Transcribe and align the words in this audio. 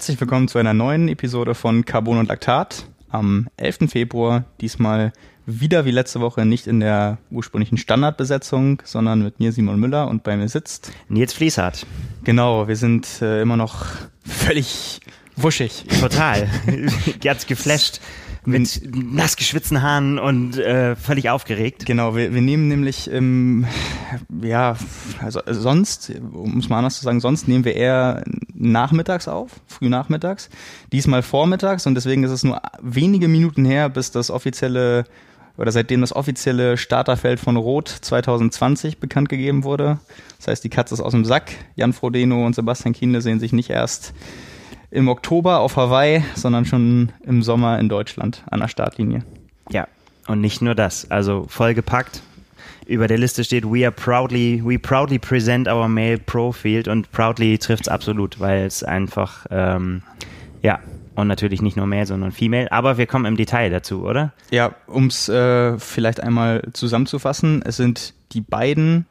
Herzlich 0.00 0.18
willkommen 0.18 0.48
zu 0.48 0.56
einer 0.56 0.72
neuen 0.72 1.08
Episode 1.08 1.54
von 1.54 1.84
Carbon 1.84 2.16
und 2.16 2.28
Laktat 2.30 2.86
am 3.10 3.48
11. 3.58 3.80
Februar. 3.90 4.44
Diesmal 4.62 5.12
wieder 5.44 5.84
wie 5.84 5.90
letzte 5.90 6.20
Woche 6.22 6.46
nicht 6.46 6.66
in 6.66 6.80
der 6.80 7.18
ursprünglichen 7.30 7.76
Standardbesetzung, 7.76 8.80
sondern 8.82 9.22
mit 9.22 9.40
mir 9.40 9.52
Simon 9.52 9.78
Müller 9.78 10.08
und 10.08 10.22
bei 10.22 10.38
mir 10.38 10.48
sitzt 10.48 10.90
Nils 11.10 11.34
Fließhardt. 11.34 11.84
Genau, 12.24 12.66
wir 12.66 12.76
sind 12.76 13.20
äh, 13.20 13.42
immer 13.42 13.58
noch 13.58 13.84
völlig 14.24 15.02
wuschig. 15.36 15.84
Total. 16.00 16.48
Ganz 17.20 17.46
geflasht 17.46 18.00
mit 18.44 18.80
nass 18.94 19.36
geschwitzten 19.36 19.82
Haaren 19.82 20.18
und 20.18 20.58
äh, 20.58 20.96
völlig 20.96 21.30
aufgeregt. 21.30 21.86
Genau, 21.86 22.16
wir, 22.16 22.32
wir 22.32 22.40
nehmen 22.40 22.68
nämlich, 22.68 23.10
ähm, 23.10 23.66
ja, 24.42 24.76
also 25.20 25.40
sonst, 25.46 26.12
um 26.32 26.58
es 26.58 26.68
mal 26.68 26.78
anders 26.78 26.96
zu 26.96 27.04
sagen, 27.04 27.20
sonst 27.20 27.48
nehmen 27.48 27.64
wir 27.64 27.74
eher 27.74 28.24
nachmittags 28.54 29.28
auf, 29.28 29.52
früh 29.66 29.88
nachmittags, 29.88 30.48
diesmal 30.92 31.22
vormittags 31.22 31.86
und 31.86 31.94
deswegen 31.94 32.24
ist 32.24 32.30
es 32.30 32.44
nur 32.44 32.60
wenige 32.80 33.28
Minuten 33.28 33.64
her, 33.64 33.88
bis 33.88 34.10
das 34.10 34.30
offizielle 34.30 35.04
oder 35.56 35.72
seitdem 35.72 36.00
das 36.00 36.16
offizielle 36.16 36.78
Starterfeld 36.78 37.38
von 37.38 37.56
Rot 37.56 37.88
2020 37.88 38.98
bekannt 38.98 39.28
gegeben 39.28 39.62
wurde. 39.62 39.98
Das 40.38 40.48
heißt, 40.48 40.64
die 40.64 40.70
Katze 40.70 40.94
ist 40.94 41.00
aus 41.00 41.12
dem 41.12 41.26
Sack. 41.26 41.52
Jan 41.76 41.92
Frodeno 41.92 42.46
und 42.46 42.54
Sebastian 42.54 42.94
Kienle 42.94 43.20
sehen 43.20 43.40
sich 43.40 43.52
nicht 43.52 43.68
erst 43.68 44.14
im 44.90 45.08
Oktober 45.08 45.60
auf 45.60 45.76
Hawaii, 45.76 46.24
sondern 46.34 46.64
schon 46.64 47.12
im 47.24 47.42
Sommer 47.42 47.78
in 47.78 47.88
Deutschland 47.88 48.42
an 48.50 48.60
der 48.60 48.68
Startlinie. 48.68 49.24
Ja, 49.70 49.86
und 50.26 50.40
nicht 50.40 50.62
nur 50.62 50.74
das, 50.74 51.10
also 51.10 51.46
vollgepackt. 51.48 52.22
Über 52.86 53.06
der 53.06 53.18
Liste 53.18 53.44
steht 53.44 53.64
We 53.64 53.84
are 53.84 53.92
proudly, 53.92 54.60
we 54.64 54.78
proudly 54.78 55.18
present 55.18 55.68
our 55.68 55.88
male 55.88 56.18
pro 56.18 56.50
field 56.50 56.88
und 56.88 57.12
proudly 57.12 57.56
trifft 57.58 57.84
es 57.84 57.88
absolut, 57.88 58.40
weil 58.40 58.66
es 58.66 58.82
einfach, 58.82 59.46
ähm, 59.50 60.02
ja, 60.62 60.80
und 61.14 61.28
natürlich 61.28 61.62
nicht 61.62 61.76
nur 61.76 61.86
Male, 61.86 62.06
sondern 62.06 62.32
Female. 62.32 62.70
Aber 62.72 62.98
wir 62.98 63.06
kommen 63.06 63.26
im 63.26 63.36
Detail 63.36 63.70
dazu, 63.70 64.04
oder? 64.04 64.32
Ja, 64.50 64.74
um 64.86 65.06
es 65.06 65.28
äh, 65.28 65.78
vielleicht 65.78 66.20
einmal 66.20 66.62
zusammenzufassen, 66.72 67.62
es 67.64 67.76
sind 67.76 68.14
die 68.32 68.40
beiden 68.40 69.06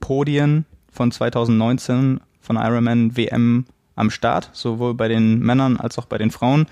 Podien 0.00 0.64
von 0.92 1.10
2019 1.10 2.20
von 2.40 2.56
Ironman 2.56 3.16
WM 3.16 3.66
am 3.96 4.10
Start, 4.10 4.50
sowohl 4.52 4.94
bei 4.94 5.08
den 5.08 5.40
Männern 5.40 5.76
als 5.76 5.98
auch 5.98 6.06
bei 6.06 6.18
den 6.18 6.30
Frauen. 6.30 6.66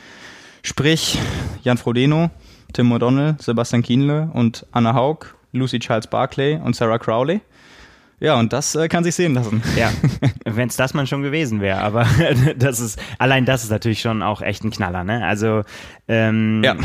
Sprich, 0.63 1.19
Jan 1.63 1.79
Frodeno, 1.79 2.31
Tim 2.73 2.93
O'Donnell, 2.93 3.41
Sebastian 3.43 3.83
Kienle 3.83 4.31
und 4.33 4.67
Anna 4.73 4.95
Haug, 4.95 5.35
Lucy 5.53 5.79
Charles 5.79 6.07
Barclay 6.07 6.57
und 6.57 6.77
Sarah 6.77 6.99
Crowley. 6.99 7.41
Ja, 8.23 8.39
und 8.39 8.53
das 8.53 8.77
äh, 8.77 8.87
kann 8.87 9.03
sich 9.03 9.17
sehen 9.17 9.35
lassen. 9.35 9.65
Ja, 9.77 9.91
wenn 10.45 10.69
es 10.69 10.77
das 10.77 10.95
man 10.95 11.09
schon 11.09 11.23
gewesen 11.23 11.61
wäre, 11.61 11.81
aber 11.81 12.07
das 12.57 12.79
ist 12.79 13.03
allein 13.19 13.45
das 13.45 13.65
ist 13.65 13.71
natürlich 13.71 14.01
schon 14.01 14.23
auch 14.23 14.43
echt 14.43 14.63
ein 14.63 14.71
Knaller, 14.71 15.03
ne? 15.03 15.27
Also 15.27 15.65
ähm, 16.07 16.63
ja. 16.63 16.77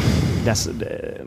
das 0.46 0.66
äh, 0.66 1.26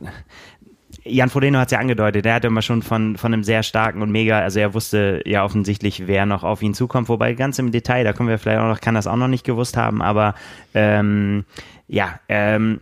Jan 1.05 1.31
Frodeno 1.31 1.59
hat 1.59 1.69
es 1.69 1.73
ja 1.73 1.79
angedeutet, 1.79 2.27
er 2.27 2.35
hatte 2.35 2.49
immer 2.49 2.63
schon 2.63 2.83
von, 2.83 3.17
von 3.17 3.33
einem 3.33 3.45
sehr 3.45 3.63
starken 3.63 4.03
und 4.03 4.11
mega, 4.11 4.41
also 4.41 4.61
er 4.61 4.75
wusste 4.75 5.23
ja 5.25 5.45
offensichtlich, 5.45 6.07
wer 6.07 6.27
noch 6.27 6.45
auf 6.45 6.63
ihn 6.63 6.75
zukommt, 6.75 7.09
wobei 7.09 7.35
ganz 7.35 7.59
im 7.59 7.73
Detail, 7.73 8.05
da 8.05 8.13
kommen 8.13 8.29
wir 8.29 8.39
vielleicht 8.39 8.61
auch 8.61 8.69
noch, 8.69 8.81
kann 8.81 8.95
das 8.95 9.07
auch 9.07 9.17
noch 9.17 9.29
nicht 9.29 9.45
gewusst 9.45 9.77
haben, 9.77 10.03
aber 10.03 10.35
ähm, 10.75 11.45
ja, 11.89 12.21
ähm, 12.29 12.81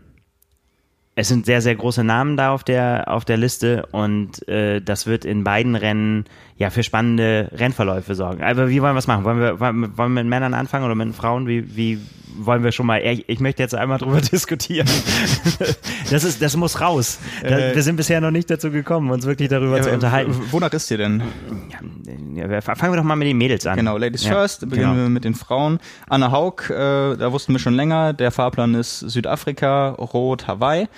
es 1.15 1.29
sind 1.29 1.47
sehr, 1.47 1.61
sehr 1.61 1.75
große 1.75 2.05
Namen 2.05 2.37
da 2.37 2.53
auf 2.53 2.63
der, 2.63 3.05
auf 3.09 3.25
der 3.25 3.37
Liste 3.37 3.87
und 3.91 4.47
äh, 4.49 4.81
das 4.81 5.07
wird 5.07 5.25
in 5.25 5.43
beiden 5.43 5.75
Rennen 5.75 6.27
ja 6.59 6.71
für 6.71 6.83
spannende 6.83 7.51
Rennverläufe 7.53 8.15
sorgen. 8.15 8.43
Aber 8.43 8.69
wie 8.69 8.83
wollen 8.83 8.95
wir 8.95 8.99
es 8.99 9.07
machen? 9.07 9.25
Wollen 9.25 9.39
wir, 9.39 9.61
wollen 9.61 9.93
wir 9.97 10.09
mit 10.09 10.27
Männern 10.27 10.55
anfangen 10.55 10.85
oder 10.85 10.97
mit 10.97 11.15
Frauen? 11.15 11.47
Wie, 11.47 11.77
wie 11.77 12.01
wollen 12.37 12.65
wir 12.65 12.73
schon 12.73 12.87
mal? 12.87 13.01
Ich, 13.27 13.41
möchte 13.41 13.63
jetzt 13.63 13.75
einmal 13.75 13.99
drüber 13.99 14.21
diskutieren. 14.33 14.89
das 16.11 16.25
ist, 16.25 16.43
das 16.43 16.57
muss 16.57 16.81
raus. 16.81 17.21
Äh, 17.43 17.75
wir 17.75 17.83
sind 17.83 17.97
bisher 17.97 18.21
noch 18.21 18.33
nicht 18.33 18.51
dazu 18.51 18.73
gekommen, 18.73 19.11
uns 19.11 19.25
wirklich 19.25 19.49
darüber 19.49 19.77
ja, 19.77 19.83
zu 19.85 19.91
unterhalten. 19.91 20.35
Wonach 20.51 20.73
ist 20.73 20.91
ihr 20.91 20.99
denn? 20.99 21.23
Ja, 22.35 22.61
fangen 22.61 22.93
wir 22.93 22.97
doch 22.97 23.05
mal 23.05 23.17
mit 23.17 23.29
den 23.29 23.39
Mädels 23.39 23.65
an. 23.67 23.77
Genau, 23.77 23.97
Ladies 23.97 24.25
ja, 24.25 24.33
First, 24.33 24.61
beginnen 24.69 24.91
genau. 24.93 25.03
wir 25.03 25.09
mit 25.09 25.25
den 25.25 25.35
Frauen. 25.35 25.79
Anna 26.09 26.33
Haug, 26.33 26.71
äh, 26.71 27.17
da 27.17 27.33
wussten 27.33 27.53
wir 27.53 27.61
schon 27.61 27.75
länger, 27.75 28.13
der 28.13 28.33
Fahrplan 28.33 28.75
ist 28.75 28.99
Südafrika, 29.01 29.91
Rot, 29.91 30.49
Hawaii. 30.49 30.89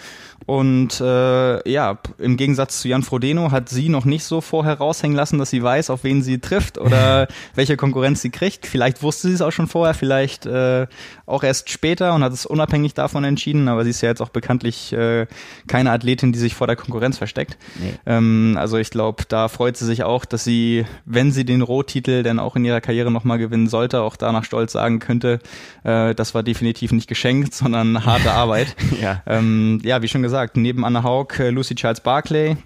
Und 0.47 1.01
äh, 1.01 1.71
ja, 1.71 1.99
im 2.19 2.37
Gegensatz 2.37 2.81
zu 2.81 2.89
Jan 2.89 3.03
Frodeno 3.03 3.53
hat 3.53 3.69
sie 3.69 3.89
noch 3.89 4.05
nicht 4.05 4.25
so 4.25 4.41
vorher 4.41 4.78
raushängen 4.78 5.17
lassen, 5.17 5.39
dass 5.39 5.51
sie 5.51 5.62
weiß, 5.62 5.91
auf 5.91 6.03
wen 6.03 6.23
sie 6.23 6.39
trifft 6.39 6.78
oder 6.78 7.28
welche 7.55 7.77
Konkurrenz 7.77 8.23
sie 8.23 8.31
kriegt. 8.31 8.67
Vielleicht 8.67 9.03
wusste 9.03 9.28
sie 9.28 9.34
es 9.34 9.43
auch 9.43 9.53
schon 9.53 9.69
vorher, 9.69 9.95
vielleicht 9.95 10.47
äh, 10.47 10.87
auch 11.30 11.42
erst 11.42 11.70
später 11.70 12.14
und 12.14 12.24
hat 12.24 12.32
es 12.32 12.46
unabhängig 12.46 12.94
davon 12.94 13.24
entschieden, 13.24 13.68
aber 13.68 13.84
sie 13.84 13.91
ist 13.91 14.00
ja 14.00 14.08
jetzt 14.08 14.20
auch 14.20 14.28
bekanntlich 14.30 14.92
äh, 14.92 15.26
keine 15.66 15.92
Athletin, 15.92 16.32
die 16.32 16.38
sich 16.38 16.54
vor 16.54 16.66
der 16.66 16.76
Konkurrenz 16.76 17.18
versteckt. 17.18 17.56
Nee. 17.80 17.94
Ähm, 18.06 18.56
also 18.58 18.76
ich 18.76 18.91
glaube, 18.91 19.24
da 19.28 19.48
freut 19.48 19.76
sie 19.76 19.86
sich 19.86 20.02
auch, 20.02 20.24
dass 20.24 20.44
sie, 20.44 20.84
wenn 21.04 21.32
sie 21.32 21.44
den 21.44 21.62
Rohtitel 21.62 22.22
denn 22.22 22.38
auch 22.38 22.56
in 22.56 22.64
ihrer 22.64 22.80
Karriere 22.80 23.10
nochmal 23.10 23.38
gewinnen 23.38 23.68
sollte, 23.68 24.02
auch 24.02 24.16
danach 24.16 24.44
stolz 24.44 24.72
sagen 24.72 24.98
könnte, 24.98 25.38
äh, 25.84 26.14
das 26.14 26.34
war 26.34 26.42
definitiv 26.42 26.92
nicht 26.92 27.08
geschenkt, 27.08 27.54
sondern 27.54 28.04
harte 28.04 28.32
Arbeit. 28.32 28.74
ja. 29.00 29.22
Ähm, 29.26 29.80
ja, 29.84 30.02
wie 30.02 30.08
schon 30.08 30.22
gesagt, 30.22 30.50
gesagt, 30.50 30.56
neben 30.56 30.84
Anna 30.84 31.02
Haug 31.02 31.38
äh, 31.38 31.50
Lucy 31.50 31.74
Charles 31.74 32.00
Barclay, 32.00 32.56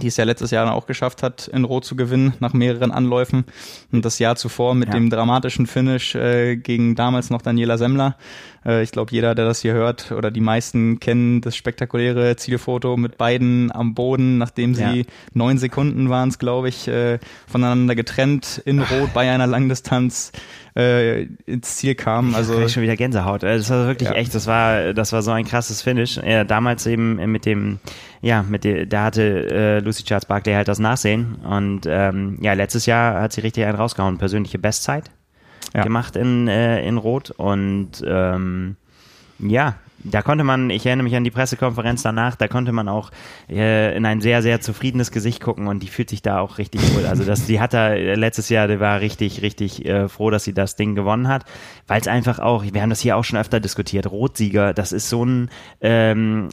die 0.00 0.08
es 0.08 0.16
ja 0.16 0.24
letztes 0.24 0.50
Jahr 0.50 0.64
dann 0.64 0.74
auch 0.74 0.86
geschafft 0.86 1.22
hat, 1.22 1.48
in 1.48 1.64
Rot 1.64 1.84
zu 1.84 1.96
gewinnen 1.96 2.34
nach 2.40 2.52
mehreren 2.52 2.92
Anläufen. 2.92 3.44
Und 3.90 4.04
das 4.04 4.18
Jahr 4.18 4.36
zuvor 4.36 4.74
mit 4.74 4.88
ja. 4.88 4.94
dem 4.94 5.10
dramatischen 5.10 5.66
Finish 5.66 6.14
äh, 6.14 6.56
gegen 6.56 6.94
damals 6.94 7.30
noch 7.30 7.42
Daniela 7.42 7.78
Semmler. 7.78 8.16
Äh, 8.64 8.82
ich 8.82 8.92
glaube, 8.92 9.12
jeder, 9.12 9.34
der 9.34 9.44
das 9.44 9.62
hier 9.62 9.72
hört 9.72 10.12
oder 10.12 10.30
die 10.30 10.40
meisten 10.40 11.00
kennen 11.00 11.40
das 11.40 11.56
spektakuläre 11.56 12.36
Zielfoto 12.36 12.96
mit 12.96 13.18
beiden 13.18 13.72
am 13.72 13.94
Boden, 13.94 14.38
nachdem 14.38 14.74
sie 14.74 14.82
ja. 14.82 15.04
neun 15.34 15.58
Sekunden 15.58 16.10
waren 16.10 16.28
es, 16.28 16.38
glaube 16.38 16.68
ich, 16.68 16.88
äh, 16.88 17.18
voneinander 17.46 17.94
getrennt 17.94 18.62
in 18.64 18.80
Rot 18.80 19.12
bei 19.14 19.30
einer 19.30 19.46
Langdistanz 19.46 20.32
äh, 20.76 21.24
ins 21.46 21.76
Ziel 21.76 21.94
kam. 21.94 22.34
Also 22.34 22.58
ich 22.60 22.72
schon 22.72 22.82
wieder 22.82 22.96
Gänsehaut. 22.96 23.42
Äh, 23.42 23.58
das 23.58 23.70
war 23.70 23.86
wirklich 23.86 24.08
ja. 24.08 24.14
echt. 24.14 24.34
Das 24.34 24.46
war, 24.46 24.94
das 24.94 25.12
war 25.12 25.22
so 25.22 25.30
ein 25.30 25.44
krasses 25.44 25.82
Finish. 25.82 26.16
Ja, 26.16 26.44
damals 26.44 26.86
eben 26.86 27.16
mit 27.30 27.44
dem, 27.46 27.78
ja, 28.22 28.44
mit 28.44 28.62
der, 28.62 28.86
da 28.86 29.04
hatte 29.04 29.22
äh, 29.50 29.78
Lucy 29.80 30.04
Charles 30.04 30.26
Barkley 30.26 30.54
halt 30.54 30.68
das 30.68 30.78
Nachsehen 30.78 31.34
und 31.44 31.82
ähm, 31.86 32.38
ja, 32.40 32.52
letztes 32.52 32.86
Jahr 32.86 33.20
hat 33.20 33.32
sie 33.32 33.40
richtig 33.40 33.64
einen 33.64 33.76
rausgehauen. 33.76 34.16
Persönliche 34.16 34.58
Bestzeit 34.58 35.10
ja. 35.74 35.82
gemacht 35.82 36.14
in 36.14 36.46
äh, 36.46 36.86
in 36.86 36.98
Rot 36.98 37.32
und 37.32 38.02
ähm, 38.06 38.76
ja, 39.40 39.74
da 40.04 40.22
konnte 40.22 40.44
man, 40.44 40.70
ich 40.70 40.86
erinnere 40.86 41.04
mich 41.04 41.16
an 41.16 41.24
die 41.24 41.30
Pressekonferenz 41.30 42.02
danach, 42.02 42.36
da 42.36 42.48
konnte 42.48 42.72
man 42.72 42.88
auch 42.88 43.10
äh, 43.48 43.96
in 43.96 44.04
ein 44.04 44.20
sehr, 44.20 44.42
sehr 44.42 44.60
zufriedenes 44.60 45.10
Gesicht 45.10 45.40
gucken 45.40 45.68
und 45.68 45.82
die 45.82 45.88
fühlt 45.88 46.10
sich 46.10 46.22
da 46.22 46.40
auch 46.40 46.58
richtig 46.58 46.80
wohl. 46.94 47.06
Also 47.06 47.24
das, 47.24 47.46
die 47.46 47.60
hat 47.60 47.72
da 47.72 47.90
äh, 47.90 48.14
letztes 48.14 48.48
Jahr, 48.48 48.68
die 48.68 48.80
war 48.80 49.00
richtig, 49.00 49.42
richtig 49.42 49.84
äh, 49.84 50.08
froh, 50.08 50.30
dass 50.30 50.44
sie 50.44 50.54
das 50.54 50.76
Ding 50.76 50.94
gewonnen 50.94 51.28
hat, 51.28 51.44
weil 51.86 52.00
es 52.00 52.08
einfach 52.08 52.38
auch, 52.38 52.64
wir 52.64 52.82
haben 52.82 52.90
das 52.90 53.00
hier 53.00 53.16
auch 53.16 53.24
schon 53.24 53.38
öfter 53.38 53.60
diskutiert, 53.60 54.10
Rotsieger, 54.10 54.74
das 54.74 54.92
ist 54.92 55.08
so 55.08 55.24
ein, 55.24 55.50
ähm, 55.80 56.48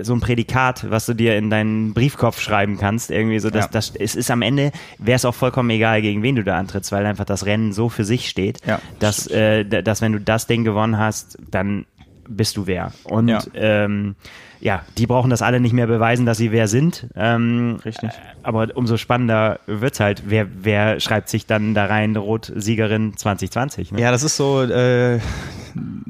so 0.00 0.14
ein 0.14 0.20
Prädikat, 0.20 0.90
was 0.90 1.06
du 1.06 1.14
dir 1.14 1.36
in 1.36 1.50
deinen 1.50 1.92
Briefkopf 1.92 2.40
schreiben 2.40 2.78
kannst, 2.78 3.10
irgendwie 3.10 3.38
so, 3.38 3.50
dass 3.50 3.66
ja. 3.66 3.70
das, 3.70 3.92
es 3.98 4.14
ist 4.14 4.30
am 4.30 4.42
Ende, 4.42 4.72
wäre 4.98 5.16
es 5.16 5.24
auch 5.24 5.34
vollkommen 5.34 5.70
egal, 5.70 6.02
gegen 6.02 6.22
wen 6.22 6.36
du 6.36 6.44
da 6.44 6.58
antrittst, 6.58 6.90
weil 6.92 7.04
einfach 7.04 7.26
das 7.26 7.44
Rennen 7.44 7.72
so 7.72 7.88
für 7.88 8.04
sich 8.04 8.28
steht, 8.28 8.60
ja. 8.66 8.80
dass, 8.98 9.26
äh, 9.26 9.64
dass 9.64 10.00
wenn 10.00 10.12
du 10.12 10.20
das 10.20 10.46
Ding 10.46 10.64
gewonnen 10.64 10.98
hast, 10.98 11.38
dann 11.50 11.84
bist 12.28 12.56
du 12.56 12.66
wer. 12.66 12.92
Und 13.04 13.28
ja. 13.28 13.42
Ähm, 13.54 14.14
ja, 14.60 14.82
die 14.96 15.06
brauchen 15.06 15.30
das 15.30 15.42
alle 15.42 15.60
nicht 15.60 15.72
mehr 15.72 15.86
beweisen, 15.86 16.26
dass 16.26 16.38
sie 16.38 16.52
wer 16.52 16.68
sind. 16.68 17.06
Ähm, 17.14 17.78
Richtig. 17.84 18.10
Aber 18.42 18.68
umso 18.74 18.96
spannender 18.96 19.60
wird's 19.66 20.00
halt, 20.00 20.24
wer, 20.26 20.46
wer 20.62 21.00
schreibt 21.00 21.28
sich 21.28 21.46
dann 21.46 21.74
da 21.74 21.86
rein, 21.86 22.16
Rot-Siegerin 22.16 23.16
2020. 23.16 23.92
Ne? 23.92 24.00
Ja, 24.00 24.10
das 24.10 24.22
ist 24.22 24.36
so, 24.36 24.62
äh, 24.62 25.20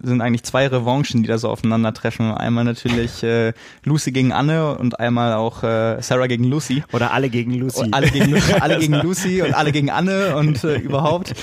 sind 0.02 0.20
eigentlich 0.20 0.44
zwei 0.44 0.66
Revanchen, 0.66 1.22
die 1.22 1.28
da 1.28 1.38
so 1.38 1.48
aufeinandertreffen. 1.48 2.32
Einmal 2.32 2.64
natürlich 2.64 3.22
äh, 3.22 3.52
Lucy 3.84 4.12
gegen 4.12 4.32
Anne 4.32 4.78
und 4.78 4.98
einmal 4.98 5.34
auch 5.34 5.62
äh, 5.62 6.00
Sarah 6.00 6.26
gegen 6.26 6.44
Lucy. 6.44 6.82
Oder 6.92 7.12
alle 7.12 7.28
gegen 7.28 7.52
Lucy. 7.54 7.80
Und 7.82 7.94
alle 7.94 8.08
gegen, 8.08 8.34
alle 8.60 8.78
gegen 8.78 8.94
Lucy 9.02 9.42
und 9.42 9.54
alle 9.54 9.72
gegen 9.72 9.90
Anne 9.90 10.36
und 10.36 10.64
äh, 10.64 10.76
überhaupt. 10.76 11.34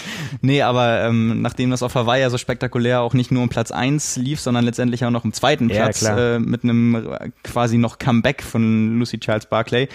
Nee, 0.41 0.61
aber 0.61 1.01
ähm, 1.01 1.41
nachdem 1.41 1.71
das 1.71 1.83
auf 1.83 1.95
Hawaii 1.95 2.21
ja 2.21 2.29
so 2.29 2.37
spektakulär 2.37 3.01
auch 3.01 3.13
nicht 3.13 3.31
nur 3.31 3.43
um 3.43 3.49
Platz 3.49 3.71
eins 3.71 4.15
lief, 4.15 4.39
sondern 4.39 4.65
letztendlich 4.65 5.05
auch 5.05 5.11
noch 5.11 5.25
im 5.25 5.33
zweiten 5.33 5.67
Platz 5.67 6.01
ja, 6.01 6.35
äh, 6.35 6.39
mit 6.39 6.63
einem 6.63 6.94
quasi 7.43 7.77
noch 7.77 7.99
Comeback 7.99 8.41
von 8.43 8.99
Lucy 8.99 9.19
Charles 9.19 9.45
Barclay, 9.45 9.87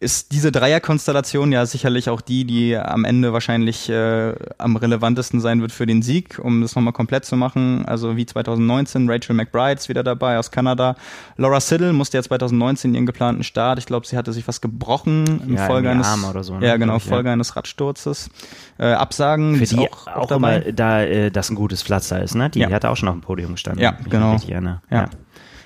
ist 0.00 0.32
diese 0.32 0.50
Dreierkonstellation 0.50 1.52
ja 1.52 1.66
sicherlich 1.66 2.08
auch 2.08 2.22
die, 2.22 2.46
die 2.46 2.74
am 2.74 3.04
Ende 3.04 3.34
wahrscheinlich 3.34 3.90
äh, 3.90 4.34
am 4.56 4.76
relevantesten 4.76 5.40
sein 5.42 5.60
wird 5.60 5.72
für 5.72 5.84
den 5.84 6.00
Sieg, 6.00 6.38
um 6.42 6.62
das 6.62 6.74
nochmal 6.74 6.94
komplett 6.94 7.26
zu 7.26 7.36
machen. 7.36 7.84
Also 7.84 8.16
wie 8.16 8.24
2019, 8.24 9.10
Rachel 9.10 9.36
McBride 9.36 9.74
ist 9.74 9.90
wieder 9.90 10.02
dabei 10.02 10.38
aus 10.38 10.50
Kanada. 10.50 10.96
Laura 11.36 11.60
Siddle 11.60 11.92
musste 11.92 12.16
ja 12.16 12.22
2019 12.22 12.94
ihren 12.94 13.04
geplanten 13.04 13.44
Start, 13.44 13.78
ich 13.78 13.84
glaube, 13.84 14.06
sie 14.06 14.16
hatte 14.16 14.32
sich 14.32 14.48
was 14.48 14.62
gebrochen 14.62 15.42
im 15.46 15.56
ja, 15.56 15.66
Folge 15.66 15.90
eines, 15.90 16.08
so, 16.46 16.58
ne? 16.58 16.66
ja 16.66 16.78
genau, 16.78 16.98
Folge 16.98 17.28
ja. 17.28 17.34
eines 17.34 17.54
Radsturzes. 17.54 18.30
Äh, 18.78 18.92
Absagen, 18.92 19.56
für 19.56 19.66
die, 19.66 19.80
auch, 19.80 20.06
auch, 20.06 20.16
auch 20.16 20.30
immer 20.30 20.60
da 20.60 21.02
äh, 21.02 21.30
das 21.30 21.50
ein 21.50 21.56
gutes 21.56 21.82
Pflaster 21.82 22.22
ist, 22.22 22.34
ne? 22.34 22.48
Die, 22.48 22.60
ja. 22.60 22.68
die 22.68 22.74
hatte 22.74 22.88
auch 22.88 22.96
schon 22.96 23.10
auf 23.10 23.16
dem 23.16 23.20
Podium 23.20 23.52
gestanden. 23.52 23.82
Ja, 23.82 23.98
genau. 24.08 24.38
ja. 24.46 24.80
ja 24.90 25.10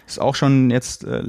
ist 0.07 0.21
auch 0.21 0.35
schon 0.35 0.71
jetzt 0.71 1.05
äh, 1.05 1.23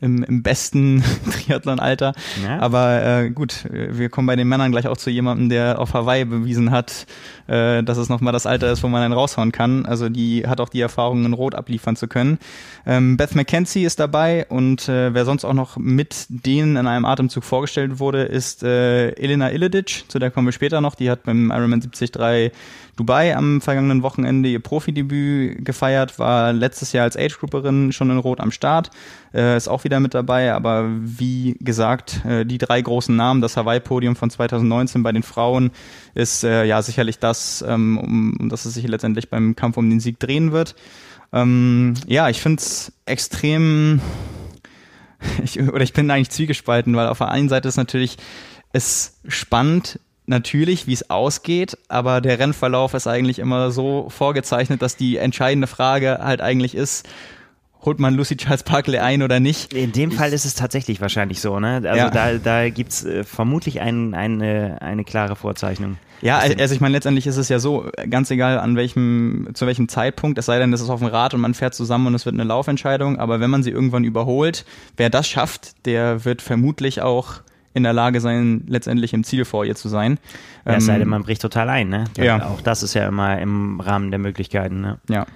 im, 0.00 0.22
im 0.22 0.42
besten 0.42 1.02
Triathlon-Alter. 1.30 2.12
Ja. 2.44 2.58
Aber 2.60 3.02
äh, 3.02 3.30
gut, 3.30 3.64
wir 3.70 4.08
kommen 4.08 4.26
bei 4.26 4.36
den 4.36 4.48
Männern 4.48 4.70
gleich 4.70 4.86
auch 4.86 4.96
zu 4.96 5.10
jemandem, 5.10 5.48
der 5.48 5.78
auf 5.78 5.94
Hawaii 5.94 6.24
bewiesen 6.24 6.70
hat, 6.70 7.06
äh, 7.46 7.82
dass 7.82 7.98
es 7.98 8.08
nochmal 8.08 8.32
das 8.32 8.46
Alter 8.46 8.70
ist, 8.70 8.82
wo 8.82 8.88
man 8.88 9.02
einen 9.02 9.14
raushauen 9.14 9.52
kann. 9.52 9.86
Also 9.86 10.08
die 10.08 10.46
hat 10.46 10.60
auch 10.60 10.68
die 10.68 10.80
Erfahrung, 10.80 11.24
in 11.24 11.32
Rot 11.32 11.54
abliefern 11.54 11.96
zu 11.96 12.08
können. 12.08 12.38
Ähm, 12.86 13.16
Beth 13.16 13.34
McKenzie 13.34 13.84
ist 13.84 14.00
dabei 14.00 14.46
und 14.48 14.88
äh, 14.88 15.12
wer 15.12 15.24
sonst 15.24 15.44
auch 15.44 15.54
noch 15.54 15.76
mit 15.76 16.26
denen 16.28 16.76
in 16.76 16.86
einem 16.86 17.04
Atemzug 17.04 17.44
vorgestellt 17.44 17.98
wurde, 17.98 18.22
ist 18.22 18.62
äh, 18.62 19.10
Elena 19.10 19.50
Illedic, 19.50 20.04
zu 20.08 20.18
der 20.18 20.30
kommen 20.30 20.46
wir 20.46 20.52
später 20.52 20.80
noch. 20.80 20.94
Die 20.94 21.10
hat 21.10 21.24
beim 21.24 21.50
Ironman 21.50 21.80
73 21.80 22.52
Dubai 22.96 23.34
am 23.34 23.60
vergangenen 23.60 24.02
Wochenende 24.02 24.48
ihr 24.48 24.60
Profidebüt 24.60 25.64
gefeiert, 25.64 26.18
war 26.18 26.52
letztes 26.52 26.92
Jahr 26.92 27.04
als 27.04 27.16
Age-Grouperin 27.16 27.92
schon 27.92 28.10
in 28.10 28.18
Rot 28.20 28.40
am 28.40 28.50
Start, 28.50 28.90
äh, 29.34 29.56
ist 29.56 29.68
auch 29.68 29.84
wieder 29.84 30.00
mit 30.00 30.14
dabei, 30.14 30.52
aber 30.52 30.88
wie 30.88 31.56
gesagt, 31.60 32.24
äh, 32.24 32.44
die 32.46 32.58
drei 32.58 32.80
großen 32.80 33.14
Namen, 33.14 33.40
das 33.40 33.56
Hawaii-Podium 33.56 34.16
von 34.16 34.30
2019 34.30 35.02
bei 35.02 35.12
den 35.12 35.22
Frauen 35.22 35.70
ist 36.14 36.44
äh, 36.44 36.64
ja 36.64 36.82
sicherlich 36.82 37.18
das, 37.18 37.64
ähm, 37.66 37.98
um, 37.98 38.48
das 38.48 38.64
es 38.64 38.74
sich 38.74 38.86
letztendlich 38.86 39.30
beim 39.30 39.56
Kampf 39.56 39.76
um 39.76 39.90
den 39.90 40.00
Sieg 40.00 40.18
drehen 40.18 40.52
wird. 40.52 40.74
Ähm, 41.32 41.94
ja, 42.06 42.28
ich 42.28 42.40
finde 42.40 42.60
es 42.60 42.92
extrem, 43.06 44.00
ich, 45.44 45.60
oder 45.60 45.82
ich 45.82 45.92
bin 45.92 46.10
eigentlich 46.10 46.30
zwiegespalten, 46.30 46.94
weil 46.96 47.08
auf 47.08 47.18
der 47.18 47.28
einen 47.28 47.48
Seite 47.48 47.68
ist 47.68 47.76
natürlich 47.76 48.16
es 48.72 49.20
spannend, 49.26 49.98
natürlich, 50.30 50.86
wie 50.86 50.92
es 50.92 51.10
ausgeht, 51.10 51.76
aber 51.88 52.20
der 52.20 52.38
Rennverlauf 52.38 52.94
ist 52.94 53.06
eigentlich 53.06 53.38
immer 53.38 53.70
so 53.70 54.08
vorgezeichnet, 54.08 54.80
dass 54.80 54.96
die 54.96 55.16
entscheidende 55.16 55.66
Frage 55.66 56.20
halt 56.22 56.40
eigentlich 56.40 56.74
ist, 56.74 57.06
holt 57.82 57.98
man 57.98 58.14
Lucy 58.14 58.36
Charles 58.36 58.62
Barkley 58.62 58.98
ein 58.98 59.22
oder 59.22 59.40
nicht? 59.40 59.72
In 59.72 59.92
dem 59.92 60.12
Fall 60.12 60.32
ist 60.32 60.44
es 60.44 60.54
tatsächlich 60.54 61.00
wahrscheinlich 61.00 61.40
so, 61.40 61.58
ne? 61.60 61.76
Also 61.76 61.96
ja. 61.96 62.10
da, 62.10 62.34
da 62.34 62.68
gibt's 62.68 63.04
äh, 63.04 63.24
vermutlich 63.24 63.80
ein, 63.80 64.14
eine, 64.14 64.82
eine 64.82 65.04
klare 65.04 65.36
Vorzeichnung. 65.36 65.96
Ja, 66.22 66.38
also 66.38 66.74
ich 66.74 66.82
meine, 66.82 66.92
letztendlich 66.92 67.26
ist 67.26 67.38
es 67.38 67.48
ja 67.48 67.58
so, 67.58 67.90
ganz 68.10 68.30
egal 68.30 68.58
an 68.58 68.76
welchem, 68.76 69.48
zu 69.54 69.66
welchem 69.66 69.88
Zeitpunkt, 69.88 70.38
es 70.38 70.44
sei 70.44 70.58
denn, 70.58 70.70
es 70.72 70.82
ist 70.82 70.90
auf 70.90 71.00
dem 71.00 71.08
Rad 71.08 71.32
und 71.32 71.40
man 71.40 71.54
fährt 71.54 71.74
zusammen 71.74 72.08
und 72.08 72.14
es 72.14 72.26
wird 72.26 72.34
eine 72.34 72.44
Laufentscheidung, 72.44 73.18
aber 73.18 73.40
wenn 73.40 73.48
man 73.48 73.62
sie 73.62 73.70
irgendwann 73.70 74.04
überholt, 74.04 74.66
wer 74.98 75.08
das 75.08 75.26
schafft, 75.26 75.86
der 75.86 76.26
wird 76.26 76.42
vermutlich 76.42 77.00
auch 77.00 77.40
in 77.72 77.84
der 77.84 77.92
Lage 77.92 78.20
sein, 78.20 78.64
letztendlich 78.66 79.14
im 79.14 79.24
Ziel 79.24 79.44
vor 79.44 79.64
ihr 79.64 79.76
zu 79.76 79.88
sein. 79.88 80.18
Ja, 80.66 80.74
es 80.74 80.86
sei 80.86 80.94
denn, 80.94 81.02
ähm, 81.02 81.08
man 81.08 81.22
bricht 81.22 81.40
total 81.40 81.68
ein, 81.70 81.88
ne? 81.88 82.04
Ja. 82.18 82.48
Auch 82.48 82.60
das 82.60 82.82
ist 82.82 82.94
ja 82.94 83.06
immer 83.06 83.38
im 83.38 83.80
Rahmen 83.80 84.10
der 84.10 84.18
Möglichkeiten, 84.18 84.80
ne? 84.80 84.98
Ja. 85.08 85.26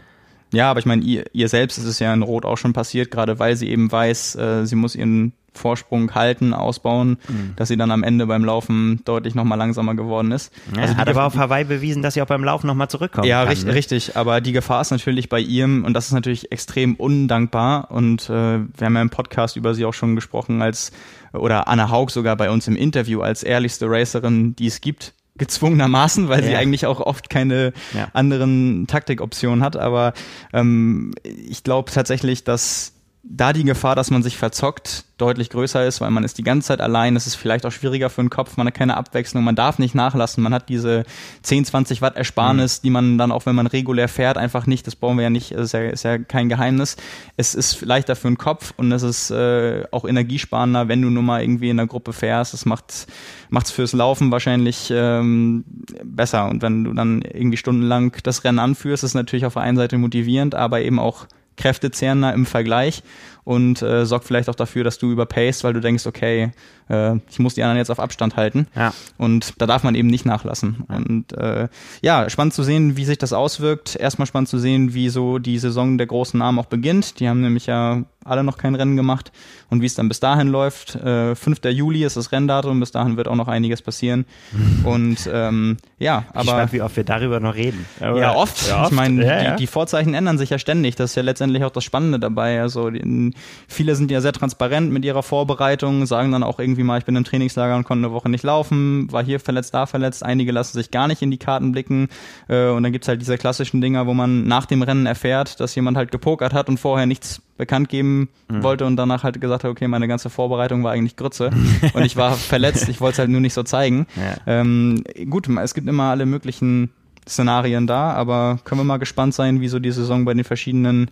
Ja, 0.54 0.70
aber 0.70 0.80
ich 0.80 0.86
meine, 0.86 1.02
ihr, 1.02 1.24
ihr 1.32 1.48
selbst 1.48 1.78
ist 1.78 1.84
es 1.84 1.98
ja 1.98 2.12
in 2.12 2.22
Rot 2.22 2.44
auch 2.44 2.56
schon 2.56 2.72
passiert, 2.72 3.10
gerade 3.10 3.38
weil 3.38 3.56
sie 3.56 3.68
eben 3.68 3.90
weiß, 3.90 4.36
äh, 4.36 4.66
sie 4.66 4.76
muss 4.76 4.94
ihren 4.94 5.32
Vorsprung 5.54 6.14
halten, 6.14 6.52
ausbauen, 6.52 7.18
mhm. 7.28 7.52
dass 7.56 7.68
sie 7.68 7.76
dann 7.76 7.90
am 7.90 8.02
Ende 8.02 8.26
beim 8.26 8.44
Laufen 8.44 9.00
deutlich 9.04 9.34
nochmal 9.34 9.56
langsamer 9.56 9.94
geworden 9.94 10.32
ist. 10.32 10.52
Ja, 10.74 10.82
also 10.82 10.96
hat 10.96 11.08
aber 11.08 11.24
auf 11.24 11.36
Hawaii 11.36 11.64
bewiesen, 11.64 12.02
dass 12.02 12.14
sie 12.14 12.22
auch 12.22 12.26
beim 12.26 12.44
Laufen 12.44 12.66
nochmal 12.66 12.88
zurückkommt. 12.88 13.26
Ja, 13.26 13.40
kann, 13.40 13.48
richtig, 13.48 13.66
ne? 13.66 13.74
richtig. 13.74 14.16
Aber 14.16 14.40
die 14.40 14.52
Gefahr 14.52 14.80
ist 14.80 14.90
natürlich 14.90 15.28
bei 15.28 15.40
ihrem, 15.40 15.84
und 15.84 15.94
das 15.94 16.06
ist 16.06 16.12
natürlich 16.12 16.52
extrem 16.52 16.96
undankbar. 16.96 17.90
Und 17.90 18.28
äh, 18.28 18.30
wir 18.30 18.86
haben 18.86 18.96
ja 18.96 19.02
im 19.02 19.10
Podcast 19.10 19.56
über 19.56 19.74
sie 19.74 19.84
auch 19.84 19.94
schon 19.94 20.16
gesprochen, 20.16 20.60
als 20.60 20.92
oder 21.32 21.68
Anna 21.68 21.90
Haug 21.90 22.10
sogar 22.10 22.36
bei 22.36 22.50
uns 22.50 22.68
im 22.68 22.76
Interview 22.76 23.20
als 23.20 23.42
ehrlichste 23.42 23.86
Racerin, 23.88 24.54
die 24.56 24.66
es 24.66 24.80
gibt, 24.80 25.14
gezwungenermaßen, 25.36 26.28
weil 26.28 26.42
ja. 26.42 26.46
sie 26.46 26.56
eigentlich 26.56 26.86
auch 26.86 27.00
oft 27.00 27.28
keine 27.28 27.72
ja. 27.92 28.08
anderen 28.12 28.86
Taktikoptionen 28.86 29.64
hat. 29.64 29.76
Aber 29.76 30.12
ähm, 30.52 31.12
ich 31.22 31.64
glaube 31.64 31.90
tatsächlich, 31.90 32.44
dass 32.44 32.94
da 33.26 33.52
die 33.54 33.64
Gefahr, 33.64 33.96
dass 33.96 34.10
man 34.10 34.22
sich 34.22 34.36
verzockt, 34.36 35.04
deutlich 35.16 35.48
größer 35.48 35.86
ist, 35.86 36.00
weil 36.00 36.10
man 36.10 36.24
ist 36.24 36.36
die 36.38 36.42
ganze 36.42 36.68
Zeit 36.68 36.80
allein, 36.80 37.16
es 37.16 37.26
ist 37.26 37.36
vielleicht 37.36 37.64
auch 37.64 37.72
schwieriger 37.72 38.10
für 38.10 38.20
den 38.20 38.30
Kopf, 38.30 38.56
man 38.56 38.66
hat 38.66 38.74
keine 38.74 38.96
Abwechslung, 38.96 39.44
man 39.44 39.54
darf 39.54 39.78
nicht 39.78 39.94
nachlassen, 39.94 40.42
man 40.42 40.52
hat 40.52 40.68
diese 40.68 41.04
10, 41.42 41.64
20 41.64 42.02
Watt 42.02 42.16
Ersparnis, 42.16 42.78
mhm. 42.78 42.82
die 42.82 42.90
man 42.90 43.18
dann 43.18 43.32
auch, 43.32 43.46
wenn 43.46 43.54
man 43.54 43.66
regulär 43.66 44.08
fährt, 44.08 44.36
einfach 44.36 44.66
nicht, 44.66 44.86
das 44.86 44.96
brauchen 44.96 45.16
wir 45.16 45.24
ja 45.24 45.30
nicht, 45.30 45.52
ist 45.52 45.72
ja, 45.72 45.80
ist 45.80 46.02
ja 46.02 46.18
kein 46.18 46.48
Geheimnis. 46.48 46.96
Es 47.36 47.54
ist 47.54 47.80
leichter 47.80 48.16
für 48.16 48.28
den 48.28 48.38
Kopf 48.38 48.74
und 48.76 48.92
es 48.92 49.02
ist 49.02 49.30
äh, 49.30 49.84
auch 49.90 50.04
energiesparender, 50.04 50.88
wenn 50.88 51.00
du 51.00 51.08
nur 51.08 51.22
mal 51.22 51.42
irgendwie 51.42 51.70
in 51.70 51.76
der 51.78 51.86
Gruppe 51.86 52.12
fährst, 52.12 52.52
das 52.52 52.66
macht 52.66 53.06
macht's 53.48 53.70
fürs 53.70 53.92
Laufen 53.92 54.32
wahrscheinlich 54.32 54.92
ähm, 54.94 55.64
besser. 56.04 56.48
Und 56.48 56.60
wenn 56.60 56.84
du 56.84 56.92
dann 56.92 57.22
irgendwie 57.22 57.56
stundenlang 57.56 58.14
das 58.22 58.44
Rennen 58.44 58.58
anführst, 58.58 59.04
ist 59.04 59.14
natürlich 59.14 59.46
auf 59.46 59.54
der 59.54 59.62
einen 59.62 59.76
Seite 59.76 59.96
motivierend, 59.96 60.54
aber 60.54 60.82
eben 60.82 60.98
auch 60.98 61.26
kräftezehrender 61.56 62.32
im 62.32 62.46
Vergleich 62.46 63.02
und 63.44 63.82
äh, 63.82 64.06
sorgt 64.06 64.24
vielleicht 64.24 64.48
auch 64.48 64.54
dafür, 64.54 64.84
dass 64.84 64.98
du 64.98 65.10
überpaced, 65.10 65.64
weil 65.64 65.74
du 65.74 65.80
denkst, 65.80 66.06
okay, 66.06 66.52
äh, 66.88 67.16
ich 67.30 67.38
muss 67.38 67.54
die 67.54 67.62
anderen 67.62 67.78
jetzt 67.78 67.90
auf 67.90 68.00
Abstand 68.00 68.36
halten. 68.36 68.66
Ja. 68.74 68.92
Und 69.18 69.54
da 69.58 69.66
darf 69.66 69.82
man 69.82 69.94
eben 69.94 70.08
nicht 70.08 70.24
nachlassen. 70.24 70.84
Ja. 70.88 70.96
Und 70.96 71.32
äh, 71.34 71.68
ja, 72.02 72.28
spannend 72.30 72.54
zu 72.54 72.62
sehen, 72.62 72.96
wie 72.96 73.04
sich 73.04 73.18
das 73.18 73.32
auswirkt. 73.32 73.96
Erstmal 73.96 74.26
spannend 74.26 74.48
zu 74.48 74.58
sehen, 74.58 74.94
wie 74.94 75.10
so 75.10 75.38
die 75.38 75.58
Saison 75.58 75.98
der 75.98 76.06
großen 76.06 76.38
Namen 76.38 76.58
auch 76.58 76.66
beginnt. 76.66 77.20
Die 77.20 77.28
haben 77.28 77.42
nämlich 77.42 77.66
ja 77.66 78.04
alle 78.24 78.44
noch 78.44 78.58
kein 78.58 78.74
Rennen 78.74 78.96
gemacht 78.96 79.32
und 79.70 79.82
wie 79.82 79.86
es 79.86 79.94
dann 79.94 80.08
bis 80.08 80.20
dahin 80.20 80.48
läuft. 80.48 80.94
Äh, 80.96 81.34
5. 81.34 81.64
Juli 81.70 82.04
ist 82.04 82.16
das 82.16 82.32
Renndatum, 82.32 82.80
bis 82.80 82.92
dahin 82.92 83.16
wird 83.16 83.28
auch 83.28 83.36
noch 83.36 83.48
einiges 83.48 83.82
passieren. 83.82 84.24
und 84.84 85.28
ähm, 85.32 85.76
ja, 85.98 86.24
aber. 86.32 86.44
Ich 86.44 86.52
weiß, 86.52 86.72
wie 86.72 86.82
oft 86.82 86.96
wir 86.96 87.04
darüber 87.04 87.40
noch 87.40 87.54
reden. 87.54 87.84
Aber 88.00 88.18
ja, 88.18 88.34
oft. 88.34 88.68
Ja, 88.68 88.82
oft. 88.82 88.90
Ich 88.90 88.96
meine, 88.96 89.24
ja, 89.24 89.50
die, 89.52 89.56
die, 89.62 89.66
Vorzeichen 89.66 90.14
ändern 90.14 90.38
sich 90.38 90.50
ja 90.50 90.58
ständig. 90.58 90.96
Das 90.96 91.10
ist 91.10 91.16
ja 91.16 91.22
letztendlich 91.22 91.64
auch 91.64 91.70
das 91.70 91.84
Spannende 91.84 92.18
dabei. 92.18 92.60
Also 92.60 92.90
die, 92.90 93.32
viele 93.68 93.96
sind 93.96 94.10
ja 94.10 94.20
sehr 94.20 94.32
transparent 94.32 94.92
mit 94.92 95.04
ihrer 95.04 95.22
Vorbereitung, 95.22 96.06
sagen 96.06 96.32
dann 96.32 96.42
auch 96.42 96.58
irgendwie 96.58 96.82
mal, 96.82 96.98
ich 96.98 97.04
bin 97.04 97.16
im 97.16 97.24
Trainingslager 97.24 97.76
und 97.76 97.84
konnte 97.84 98.06
eine 98.06 98.14
Woche 98.14 98.28
nicht 98.28 98.44
laufen, 98.44 99.10
war 99.12 99.24
hier 99.24 99.40
verletzt, 99.40 99.74
da 99.74 99.86
verletzt. 99.86 100.24
Einige 100.24 100.52
lassen 100.52 100.74
sich 100.74 100.90
gar 100.90 101.08
nicht 101.08 101.22
in 101.22 101.30
die 101.30 101.38
Karten 101.38 101.72
blicken. 101.72 102.08
Äh, 102.48 102.68
und 102.68 102.82
dann 102.82 102.92
gibt's 102.92 103.08
halt 103.08 103.20
diese 103.20 103.38
klassischen 103.38 103.80
Dinger, 103.80 104.06
wo 104.06 104.14
man 104.14 104.46
nach 104.46 104.66
dem 104.66 104.82
Rennen 104.82 105.06
erfährt, 105.06 105.60
dass 105.60 105.74
jemand 105.74 105.96
halt 105.96 106.10
gepokert 106.10 106.52
hat 106.52 106.68
und 106.68 106.78
vorher 106.78 107.06
nichts 107.06 107.43
bekannt 107.56 107.89
geben 107.89 108.29
mhm. 108.49 108.63
wollte 108.63 108.84
und 108.84 108.96
danach 108.96 109.23
halt 109.23 109.41
gesagt 109.41 109.65
hat, 109.65 109.70
okay, 109.70 109.87
meine 109.89 110.08
ganze 110.08 110.31
Vorbereitung 110.31 110.82
war 110.82 110.93
eigentlich 110.93 111.17
Grütze 111.17 111.51
und 111.93 112.05
ich 112.05 112.17
war 112.17 112.32
verletzt, 112.32 112.89
ich 112.89 113.01
wollte 113.01 113.15
es 113.15 113.19
halt 113.20 113.31
nur 113.31 113.41
nicht 113.41 113.55
so 113.55 113.63
zeigen. 113.63 114.06
Ja. 114.17 114.61
Ähm, 114.61 115.05
gut, 115.31 115.49
es 115.49 115.75
gibt 115.75 115.89
immer 115.89 116.05
alle 116.05 116.27
möglichen 116.27 116.91
Szenarien 117.29 117.87
da, 117.87 118.13
aber 118.13 118.58
können 118.65 118.81
wir 118.81 118.84
mal 118.84 118.99
gespannt 118.99 119.34
sein, 119.34 119.61
wie 119.61 119.69
so 119.69 119.79
die 119.79 119.93
Saison 119.93 120.25
bei 120.25 120.34
den 120.34 120.44
verschiedenen 120.44 121.11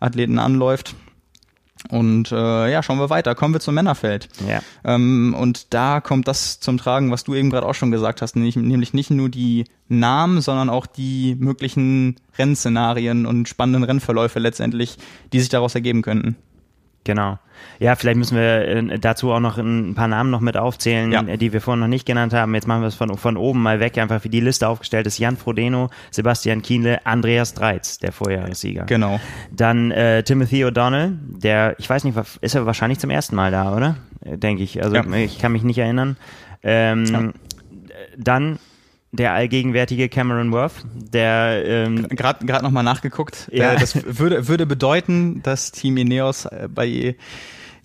Athleten 0.00 0.38
anläuft. 0.38 0.94
Und 1.90 2.30
äh, 2.32 2.70
ja, 2.70 2.82
schauen 2.82 2.98
wir 2.98 3.10
weiter. 3.10 3.34
Kommen 3.34 3.54
wir 3.54 3.60
zum 3.60 3.74
Männerfeld. 3.74 4.28
Ja. 4.48 4.60
Ähm, 4.84 5.34
und 5.38 5.74
da 5.74 6.00
kommt 6.00 6.28
das 6.28 6.60
zum 6.60 6.78
Tragen, 6.78 7.10
was 7.10 7.24
du 7.24 7.34
eben 7.34 7.50
gerade 7.50 7.66
auch 7.66 7.74
schon 7.74 7.90
gesagt 7.90 8.22
hast, 8.22 8.36
nämlich, 8.36 8.56
nämlich 8.56 8.94
nicht 8.94 9.10
nur 9.10 9.28
die 9.28 9.64
Namen, 9.88 10.40
sondern 10.40 10.70
auch 10.70 10.86
die 10.86 11.36
möglichen 11.38 12.16
Rennszenarien 12.38 13.26
und 13.26 13.48
spannenden 13.48 13.84
Rennverläufe 13.84 14.38
letztendlich, 14.38 14.96
die 15.32 15.40
sich 15.40 15.48
daraus 15.48 15.74
ergeben 15.74 16.02
könnten. 16.02 16.36
Genau. 17.04 17.38
Ja, 17.78 17.94
vielleicht 17.96 18.16
müssen 18.16 18.36
wir 18.36 18.68
äh, 18.68 18.98
dazu 18.98 19.32
auch 19.32 19.40
noch 19.40 19.58
ein 19.58 19.94
paar 19.94 20.08
Namen 20.08 20.30
noch 20.30 20.40
mit 20.40 20.56
aufzählen, 20.56 21.12
ja. 21.12 21.22
die 21.22 21.52
wir 21.52 21.60
vorhin 21.60 21.80
noch 21.80 21.88
nicht 21.88 22.06
genannt 22.06 22.32
haben. 22.32 22.54
Jetzt 22.54 22.66
machen 22.66 22.82
wir 22.82 22.88
es 22.88 22.94
von, 22.94 23.16
von 23.16 23.36
oben 23.36 23.62
mal 23.62 23.80
weg, 23.80 23.98
einfach 23.98 24.22
wie 24.24 24.28
die 24.28 24.40
Liste 24.40 24.68
aufgestellt 24.68 25.06
ist. 25.06 25.18
Jan 25.18 25.36
Frodeno, 25.36 25.90
Sebastian 26.10 26.62
Kienle, 26.62 27.04
Andreas 27.04 27.54
Dreiz, 27.54 27.98
der 27.98 28.12
Vorjahressieger. 28.12 28.84
Genau. 28.84 29.20
Dann 29.50 29.90
äh, 29.90 30.22
Timothy 30.22 30.64
O'Donnell, 30.64 31.12
der, 31.20 31.76
ich 31.78 31.88
weiß 31.88 32.04
nicht, 32.04 32.16
ist 32.40 32.54
er 32.54 32.66
wahrscheinlich 32.66 32.98
zum 32.98 33.10
ersten 33.10 33.36
Mal 33.36 33.50
da, 33.50 33.74
oder? 33.76 33.96
Äh, 34.24 34.38
denke 34.38 34.62
ich. 34.62 34.82
Also 34.82 34.96
ja. 34.96 35.04
ich 35.14 35.38
kann 35.38 35.52
mich 35.52 35.62
nicht 35.62 35.78
erinnern. 35.78 36.16
Ähm, 36.62 37.04
ja. 37.06 37.32
Dann 38.16 38.58
der 39.12 39.32
allgegenwärtige 39.32 40.08
Cameron 40.08 40.52
Worth, 40.52 40.84
der 40.94 41.62
ähm, 41.66 42.08
gerade 42.08 42.44
gerade 42.46 42.64
noch 42.64 42.70
mal 42.70 42.82
nachgeguckt. 42.82 43.48
Ja. 43.52 43.74
Äh, 43.74 43.78
das 43.78 43.94
würde 44.18 44.48
würde 44.48 44.66
bedeuten, 44.66 45.42
dass 45.42 45.70
Team 45.70 45.98
Ineos 45.98 46.46
äh, 46.46 46.68
bei 46.74 47.16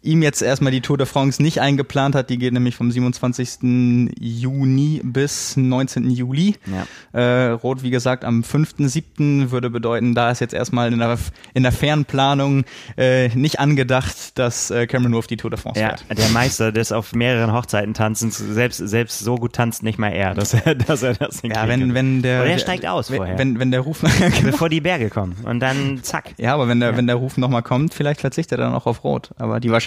ihm 0.02 0.22
jetzt 0.22 0.42
erstmal 0.42 0.72
die 0.72 0.82
Tour 0.82 0.98
de 0.98 1.06
France 1.06 1.42
nicht 1.42 1.60
eingeplant 1.60 2.16
hat. 2.16 2.30
Die 2.30 2.38
geht 2.38 2.54
nämlich 2.54 2.76
vom 2.76 2.92
27. 2.92 4.14
Juni 4.20 5.02
bis 5.04 5.58
19. 5.58 6.10
Juli. 6.10 6.56
Ja. 6.66 7.20
Äh, 7.20 7.50
Rot, 7.52 7.84
wie 7.84 7.90
gesagt, 7.90 8.24
am 8.24 8.42
5.7. 8.42 9.52
würde 9.52 9.70
bedeuten, 9.70 10.14
da 10.14 10.32
ist 10.32 10.40
jetzt 10.40 10.54
erstmal 10.54 10.94
in 10.94 11.00
der, 11.00 11.18
in 11.54 11.64
der 11.64 11.72
Fernplanung 11.72 12.64
äh, 12.98 13.30
nicht 13.30 13.60
angedacht, 13.60 14.38
dass 14.38 14.72
äh, 14.72 14.88
Cameron 14.88 15.14
Wolf 15.14 15.28
die 15.28 15.38
Tour 15.38 15.50
de 15.50 15.60
France 15.60 15.80
ja, 15.80 15.90
fährt. 15.90 16.18
Der 16.18 16.30
Meister 16.30 16.72
des 16.72 16.92
auf 16.92 17.14
mehreren 17.14 17.52
Hochzeiten 17.52 17.94
tanzens, 17.94 18.38
selbst, 18.38 18.78
selbst 18.78 19.20
so 19.20 19.36
gut 19.36 19.54
tanzt 19.54 19.84
nicht 19.84 19.98
mal 19.98 20.10
er, 20.10 20.34
dass 20.34 20.54
er, 20.54 20.76
dass 20.76 21.04
er 21.04 21.16
das 21.16 21.44
nicht 21.44 21.56
Ja, 21.56 21.68
wenn, 21.68 21.94
wenn 21.94 22.22
der. 22.22 22.42
Oder 22.42 22.52
er 22.52 22.60
steigt 22.60 22.86
aus 22.86 23.10
wenn, 23.10 23.18
vorher. 23.18 23.38
Wenn, 23.38 23.60
wenn 23.60 23.72
der 23.72 23.82
Ruf. 23.82 24.02
Bevor 24.44 24.70
die 24.70 24.82
Berge 24.82 25.10
kommen. 25.10 25.36
Und 25.44 25.60
dann 25.60 26.04
zack. 26.04 26.34
Ja, 26.38 26.54
aber 26.54 26.68
wenn 26.68 26.80
der, 26.80 26.92
ja. 26.92 26.98
wenn 26.98 27.08
der 27.08 27.16
Ruf 27.16 27.38
nochmal 27.38 27.64
kommt, 27.64 27.94
vielleicht 27.94 28.22
verzichtet 28.22 28.60
er 28.60 28.66
dann 28.66 28.74
auch 28.74 28.86
auf 28.86 29.04
Rot. 29.04 29.32
Aber 29.38 29.60
die 29.60 29.72
Wahrscheinlichkeit 29.72 29.87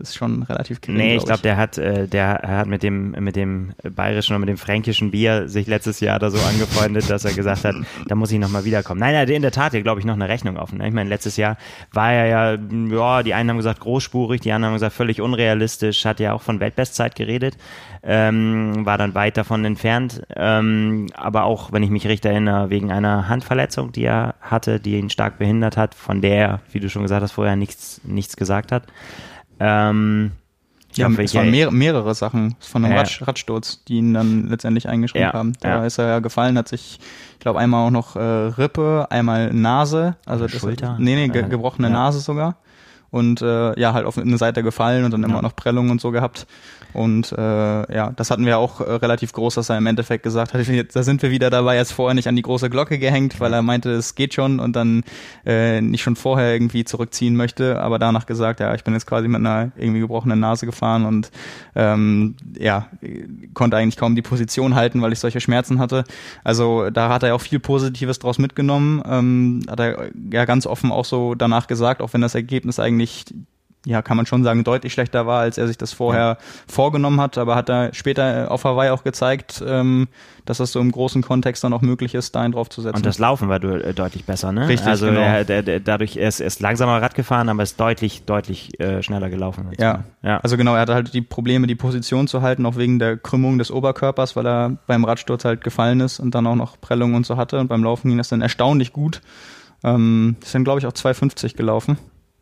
ist 0.00 0.16
schon 0.16 0.42
relativ 0.42 0.80
gering. 0.80 0.96
Nee, 0.96 1.16
ich 1.16 1.24
glaube, 1.24 1.42
glaub, 1.42 1.42
der 1.42 1.56
hat, 1.56 1.78
äh, 1.78 2.08
der 2.08 2.40
hat 2.42 2.66
mit 2.66 2.82
dem, 2.82 3.12
mit 3.12 3.36
dem 3.36 3.72
bayerischen 3.82 4.34
und 4.34 4.40
mit 4.40 4.48
dem 4.48 4.58
fränkischen 4.58 5.10
Bier 5.10 5.48
sich 5.48 5.66
letztes 5.66 6.00
Jahr 6.00 6.18
da 6.18 6.30
so 6.30 6.38
angefreundet, 6.38 7.08
dass 7.08 7.24
er 7.24 7.32
gesagt 7.32 7.64
hat, 7.64 7.74
da 8.08 8.14
muss 8.14 8.32
ich 8.32 8.38
nochmal 8.38 8.64
wiederkommen. 8.64 9.00
Nein, 9.00 9.14
er 9.14 9.22
hatte 9.22 9.32
in 9.32 9.42
der 9.42 9.52
Tat 9.52 9.72
hier, 9.72 9.82
glaube 9.82 10.00
ich, 10.00 10.06
noch 10.06 10.14
eine 10.14 10.28
Rechnung 10.28 10.56
offen. 10.56 10.78
Ne? 10.78 10.88
Ich 10.88 10.94
meine, 10.94 11.08
letztes 11.08 11.36
Jahr 11.36 11.56
war 11.92 12.12
er 12.12 12.26
ja, 12.26 12.58
ja, 12.90 13.22
die 13.22 13.34
einen 13.34 13.50
haben 13.50 13.56
gesagt 13.56 13.80
großspurig, 13.80 14.40
die 14.40 14.52
anderen 14.52 14.72
haben 14.72 14.76
gesagt 14.76 14.94
völlig 14.94 15.20
unrealistisch, 15.20 16.04
hat 16.04 16.20
ja 16.20 16.32
auch 16.32 16.42
von 16.42 16.60
Weltbestzeit 16.60 17.14
geredet, 17.14 17.56
ähm, 18.02 18.84
war 18.84 18.98
dann 18.98 19.14
weit 19.14 19.36
davon 19.36 19.64
entfernt. 19.64 20.22
Ähm, 20.34 21.06
aber 21.14 21.44
auch, 21.44 21.72
wenn 21.72 21.82
ich 21.82 21.90
mich 21.90 22.06
recht 22.06 22.24
erinnere, 22.24 22.70
wegen 22.70 22.90
einer 22.90 23.28
Handverletzung, 23.28 23.92
die 23.92 24.04
er 24.04 24.34
hatte, 24.40 24.80
die 24.80 24.98
ihn 24.98 25.10
stark 25.10 25.38
behindert 25.38 25.76
hat, 25.76 25.94
von 25.94 26.20
der 26.20 26.36
er, 26.36 26.60
wie 26.72 26.80
du 26.80 26.90
schon 26.90 27.02
gesagt 27.02 27.22
hast, 27.22 27.32
vorher 27.32 27.56
nichts, 27.56 28.00
nichts 28.04 28.36
gesagt 28.36 28.72
hat. 28.72 28.84
Ähm, 29.60 30.32
ja, 30.94 31.08
hoffe, 31.08 31.22
es 31.22 31.34
waren 31.34 31.50
mehr, 31.50 31.70
mehrere 31.70 32.14
Sachen 32.14 32.56
von 32.60 32.84
einem 32.84 32.94
ja. 32.94 33.00
Rad, 33.00 33.26
Radsturz, 33.26 33.82
die 33.84 33.98
ihn 33.98 34.14
dann 34.14 34.48
letztendlich 34.48 34.88
eingeschränkt 34.88 35.32
ja, 35.32 35.38
haben. 35.38 35.54
Da 35.60 35.68
ja. 35.68 35.86
ist 35.86 35.98
er 35.98 36.08
ja 36.08 36.18
gefallen, 36.18 36.58
hat 36.58 36.68
sich, 36.68 36.98
ich 37.32 37.38
glaube, 37.38 37.60
einmal 37.60 37.86
auch 37.86 37.90
noch 37.90 38.16
äh, 38.16 38.20
Rippe, 38.20 39.06
einmal 39.10 39.52
Nase, 39.52 40.16
also 40.26 40.46
das, 40.46 40.60
Schulter. 40.60 40.96
nee, 40.98 41.14
nee, 41.14 41.28
ge 41.28 41.48
gebrochene 41.48 41.88
Nase 41.88 42.20
sogar. 42.20 42.56
Und 43.10 43.42
äh, 43.42 43.78
ja, 43.78 43.92
halt 43.92 44.06
auf 44.06 44.16
eine 44.16 44.38
Seite 44.38 44.62
gefallen 44.62 45.04
und 45.04 45.10
dann 45.12 45.22
immer 45.22 45.42
noch 45.42 45.54
Prellungen 45.54 45.90
und 45.90 46.00
so 46.00 46.10
gehabt. 46.12 46.46
Und 46.92 47.32
äh, 47.32 47.94
ja, 47.94 48.12
das 48.16 48.30
hatten 48.30 48.44
wir 48.44 48.58
auch 48.58 48.80
äh, 48.80 48.92
relativ 48.94 49.32
groß, 49.32 49.54
dass 49.54 49.70
er 49.70 49.78
im 49.78 49.86
Endeffekt 49.86 50.22
gesagt 50.22 50.54
hat, 50.54 50.60
da 50.94 51.02
sind 51.02 51.22
wir 51.22 51.30
wieder 51.30 51.50
dabei, 51.50 51.76
jetzt 51.76 51.92
vorher 51.92 52.14
nicht 52.14 52.28
an 52.28 52.36
die 52.36 52.42
große 52.42 52.70
Glocke 52.70 52.98
gehängt, 52.98 53.40
weil 53.40 53.52
er 53.52 53.62
meinte, 53.62 53.90
es 53.90 54.14
geht 54.14 54.34
schon 54.34 54.60
und 54.60 54.76
dann 54.76 55.02
äh, 55.46 55.80
nicht 55.80 56.02
schon 56.02 56.16
vorher 56.16 56.52
irgendwie 56.52 56.84
zurückziehen 56.84 57.36
möchte, 57.36 57.80
aber 57.80 57.98
danach 57.98 58.26
gesagt, 58.26 58.60
ja, 58.60 58.74
ich 58.74 58.84
bin 58.84 58.94
jetzt 58.94 59.06
quasi 59.06 59.28
mit 59.28 59.40
einer 59.40 59.72
irgendwie 59.76 60.00
gebrochenen 60.00 60.40
Nase 60.40 60.66
gefahren 60.66 61.04
und 61.04 61.30
ähm, 61.74 62.36
ja, 62.58 62.88
konnte 63.54 63.76
eigentlich 63.76 63.96
kaum 63.96 64.14
die 64.14 64.22
Position 64.22 64.74
halten, 64.74 65.00
weil 65.02 65.12
ich 65.12 65.18
solche 65.18 65.40
Schmerzen 65.40 65.78
hatte. 65.78 66.04
Also 66.44 66.90
da 66.90 67.08
hat 67.08 67.22
er 67.22 67.34
auch 67.34 67.40
viel 67.40 67.60
Positives 67.60 68.18
draus 68.18 68.38
mitgenommen, 68.38 69.02
ähm, 69.06 69.62
hat 69.68 69.80
er 69.80 70.10
ja 70.30 70.44
ganz 70.44 70.66
offen 70.66 70.92
auch 70.92 71.04
so 71.04 71.34
danach 71.34 71.66
gesagt, 71.66 72.02
auch 72.02 72.12
wenn 72.12 72.20
das 72.20 72.34
Ergebnis 72.34 72.78
eigentlich 72.78 73.24
ja, 73.84 74.00
kann 74.00 74.16
man 74.16 74.26
schon 74.26 74.44
sagen, 74.44 74.62
deutlich 74.62 74.92
schlechter 74.92 75.26
war, 75.26 75.40
als 75.40 75.58
er 75.58 75.66
sich 75.66 75.76
das 75.76 75.92
vorher 75.92 76.22
ja. 76.22 76.38
vorgenommen 76.68 77.20
hat, 77.20 77.36
aber 77.36 77.56
hat 77.56 77.68
er 77.68 77.92
später 77.92 78.50
auf 78.50 78.64
Hawaii 78.64 78.90
auch 78.90 79.02
gezeigt, 79.02 79.62
ähm, 79.66 80.08
dass 80.44 80.58
das 80.58 80.72
so 80.72 80.80
im 80.80 80.92
großen 80.92 81.22
Kontext 81.22 81.64
dann 81.64 81.72
auch 81.72 81.82
möglich 81.82 82.14
ist, 82.14 82.34
da 82.34 82.42
einen 82.42 82.52
draufzusetzen. 82.52 82.96
Und 82.96 83.06
das 83.06 83.18
Laufen 83.18 83.48
war 83.48 83.62
äh, 83.62 83.92
deutlich 83.92 84.24
besser, 84.24 84.52
ne? 84.52 84.68
Richtig, 84.68 84.86
also 84.86 85.06
genau. 85.06 85.20
er, 85.20 85.44
der, 85.44 85.80
dadurch, 85.80 86.16
er 86.16 86.28
ist, 86.28 86.40
er 86.40 86.46
ist 86.46 86.60
langsamer 86.60 87.02
Rad 87.02 87.16
gefahren, 87.16 87.48
aber 87.48 87.64
ist 87.64 87.80
deutlich, 87.80 88.24
deutlich 88.24 88.78
äh, 88.80 89.02
schneller 89.02 89.30
gelaufen. 89.30 89.68
Ja. 89.78 90.04
ja, 90.22 90.38
also 90.38 90.56
genau, 90.56 90.74
er 90.74 90.82
hatte 90.82 90.94
halt 90.94 91.12
die 91.12 91.22
Probleme, 91.22 91.66
die 91.66 91.74
Position 91.74 92.28
zu 92.28 92.40
halten, 92.40 92.66
auch 92.66 92.76
wegen 92.76 93.00
der 93.00 93.16
Krümmung 93.16 93.58
des 93.58 93.72
Oberkörpers, 93.72 94.36
weil 94.36 94.46
er 94.46 94.76
beim 94.86 95.04
Radsturz 95.04 95.44
halt 95.44 95.64
gefallen 95.64 96.00
ist 96.00 96.20
und 96.20 96.34
dann 96.34 96.46
auch 96.46 96.56
noch 96.56 96.80
Prellungen 96.80 97.16
und 97.16 97.26
so 97.26 97.36
hatte 97.36 97.58
und 97.58 97.66
beim 97.66 97.82
Laufen 97.82 98.08
ging 98.08 98.18
das 98.18 98.28
dann 98.28 98.42
erstaunlich 98.42 98.92
gut. 98.92 99.22
Ähm, 99.84 100.36
ist 100.40 100.54
dann, 100.54 100.62
glaube 100.62 100.78
ich, 100.78 100.86
auch 100.86 100.92
2,50 100.92 101.56
gelaufen 101.56 101.98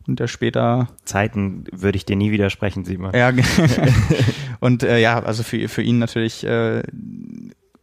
und 0.07 0.19
der 0.19 0.27
später. 0.27 0.87
Zeiten 1.05 1.65
würde 1.71 1.95
ich 1.97 2.05
dir 2.05 2.15
nie 2.15 2.31
widersprechen, 2.31 2.85
Simon. 2.85 3.13
Ja, 3.13 3.31
und 4.59 4.83
äh, 4.83 4.99
ja, 4.99 5.21
also 5.21 5.43
für, 5.43 5.67
für 5.67 5.81
ihn 5.81 5.99
natürlich 5.99 6.45
äh, 6.45 6.83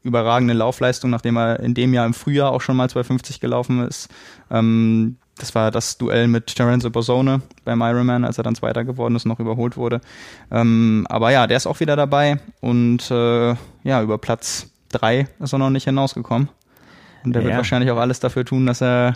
überragende 0.03 0.55
Laufleistung, 0.55 1.11
nachdem 1.11 1.37
er 1.37 1.61
in 1.61 1.75
dem 1.75 1.95
Jahr 1.95 2.07
im 2.07 2.15
Frühjahr 2.15 2.51
auch 2.51 2.61
schon 2.61 2.77
mal 2.77 2.89
250 2.91 3.41
gelaufen 3.41 3.87
ist. 3.87 4.09
Ähm, 4.51 5.17
das 5.39 5.55
war 5.55 5.71
das 5.71 5.99
Duell 5.99 6.27
mit 6.27 6.47
Terenzo 6.55 6.91
Bozzone 6.91 7.43
beim 7.65 7.81
Ironman, 7.81 8.25
als 8.25 8.39
er 8.39 8.45
dann 8.45 8.57
Zweiter 8.57 8.85
geworden 8.85 9.15
ist 9.15 9.25
und 9.25 9.31
noch 9.31 9.41
überholt 9.41 9.77
wurde. 9.77 10.01
Ähm, 10.51 11.07
aber 11.09 11.31
ja, 11.31 11.47
der 11.47 11.57
ist 11.57 11.67
auch 11.67 11.79
wieder 11.81 11.95
dabei 11.95 12.41
und 12.61 13.11
äh, 13.11 13.55
ja, 13.85 14.03
über 14.03 14.19
Platz 14.19 14.71
drei 14.91 15.29
ist 15.39 15.53
er 15.53 15.59
noch 15.59 15.71
nicht 15.71 15.85
hinausgekommen. 15.85 16.49
Und 17.25 17.33
der 17.35 17.43
ja. 17.43 17.49
wird 17.49 17.57
wahrscheinlich 17.59 17.91
auch 17.91 17.99
alles 17.99 18.21
dafür 18.21 18.45
tun, 18.45 18.67
dass 18.67 18.83
er 18.83 19.15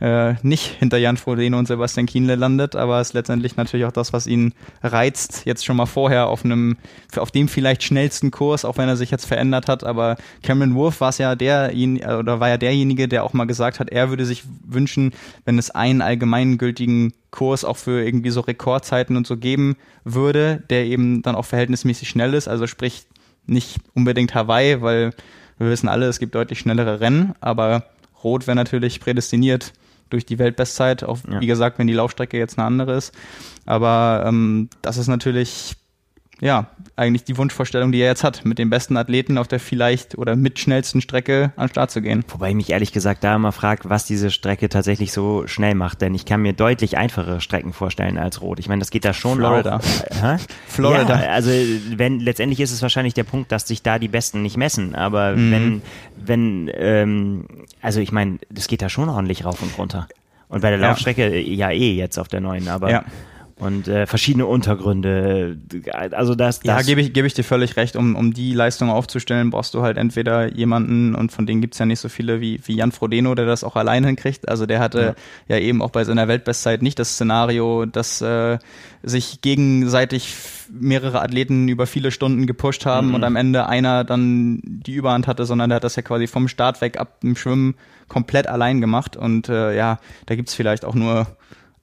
äh, 0.00 0.34
nicht 0.42 0.64
hinter 0.78 0.96
Jan 0.96 1.18
Frodeno 1.18 1.58
und 1.58 1.68
Sebastian 1.68 2.06
Kienle 2.06 2.34
landet, 2.34 2.74
aber 2.74 3.00
es 3.00 3.08
ist 3.08 3.14
letztendlich 3.14 3.56
natürlich 3.56 3.84
auch 3.84 3.92
das, 3.92 4.12
was 4.12 4.26
ihn 4.26 4.54
reizt, 4.82 5.42
jetzt 5.44 5.64
schon 5.64 5.76
mal 5.76 5.86
vorher 5.86 6.28
auf 6.28 6.44
einem, 6.44 6.78
auf 7.16 7.30
dem 7.30 7.48
vielleicht 7.48 7.82
schnellsten 7.82 8.30
Kurs, 8.30 8.64
auch 8.64 8.78
wenn 8.78 8.88
er 8.88 8.96
sich 8.96 9.10
jetzt 9.10 9.26
verändert 9.26 9.68
hat, 9.68 9.84
aber 9.84 10.16
Cameron 10.42 10.74
Wolf 10.74 11.00
war 11.02 11.10
es 11.10 11.18
ja 11.18 11.34
der, 11.34 11.72
oder 12.18 12.40
war 12.40 12.48
ja 12.48 12.56
derjenige, 12.56 13.08
der 13.08 13.24
auch 13.24 13.34
mal 13.34 13.44
gesagt 13.44 13.78
hat, 13.78 13.90
er 13.90 14.08
würde 14.08 14.24
sich 14.24 14.44
wünschen, 14.66 15.12
wenn 15.44 15.58
es 15.58 15.70
einen 15.70 16.00
allgemeingültigen 16.00 17.12
Kurs 17.30 17.64
auch 17.64 17.76
für 17.76 18.02
irgendwie 18.02 18.30
so 18.30 18.40
Rekordzeiten 18.40 19.16
und 19.16 19.26
so 19.26 19.36
geben 19.36 19.76
würde, 20.04 20.62
der 20.70 20.86
eben 20.86 21.20
dann 21.20 21.36
auch 21.36 21.44
verhältnismäßig 21.44 22.08
schnell 22.08 22.32
ist, 22.32 22.48
also 22.48 22.66
sprich 22.66 23.06
nicht 23.46 23.76
unbedingt 23.94 24.34
Hawaii, 24.34 24.80
weil 24.80 25.12
wir 25.58 25.68
wissen 25.68 25.88
alle, 25.88 26.06
es 26.06 26.18
gibt 26.18 26.34
deutlich 26.34 26.58
schnellere 26.58 27.00
Rennen, 27.00 27.34
aber 27.40 27.84
Rot 28.24 28.46
wäre 28.46 28.56
natürlich 28.56 29.00
prädestiniert 29.00 29.72
durch 30.10 30.26
die 30.26 30.38
Weltbestzeit, 30.38 31.04
auch 31.04 31.18
ja. 31.30 31.40
wie 31.40 31.46
gesagt, 31.46 31.78
wenn 31.78 31.86
die 31.86 31.92
Laufstrecke 31.92 32.38
jetzt 32.38 32.58
eine 32.58 32.66
andere 32.66 32.96
ist. 32.96 33.14
Aber 33.66 34.24
ähm, 34.26 34.68
das 34.82 34.96
ist 34.96 35.08
natürlich 35.08 35.76
ja, 36.40 36.66
eigentlich 36.96 37.24
die 37.24 37.36
Wunschvorstellung, 37.36 37.92
die 37.92 38.00
er 38.00 38.08
jetzt 38.08 38.24
hat, 38.24 38.44
mit 38.44 38.58
den 38.58 38.70
besten 38.70 38.96
Athleten 38.96 39.38
auf 39.38 39.48
der 39.48 39.60
vielleicht 39.60 40.16
oder 40.16 40.36
mit 40.36 40.58
schnellsten 40.58 41.00
Strecke 41.00 41.52
an 41.56 41.66
den 41.66 41.70
Start 41.70 41.90
zu 41.90 42.00
gehen. 42.00 42.24
Wobei 42.28 42.50
ich 42.50 42.54
mich 42.54 42.70
ehrlich 42.70 42.92
gesagt 42.92 43.24
da 43.24 43.36
immer 43.36 43.52
frage, 43.52 43.88
was 43.88 44.04
diese 44.04 44.30
Strecke 44.30 44.68
tatsächlich 44.68 45.12
so 45.12 45.46
schnell 45.46 45.74
macht, 45.74 46.00
denn 46.00 46.14
ich 46.14 46.24
kann 46.24 46.42
mir 46.42 46.52
deutlich 46.52 46.96
einfachere 46.96 47.40
Strecken 47.40 47.72
vorstellen 47.72 48.18
als 48.18 48.40
Rot. 48.40 48.58
Ich 48.58 48.68
meine, 48.68 48.80
das 48.80 48.90
geht 48.90 49.04
da 49.04 49.12
schon 49.12 49.38
Florida. 49.38 49.76
auch. 49.76 50.22
Äh, 50.22 50.38
Florida. 50.66 51.22
Ja, 51.22 51.30
also 51.30 51.50
wenn 51.50 52.20
letztendlich 52.20 52.60
ist 52.60 52.72
es 52.72 52.82
wahrscheinlich 52.82 53.14
der 53.14 53.24
Punkt, 53.24 53.52
dass 53.52 53.68
sich 53.68 53.82
da 53.82 53.98
die 53.98 54.08
Besten 54.08 54.42
nicht 54.42 54.56
messen, 54.56 54.94
aber 54.94 55.36
mhm. 55.36 55.52
wenn 55.52 55.82
wenn 56.16 56.70
ähm, 56.74 57.44
also 57.82 58.00
ich 58.00 58.12
meine, 58.12 58.38
das 58.50 58.68
geht 58.68 58.82
da 58.82 58.88
schon 58.88 59.08
ordentlich 59.08 59.44
rauf 59.44 59.62
und 59.62 59.76
runter. 59.78 60.08
Und 60.48 60.62
bei 60.62 60.70
der 60.70 60.78
Laufstrecke 60.78 61.38
ja, 61.38 61.70
ja 61.70 61.70
eh 61.70 61.94
jetzt 61.94 62.18
auf 62.18 62.28
der 62.28 62.40
neuen, 62.40 62.68
aber 62.68 62.90
ja 62.90 63.04
und 63.60 63.88
äh, 63.88 64.06
verschiedene 64.06 64.46
Untergründe. 64.46 65.58
Also 66.12 66.34
das, 66.34 66.60
das 66.60 66.66
ja, 66.66 66.82
gebe 66.82 67.00
ich, 67.00 67.12
gebe 67.12 67.26
ich 67.26 67.34
dir 67.34 67.44
völlig 67.44 67.76
recht. 67.76 67.96
Um, 67.96 68.16
um 68.16 68.32
die 68.32 68.54
Leistung 68.54 68.90
aufzustellen, 68.90 69.50
brauchst 69.50 69.74
du 69.74 69.82
halt 69.82 69.98
entweder 69.98 70.52
jemanden, 70.52 71.14
und 71.14 71.30
von 71.30 71.46
denen 71.46 71.60
gibt's 71.60 71.78
ja 71.78 71.86
nicht 71.86 72.00
so 72.00 72.08
viele 72.08 72.40
wie, 72.40 72.60
wie 72.64 72.76
Jan 72.76 72.92
Frodeno, 72.92 73.34
der 73.34 73.46
das 73.46 73.62
auch 73.62 73.76
allein 73.76 74.04
hinkriegt. 74.04 74.48
Also 74.48 74.66
der 74.66 74.80
hatte 74.80 75.14
ja, 75.48 75.56
ja 75.56 75.62
eben 75.62 75.82
auch 75.82 75.90
bei 75.90 76.04
seiner 76.04 76.26
Weltbestzeit 76.26 76.82
nicht 76.82 76.98
das 76.98 77.14
Szenario, 77.14 77.86
dass 77.86 78.20
äh, 78.22 78.58
sich 79.02 79.40
gegenseitig 79.40 80.34
mehrere 80.72 81.20
Athleten 81.20 81.68
über 81.68 81.86
viele 81.86 82.10
Stunden 82.10 82.46
gepusht 82.46 82.86
haben 82.86 83.08
mhm. 83.08 83.14
und 83.14 83.24
am 83.24 83.36
Ende 83.36 83.66
einer 83.66 84.04
dann 84.04 84.60
die 84.62 84.94
Überhand 84.94 85.26
hatte, 85.26 85.44
sondern 85.44 85.70
der 85.70 85.76
hat 85.76 85.84
das 85.84 85.96
ja 85.96 86.02
quasi 86.02 86.26
vom 86.26 86.48
Start 86.48 86.80
weg 86.80 86.98
ab 86.98 87.20
dem 87.20 87.36
Schwimmen 87.36 87.74
komplett 88.08 88.46
allein 88.46 88.80
gemacht. 88.80 89.16
Und 89.16 89.48
äh, 89.48 89.76
ja, 89.76 89.98
da 90.26 90.34
gibt's 90.34 90.54
vielleicht 90.54 90.84
auch 90.84 90.94
nur 90.94 91.26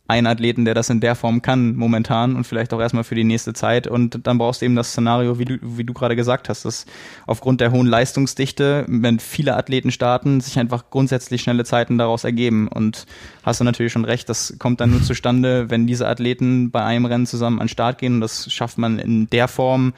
einen 0.08 0.28
Athleten, 0.28 0.66
der 0.66 0.74
das 0.74 0.90
in 0.90 1.00
der 1.00 1.16
Form 1.16 1.42
kann 1.42 1.76
momentan 1.76 2.36
und 2.36 2.46
vielleicht 2.46 2.74
auch 2.74 2.80
erstmal 2.80 3.04
für 3.04 3.16
die 3.16 3.24
nächste 3.24 3.54
Zeit. 3.54 3.88
Und 3.88 4.26
dann 4.26 4.38
brauchst 4.38 4.62
du 4.62 4.66
eben 4.66 4.76
das 4.76 4.92
Szenario, 4.92 5.38
wie 5.38 5.46
du, 5.46 5.58
wie 5.62 5.84
du 5.84 5.94
gerade 5.94 6.16
gesagt 6.16 6.50
hast, 6.50 6.66
dass 6.66 6.86
aufgrund 7.26 7.60
der 7.60 7.72
hohen 7.72 7.88
Leistungsdichte, 7.88 8.86
wenn 8.88 9.20
viele 9.20 9.58
Athleten 9.58 9.92
starten, 9.92 10.40
sich 10.40 10.58
einfach 10.60 10.90
grundsätzlich 10.90 11.42
schnelle 11.42 11.66
Zeiten 11.66 11.98
daraus 11.98 12.24
ergeben. 12.24 12.68
Und 12.68 13.06
hast 13.44 13.60
du 13.60 13.64
natürlich 13.64 13.92
schon 13.92 14.06
recht, 14.06 14.30
das 14.30 14.56
kommt 14.60 14.80
dann 14.80 14.92
nur 14.92 15.04
zustande, 15.04 15.70
wenn 15.70 15.88
diese 15.88 16.08
Athleten 16.08 16.72
bei 16.72 16.84
einem 16.84 17.06
Rennen 17.06 17.26
zusammen 17.26 17.60
an 17.60 17.66
den 17.66 17.70
Start 17.70 17.98
gehen. 17.98 18.16
Und 18.16 18.22
das 18.22 18.52
schafft 18.52 18.78
man 18.78 19.00
in 19.00 19.30
der 19.30 19.48
Form 19.48 19.94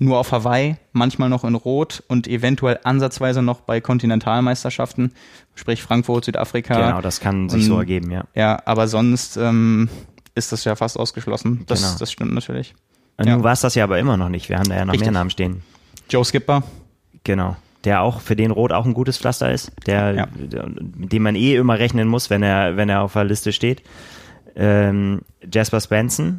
nur 0.00 0.18
auf 0.18 0.32
Hawaii, 0.32 0.76
manchmal 0.92 1.28
noch 1.28 1.44
in 1.44 1.54
Rot 1.54 2.02
und 2.08 2.26
eventuell 2.26 2.80
ansatzweise 2.84 3.42
noch 3.42 3.60
bei 3.60 3.82
Kontinentalmeisterschaften, 3.82 5.12
sprich 5.54 5.82
Frankfurt, 5.82 6.24
Südafrika. 6.24 6.74
Genau, 6.74 7.00
das 7.02 7.20
kann 7.20 7.50
sich 7.50 7.64
und, 7.64 7.68
so 7.68 7.78
ergeben, 7.78 8.10
ja. 8.10 8.24
Ja, 8.34 8.62
aber 8.64 8.88
sonst 8.88 9.36
ähm, 9.36 9.90
ist 10.34 10.52
das 10.52 10.64
ja 10.64 10.74
fast 10.74 10.98
ausgeschlossen. 10.98 11.64
Das, 11.66 11.82
genau. 11.82 11.98
das 11.98 12.10
stimmt 12.10 12.32
natürlich. 12.32 12.74
Und 13.18 13.26
ja. 13.26 13.34
nun 13.34 13.44
war 13.44 13.52
es 13.52 13.60
das 13.60 13.74
ja 13.74 13.84
aber 13.84 13.98
immer 13.98 14.16
noch 14.16 14.30
nicht. 14.30 14.48
Wir 14.48 14.58
haben 14.58 14.70
da 14.70 14.76
ja 14.76 14.86
noch 14.86 14.94
Richtig. 14.94 15.06
mehr 15.06 15.12
Namen 15.12 15.28
stehen. 15.28 15.62
Joe 16.08 16.24
Skipper. 16.24 16.62
Genau. 17.24 17.56
Der 17.84 18.00
auch, 18.00 18.22
für 18.22 18.36
den 18.36 18.50
Rot 18.50 18.72
auch 18.72 18.86
ein 18.86 18.94
gutes 18.94 19.18
Pflaster 19.18 19.52
ist, 19.52 19.70
der, 19.86 20.14
ja. 20.14 20.28
mit 20.96 21.12
dem 21.12 21.22
man 21.22 21.34
eh 21.34 21.56
immer 21.56 21.78
rechnen 21.78 22.08
muss, 22.08 22.30
wenn 22.30 22.42
er, 22.42 22.78
wenn 22.78 22.88
er 22.88 23.02
auf 23.02 23.12
der 23.12 23.24
Liste 23.24 23.52
steht. 23.52 23.82
Ähm, 24.56 25.20
Jasper 25.52 25.80
Spencer, 25.80 26.34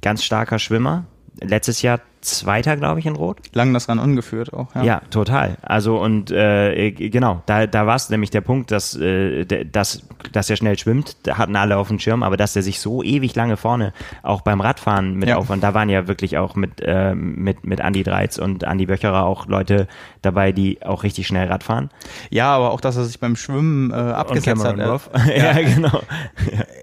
ganz 0.00 0.24
starker 0.24 0.58
Schwimmer. 0.58 1.04
Letztes 1.40 1.82
Jahr 1.82 2.00
Zweiter, 2.22 2.76
glaube 2.76 3.00
ich, 3.00 3.06
in 3.06 3.16
Rot. 3.16 3.38
Lang 3.52 3.74
das 3.74 3.88
Rennen 3.88 3.98
angeführt 3.98 4.52
auch. 4.52 4.72
Ja, 4.76 4.82
ja 4.84 5.02
total. 5.10 5.56
Also 5.60 5.98
und 5.98 6.30
äh, 6.30 6.92
genau, 6.92 7.42
da, 7.46 7.66
da 7.66 7.86
war 7.86 7.96
es 7.96 8.10
nämlich 8.10 8.30
der 8.30 8.42
Punkt, 8.42 8.70
dass, 8.70 8.94
äh, 8.94 9.44
dass, 9.44 10.06
dass 10.32 10.48
er 10.48 10.54
schnell 10.54 10.78
schwimmt, 10.78 11.16
da 11.24 11.36
hatten 11.36 11.56
alle 11.56 11.76
auf 11.76 11.88
dem 11.88 11.98
Schirm, 11.98 12.22
aber 12.22 12.36
dass 12.36 12.54
er 12.54 12.62
sich 12.62 12.78
so 12.78 13.02
ewig 13.02 13.34
lange 13.34 13.56
vorne 13.56 13.92
auch 14.22 14.42
beim 14.42 14.60
Radfahren 14.60 15.16
mit 15.16 15.30
ja. 15.30 15.36
aufwand, 15.36 15.64
da 15.64 15.74
waren 15.74 15.88
ja 15.88 16.06
wirklich 16.06 16.38
auch 16.38 16.54
mit, 16.54 16.80
äh, 16.80 17.12
mit, 17.14 17.66
mit 17.66 17.80
Andi 17.80 18.04
Dreiz 18.04 18.38
und 18.38 18.62
Andi 18.62 18.86
Böcherer 18.86 19.24
auch 19.24 19.48
Leute 19.48 19.88
dabei, 20.22 20.52
die 20.52 20.80
auch 20.82 21.02
richtig 21.02 21.26
schnell 21.26 21.48
Radfahren. 21.48 21.90
Ja, 22.30 22.54
aber 22.54 22.70
auch, 22.70 22.80
dass 22.80 22.96
er 22.96 23.04
sich 23.04 23.18
beim 23.18 23.34
Schwimmen 23.34 23.90
äh, 23.90 23.94
abgesetzt 23.94 24.64
hat. 24.64 24.76
ja, 25.26 25.58
ja, 25.58 25.62
genau. 25.62 26.02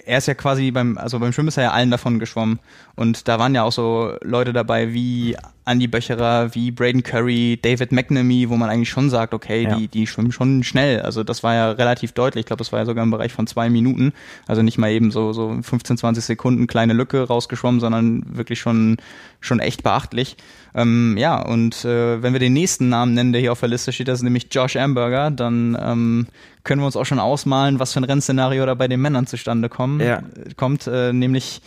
Er 0.05 0.17
ist 0.17 0.27
ja 0.27 0.34
quasi 0.34 0.72
beim, 0.72 0.98
also 0.98 1.17
beim 1.19 1.31
Schwimmen 1.31 1.48
ist 1.48 1.58
er 1.58 1.63
ja 1.63 1.72
allen 1.72 1.91
davon 1.91 2.19
geschwommen. 2.19 2.60
Und 2.96 3.29
da 3.29 3.39
waren 3.39 3.55
ja 3.55 3.63
auch 3.63 3.72
so 3.72 4.15
Leute 4.22 4.51
dabei 4.51 4.93
wie 4.93 5.29
Andy 5.66 5.88
Böcherer, 5.88 6.56
wie 6.56 6.72
Braden 6.72 7.04
Curry, 7.04 7.60
David 7.62 7.92
McNamee, 7.92 8.50
wo 8.50 8.58
man 8.58 8.70
eigentlich 8.70 8.90
schon 8.90 9.10
sagt, 9.10 9.34
okay, 9.34 9.64
ja. 9.64 9.76
die, 9.76 9.88
die 9.88 10.08
schwimmen 10.08 10.32
schon 10.32 10.64
schnell. 10.64 11.02
Also 11.02 11.24
das 11.24 11.44
war 11.44 11.54
ja 11.54 11.72
relativ 11.72 12.14
deutlich. 12.14 12.42
Ich 12.42 12.46
glaube, 12.48 12.58
das 12.58 12.72
war 12.72 12.80
ja 12.80 12.86
sogar 12.86 13.04
im 13.04 13.12
Bereich 13.12 13.34
von 13.34 13.46
zwei 13.46 13.70
Minuten. 13.70 14.14
Also 14.48 14.64
nicht 14.64 14.80
mal 14.80 14.90
eben 14.90 15.12
so, 15.12 15.32
so 15.32 15.60
15, 15.62 15.98
20 15.98 16.24
Sekunden 16.24 16.66
kleine 16.66 16.94
Lücke 16.94 17.28
rausgeschwommen, 17.28 17.80
sondern 17.80 18.24
wirklich 18.36 18.60
schon, 18.60 18.98
schon 19.42 19.60
echt 19.60 19.84
beachtlich. 19.84 20.38
Ähm, 20.74 21.16
ja, 21.18 21.40
und 21.40 21.86
äh, 21.86 22.22
wenn 22.24 22.34
wir 22.34 22.40
den 22.40 22.54
nächsten 22.54 22.90
Namen 22.90 23.14
nennen, 23.14 23.32
der 23.32 23.42
hier 23.42 23.52
auf 23.52 23.60
der 23.60 23.70
Liste 23.70 23.92
steht, 23.92 24.08
das 24.08 24.20
ist 24.20 24.24
nämlich 24.24 24.48
Josh 24.52 24.76
Amberger, 24.76 25.30
dann 25.30 25.78
ähm, 25.80 26.28
können 26.64 26.82
wir 26.82 26.86
uns 26.86 26.96
auch 26.96 27.06
schon 27.06 27.20
ausmalen, 27.20 27.80
was 27.80 27.94
für 27.94 28.00
ein 28.00 28.06
Rennszenario 28.06 28.66
da 28.66 28.74
bei 28.74 28.88
den 28.88 29.02
Männern 29.02 29.28
zustande 29.28 29.70
kommen, 29.70 30.00
ja. 30.00 30.24
kommt. 30.56 30.88
Äh, 30.88 31.14
nämlich 31.14 31.62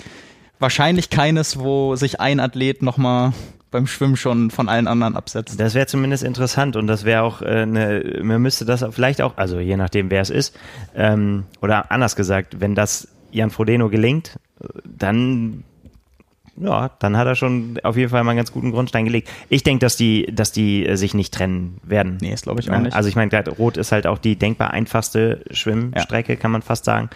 wahrscheinlich 0.62 1.10
keines, 1.10 1.58
wo 1.58 1.96
sich 1.96 2.20
ein 2.20 2.40
Athlet 2.40 2.82
nochmal 2.82 3.32
beim 3.70 3.86
Schwimmen 3.86 4.16
schon 4.16 4.50
von 4.50 4.68
allen 4.68 4.86
anderen 4.86 5.16
absetzt. 5.16 5.58
Das 5.58 5.74
wäre 5.74 5.86
zumindest 5.86 6.22
interessant 6.22 6.76
und 6.76 6.86
das 6.86 7.04
wäre 7.04 7.22
auch 7.22 7.42
äh, 7.42 7.62
eine, 7.62 8.20
man 8.22 8.40
müsste 8.40 8.64
das 8.64 8.84
vielleicht 8.90 9.20
auch, 9.20 9.36
also 9.36 9.58
je 9.58 9.76
nachdem 9.76 10.10
wer 10.10 10.20
es 10.20 10.30
ist, 10.30 10.58
ähm, 10.94 11.44
oder 11.60 11.90
anders 11.90 12.16
gesagt, 12.16 12.60
wenn 12.60 12.74
das 12.74 13.08
Jan 13.30 13.50
Frodeno 13.50 13.88
gelingt, 13.88 14.38
dann 14.84 15.64
ja, 16.56 16.90
dann 16.98 17.16
hat 17.16 17.26
er 17.26 17.34
schon 17.34 17.80
auf 17.82 17.96
jeden 17.96 18.10
Fall 18.10 18.22
mal 18.24 18.32
einen 18.32 18.36
ganz 18.36 18.52
guten 18.52 18.72
Grundstein 18.72 19.06
gelegt. 19.06 19.30
Ich 19.48 19.62
denke, 19.62 19.80
dass 19.80 19.96
die, 19.96 20.26
dass 20.32 20.52
die 20.52 20.86
äh, 20.86 20.96
sich 20.96 21.14
nicht 21.14 21.32
trennen 21.32 21.80
werden. 21.82 22.18
Nee, 22.20 22.30
das 22.30 22.42
glaube 22.42 22.60
ich 22.60 22.70
auch 22.70 22.78
nicht. 22.78 22.94
Also 22.94 23.08
ich 23.08 23.16
meine, 23.16 23.32
Rot 23.58 23.78
ist 23.78 23.90
halt 23.90 24.06
auch 24.06 24.18
die 24.18 24.36
denkbar 24.36 24.70
einfachste 24.70 25.44
Schwimmstrecke, 25.50 26.34
ja. 26.34 26.38
kann 26.38 26.50
man 26.50 26.60
fast 26.60 26.84
sagen. 26.84 27.08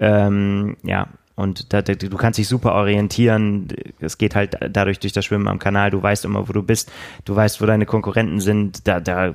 Ähm, 0.00 0.76
ja, 0.82 1.06
und 1.36 1.72
da, 1.72 1.80
da, 1.80 1.94
du 1.94 2.16
kannst 2.16 2.38
dich 2.38 2.48
super 2.48 2.74
orientieren. 2.74 3.68
Es 3.98 4.18
geht 4.18 4.34
halt 4.34 4.58
dadurch 4.70 4.98
durch 4.98 5.12
das 5.12 5.24
Schwimmen 5.24 5.48
am 5.48 5.58
Kanal. 5.58 5.90
Du 5.90 6.02
weißt 6.02 6.24
immer, 6.24 6.48
wo 6.48 6.52
du 6.52 6.62
bist. 6.62 6.92
Du 7.24 7.34
weißt, 7.34 7.62
wo 7.62 7.66
deine 7.66 7.86
Konkurrenten 7.86 8.40
sind. 8.40 8.86
Da, 8.86 9.00
da, 9.00 9.34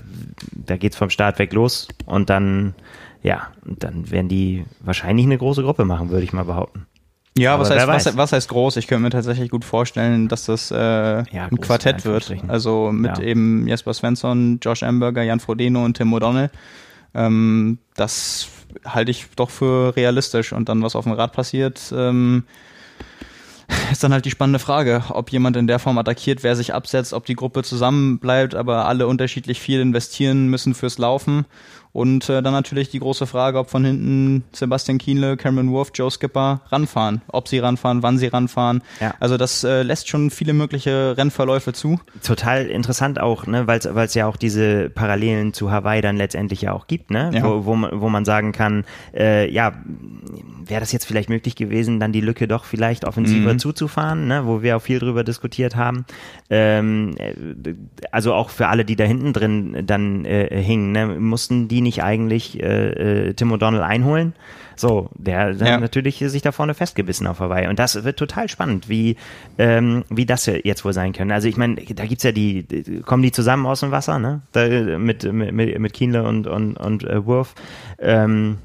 da 0.51 0.77
geht's 0.77 0.97
vom 0.97 1.09
Start 1.09 1.39
weg 1.39 1.53
los. 1.53 1.87
Und 2.05 2.29
dann, 2.29 2.75
ja, 3.23 3.47
dann 3.65 4.11
werden 4.11 4.29
die 4.29 4.65
wahrscheinlich 4.81 5.25
eine 5.25 5.37
große 5.37 5.63
Gruppe 5.63 5.85
machen, 5.85 6.11
würde 6.11 6.23
ich 6.23 6.33
mal 6.33 6.45
behaupten. 6.45 6.85
Ja, 7.37 7.59
was 7.59 7.69
heißt, 7.69 7.87
was, 7.87 8.17
was, 8.17 8.31
heißt 8.31 8.47
groß? 8.49 8.77
Ich 8.77 8.87
könnte 8.87 9.01
mir 9.01 9.09
tatsächlich 9.09 9.49
gut 9.49 9.65
vorstellen, 9.65 10.29
dass 10.29 10.45
das 10.45 10.71
äh, 10.71 10.77
ja, 10.77 11.47
ein 11.51 11.59
Quartett 11.59 12.05
wird. 12.05 12.33
Also 12.47 12.91
mit 12.93 13.17
ja. 13.17 13.23
eben 13.23 13.67
Jesper 13.67 13.93
Svensson, 13.93 14.59
Josh 14.61 14.83
Amberger, 14.83 15.21
Jan 15.23 15.41
Frodeno 15.41 15.83
und 15.83 15.97
Tim 15.97 16.13
O'Donnell. 16.13 16.49
Ähm, 17.15 17.79
das 17.95 18.49
halte 18.85 19.11
ich 19.11 19.27
doch 19.35 19.49
für 19.49 19.95
realistisch. 19.95 20.53
Und 20.53 20.69
dann, 20.69 20.83
was 20.83 20.95
auf 20.95 21.05
dem 21.05 21.13
Rad 21.13 21.33
passiert, 21.33 21.93
ähm, 21.95 22.43
ist 23.91 24.03
dann 24.03 24.13
halt 24.13 24.25
die 24.25 24.31
spannende 24.31 24.59
Frage, 24.59 25.03
ob 25.09 25.31
jemand 25.31 25.57
in 25.57 25.67
der 25.67 25.79
Form 25.79 25.97
attackiert, 25.97 26.43
wer 26.43 26.55
sich 26.55 26.73
absetzt, 26.73 27.13
ob 27.13 27.25
die 27.25 27.35
Gruppe 27.35 27.63
zusammenbleibt, 27.63 28.53
aber 28.53 28.85
alle 28.85 29.07
unterschiedlich 29.07 29.59
viel 29.59 29.79
investieren 29.79 30.49
müssen 30.49 30.75
fürs 30.75 30.97
Laufen 30.97 31.45
und 31.95 32.27
äh, 32.29 32.41
dann 32.41 32.51
natürlich 32.51 32.89
die 32.89 32.99
große 32.99 33.25
Frage, 33.25 33.57
ob 33.57 33.69
von 33.69 33.85
hinten 33.85 34.43
Sebastian 34.51 34.97
Kienle, 34.97 35.37
Cameron 35.37 35.71
Wolf, 35.71 35.91
Joe 35.93 36.11
Skipper 36.11 36.59
ranfahren. 36.67 37.21
Ob 37.29 37.47
sie 37.47 37.59
ranfahren, 37.59 38.03
wann 38.03 38.17
sie 38.17 38.27
ranfahren. 38.27 38.83
Ja. 38.99 39.13
Also 39.21 39.37
das 39.37 39.63
äh, 39.63 39.81
lässt 39.81 40.09
schon 40.09 40.29
viele 40.29 40.51
mögliche 40.51 41.15
Rennverläufe 41.17 41.71
zu. 41.71 41.97
Total 42.21 42.65
interessant 42.65 43.21
auch, 43.21 43.47
ne, 43.47 43.65
weil 43.67 43.79
es 43.79 44.13
ja 44.13 44.27
auch 44.27 44.35
diese 44.35 44.89
Parallelen 44.89 45.53
zu 45.53 45.71
Hawaii 45.71 46.01
dann 46.01 46.17
letztendlich 46.17 46.63
ja 46.63 46.73
auch 46.73 46.87
gibt, 46.87 47.11
ne? 47.11 47.31
Ja. 47.33 47.45
Wo, 47.45 47.65
wo, 47.65 47.77
wo 47.93 48.09
man 48.09 48.25
sagen 48.25 48.51
kann, 48.51 48.83
äh, 49.15 49.49
ja, 49.49 49.71
wäre 50.67 50.79
das 50.79 50.91
jetzt 50.91 51.05
vielleicht 51.05 51.29
möglich 51.29 51.55
gewesen, 51.55 51.99
dann 51.99 52.11
die 52.11 52.21
Lücke 52.21 52.47
doch 52.47 52.65
vielleicht 52.65 53.05
offensiver 53.05 53.53
mhm. 53.53 53.59
zuzufahren, 53.59 54.27
ne? 54.27 54.45
wo 54.45 54.61
wir 54.61 54.77
auch 54.77 54.81
viel 54.81 54.99
drüber 54.99 55.23
diskutiert 55.23 55.75
haben. 55.75 56.05
Ähm, 56.49 57.15
äh, 57.17 57.73
also 58.11 58.33
auch 58.33 58.49
für 58.49 58.67
alle, 58.67 58.85
die 58.85 58.95
da 58.95 59.03
hinten 59.03 59.33
drin 59.33 59.83
dann 59.85 60.25
äh, 60.25 60.61
hingen, 60.61 60.91
ne? 60.91 61.07
mussten 61.19 61.67
die 61.67 61.81
nicht 61.81 62.03
eigentlich 62.03 62.61
äh, 62.61 63.29
äh, 63.29 63.33
Tim 63.33 63.51
O'Donnell 63.51 63.81
einholen? 63.81 64.33
So, 64.75 65.09
der 65.15 65.53
ja. 65.53 65.73
hat 65.73 65.81
natürlich 65.81 66.17
sich 66.19 66.41
da 66.41 66.51
vorne 66.51 66.73
festgebissen 66.73 67.27
auf 67.27 67.39
Hawaii. 67.39 67.67
Und 67.67 67.79
das 67.79 68.03
wird 68.03 68.19
total 68.19 68.49
spannend, 68.49 68.89
wie, 68.89 69.15
ähm, 69.57 70.03
wie 70.09 70.25
das 70.25 70.45
jetzt 70.45 70.83
wohl 70.83 70.93
sein 70.93 71.13
können. 71.13 71.31
Also 71.31 71.47
ich 71.47 71.57
meine, 71.57 71.75
da 71.75 72.05
gibt's 72.05 72.23
ja 72.23 72.33
die, 72.33 72.65
kommen 73.05 73.23
die 73.23 73.31
zusammen 73.31 73.65
aus 73.65 73.79
dem 73.79 73.91
Wasser, 73.91 74.19
ne? 74.19 74.41
Da, 74.51 74.67
mit, 74.97 75.31
mit, 75.31 75.79
mit 75.79 75.93
Kienle 75.93 76.23
und, 76.23 76.47
und, 76.47 76.75
und 76.75 77.03
äh, 77.05 77.25
Wurf. 77.25 77.55
Ähm, 77.99 78.57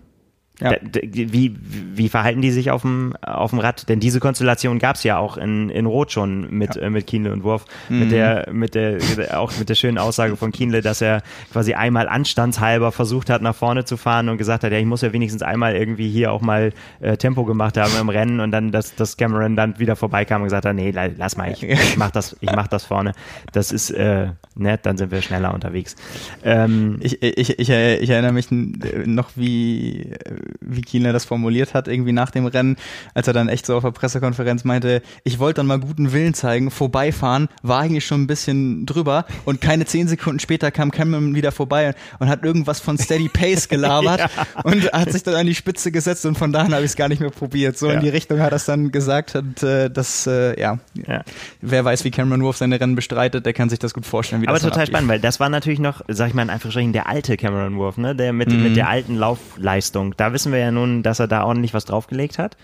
ja. 0.61 0.75
Wie, 1.03 1.57
wie 1.61 2.09
verhalten 2.09 2.43
die 2.43 2.51
sich 2.51 2.71
auf 2.71 2.83
dem, 2.83 3.15
auf 3.23 3.51
dem 3.51 3.59
Rad? 3.59 3.89
Denn 3.89 4.01
diese 4.01 4.21
Konstellation 4.21 4.79
gab 4.79 4.97
es 4.97 5.05
ja 5.05 5.19
auch 5.19 5.37
in, 5.37 5.71
in 5.71 5.87
Rot 5.87 6.13
schon 6.13 6.51
mit, 6.51 6.77
ja. 6.77 6.83
äh, 6.83 6.91
mit 6.91 7.07
Kienle 7.07 7.33
und 7.33 7.45
Wurf. 7.45 7.65
Mhm. 7.89 7.99
Mit 8.01 8.13
der, 8.13 8.49
mit 8.53 8.75
der, 8.75 8.99
auch 9.39 9.53
mit 9.59 9.69
der 9.69 9.75
schönen 9.75 9.99
Aussage 9.99 10.37
von 10.37 10.53
Kienle, 10.53 10.81
dass 10.83 11.01
er 11.01 11.23
quasi 11.53 11.75
einmal 11.75 12.09
anstandshalber 12.09 12.93
versucht 12.93 13.31
hat, 13.31 13.43
nach 13.43 13.55
vorne 13.55 13.85
zu 13.85 13.97
fahren 13.97 14.29
und 14.29 14.39
gesagt 14.39 14.65
hat, 14.65 14.73
ja, 14.73 14.79
ich 14.79 14.87
muss 14.87 15.03
ja 15.03 15.13
wenigstens 15.13 15.43
einmal 15.43 15.75
irgendwie 15.75 16.11
hier 16.11 16.33
auch 16.33 16.41
mal 16.41 16.73
äh, 17.01 17.17
Tempo 17.17 17.45
gemacht 17.45 17.77
haben 17.77 17.93
im 18.01 18.09
Rennen 18.09 18.41
und 18.41 18.51
dann, 18.51 18.73
dass, 18.73 18.95
dass 18.95 19.17
Cameron 19.17 19.57
dann 19.57 19.79
wieder 19.79 19.97
vorbeikam 19.97 20.43
und 20.43 20.47
gesagt 20.47 20.67
hat, 20.67 20.75
nee, 20.75 20.93
lass 21.17 21.37
mal, 21.37 21.51
ich, 21.51 21.63
ich 21.69 21.97
mach 21.97 22.11
das, 22.11 22.37
ich 22.41 22.51
mach 22.53 22.69
das 22.69 22.85
vorne. 22.85 23.13
Das 23.53 23.73
ist, 23.73 23.91
äh, 23.91 24.29
nett, 24.55 24.87
dann 24.87 24.97
sind 24.97 25.11
wir 25.11 25.23
schneller 25.23 25.55
unterwegs. 25.55 25.97
Ähm, 26.45 26.99
ich, 27.01 27.23
ich, 27.23 27.59
ich, 27.59 27.69
ich 27.71 28.11
erinnere 28.11 28.33
mich 28.33 28.49
noch, 28.51 29.31
wie, 29.37 30.13
wie 30.61 30.83
Kienle 30.83 31.13
das 31.13 31.25
formuliert 31.25 31.75
hat, 31.75 31.89
irgendwie 31.89 32.13
nach 32.13 32.31
dem 32.31 32.47
Rennen, 32.47 32.77
als 33.15 33.27
er 33.27 33.33
dann 33.33 33.49
echt 33.49 33.67
so 33.67 33.77
auf 33.77 33.83
der 33.83 33.91
Pressekonferenz 33.91 34.65
meinte, 34.65 35.03
ich 35.25 35.39
wollte 35.39 35.59
dann 35.59 35.67
mal 35.67 35.81
guten 35.81 36.13
Willen 36.13 36.35
zeigen, 36.35 36.71
vorbeifahren, 36.71 37.49
war 37.63 37.81
eigentlich 37.81 38.07
schon 38.07 38.23
ein 38.23 38.27
bisschen 38.27 38.87
drüber 38.87 39.27
und 39.45 39.61
keine 39.61 39.85
zehn 39.85 40.09
Sekunden 40.09 40.41
später 40.41 40.71
kam 40.71 40.91
Cameron 40.91 41.35
wieder 41.35 41.53
vorbei 41.53 41.95
und 42.19 42.29
hat 42.29 42.45
irgendwas 42.45 42.81
von 42.81 42.99
Steady 42.99 43.29
Pace 43.29 43.69
gelabert 43.69 44.21
ja. 44.37 44.47
und 44.63 44.93
hat 44.93 45.13
sich 45.13 45.23
dann 45.23 45.35
an 45.35 45.47
die 45.47 45.55
Spitze 45.55 45.93
gesetzt 45.93 46.27
und 46.27 46.37
von 46.37 46.53
da 46.53 46.63
an 46.63 46.73
habe 46.73 46.85
ich 46.85 46.91
es 46.91 46.97
gar 46.97 47.09
nicht 47.09 47.21
mehr 47.21 47.31
probiert. 47.31 47.79
So 47.79 47.89
ja. 47.89 47.95
in 47.95 48.01
die 48.01 48.09
Richtung 48.09 48.41
hat 48.41 48.53
er 48.53 48.57
es 48.57 48.65
dann 48.65 48.91
gesagt 48.93 49.37
und 49.37 49.63
äh, 49.63 49.91
das, 49.91 50.27
äh, 50.27 50.61
ja. 50.61 50.79
ja, 51.07 51.23
wer 51.61 51.85
weiß, 51.85 52.05
wie 52.05 52.11
Cameron 52.11 52.43
Wolf 52.43 52.57
seine 52.57 52.81
Rennen 52.81 52.95
bestreitet, 52.95 53.47
der 53.47 53.53
kann 53.53 53.69
sich 53.71 53.79
das 53.79 53.95
gut 53.95 54.07
vorstellen. 54.07 54.43
Wie 54.43 54.49
Aber 54.49 54.59
total 54.59 54.87
spannend, 54.87 55.09
weil 55.09 55.21
das 55.21 55.41
war 55.41 55.49
natürlich 55.49 55.79
noch, 55.79 56.03
sag 56.09 56.29
ich 56.29 56.35
mal 56.35 56.43
in 56.43 56.51
Anführungsstrichen, 56.51 56.93
der 56.93 57.09
alte 57.09 57.37
Cameron 57.37 57.77
Wolf, 57.77 57.97
ne? 57.97 58.15
der 58.15 58.33
mit, 58.33 58.51
mhm. 58.51 58.63
mit 58.63 58.77
der 58.77 58.89
alten 58.89 59.17
Laufleistung. 59.17 60.15
Da 60.17 60.33
wissen 60.41 60.53
wir 60.53 60.59
ja 60.59 60.71
nun, 60.71 61.03
dass 61.03 61.21
er 61.21 61.29
da 61.29 61.45
ordentlich 61.45 61.75
was 61.75 61.85
draufgelegt 61.85 62.39
hat. 62.39 62.57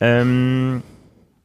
Ähm, 0.00 0.82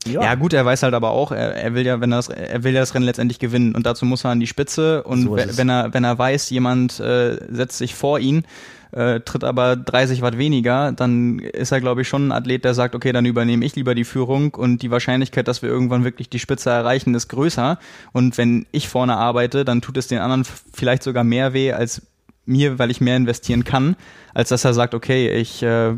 ja. 0.05 0.21
ja. 0.21 0.36
gut, 0.36 0.51
er 0.51 0.65
weiß 0.65 0.84
halt 0.84 0.93
aber 0.93 1.12
auch, 1.12 1.31
er, 1.31 1.55
er 1.55 1.73
will 1.73 1.86
ja, 1.86 2.01
wenn 2.01 2.12
er 2.12 2.17
das, 2.17 2.27
er 2.27 2.63
will 2.63 2.73
ja 2.73 2.81
das 2.81 2.93
Rennen 2.93 3.05
letztendlich 3.05 3.39
gewinnen 3.39 3.73
und 3.73 3.86
dazu 3.86 4.05
muss 4.05 4.25
er 4.25 4.31
an 4.31 4.41
die 4.41 4.47
Spitze 4.47 5.03
und 5.03 5.23
so 5.23 5.38
wenn 5.38 5.69
er, 5.69 5.93
wenn 5.93 6.03
er 6.03 6.17
weiß, 6.17 6.49
jemand 6.49 6.99
äh, 6.99 7.38
setzt 7.49 7.77
sich 7.77 7.95
vor 7.95 8.19
ihn, 8.19 8.43
äh, 8.91 9.21
tritt 9.21 9.45
aber 9.45 9.77
30 9.77 10.21
Watt 10.21 10.38
weniger, 10.38 10.91
dann 10.91 11.39
ist 11.39 11.71
er, 11.71 11.79
glaube 11.79 12.01
ich, 12.01 12.10
schon 12.10 12.27
ein 12.27 12.31
Athlet, 12.34 12.65
der 12.65 12.73
sagt, 12.73 12.95
okay, 12.95 13.13
dann 13.13 13.25
übernehme 13.25 13.63
ich 13.63 13.75
lieber 13.75 13.95
die 13.95 14.03
Führung 14.03 14.53
und 14.53 14.81
die 14.81 14.91
Wahrscheinlichkeit, 14.91 15.47
dass 15.47 15.62
wir 15.62 15.69
irgendwann 15.69 16.03
wirklich 16.03 16.29
die 16.29 16.39
Spitze 16.39 16.71
erreichen, 16.71 17.15
ist 17.15 17.29
größer. 17.29 17.79
Und 18.12 18.38
wenn 18.38 18.65
ich 18.71 18.89
vorne 18.89 19.15
arbeite, 19.15 19.63
dann 19.63 19.81
tut 19.81 19.95
es 19.95 20.07
den 20.07 20.19
anderen 20.19 20.45
vielleicht 20.73 21.03
sogar 21.03 21.23
mehr 21.23 21.53
weh 21.53 21.71
als 21.71 22.01
mir, 22.45 22.80
weil 22.80 22.91
ich 22.91 23.01
mehr 23.01 23.17
investieren 23.17 23.63
kann, 23.63 23.95
als 24.34 24.49
dass 24.49 24.65
er 24.65 24.73
sagt, 24.73 24.93
okay, 24.93 25.30
ich 25.30 25.63
äh, 25.63 25.93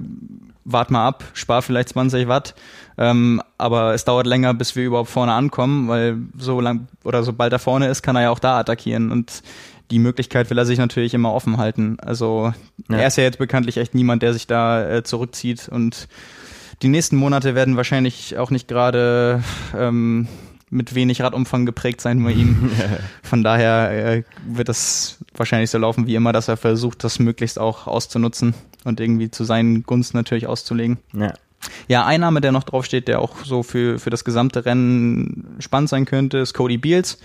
warte 0.66 0.94
mal 0.94 1.08
ab, 1.08 1.24
spare 1.34 1.62
vielleicht 1.62 1.90
20 1.90 2.28
Watt, 2.28 2.56
ähm, 2.98 3.42
aber 3.58 3.94
es 3.94 4.06
dauert 4.06 4.28
länger, 4.28 4.54
bis 4.54 4.76
wir 4.76 4.86
überhaupt 4.86 5.10
vorne 5.10 5.34
ankommen, 5.34 5.88
weil 5.88 6.18
so 6.38 6.62
lang 6.62 6.88
oder 7.04 7.24
sobald 7.24 7.52
er 7.54 7.60
vorne 7.60 7.88
ist, 7.88 8.02
kann 8.02 8.16
er 8.16 8.24
ja 8.24 8.30
auch 8.30 8.40
da 8.40 8.60
attackieren 8.60 9.12
und 9.12 9.44
die 9.92 10.00
Möglichkeit 10.00 10.50
will 10.50 10.58
er 10.58 10.66
sich 10.66 10.80
natürlich 10.80 11.14
immer 11.14 11.34
offen 11.34 11.58
halten. 11.58 11.98
Also 12.00 12.54
ja. 12.90 12.98
er 12.98 13.08
ist 13.08 13.18
ja 13.18 13.24
jetzt 13.24 13.38
bekanntlich 13.38 13.78
echt 13.78 13.94
niemand, 13.94 14.24
der 14.24 14.34
sich 14.34 14.48
da 14.48 14.90
äh, 14.90 15.04
zurückzieht 15.04 15.70
und 15.70 16.08
die 16.82 16.88
nächsten 16.88 17.16
Monate 17.16 17.56
werden 17.56 17.78
wahrscheinlich 17.78 18.38
auch 18.38 18.50
nicht 18.50 18.68
gerade 18.68 19.44
ähm, 19.78 20.28
mit 20.74 20.96
wenig 20.96 21.22
Radumfang 21.22 21.66
geprägt 21.66 22.02
sein 22.02 22.24
bei 22.24 22.32
ihm. 22.32 22.72
Von 23.24 23.44
daher 23.44 23.92
äh, 23.92 24.24
wird 24.46 24.70
das 24.70 25.20
wahrscheinlich 25.36 25.70
so 25.70 25.78
laufen 25.78 26.08
wie 26.08 26.16
immer, 26.16 26.34
dass 26.34 26.48
er 26.48 26.58
versucht, 26.58 27.04
das 27.04 27.20
möglichst 27.20 27.60
auch 27.60 27.88
auszunutzen 27.88 28.54
und 28.84 29.00
irgendwie 29.00 29.32
zu 29.32 29.44
seinen 29.44 29.84
Gunsten 29.84 30.18
natürlich 30.18 30.48
auszulegen. 30.48 30.98
Ja. 31.14 31.34
Ja, 31.88 32.06
ein 32.06 32.20
Name, 32.20 32.42
der 32.42 32.52
noch 32.52 32.64
draufsteht, 32.64 33.08
der 33.08 33.22
auch 33.22 33.38
so 33.46 33.64
für, 33.64 33.98
für 33.98 34.10
das 34.10 34.26
gesamte 34.26 34.66
Rennen 34.66 35.56
spannend 35.60 35.90
sein 35.90 36.04
könnte, 36.04 36.40
ist 36.40 36.54
Cody 36.54 36.78
Beals. 36.78 37.20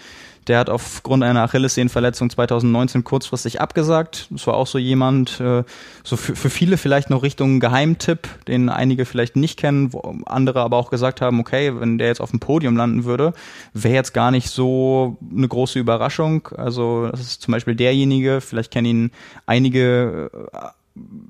Der 0.48 0.58
hat 0.58 0.70
aufgrund 0.70 1.22
einer 1.22 1.42
Achillessehnenverletzung 1.42 2.30
2019 2.30 3.04
kurzfristig 3.04 3.60
abgesagt. 3.60 4.26
Das 4.30 4.46
war 4.46 4.54
auch 4.54 4.66
so 4.66 4.78
jemand, 4.78 5.40
äh, 5.40 5.62
so 6.02 6.16
für, 6.16 6.50
viele 6.50 6.78
vielleicht 6.78 7.10
noch 7.10 7.22
Richtung 7.22 7.60
Geheimtipp, 7.60 8.28
den 8.46 8.70
einige 8.70 9.04
vielleicht 9.04 9.36
nicht 9.36 9.58
kennen, 9.58 9.92
wo 9.92 10.00
andere 10.26 10.60
aber 10.60 10.78
auch 10.78 10.90
gesagt 10.90 11.20
haben, 11.20 11.38
okay, 11.38 11.78
wenn 11.78 11.98
der 11.98 12.08
jetzt 12.08 12.20
auf 12.20 12.30
dem 12.30 12.40
Podium 12.40 12.76
landen 12.76 13.04
würde, 13.04 13.34
wäre 13.74 13.94
jetzt 13.94 14.14
gar 14.14 14.30
nicht 14.30 14.48
so 14.48 15.18
eine 15.36 15.46
große 15.46 15.78
Überraschung. 15.78 16.48
Also 16.56 17.08
das 17.08 17.20
ist 17.20 17.42
zum 17.42 17.52
Beispiel 17.52 17.76
derjenige, 17.76 18.40
vielleicht 18.40 18.72
kennen 18.72 18.86
ihn 18.86 19.10
einige 19.46 20.30
äh, 20.52 20.58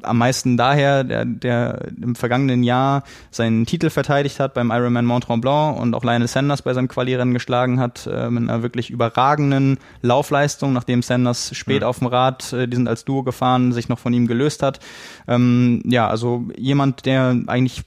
am 0.03 0.19
meisten 0.19 0.57
daher, 0.57 1.05
der, 1.05 1.25
der 1.25 1.89
im 2.01 2.15
vergangenen 2.15 2.63
Jahr 2.63 3.03
seinen 3.31 3.67
Titel 3.67 3.91
verteidigt 3.91 4.41
hat 4.41 4.55
beim 4.55 4.71
Ironman 4.71 5.05
Mont 5.05 5.25
Tremblant 5.25 5.79
und 5.79 5.95
auch 5.95 6.05
Lionel 6.05 6.29
Sanders 6.29 6.63
bei 6.63 6.75
seinem 6.75 6.89
Qualirennen 6.89 7.35
geschlagen 7.35 7.81
hat, 7.81 8.07
äh, 8.07 8.31
mit 8.31 8.43
einer 8.43 8.63
wirklich 8.63 8.91
überragenden 8.91 9.79
Laufleistung, 10.03 10.73
nachdem 10.73 11.03
Sanders 11.03 11.55
spät 11.57 11.83
mhm. 11.83 11.89
auf 11.89 11.99
dem 11.99 12.09
Rad, 12.09 12.53
äh, 12.53 12.69
die 12.69 12.77
sind 12.77 12.89
als 12.89 13.05
Duo 13.05 13.23
gefahren, 13.23 13.73
sich 13.73 13.89
noch 13.89 13.99
von 13.99 14.13
ihm 14.13 14.27
gelöst 14.27 14.63
hat. 14.63 14.81
Ähm, 15.27 15.83
ja, 15.85 16.09
also 16.09 16.47
jemand, 16.57 17.07
der 17.07 17.37
eigentlich 17.47 17.83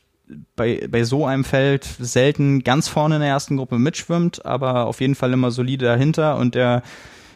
bei, 0.55 0.87
bei 0.89 1.03
so 1.03 1.25
einem 1.25 1.43
Feld 1.43 1.83
selten 1.83 2.63
ganz 2.63 2.87
vorne 2.87 3.15
in 3.15 3.21
der 3.21 3.29
ersten 3.29 3.57
Gruppe 3.57 3.79
mitschwimmt, 3.79 4.45
aber 4.45 4.85
auf 4.85 5.01
jeden 5.01 5.15
Fall 5.15 5.33
immer 5.33 5.51
solide 5.51 5.85
dahinter 5.85 6.37
und 6.37 6.55
der 6.55 6.83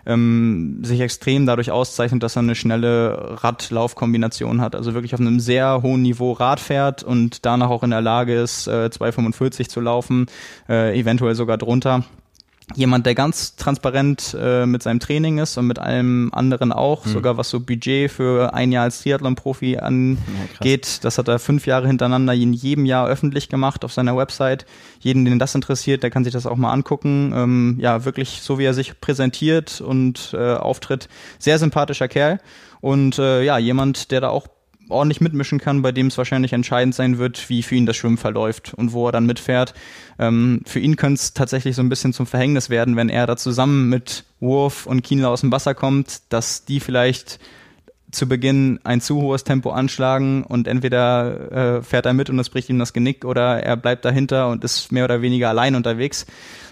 ähm, 0.05 0.79
sich 0.83 0.99
extrem 1.01 1.45
dadurch 1.45 1.71
auszeichnet, 1.71 2.23
dass 2.23 2.35
er 2.35 2.41
eine 2.41 2.55
schnelle 2.55 3.37
Rad-Lauf-Kombination 3.43 4.61
hat. 4.61 4.75
Also 4.75 4.93
wirklich 4.93 5.13
auf 5.13 5.19
einem 5.19 5.39
sehr 5.39 5.81
hohen 5.81 6.01
Niveau 6.01 6.33
Rad 6.33 6.59
fährt 6.59 7.03
und 7.03 7.45
danach 7.45 7.69
auch 7.69 7.83
in 7.83 7.89
der 7.91 8.01
Lage 8.01 8.35
ist, 8.35 8.67
äh, 8.67 8.89
2,45 8.91 9.69
zu 9.69 9.81
laufen, 9.81 10.27
äh, 10.69 10.97
eventuell 10.99 11.35
sogar 11.35 11.57
drunter 11.57 12.03
jemand, 12.73 13.05
der 13.05 13.13
ganz 13.13 13.55
transparent 13.55 14.35
äh, 14.39 14.65
mit 14.65 14.81
seinem 14.81 14.99
Training 14.99 15.37
ist 15.37 15.57
und 15.57 15.67
mit 15.67 15.77
allem 15.77 16.31
anderen 16.33 16.71
auch, 16.71 17.05
mhm. 17.05 17.11
sogar 17.11 17.37
was 17.37 17.49
so 17.49 17.59
Budget 17.59 18.11
für 18.11 18.53
ein 18.53 18.71
Jahr 18.71 18.83
als 18.83 19.01
Triathlon-Profi 19.01 19.77
angeht. 19.77 20.87
Ja, 20.87 20.99
das 21.01 21.17
hat 21.17 21.27
er 21.27 21.37
fünf 21.37 21.67
Jahre 21.67 21.87
hintereinander 21.87 22.33
in 22.33 22.53
jedem 22.53 22.85
Jahr 22.85 23.07
öffentlich 23.07 23.49
gemacht 23.49 23.85
auf 23.85 23.93
seiner 23.93 24.17
Website. 24.17 24.65
Jeden, 24.99 25.25
den 25.25 25.37
das 25.37 25.53
interessiert, 25.53 26.01
der 26.01 26.09
kann 26.09 26.23
sich 26.23 26.33
das 26.33 26.47
auch 26.47 26.55
mal 26.55 26.71
angucken. 26.71 27.31
Ähm, 27.35 27.77
ja, 27.79 28.03
wirklich 28.03 28.41
so 28.41 28.57
wie 28.57 28.65
er 28.65 28.73
sich 28.73 28.99
präsentiert 28.99 29.81
und 29.81 30.33
äh, 30.33 30.55
auftritt. 30.55 31.07
Sehr 31.37 31.59
sympathischer 31.59 32.07
Kerl. 32.07 32.39
Und 32.81 33.19
äh, 33.19 33.43
ja, 33.43 33.57
jemand, 33.57 34.11
der 34.11 34.21
da 34.21 34.29
auch 34.29 34.47
ordentlich 34.89 35.21
mitmischen 35.21 35.59
kann, 35.59 35.81
bei 35.81 35.91
dem 35.91 36.07
es 36.07 36.17
wahrscheinlich 36.17 36.53
entscheidend 36.53 36.95
sein 36.95 37.17
wird, 37.17 37.49
wie 37.49 37.63
für 37.63 37.75
ihn 37.75 37.85
das 37.85 37.95
Schwimmen 37.95 38.17
verläuft 38.17 38.73
und 38.73 38.93
wo 38.93 39.07
er 39.07 39.11
dann 39.11 39.25
mitfährt. 39.25 39.73
Ähm, 40.19 40.61
für 40.65 40.79
ihn 40.79 40.95
könnte 40.95 41.19
es 41.19 41.33
tatsächlich 41.33 41.75
so 41.75 41.81
ein 41.81 41.89
bisschen 41.89 42.13
zum 42.13 42.25
Verhängnis 42.25 42.69
werden, 42.69 42.95
wenn 42.95 43.09
er 43.09 43.27
da 43.27 43.37
zusammen 43.37 43.89
mit 43.89 44.25
Wurf 44.39 44.85
und 44.85 45.03
Kienler 45.03 45.29
aus 45.29 45.41
dem 45.41 45.51
Wasser 45.51 45.73
kommt, 45.73 46.21
dass 46.29 46.65
die 46.65 46.79
vielleicht 46.79 47.39
zu 48.11 48.27
Beginn 48.27 48.79
ein 48.83 49.01
zu 49.01 49.21
hohes 49.21 49.43
Tempo 49.43 49.71
anschlagen 49.71 50.43
und 50.43 50.67
entweder 50.67 51.77
äh, 51.77 51.81
fährt 51.81 52.05
er 52.05 52.13
mit 52.13 52.29
und 52.29 52.39
es 52.39 52.49
bricht 52.49 52.69
ihm 52.69 52.79
das 52.79 52.93
Genick 52.93 53.25
oder 53.25 53.61
er 53.61 53.75
bleibt 53.75 54.05
dahinter 54.05 54.49
und 54.49 54.63
ist 54.63 54.91
mehr 54.91 55.05
oder 55.05 55.21
weniger 55.21 55.49
allein 55.49 55.75
unterwegs. 55.75 56.25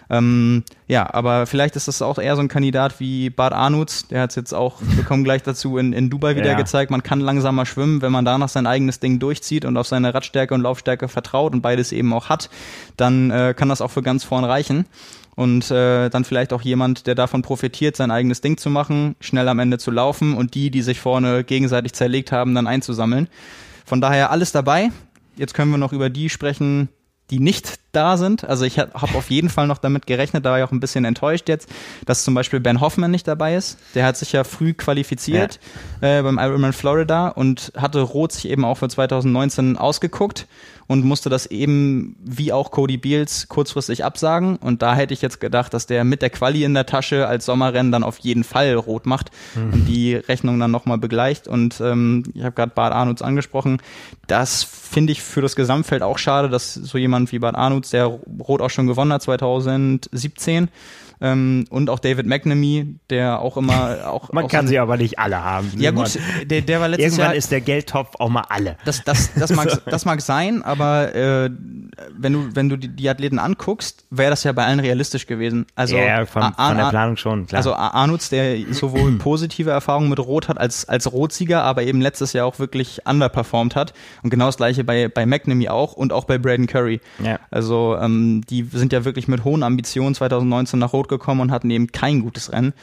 Ähm, 0.10 0.64
ja, 0.88 1.12
aber 1.14 1.46
vielleicht 1.46 1.76
ist 1.76 1.88
das 1.88 2.02
auch 2.02 2.18
eher 2.18 2.36
so 2.36 2.42
ein 2.42 2.48
Kandidat 2.48 3.00
wie 3.00 3.30
Bart 3.30 3.54
Arnutz, 3.54 4.08
der 4.08 4.22
hat 4.22 4.32
es 4.32 4.36
jetzt 4.36 4.54
auch, 4.54 4.78
wir 4.82 5.04
kommen 5.04 5.24
gleich 5.24 5.44
dazu, 5.44 5.78
in, 5.78 5.94
in 5.94 6.10
Dubai 6.10 6.36
wieder 6.36 6.52
ja. 6.52 6.58
gezeigt, 6.58 6.92
man 6.92 7.04
kann 7.04 7.20
langsamer 7.20 7.66
schwimmen, 7.66 8.02
wenn 8.02 8.12
man 8.12 8.26
danach 8.26 8.50
sein 8.50 8.68
eigenes 8.68 9.00
Ding 9.00 9.20
durchzieht 9.20 9.66
und 9.66 9.78
auf 9.78 9.88
seine 9.88 10.14
Radstärke 10.14 10.54
und 10.54 10.62
Laufstärke 10.62 11.08
vertraut 11.08 11.54
und 11.54 11.62
beides 11.62 11.92
eben 11.92 12.14
auch 12.14 12.30
hat, 12.30 12.50
dann 12.98 13.32
äh, 13.32 13.54
kann 13.56 13.70
das 13.70 13.82
auch 13.82 13.92
für 13.92 14.04
ganz 14.04 14.24
vorn 14.24 14.44
reichen 14.44 14.86
und 15.36 15.72
äh, 15.72 16.10
dann 16.10 16.26
vielleicht 16.26 16.54
auch 16.54 16.62
jemand, 16.62 17.08
der 17.08 17.16
davon 17.16 17.42
profitiert, 17.42 17.96
sein 17.96 18.12
eigenes 18.12 18.42
Ding 18.42 18.58
zu 18.58 18.70
machen, 18.70 19.16
schnell 19.20 19.48
am 19.48 19.60
Ende 19.60 19.78
zu 19.78 19.92
laufen 19.92 20.36
und 20.36 20.54
die, 20.54 20.70
die 20.70 20.82
sich 20.82 21.00
vorne 21.00 21.44
gegenseitig 21.44 21.94
zerlegt 21.94 22.32
haben, 22.32 22.54
dann 22.54 22.68
einzusammeln. 22.68 23.28
Von 23.86 24.02
daher 24.02 24.32
alles 24.32 24.52
dabei. 24.52 24.90
Jetzt 25.36 25.54
können 25.54 25.72
wir 25.72 25.78
noch 25.78 25.94
über 25.94 26.10
die 26.10 26.30
sprechen, 26.30 26.90
die 27.32 27.40
nicht 27.40 27.80
da 27.94 28.18
sind. 28.18 28.44
Also 28.44 28.66
ich 28.66 28.80
habe 28.80 28.94
auf 29.16 29.30
jeden 29.30 29.50
Fall 29.50 29.68
noch 29.68 29.78
damit 29.78 30.06
gerechnet, 30.06 30.46
da 30.46 30.52
war 30.52 30.60
ich 30.60 30.64
auch 30.66 30.72
ein 30.72 30.80
bisschen 30.80 31.06
enttäuscht 31.06 31.48
jetzt, 31.48 31.70
dass 32.06 32.24
zum 32.24 32.34
Beispiel 32.34 32.60
Ben 32.60 32.82
Hoffman 32.82 33.12
nicht 33.12 33.28
dabei 33.28 33.56
ist. 33.56 33.78
Der 33.96 34.06
hat 34.06 34.18
sich 34.18 34.32
ja 34.32 34.44
früh 34.44 34.74
qualifiziert 34.74 35.60
ja. 36.02 36.20
äh, 36.20 36.24
beim 36.24 36.38
Ironman 36.38 36.74
Florida 36.74 37.30
und 37.30 37.72
hatte 37.78 38.02
Rot 38.02 38.32
sich 38.32 38.50
eben 38.50 38.66
auch 38.66 38.76
für 38.76 38.90
2019 38.90 39.78
ausgeguckt 39.78 40.48
und 40.88 41.06
musste 41.06 41.30
das 41.30 41.46
eben 41.46 42.16
wie 42.24 42.52
auch 42.52 42.72
Cody 42.72 42.98
Beals 42.98 43.48
kurzfristig 43.48 44.04
absagen. 44.04 44.58
Und 44.58 44.82
da 44.82 44.96
hätte 44.96 45.14
ich 45.14 45.22
jetzt 45.22 45.40
gedacht, 45.40 45.74
dass 45.74 45.88
der 45.88 46.04
mit 46.04 46.22
der 46.22 46.30
Quali 46.30 46.64
in 46.64 46.74
der 46.74 46.86
Tasche 46.86 47.28
als 47.28 47.46
Sommerrennen 47.46 47.92
dann 47.92 48.04
auf 48.04 48.20
jeden 48.20 48.44
Fall 48.44 48.74
rot 48.74 49.06
macht 49.06 49.32
mhm. 49.56 49.74
und 49.74 49.86
die 49.86 50.16
Rechnung 50.16 50.60
dann 50.60 50.72
nochmal 50.72 50.98
begleicht. 50.98 51.48
Und 51.48 51.80
ähm, 51.82 52.24
ich 52.34 52.44
habe 52.44 52.54
gerade 52.54 52.72
Bart 52.74 52.94
Arnutz 52.94 53.22
angesprochen. 53.22 53.82
Das 54.28 54.64
finde 54.64 55.12
ich 55.12 55.22
für 55.22 55.42
das 55.42 55.56
Gesamtfeld 55.56 56.04
auch 56.04 56.18
schade, 56.18 56.50
dass 56.50 56.74
so 56.74 56.98
jemand 56.98 57.32
wie 57.32 57.40
Bart 57.40 57.56
Arnutz, 57.56 57.90
der 57.90 58.06
Rot 58.06 58.62
auch 58.62 58.70
schon 58.70 58.88
gewonnen 58.88 59.14
hat 59.14 59.22
2017, 59.22 60.70
ähm, 61.24 61.64
und 61.70 61.90
auch 61.90 62.00
David 62.00 62.28
McNamee, 62.28 62.98
der 63.10 63.40
auch 63.40 63.56
immer 63.56 64.10
auch. 64.12 64.34
Man 64.34 64.44
auch 64.46 64.50
kann 64.50 64.68
so, 64.68 64.72
sie 64.72 64.80
aber 64.80 64.98
nicht 64.98 65.20
alle 65.20 65.42
haben. 65.42 65.72
Ja 65.78 65.92
gut, 65.92 66.20
der, 66.44 66.60
der 66.62 66.82
war 66.82 66.90
letztes 66.90 67.14
Irgendwann 67.14 67.28
Jahr. 67.28 67.36
ist 67.36 67.50
der 67.50 67.62
Geldtopf 67.62 68.16
auch 68.20 68.28
mal 68.28 68.44
alle. 68.50 68.76
Das, 68.84 69.06
das, 69.06 69.34
das, 69.34 69.52
mag, 69.54 69.82
das 69.86 70.04
mag 70.04 70.20
sein, 70.20 70.64
aber 70.64 71.16
äh, 71.16 71.50
wenn 72.18 72.34
du 72.34 72.50
wenn 72.54 72.68
du 72.68 72.76
die, 72.76 72.90
die 72.90 73.10
Athleten 73.10 73.40
anguckst, 73.40 74.06
wäre 74.10 74.32
das 74.32 74.44
ja 74.44 74.52
bei 74.52 74.66
allen 74.66 74.82
realistisch 74.82 75.26
gewesen. 75.26 75.66
Also 75.76 75.96
ja, 75.96 76.26
von, 76.26 76.42
Ar 76.42 76.54
von 76.68 76.78
der 76.78 76.90
Planung 76.90 77.16
schon. 77.16 77.48
Klar. 77.48 77.60
Also 77.60 77.74
Arnutz, 77.74 78.28
der 78.28 78.58
sowohl 78.72 79.14
positive 79.18 79.70
Erfahrungen 79.70 80.10
mit 80.10 80.20
Rot 80.20 80.50
hat 80.50 80.58
als 80.58 80.90
als 80.90 81.10
Rotsieger, 81.10 81.64
aber 81.64 81.84
eben 81.84 82.02
letztes 82.02 82.34
Jahr 82.34 82.46
auch 82.46 82.60
wirklich 82.60 83.00
underperformed 83.06 83.78
hat. 83.78 83.94
Und 84.24 84.30
genau 84.30 84.48
das 84.48 84.58
gleiche 84.58 84.84
bei 84.84 85.08
bei 85.08 85.26
McNamee 85.26 85.70
auch 85.70 85.94
und 85.94 86.12
auch 86.12 86.26
bei 86.26 86.38
Braden 86.38 86.68
Curry. 86.68 87.00
Ja. 87.24 87.40
Also 87.50 87.96
ähm, 87.98 88.42
die 88.50 88.64
sind 88.64 88.92
ja 88.92 89.06
wirklich 89.06 89.30
mit 89.30 89.46
hohen 89.46 89.64
Ambitionen 89.64 90.16
2019 90.16 90.80
nach 90.80 90.92
Rot 90.92 91.08
gekommen 91.18 91.42
und 91.42 91.52
hatten 91.52 91.70
eben 91.70 91.92
kein 91.92 92.22
gutes 92.22 92.52
Rennen. 92.52 92.74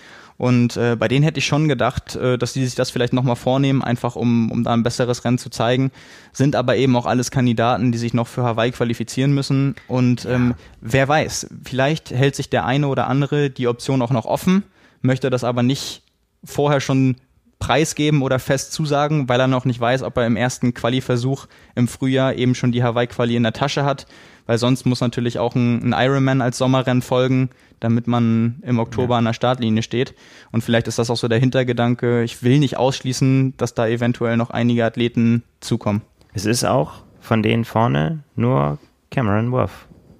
Und 0.40 0.78
äh, 0.78 0.96
bei 0.98 1.06
denen 1.06 1.22
hätte 1.22 1.38
ich 1.38 1.44
schon 1.44 1.68
gedacht, 1.68 2.16
äh, 2.16 2.38
dass 2.38 2.54
die 2.54 2.64
sich 2.64 2.74
das 2.74 2.90
vielleicht 2.90 3.12
nochmal 3.12 3.36
vornehmen, 3.36 3.82
einfach 3.82 4.16
um, 4.16 4.50
um 4.50 4.64
da 4.64 4.72
ein 4.72 4.82
besseres 4.82 5.22
Rennen 5.26 5.36
zu 5.36 5.50
zeigen. 5.50 5.90
Sind 6.32 6.56
aber 6.56 6.76
eben 6.76 6.96
auch 6.96 7.04
alles 7.04 7.30
Kandidaten, 7.30 7.92
die 7.92 7.98
sich 7.98 8.14
noch 8.14 8.26
für 8.26 8.42
Hawaii 8.42 8.70
qualifizieren 8.70 9.34
müssen. 9.34 9.74
Und 9.86 10.24
ähm, 10.24 10.54
wer 10.80 11.06
weiß, 11.06 11.48
vielleicht 11.62 12.10
hält 12.10 12.36
sich 12.36 12.48
der 12.48 12.64
eine 12.64 12.88
oder 12.88 13.06
andere 13.06 13.50
die 13.50 13.68
Option 13.68 14.00
auch 14.00 14.12
noch 14.12 14.24
offen, 14.24 14.62
möchte 15.02 15.28
das 15.28 15.44
aber 15.44 15.62
nicht 15.62 16.04
vorher 16.42 16.80
schon 16.80 17.16
preisgeben 17.58 18.22
oder 18.22 18.38
fest 18.38 18.72
zusagen, 18.72 19.28
weil 19.28 19.40
er 19.40 19.46
noch 19.46 19.66
nicht 19.66 19.78
weiß, 19.78 20.02
ob 20.02 20.16
er 20.16 20.26
im 20.26 20.36
ersten 20.36 20.72
Quali-Versuch 20.72 21.48
im 21.74 21.86
Frühjahr 21.86 22.34
eben 22.34 22.54
schon 22.54 22.72
die 22.72 22.82
Hawaii-Quali 22.82 23.36
in 23.36 23.42
der 23.42 23.52
Tasche 23.52 23.84
hat 23.84 24.06
weil 24.50 24.58
sonst 24.58 24.84
muss 24.84 25.00
natürlich 25.00 25.38
auch 25.38 25.54
ein, 25.54 25.94
ein 25.94 25.94
Ironman 25.96 26.40
als 26.40 26.58
Sommerrennen 26.58 27.02
folgen, 27.02 27.50
damit 27.78 28.08
man 28.08 28.60
im 28.62 28.80
Oktober 28.80 29.14
ja. 29.14 29.18
an 29.18 29.26
der 29.26 29.32
Startlinie 29.32 29.84
steht. 29.84 30.12
Und 30.50 30.62
vielleicht 30.64 30.88
ist 30.88 30.98
das 30.98 31.08
auch 31.08 31.16
so 31.16 31.28
der 31.28 31.38
Hintergedanke. 31.38 32.24
Ich 32.24 32.42
will 32.42 32.58
nicht 32.58 32.76
ausschließen, 32.76 33.54
dass 33.58 33.74
da 33.74 33.86
eventuell 33.86 34.36
noch 34.36 34.50
einige 34.50 34.84
Athleten 34.84 35.44
zukommen. 35.60 36.02
Es 36.34 36.46
ist 36.46 36.64
auch 36.64 37.04
von 37.20 37.44
denen 37.44 37.64
vorne 37.64 38.24
nur 38.34 38.78
Cameron 39.12 39.52
Worth 39.52 39.70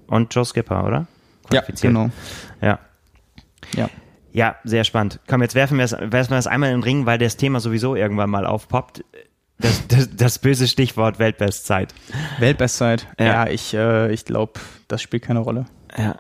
und 0.07 0.33
Joe 0.33 0.45
Skipper, 0.45 0.87
oder? 0.87 1.09
Ja, 1.53 1.65
genau. 1.81 2.11
Ja. 2.63 2.79
Ja. 3.75 3.91
Ja, 4.31 4.55
sehr 4.63 4.85
spannend. 4.85 5.19
Komm, 5.27 5.43
jetzt 5.43 5.57
werfen 5.57 5.77
wir 5.77 5.87
es, 5.87 5.91
werfen 5.91 6.31
wir 6.31 6.37
das 6.37 6.47
einmal 6.47 6.71
in 6.71 6.77
den 6.77 6.85
Ring, 6.85 7.05
weil 7.05 7.19
das 7.19 7.37
Thema 7.37 7.59
sowieso 7.59 7.97
irgendwann 7.97 8.31
mal 8.31 8.47
aufpoppt. 8.47 9.03
Das, 9.61 9.87
das, 9.89 10.09
das 10.17 10.39
böse 10.39 10.67
Stichwort 10.67 11.19
Weltbestzeit. 11.19 11.95
Weltbestzeit. 12.39 13.07
Ja, 13.19 13.27
ja 13.27 13.47
ich, 13.49 13.75
äh, 13.75 14.13
ich 14.13 14.25
glaube, 14.25 14.55
das 14.89 15.03
spielt 15.03 15.23
keine 15.23 15.41
Rolle. 15.41 15.67
Ja. 15.97 16.17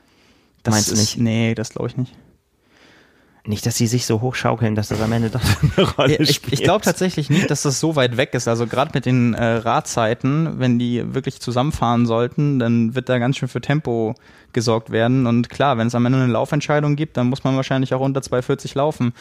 Das 0.62 0.74
Meinst 0.74 0.90
du 0.90 0.96
nicht? 0.96 1.16
Nee, 1.16 1.54
das 1.54 1.70
glaube 1.70 1.88
ich 1.88 1.96
nicht. 1.96 2.14
Nicht, 3.46 3.64
dass 3.64 3.76
sie 3.76 3.86
sich 3.86 4.04
so 4.04 4.20
hochschaukeln, 4.20 4.74
dass 4.74 4.88
das 4.88 5.00
am 5.00 5.10
Ende 5.12 5.30
doch 5.30 5.40
eine 5.76 5.88
Rolle 5.88 6.16
ich, 6.16 6.36
spielt. 6.36 6.52
Ich 6.52 6.62
glaube 6.62 6.84
tatsächlich 6.84 7.30
nicht, 7.30 7.50
dass 7.50 7.62
das 7.62 7.80
so 7.80 7.96
weit 7.96 8.18
weg 8.18 8.34
ist. 8.34 8.46
Also 8.46 8.66
gerade 8.66 8.90
mit 8.92 9.06
den 9.06 9.32
äh, 9.32 9.44
Radzeiten, 9.44 10.58
wenn 10.58 10.78
die 10.78 11.14
wirklich 11.14 11.40
zusammenfahren 11.40 12.04
sollten, 12.04 12.58
dann 12.58 12.94
wird 12.94 13.08
da 13.08 13.18
ganz 13.18 13.38
schön 13.38 13.48
für 13.48 13.62
Tempo 13.62 14.14
gesorgt 14.52 14.90
werden. 14.90 15.26
Und 15.26 15.48
klar, 15.48 15.78
wenn 15.78 15.86
es 15.86 15.94
am 15.94 16.04
Ende 16.04 16.18
eine 16.18 16.30
Laufentscheidung 16.30 16.96
gibt, 16.96 17.16
dann 17.16 17.28
muss 17.28 17.42
man 17.42 17.56
wahrscheinlich 17.56 17.94
auch 17.94 18.00
unter 18.00 18.20
2,40 18.20 18.76
laufen, 18.76 19.14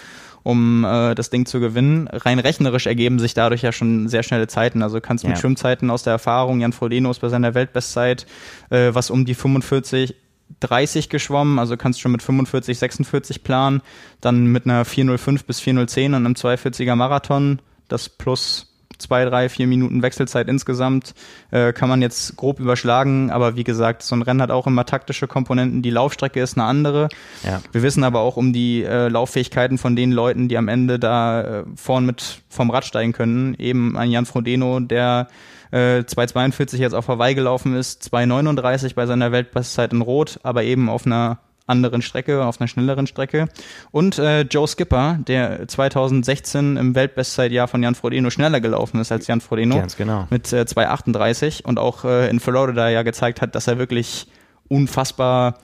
um 0.44 0.86
äh, 0.86 1.16
das 1.16 1.30
Ding 1.30 1.46
zu 1.46 1.60
gewinnen. 1.60 2.08
Rein 2.08 2.40
rechnerisch 2.40 2.88
ergeben 2.88 3.20
sich 3.20 3.34
dadurch 3.34 3.62
ja 3.62 3.72
schon 3.72 4.08
sehr 4.08 4.24
schnelle 4.24 4.48
Zeiten. 4.48 4.82
Also 4.82 5.02
kannst 5.02 5.24
du 5.24 5.28
mit 5.28 5.38
Schwimmzeiten 5.38 5.90
aus 5.90 6.04
der 6.04 6.14
Erfahrung, 6.14 6.60
Jan 6.60 6.74
Frodeno 6.74 7.12
ist 7.12 7.20
bei 7.20 7.30
seiner 7.30 7.54
Weltbestzeit 7.54 8.26
äh, 8.70 8.94
was 8.94 9.10
um 9.10 9.26
die 9.26 9.36
45 9.36 10.16
30 10.62 11.10
geschwommen, 11.10 11.60
also 11.60 11.78
kannst 11.78 12.02
schon 12.02 12.12
mit 12.12 12.24
45, 12.24 12.80
46 12.80 13.44
planen, 13.44 13.82
dann 14.20 14.48
mit 14.48 14.66
einer 14.66 14.84
405 14.84 15.46
bis 15.46 15.60
405 15.60 16.08
und 16.08 16.16
einem 16.16 16.34
240er 16.34 16.96
Marathon, 16.96 17.62
das 17.88 18.10
plus 18.10 18.69
zwei, 19.00 19.26
drei, 19.26 19.50
vier 19.50 19.66
Minuten 19.66 20.04
Wechselzeit 20.04 20.48
insgesamt 20.48 21.14
äh, 21.52 21.74
kann 21.74 21.90
man 21.90 22.02
jetzt 22.02 22.36
grob 22.38 22.60
überschlagen. 22.60 23.32
Aber 23.32 23.56
wie 23.56 23.64
gesagt, 23.64 24.04
so 24.04 24.16
ein 24.16 24.22
Rennen 24.22 24.42
hat 24.42 24.52
auch 24.52 24.68
immer 24.68 24.86
taktische 24.86 25.28
Komponenten. 25.28 25.82
Die 25.82 25.90
Laufstrecke 25.90 26.42
ist 26.42 26.58
eine 26.58 26.68
andere. 26.68 27.10
Ja. 27.44 27.62
Wir 27.72 27.82
wissen 27.82 28.04
aber 28.04 28.20
auch 28.20 28.38
um 28.38 28.54
die 28.54 28.84
äh, 28.84 29.08
Lauffähigkeiten 29.08 29.78
von 29.78 29.96
den 29.96 30.12
Leuten, 30.12 30.48
die 30.48 30.58
am 30.58 30.68
Ende 30.68 31.00
da 31.00 31.42
äh, 31.42 31.64
vorn 31.76 32.06
mit 32.06 32.42
vom 32.50 32.70
Rad 32.70 32.86
steigen 32.86 33.14
können. 33.14 33.56
Eben 33.56 33.98
ein 33.98 34.12
Jan 34.12 34.26
Frodeno, 34.26 34.80
der 34.80 35.28
äh, 35.72 36.00
2,42 36.00 36.78
jetzt 36.78 36.94
auf 36.94 37.08
Hawaii 37.08 37.36
gelaufen 37.36 37.76
ist, 37.76 38.14
2,39 38.14 38.96
bei 38.96 39.06
seiner 39.06 39.32
Weltbestzeit 39.32 39.94
in 39.94 40.02
Rot, 40.02 40.40
aber 40.44 40.64
eben 40.64 40.90
auf 40.90 41.06
einer 41.06 41.40
anderen 41.70 42.02
Strecke, 42.02 42.44
auf 42.46 42.60
einer 42.60 42.68
schnelleren 42.68 43.08
Strecke. 43.08 43.48
Und 43.92 44.18
äh, 44.18 44.42
Joe 44.42 44.68
Skipper, 44.68 45.20
der 45.28 45.68
2016 45.68 46.78
im 46.78 46.96
Weltbestzeitjahr 46.96 47.68
von 47.68 47.84
Jan 47.84 47.96
Frodeno 47.96 48.30
schneller 48.30 48.60
gelaufen 48.60 49.00
ist 49.00 49.12
als 49.12 49.28
Jan 49.28 49.42
Frodeno. 49.42 49.76
Ganz 49.76 49.96
genau. 49.96 50.28
Mit 50.30 50.52
äh, 50.52 50.62
2,38 50.62 51.64
und 51.64 51.80
auch 51.80 52.04
äh, 52.06 52.30
in 52.30 52.40
Florida 52.40 52.90
ja 52.90 53.04
gezeigt 53.04 53.42
hat, 53.42 53.56
dass 53.56 53.68
er 53.68 53.78
wirklich 53.78 54.28
unfassbar 54.68 55.58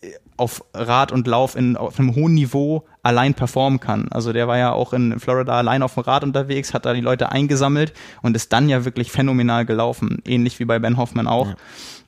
äh, 0.00 0.10
auf 0.36 0.64
Rad 0.74 1.12
und 1.12 1.26
Lauf 1.26 1.54
in, 1.54 1.76
auf 1.76 1.98
einem 1.98 2.14
hohen 2.16 2.34
Niveau 2.34 2.84
allein 3.04 3.34
performen 3.34 3.78
kann. 3.78 4.08
Also 4.10 4.32
der 4.32 4.48
war 4.48 4.58
ja 4.58 4.72
auch 4.72 4.92
in 4.92 5.20
Florida 5.20 5.56
allein 5.56 5.82
auf 5.82 5.94
dem 5.94 6.02
Rad 6.02 6.24
unterwegs, 6.24 6.74
hat 6.74 6.86
da 6.86 6.92
die 6.92 7.00
Leute 7.00 7.30
eingesammelt 7.30 7.92
und 8.22 8.34
ist 8.34 8.52
dann 8.52 8.68
ja 8.68 8.84
wirklich 8.84 9.12
phänomenal 9.12 9.64
gelaufen. 9.64 10.22
Ähnlich 10.26 10.58
wie 10.58 10.64
bei 10.64 10.78
Ben 10.78 10.96
Hoffman 10.96 11.28
auch. 11.28 11.48
Ja. 11.48 11.56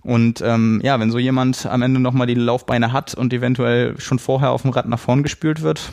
Und 0.07 0.41
ähm, 0.41 0.81
ja, 0.85 1.01
wenn 1.01 1.11
so 1.11 1.19
jemand 1.19 1.67
am 1.67 1.83
Ende 1.83 1.99
nochmal 1.99 2.29
die 2.29 2.35
Laufbeine 2.35 2.93
hat 2.93 3.15
und 3.15 3.33
eventuell 3.33 3.99
schon 3.99 4.21
vorher 4.21 4.53
auf 4.53 4.63
dem 4.63 4.71
Rad 4.71 4.87
nach 4.87 5.01
vorn 5.01 5.25
gespült 5.25 5.63
wird, 5.63 5.91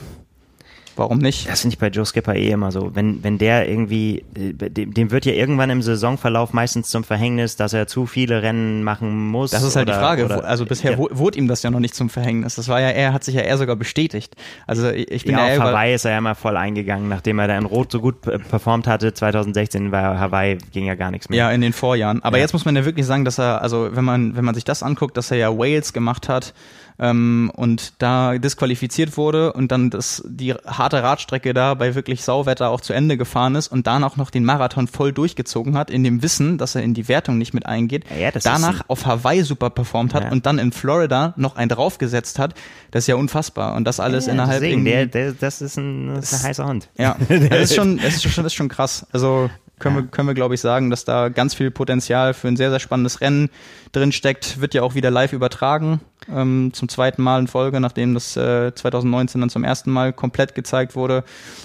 Warum 0.96 1.18
nicht? 1.18 1.50
Das 1.50 1.62
finde 1.62 1.74
ich 1.74 1.80
bei 1.80 1.88
Joe 1.88 2.06
Skipper 2.06 2.36
eh 2.36 2.52
immer 2.52 2.72
so. 2.72 2.94
Wenn, 2.94 3.24
wenn 3.24 3.38
der 3.38 3.68
irgendwie, 3.68 4.24
äh, 4.36 4.54
dem, 4.70 4.94
dem 4.94 5.12
wird 5.12 5.26
ja 5.26 5.34
irgendwann 5.34 5.70
im 5.70 5.82
Saisonverlauf 5.82 6.54
meistens 6.54 6.90
zum 6.90 7.04
Verhängnis, 7.04 7.56
dass 7.56 7.74
er 7.74 7.88
zu 7.88 8.06
viele 8.06 8.44
Rennen 8.44 8.84
machen 8.84 9.28
muss. 9.30 9.52
Das 9.52 9.64
ist 9.64 9.76
halt 9.76 9.88
oder, 9.88 9.98
die 9.98 10.00
Frage. 10.00 10.26
Oder, 10.26 10.46
also 10.46 10.66
bisher 10.66 10.92
ja. 10.92 10.98
wurde 10.98 11.38
ihm 11.40 11.48
das 11.48 11.64
ja 11.64 11.72
noch 11.72 11.80
nicht 11.80 11.96
zum 11.96 12.10
Verhängnis. 12.10 12.56
Das 12.56 12.68
war 12.68 12.80
ja, 12.80 12.90
er 12.90 13.12
hat 13.12 13.24
sich 13.24 13.36
ja 13.36 13.42
eher 13.42 13.58
sogar 13.58 13.76
bestätigt. 13.76 14.36
Also 14.68 14.90
ich 14.90 15.26
bin 15.26 15.36
ja, 15.36 15.48
ja 15.48 15.58
auf 15.58 15.64
Hawaii 15.64 15.96
ist 15.96 16.06
er 16.06 16.12
ja 16.12 16.18
immer 16.20 16.36
voll 16.36 16.58
eingegangen, 16.58 17.10
nachdem 17.10 17.40
er 17.40 17.48
da 17.48 17.58
in 17.58 17.66
Rot 17.66 17.92
so 17.92 18.00
gut 18.00 18.22
performt 18.22 18.88
hatte. 18.88 19.14
2016 19.14 19.92
war 19.92 20.20
Hawaii 20.20 20.58
ging 20.72 20.86
ja 20.86 20.96
gar 20.96 21.10
nichts 21.10 21.30
mehr. 21.30 21.40
Ja, 21.40 21.52
in 21.52 21.62
den 21.62 21.74
Vorjahren. 21.74 22.24
Aber 22.24 22.38
ja. 22.38 22.44
jetzt 22.44 22.54
muss 22.54 22.66
man 22.66 22.76
ja 22.76 22.86
wirklich 22.86 23.06
sagen, 23.06 23.26
dass 23.26 23.40
er, 23.40 23.62
also 23.62 23.90
wenn 23.96 24.06
man, 24.06 24.36
wenn 24.36 24.46
man 24.46 24.54
sich 24.54 24.64
das 24.64 24.84
anguckt, 24.84 25.18
dass 25.18 25.32
er 25.32 25.38
ja 25.38 25.58
Wales 25.58 25.94
gemacht 25.94 26.30
hat, 26.30 26.54
ähm, 27.00 27.52
und 27.56 28.02
da 28.02 28.38
disqualifiziert 28.38 29.18
wurde 29.18 29.54
und 29.54 29.72
dann 29.72 29.90
das, 29.90 30.24
die 30.26 30.54
harte 30.54 31.04
Radstrecke 31.04 31.54
da 31.54 31.74
bei 31.74 31.96
wirklich 31.96 32.24
Sauwetter 32.24 32.70
auch 32.70 32.82
zu 32.82 32.94
Ende 32.94 33.18
gefahren 33.18 33.56
ist 33.56 33.68
und 33.68 33.88
danach 33.88 34.18
noch 34.18 34.30
den 34.30 34.46
Marathon 34.46 34.88
voll 34.88 35.12
durchgezogen 35.12 35.78
hat, 35.78 35.90
in 35.90 36.04
dem 36.04 36.22
Wissen, 36.22 36.58
dass 36.58 36.76
er 36.76 36.84
in 36.84 36.94
die 36.94 37.08
Wertung 37.08 37.38
nicht 37.38 37.54
mit 37.54 37.66
eingeht, 37.66 38.06
ja, 38.18 38.32
danach 38.32 38.84
auf 38.88 39.06
Hawaii 39.06 39.44
super 39.44 39.70
performt 39.70 40.14
hat 40.14 40.26
ja. 40.26 40.32
und 40.32 40.46
dann 40.46 40.60
in 40.60 40.72
Florida 40.72 41.34
noch 41.38 41.56
einen 41.56 41.70
draufgesetzt 41.70 42.40
hat, 42.40 42.54
das 42.92 43.04
ist 43.04 43.08
ja 43.08 43.16
unfassbar 43.16 43.76
und 43.76 43.86
das 43.86 44.00
alles 44.00 44.28
ja, 44.28 44.34
innerhalb 44.34 44.62
deswegen, 44.62 44.86
der, 44.86 45.06
der, 45.08 45.34
das 45.34 45.62
ist 45.62 45.78
ein, 45.78 46.16
das 46.16 46.32
ist 46.32 46.44
ein 46.44 46.50
heißer 46.50 46.66
Hund. 46.66 46.90
Ja, 46.98 47.16
das 47.30 47.72
ist 47.72 47.76
schon, 47.76 47.98
das 47.98 48.16
ist 48.16 48.24
schon, 48.24 48.44
das 48.44 48.54
ist 48.54 48.56
schon 48.56 48.70
krass. 48.70 49.06
Also 49.12 49.50
können 49.80 49.96
ja. 49.96 50.02
wir, 50.04 50.08
können 50.08 50.28
wir 50.28 50.36
glaube 50.36 50.56
ich 50.56 50.62
sagen, 50.62 50.90
dass 50.90 51.06
da 51.06 51.30
ganz 51.30 51.54
viel 51.54 51.72
Potenzial 51.72 52.34
für 52.34 52.48
ein 52.48 52.58
sehr, 52.58 52.70
sehr 52.70 52.80
spannendes 52.80 53.22
Rennen 53.22 53.50
drin 53.92 54.12
steckt. 54.12 54.62
Wird 54.62 54.74
ja 54.74 54.82
auch 54.84 54.96
wieder 54.96 55.12
live 55.12 55.34
übertragen, 55.34 56.02
ähm, 56.34 56.72
zum 56.74 56.90
zweiten 56.90 57.22
Mal 57.22 57.40
in 57.40 57.48
Folge, 57.48 57.80
nachdem 57.80 58.14
das 58.14 58.38
äh, 58.38 58.74
2019 58.74 59.42
dann 59.42 59.50
zum 59.50 59.64
ersten 59.64 59.92
Mal 59.92 60.14
komplett 60.14 60.56
gezeigt 60.56 60.96
wurde. 60.96 61.24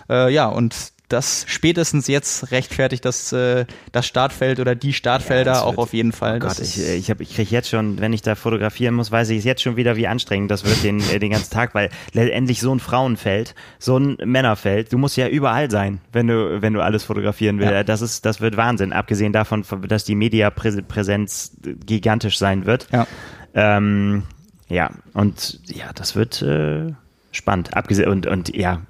Äh, 0.08 0.32
ja, 0.32 0.46
und 0.46 0.92
das 1.08 1.44
spätestens 1.48 2.06
jetzt 2.06 2.50
rechtfertigt 2.52 3.04
das, 3.04 3.32
äh, 3.32 3.64
das 3.92 4.06
Startfeld 4.06 4.60
oder 4.60 4.74
die 4.74 4.92
Startfelder 4.92 5.52
ja, 5.52 5.62
auch 5.62 5.78
auf 5.78 5.94
jeden 5.94 6.12
Fall. 6.12 6.36
Oh 6.36 6.40
Gott, 6.40 6.58
ich, 6.58 6.78
ich, 6.80 7.10
hab, 7.10 7.20
ich 7.20 7.34
kriege 7.34 7.50
jetzt 7.50 7.68
schon, 7.68 8.00
wenn 8.00 8.12
ich 8.12 8.22
da 8.22 8.34
fotografieren 8.34 8.94
muss, 8.94 9.10
weiß 9.10 9.30
ich 9.30 9.44
jetzt 9.44 9.62
schon 9.62 9.76
wieder, 9.76 9.96
wie 9.96 10.06
anstrengend 10.06 10.50
das 10.50 10.64
wird 10.64 10.82
den, 10.82 11.00
äh, 11.10 11.18
den 11.18 11.30
ganzen 11.30 11.50
Tag, 11.50 11.74
weil 11.74 11.90
letztendlich 12.12 12.60
so 12.60 12.74
ein 12.74 12.80
Frauenfeld, 12.80 13.54
so 13.78 13.98
ein 13.98 14.18
Männerfeld, 14.24 14.92
du 14.92 14.98
musst 14.98 15.16
ja 15.16 15.28
überall 15.28 15.70
sein, 15.70 16.00
wenn 16.12 16.26
du, 16.26 16.60
wenn 16.60 16.74
du 16.74 16.82
alles 16.82 17.04
fotografieren 17.04 17.58
willst. 17.58 17.72
Ja. 17.72 17.84
Das 17.84 18.02
ist, 18.02 18.26
das 18.26 18.40
wird 18.40 18.56
Wahnsinn, 18.56 18.92
abgesehen 18.92 19.32
davon, 19.32 19.64
dass 19.88 20.04
die 20.04 20.14
Mediapräsenz 20.14 21.52
gigantisch 21.86 22.38
sein 22.38 22.66
wird. 22.66 22.86
Ja. 22.92 23.06
Ähm, 23.54 24.24
ja, 24.68 24.90
und 25.14 25.60
ja, 25.66 25.92
das 25.94 26.14
wird, 26.14 26.42
äh, 26.42 26.92
spannend. 27.30 27.76
Abgesehen 27.76 28.08
und, 28.08 28.26
und 28.26 28.54
ja, 28.56 28.82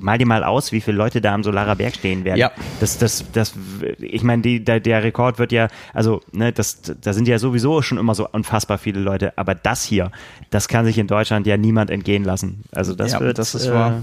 mal 0.00 0.18
dir 0.18 0.26
mal 0.26 0.44
aus, 0.44 0.72
wie 0.72 0.80
viele 0.80 0.96
Leute 0.96 1.20
da 1.20 1.34
am 1.34 1.44
Solarer 1.44 1.76
Berg 1.76 1.94
stehen 1.94 2.24
werden. 2.24 2.38
Ja. 2.38 2.50
Das, 2.80 2.98
das, 2.98 3.24
das, 3.32 3.54
ich 3.98 4.22
meine, 4.22 4.42
die, 4.42 4.64
der, 4.64 4.80
der 4.80 5.02
Rekord 5.02 5.38
wird 5.38 5.52
ja, 5.52 5.68
also, 5.92 6.20
ne, 6.32 6.52
das, 6.52 6.82
da 6.82 7.12
sind 7.12 7.28
ja 7.28 7.38
sowieso 7.38 7.82
schon 7.82 7.98
immer 7.98 8.14
so 8.14 8.28
unfassbar 8.28 8.78
viele 8.78 9.00
Leute, 9.00 9.36
aber 9.38 9.54
das 9.54 9.84
hier, 9.84 10.10
das 10.50 10.68
kann 10.68 10.84
sich 10.84 10.98
in 10.98 11.06
Deutschland 11.06 11.46
ja 11.46 11.56
niemand 11.56 11.90
entgehen 11.90 12.24
lassen. 12.24 12.64
Also 12.72 12.94
das 12.94 13.12
ja, 13.12 13.20
wird, 13.20 13.38
das 13.38 13.54
ist 13.54 13.66
äh, 13.66 13.72
wahr. 13.72 14.02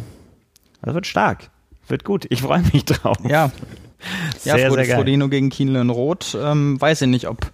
Das 0.82 0.94
wird 0.94 1.08
stark. 1.08 1.50
Wird 1.88 2.04
gut. 2.04 2.26
Ich 2.30 2.42
freue 2.42 2.64
mich 2.74 2.86
drauf. 2.86 3.18
Ja. 3.28 3.52
Sehr, 4.40 4.58
ja, 4.58 4.70
Frod 4.70 4.86
Frodeno 4.88 5.30
gegen 5.30 5.50
Kienle 5.50 5.82
in 5.82 5.90
Rot. 5.90 6.36
Ähm, 6.42 6.82
weiß 6.82 7.04
ich 7.04 7.08
nicht, 7.08 7.28
ob 7.28 7.52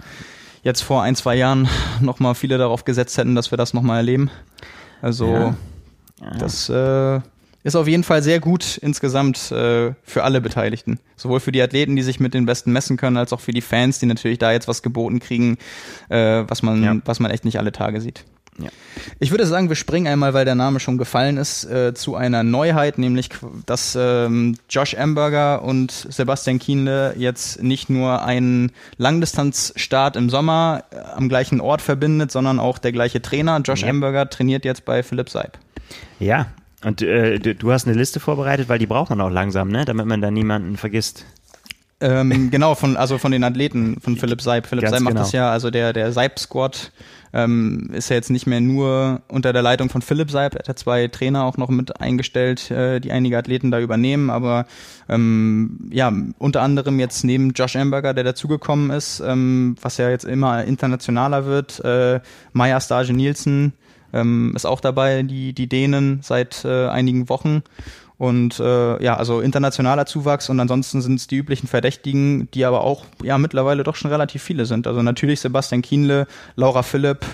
jetzt 0.63 0.81
vor 0.81 1.03
ein, 1.03 1.15
zwei 1.15 1.35
Jahren 1.35 1.67
nochmal 1.99 2.35
viele 2.35 2.57
darauf 2.57 2.85
gesetzt 2.85 3.17
hätten, 3.17 3.35
dass 3.35 3.51
wir 3.51 3.57
das 3.57 3.73
nochmal 3.73 3.97
erleben. 3.97 4.29
Also 5.01 5.27
ja. 5.27 5.55
Ja. 6.21 6.37
das 6.37 6.69
äh, 6.69 7.19
ist 7.63 7.75
auf 7.75 7.87
jeden 7.87 8.03
Fall 8.03 8.23
sehr 8.23 8.39
gut 8.39 8.77
insgesamt 8.77 9.51
äh, 9.51 9.93
für 10.03 10.23
alle 10.23 10.41
Beteiligten. 10.41 10.99
Sowohl 11.15 11.39
für 11.39 11.51
die 11.51 11.61
Athleten, 11.61 11.95
die 11.95 12.01
sich 12.01 12.19
mit 12.19 12.33
den 12.33 12.45
Besten 12.45 12.71
messen 12.71 12.97
können, 12.97 13.17
als 13.17 13.33
auch 13.33 13.41
für 13.41 13.51
die 13.51 13.61
Fans, 13.61 13.99
die 13.99 14.05
natürlich 14.05 14.39
da 14.39 14.51
jetzt 14.51 14.67
was 14.67 14.81
geboten 14.81 15.19
kriegen, 15.19 15.57
äh, 16.09 16.43
was 16.47 16.63
man, 16.63 16.83
ja. 16.83 16.95
was 17.05 17.19
man 17.19 17.31
echt 17.31 17.45
nicht 17.45 17.59
alle 17.59 17.71
Tage 17.71 18.01
sieht. 18.01 18.23
Ja. 18.59 18.69
Ich 19.19 19.31
würde 19.31 19.45
sagen, 19.45 19.69
wir 19.69 19.75
springen 19.75 20.07
einmal, 20.07 20.33
weil 20.33 20.45
der 20.45 20.55
Name 20.55 20.79
schon 20.79 20.97
gefallen 20.97 21.37
ist, 21.37 21.63
äh, 21.65 21.93
zu 21.93 22.15
einer 22.15 22.43
Neuheit, 22.43 22.97
nämlich 22.97 23.29
dass 23.65 23.97
ähm, 23.99 24.57
Josh 24.69 24.95
Amberger 24.95 25.63
und 25.63 25.91
Sebastian 25.91 26.59
Kienle 26.59 27.13
jetzt 27.17 27.61
nicht 27.61 27.89
nur 27.89 28.23
einen 28.23 28.71
Langdistanzstart 28.97 30.15
im 30.15 30.29
Sommer 30.29 30.83
äh, 30.91 30.97
am 31.15 31.29
gleichen 31.29 31.61
Ort 31.61 31.81
verbindet, 31.81 32.31
sondern 32.31 32.59
auch 32.59 32.77
der 32.77 32.91
gleiche 32.91 33.21
Trainer. 33.21 33.59
Josh 33.63 33.83
ja. 33.83 33.89
Amberger 33.89 34.29
trainiert 34.29 34.65
jetzt 34.65 34.85
bei 34.85 35.03
Philipp 35.03 35.29
Seib. 35.29 35.57
Ja, 36.19 36.47
und 36.83 37.01
äh, 37.01 37.39
du 37.39 37.71
hast 37.71 37.87
eine 37.87 37.97
Liste 37.97 38.19
vorbereitet, 38.19 38.69
weil 38.69 38.79
die 38.79 38.85
braucht 38.85 39.09
man 39.09 39.21
auch 39.21 39.29
langsam, 39.29 39.69
ne? 39.69 39.85
damit 39.85 40.05
man 40.05 40.21
da 40.21 40.31
niemanden 40.31 40.77
vergisst. 40.77 41.25
Ähm, 41.99 42.51
genau, 42.51 42.75
von, 42.75 42.95
also 42.95 43.17
von 43.17 43.31
den 43.31 43.43
Athleten 43.43 43.99
von 43.99 44.17
Philipp 44.17 44.41
Seib. 44.41 44.67
Philipp 44.67 44.87
Seib 44.87 45.01
macht 45.01 45.13
genau. 45.13 45.21
das 45.21 45.31
ja, 45.31 45.49
also 45.49 45.71
der, 45.71 45.93
der 45.93 46.11
Seib-Squad 46.11 46.91
ähm, 47.33 47.89
ist 47.93 48.09
ja 48.09 48.15
jetzt 48.15 48.29
nicht 48.29 48.47
mehr 48.47 48.61
nur 48.61 49.21
unter 49.27 49.53
der 49.53 49.61
Leitung 49.61 49.89
von 49.89 50.01
Philipp 50.01 50.31
Seib, 50.31 50.55
er 50.55 50.67
hat 50.67 50.79
zwei 50.79 51.07
Trainer 51.07 51.43
auch 51.43 51.57
noch 51.57 51.69
mit 51.69 51.99
eingestellt, 51.99 52.71
äh, 52.71 52.99
die 52.99 53.11
einige 53.11 53.37
Athleten 53.37 53.71
da 53.71 53.79
übernehmen, 53.79 54.29
aber 54.29 54.65
ähm, 55.09 55.89
ja, 55.91 56.11
unter 56.37 56.61
anderem 56.61 56.99
jetzt 56.99 57.23
neben 57.23 57.51
Josh 57.51 57.75
Amberger, 57.75 58.13
der 58.13 58.23
dazugekommen 58.23 58.89
ist, 58.91 59.21
ähm, 59.25 59.75
was 59.81 59.97
ja 59.97 60.09
jetzt 60.09 60.25
immer 60.25 60.63
internationaler 60.63 61.45
wird, 61.45 61.83
äh, 61.83 62.19
Maya 62.53 62.79
Stage 62.79 63.13
Nielsen 63.13 63.73
ähm, 64.13 64.53
ist 64.55 64.65
auch 64.65 64.79
dabei, 64.79 65.23
die, 65.23 65.53
die 65.53 65.67
Dänen 65.67 66.19
seit 66.21 66.63
äh, 66.65 66.87
einigen 66.87 67.29
Wochen 67.29 67.63
und 68.17 68.59
äh, 68.59 69.03
ja, 69.03 69.15
also 69.15 69.41
internationaler 69.41 70.05
Zuwachs 70.05 70.49
und 70.49 70.59
ansonsten 70.59 71.01
sind 71.01 71.15
es 71.15 71.27
die 71.27 71.37
üblichen 71.37 71.67
Verdächtigen, 71.67 72.49
die 72.51 72.65
aber 72.65 72.81
auch 72.81 73.05
ja 73.21 73.37
mittlerweile 73.37 73.83
doch 73.83 73.95
schon 73.95 74.09
relativ 74.09 74.41
viele 74.41 74.65
sind. 74.65 74.87
Also 74.87 75.01
natürlich 75.01 75.39
Sebastian 75.39 75.83
Kienle, 75.83 76.27
Laura 76.55 76.81
Philipp, 76.81 77.25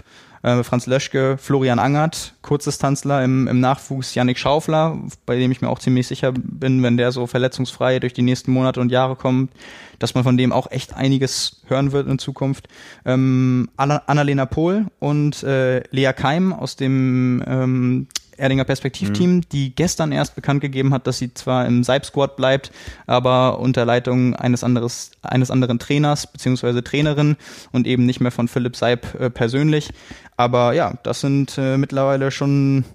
äh, 0.44 0.62
Franz 0.64 0.86
Löschke, 0.86 1.38
Florian 1.38 1.80
Angert, 1.80 2.36
Kurzdistanzler 2.42 3.24
im, 3.24 3.48
im 3.48 3.62
Nachwuchs 3.62 4.14
Yannick 4.14 4.38
Schaufler, 4.38 5.00
bei 5.26 5.38
dem 5.38 5.52
ich 5.52 5.62
mir 5.62 5.70
auch 5.70 5.80
ziemlich 5.80 6.08
sicher 6.08 6.34
bin, 6.34 6.84
wenn 6.84 6.98
der 6.98 7.14
so 7.14 7.28
verletzungsfrei 7.28 8.00
durch 8.00 8.14
die 8.14 8.22
nächsten 8.22 8.52
Monate 8.52 8.82
und 8.82 8.92
Jahre 8.92 9.16
kommt, 9.16 9.52
dass 10.00 10.16
man 10.16 10.26
von 10.26 10.38
dem 10.38 10.52
auch 10.52 10.70
echt 10.70 10.94
einiges 10.94 11.62
hören 11.68 11.94
wird 11.94 12.10
in 12.10 12.20
Zukunft. 12.20 12.68
Ähm, 13.06 13.70
Annalena 13.78 14.46
Pohl 14.46 14.88
und 15.00 15.44
äh, 15.44 15.82
Lea 15.92 16.12
Keim 16.14 16.52
aus 16.52 16.76
dem 16.76 17.42
ähm, 17.48 18.08
Erdinger 18.38 18.64
Perspektivteam, 18.64 19.36
mhm. 19.36 19.42
die 19.52 19.76
gestern 19.76 20.12
erst 20.12 20.36
bekannt 20.36 20.62
gegeben 20.62 20.94
hat, 20.94 21.08
dass 21.08 21.18
sie 21.18 21.34
zwar 21.34 21.66
im 21.66 21.84
Seib-Squad 21.84 22.36
bleibt, 22.36 22.72
aber 23.08 23.60
unter 23.60 23.86
Leitung 23.86 24.36
eines, 24.36 24.64
anderes, 24.64 25.12
eines 25.22 25.52
anderen 25.52 25.80
Trainers 25.80 26.32
bzw. 26.32 26.82
Trainerin 26.82 27.38
und 27.72 27.88
eben 27.88 28.06
nicht 28.06 28.20
mehr 28.20 28.32
von 28.32 28.48
Philipp 28.48 28.76
Seib 28.76 29.20
äh, 29.20 29.30
persönlich. 29.30 29.90
Aber 30.38 30.74
ja, 30.74 30.96
das 31.04 31.22
sind 31.22 31.58
äh, 31.58 31.78
mittlerweile 31.78 32.32
schon 32.32 32.86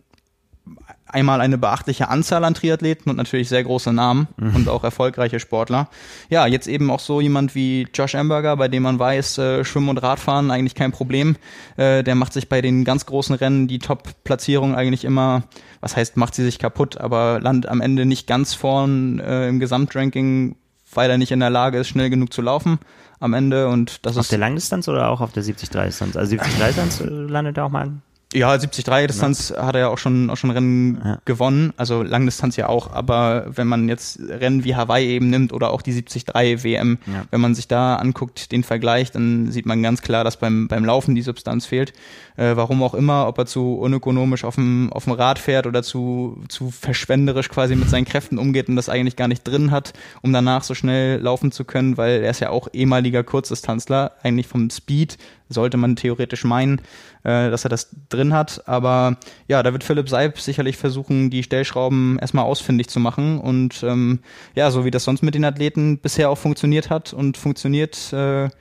einmal 1.08 1.40
eine 1.40 1.58
beachtliche 1.58 2.08
Anzahl 2.08 2.44
an 2.44 2.54
Triathleten 2.54 3.10
und 3.10 3.16
natürlich 3.16 3.48
sehr 3.48 3.64
große 3.64 3.92
Namen 3.92 4.28
mhm. 4.36 4.56
und 4.56 4.68
auch 4.68 4.84
erfolgreiche 4.84 5.40
Sportler. 5.40 5.88
Ja, 6.28 6.46
jetzt 6.46 6.66
eben 6.66 6.90
auch 6.90 7.00
so 7.00 7.20
jemand 7.20 7.54
wie 7.54 7.86
Josh 7.94 8.14
Amberger, 8.14 8.56
bei 8.56 8.68
dem 8.68 8.82
man 8.82 8.98
weiß, 8.98 9.38
äh, 9.38 9.64
Schwimmen 9.64 9.88
und 9.88 9.98
Radfahren 9.98 10.50
eigentlich 10.50 10.74
kein 10.74 10.92
Problem. 10.92 11.36
Äh, 11.76 12.04
der 12.04 12.14
macht 12.14 12.32
sich 12.32 12.48
bei 12.48 12.60
den 12.60 12.84
ganz 12.84 13.06
großen 13.06 13.34
Rennen 13.34 13.68
die 13.68 13.78
Top-Platzierung 13.78 14.74
eigentlich 14.74 15.04
immer, 15.04 15.44
was 15.80 15.96
heißt, 15.96 16.16
macht 16.16 16.34
sie 16.34 16.44
sich 16.44 16.58
kaputt, 16.58 16.98
aber 16.98 17.40
landet 17.40 17.70
am 17.70 17.80
Ende 17.80 18.06
nicht 18.06 18.26
ganz 18.26 18.54
vorn 18.54 19.20
äh, 19.20 19.48
im 19.48 19.60
Gesamtranking 19.60 20.56
weil 20.94 21.10
er 21.10 21.18
nicht 21.18 21.32
in 21.32 21.40
der 21.40 21.50
Lage 21.50 21.78
ist, 21.78 21.88
schnell 21.88 22.10
genug 22.10 22.32
zu 22.32 22.42
laufen 22.42 22.78
am 23.20 23.34
Ende. 23.34 23.68
Und 23.68 24.04
das 24.06 24.16
auf 24.16 24.22
ist 24.22 24.32
der 24.32 24.38
Langdistanz 24.38 24.88
oder 24.88 25.10
auch 25.10 25.20
auf 25.20 25.32
der 25.32 25.42
70-3-Distanz? 25.42 26.16
Also 26.16 26.36
70-3-Distanz 26.36 27.02
landet 27.04 27.58
er 27.58 27.66
auch 27.66 27.70
mal 27.70 27.92
ja, 28.34 28.52
73-Distanz 28.52 29.54
ja. 29.56 29.64
hat 29.64 29.74
er 29.74 29.80
ja 29.80 29.88
auch 29.88 29.96
schon, 29.96 30.28
auch 30.28 30.36
schon 30.36 30.50
Rennen 30.50 31.00
ja. 31.02 31.18
gewonnen, 31.24 31.72
also 31.78 32.02
Langdistanz 32.02 32.56
ja 32.56 32.68
auch, 32.68 32.92
aber 32.92 33.46
wenn 33.48 33.66
man 33.66 33.88
jetzt 33.88 34.20
Rennen 34.20 34.64
wie 34.64 34.76
Hawaii 34.76 35.08
eben 35.08 35.30
nimmt 35.30 35.52
oder 35.52 35.70
auch 35.70 35.80
die 35.80 35.92
73 35.92 36.62
WM, 36.62 36.98
ja. 37.06 37.24
wenn 37.30 37.40
man 37.40 37.54
sich 37.54 37.68
da 37.68 37.96
anguckt, 37.96 38.52
den 38.52 38.64
Vergleich, 38.64 39.10
dann 39.12 39.50
sieht 39.50 39.64
man 39.64 39.82
ganz 39.82 40.02
klar, 40.02 40.24
dass 40.24 40.36
beim, 40.36 40.68
beim 40.68 40.84
Laufen 40.84 41.14
die 41.14 41.22
Substanz 41.22 41.64
fehlt. 41.64 41.94
Äh, 42.36 42.54
warum 42.54 42.82
auch 42.82 42.94
immer, 42.94 43.26
ob 43.26 43.38
er 43.38 43.46
zu 43.46 43.78
unökonomisch 43.78 44.44
auf 44.44 44.56
dem, 44.56 44.92
auf 44.92 45.04
dem 45.04 45.14
Rad 45.14 45.38
fährt 45.38 45.66
oder 45.66 45.82
zu, 45.82 46.38
zu 46.48 46.70
verschwenderisch 46.70 47.48
quasi 47.48 47.76
mit 47.76 47.88
seinen 47.88 48.04
Kräften 48.04 48.36
umgeht 48.36 48.68
und 48.68 48.76
das 48.76 48.90
eigentlich 48.90 49.16
gar 49.16 49.28
nicht 49.28 49.48
drin 49.48 49.70
hat, 49.70 49.94
um 50.20 50.34
danach 50.34 50.64
so 50.64 50.74
schnell 50.74 51.18
laufen 51.18 51.50
zu 51.50 51.64
können, 51.64 51.96
weil 51.96 52.22
er 52.22 52.30
ist 52.30 52.40
ja 52.40 52.50
auch 52.50 52.68
ehemaliger 52.74 53.24
Kurzdistanzler, 53.24 54.12
eigentlich 54.22 54.46
vom 54.46 54.68
Speed 54.68 55.16
sollte 55.48 55.76
man 55.76 55.96
theoretisch 55.96 56.44
meinen, 56.44 56.80
äh, 57.28 57.50
dass 57.50 57.64
er 57.64 57.68
das 57.68 57.90
drin 58.08 58.32
hat. 58.32 58.66
Aber 58.66 59.18
ja, 59.48 59.62
da 59.62 59.72
wird 59.72 59.84
Philipp 59.84 60.08
Seib 60.08 60.40
sicherlich 60.40 60.78
versuchen, 60.78 61.28
die 61.28 61.42
Stellschrauben 61.42 62.18
erstmal 62.18 62.44
ausfindig 62.44 62.88
zu 62.88 63.00
machen. 63.00 63.38
Und 63.38 63.82
ähm, 63.82 64.20
ja, 64.54 64.70
so 64.70 64.86
wie 64.86 64.90
das 64.90 65.04
sonst 65.04 65.22
mit 65.22 65.34
den 65.34 65.44
Athleten 65.44 65.98
bisher 65.98 66.30
auch 66.30 66.38
funktioniert 66.38 66.88
hat 66.88 67.12
und 67.12 67.36
funktioniert, 67.36 68.12
äh, 68.14 68.14
wäre 68.46 68.52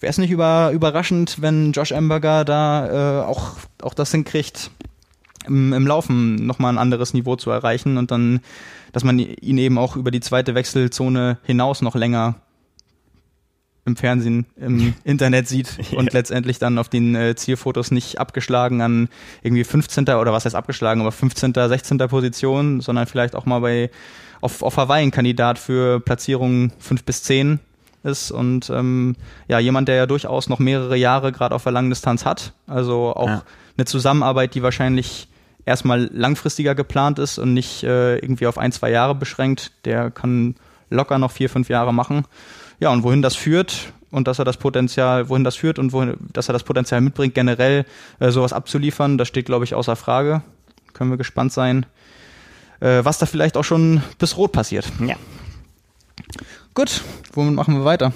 es 0.00 0.16
nicht 0.16 0.30
über, 0.30 0.70
überraschend, 0.72 1.42
wenn 1.42 1.72
Josh 1.72 1.92
Amberger 1.92 2.46
da 2.46 3.24
äh, 3.24 3.26
auch, 3.26 3.56
auch 3.82 3.94
das 3.94 4.10
hinkriegt, 4.10 4.70
im, 5.46 5.74
im 5.74 5.86
Laufen 5.86 6.46
nochmal 6.46 6.72
ein 6.72 6.78
anderes 6.78 7.12
Niveau 7.12 7.36
zu 7.36 7.50
erreichen 7.50 7.98
und 7.98 8.10
dann, 8.10 8.40
dass 8.92 9.04
man 9.04 9.18
ihn 9.18 9.58
eben 9.58 9.76
auch 9.76 9.96
über 9.96 10.10
die 10.10 10.20
zweite 10.20 10.54
Wechselzone 10.54 11.38
hinaus 11.42 11.82
noch 11.82 11.94
länger 11.94 12.36
im 13.84 13.96
Fernsehen, 13.96 14.46
im 14.56 14.94
Internet 15.04 15.48
sieht 15.48 15.78
und 15.96 16.12
letztendlich 16.12 16.58
dann 16.58 16.78
auf 16.78 16.88
den 16.88 17.14
äh, 17.14 17.34
Zielfotos 17.34 17.90
nicht 17.90 18.20
abgeschlagen 18.20 18.80
an 18.80 19.08
irgendwie 19.42 19.64
15. 19.64 20.04
oder 20.08 20.32
was 20.32 20.44
heißt 20.44 20.54
abgeschlagen, 20.54 21.00
aber 21.00 21.12
15., 21.12 21.52
16. 21.54 21.98
Position, 21.98 22.80
sondern 22.80 23.06
vielleicht 23.06 23.34
auch 23.34 23.44
mal 23.44 23.60
bei 23.60 23.90
auf, 24.40 24.62
auf 24.62 24.76
Hawaii 24.76 25.02
ein 25.02 25.10
Kandidat 25.10 25.58
für 25.58 26.00
Platzierungen 26.00 26.72
5 26.78 27.04
bis 27.04 27.22
10 27.22 27.60
ist 28.02 28.30
und 28.30 28.70
ähm, 28.70 29.16
ja, 29.48 29.58
jemand, 29.58 29.88
der 29.88 29.94
ja 29.96 30.06
durchaus 30.06 30.48
noch 30.48 30.58
mehrere 30.58 30.96
Jahre 30.96 31.32
gerade 31.32 31.54
auf 31.54 31.62
der 31.62 31.72
langen 31.72 31.90
Distanz 31.90 32.24
hat. 32.24 32.52
Also 32.66 33.14
auch 33.14 33.28
ja. 33.28 33.42
eine 33.76 33.84
Zusammenarbeit, 33.84 34.54
die 34.54 34.62
wahrscheinlich 34.62 35.28
erstmal 35.64 36.10
langfristiger 36.12 36.74
geplant 36.74 37.18
ist 37.18 37.38
und 37.38 37.54
nicht 37.54 37.84
äh, 37.84 38.16
irgendwie 38.16 38.46
auf 38.46 38.58
ein, 38.58 38.72
zwei 38.72 38.90
Jahre 38.90 39.14
beschränkt. 39.14 39.72
Der 39.84 40.10
kann 40.10 40.56
locker 40.90 41.18
noch 41.18 41.30
vier, 41.30 41.48
fünf 41.48 41.68
Jahre 41.68 41.94
machen. 41.94 42.24
Ja, 42.82 42.90
und 42.90 43.04
wohin 43.04 43.22
das 43.22 43.36
führt 43.36 43.92
und 44.10 44.26
dass 44.26 44.40
er 44.40 44.44
das 44.44 44.56
Potenzial, 44.56 45.28
wohin 45.28 45.44
das 45.44 45.54
führt 45.54 45.78
und 45.78 45.92
wohin, 45.92 46.16
dass 46.32 46.48
er 46.48 46.52
das 46.52 46.64
Potenzial 46.64 47.00
mitbringt, 47.00 47.32
generell 47.32 47.86
äh, 48.18 48.32
sowas 48.32 48.52
abzuliefern, 48.52 49.18
das 49.18 49.28
steht, 49.28 49.46
glaube 49.46 49.64
ich, 49.64 49.76
außer 49.76 49.94
Frage. 49.94 50.42
Können 50.92 51.10
wir 51.10 51.16
gespannt 51.16 51.52
sein, 51.52 51.86
äh, 52.80 53.04
was 53.04 53.18
da 53.18 53.26
vielleicht 53.26 53.56
auch 53.56 53.62
schon 53.62 54.02
bis 54.18 54.36
Rot 54.36 54.50
passiert. 54.50 54.84
Ja. 54.98 55.14
Gut, 56.74 57.02
womit 57.34 57.54
machen 57.54 57.76
wir 57.76 57.84
weiter? 57.84 58.12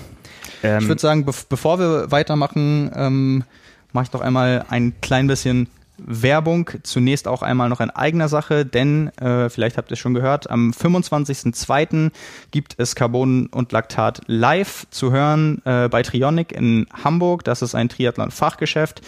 Ähm, 0.64 0.81
ich 0.81 0.88
würde 0.88 1.00
sagen, 1.00 1.24
be 1.24 1.33
bevor 1.48 1.79
wir 1.79 2.11
weitermachen, 2.11 2.90
ähm, 2.92 3.44
mache 3.92 4.07
ich 4.07 4.11
doch 4.11 4.20
einmal 4.20 4.66
ein 4.68 5.00
klein 5.00 5.29
bisschen 5.29 5.68
Werbung. 5.99 6.71
Zunächst 6.83 7.29
auch 7.29 7.43
einmal 7.43 7.69
noch 7.69 7.81
in 7.81 7.91
eigener 7.91 8.29
Sache, 8.29 8.67
denn 8.67 9.09
äh, 9.19 9.49
vielleicht 9.49 9.77
habt 9.77 9.91
ihr 9.91 9.95
es 9.95 9.99
schon 9.99 10.15
gehört, 10.15 10.51
am 10.51 10.71
25.02. 10.71 12.11
gibt 12.51 12.75
es 12.79 12.95
Carbon 12.95 13.47
und 13.47 13.73
Laktat 13.73 14.23
live 14.27 14.87
zu 14.91 15.13
hören 15.13 15.63
äh, 15.65 15.89
bei 15.89 16.03
Trionic 16.03 16.53
in 16.53 16.87
Hamburg. 16.93 17.45
Das 17.45 17.63
ist 17.63 17.75
ein 17.75 17.89
Triathlon-Fachgeschäft. 17.89 19.03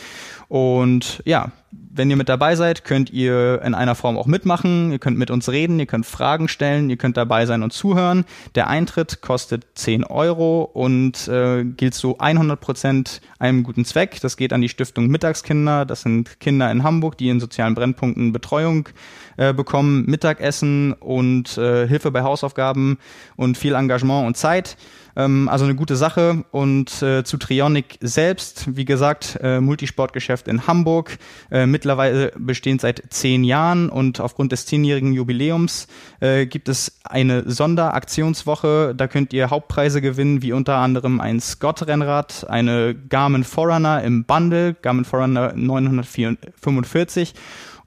Und 0.48 1.22
ja, 1.26 1.52
wenn 1.70 2.08
ihr 2.08 2.16
mit 2.16 2.28
dabei 2.28 2.56
seid, 2.56 2.84
könnt 2.84 3.11
ihr 3.11 3.61
in 3.62 3.74
einer 3.74 3.94
Form 3.94 4.16
auch 4.16 4.26
mitmachen. 4.26 4.92
Ihr 4.92 4.98
könnt 4.98 5.18
mit 5.18 5.30
uns 5.30 5.50
reden, 5.50 5.78
ihr 5.78 5.87
könnt 5.87 6.06
Fragen 6.06 6.48
stellen, 6.48 6.88
ihr 6.88 6.96
könnt 6.96 7.16
dabei 7.16 7.44
sein 7.44 7.62
und 7.62 7.72
zuhören. 7.72 8.24
Der 8.54 8.68
Eintritt 8.68 9.20
kostet 9.20 9.66
10 9.74 10.04
Euro 10.04 10.62
und 10.62 11.28
äh, 11.28 11.64
gilt 11.64 11.94
zu 11.94 12.18
100 12.18 12.61
Prozent 12.61 13.20
einem 13.38 13.62
guten 13.62 13.84
Zweck. 13.84 14.20
Das 14.22 14.37
geht 14.37 14.52
an 14.52 14.62
die 14.62 14.68
Stiftung 14.68 15.08
Mittagskinder. 15.08 15.84
Das 15.84 16.02
sind 16.02 16.40
Kinder 16.40 16.70
in 16.70 16.84
Hamburg, 16.84 17.18
die 17.18 17.28
in 17.28 17.40
sozialen 17.40 17.74
Brennpunkten 17.74 18.32
Betreuung 18.32 18.88
äh, 19.37 19.52
bekommen, 19.52 20.04
Mittagessen 20.06 20.94
und 20.94 21.58
äh, 21.58 21.87
Hilfe 21.87 22.11
bei 22.11 22.22
Hausaufgaben 22.22 22.98
und 23.37 23.58
viel 23.58 23.74
Engagement 23.74 24.26
und 24.26 24.37
Zeit. 24.37 24.76
Ähm, 25.18 25.48
also 25.48 25.64
eine 25.64 25.74
gute 25.74 25.96
Sache. 25.96 26.44
Und 26.52 27.02
äh, 27.02 27.24
zu 27.24 27.37
Trionic 27.37 27.98
selbst, 28.00 28.76
wie 28.76 28.87
gesagt, 28.87 29.38
äh, 29.42 29.61
Multisportgeschäft 29.61 30.48
in 30.48 30.66
Hamburg, 30.66 31.18
äh, 31.50 31.66
mittlerweile 31.66 32.33
bestehend 32.38 32.81
seit 32.81 33.02
zehn 33.11 33.44
Jahren 33.44 33.90
und 33.90 34.20
aufgrund 34.20 34.52
des 34.52 34.64
zehnjährigen 34.64 35.12
Jubiläums 35.12 35.88
äh, 36.20 36.46
gibt 36.46 36.68
es 36.68 37.00
eine 37.04 37.50
Sonderaktionswoche. 37.50 38.94
Da 38.96 39.09
könnt 39.09 39.33
ihr 39.33 39.50
Hauptpreise 39.50 40.00
gewinnen, 40.00 40.40
wie 40.40 40.52
unter 40.52 40.76
anderem 40.76 41.20
ein 41.20 41.40
Scott-Rennrad, 41.40 42.48
eine 42.48 42.94
Garmin 42.94 43.44
Forerunner 43.44 44.02
im 44.04 44.24
Bundle, 44.24 44.74
Garmin 44.81 45.04
Forerunner 45.04 45.52
945 45.54 47.35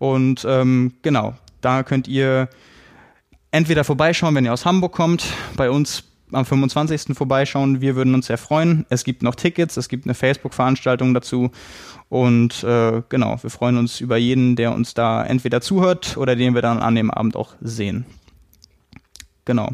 und 0.01 0.45
ähm, 0.49 0.93
genau, 1.03 1.35
da 1.61 1.83
könnt 1.83 2.07
ihr 2.07 2.49
entweder 3.51 3.83
vorbeischauen, 3.83 4.33
wenn 4.33 4.45
ihr 4.45 4.53
aus 4.53 4.65
Hamburg 4.65 4.93
kommt, 4.93 5.25
bei 5.55 5.69
uns 5.69 6.10
am 6.31 6.45
25. 6.45 7.15
vorbeischauen. 7.15 7.81
Wir 7.81 7.95
würden 7.95 8.13
uns 8.13 8.27
sehr 8.27 8.37
freuen. 8.37 8.85
Es 8.89 9.03
gibt 9.03 9.23
noch 9.23 9.35
Tickets, 9.35 9.77
es 9.77 9.89
gibt 9.89 10.05
eine 10.05 10.13
Facebook-Veranstaltung 10.13 11.13
dazu. 11.13 11.51
Und 12.09 12.63
äh, 12.63 13.01
genau, 13.09 13.37
wir 13.41 13.49
freuen 13.49 13.77
uns 13.77 14.01
über 14.01 14.17
jeden, 14.17 14.55
der 14.55 14.73
uns 14.73 14.93
da 14.93 15.23
entweder 15.23 15.61
zuhört 15.61 16.17
oder 16.17 16.35
den 16.35 16.53
wir 16.53 16.61
dann 16.61 16.79
an 16.79 16.95
dem 16.95 17.11
Abend 17.11 17.35
auch 17.35 17.55
sehen. 17.61 18.05
Genau. 19.45 19.73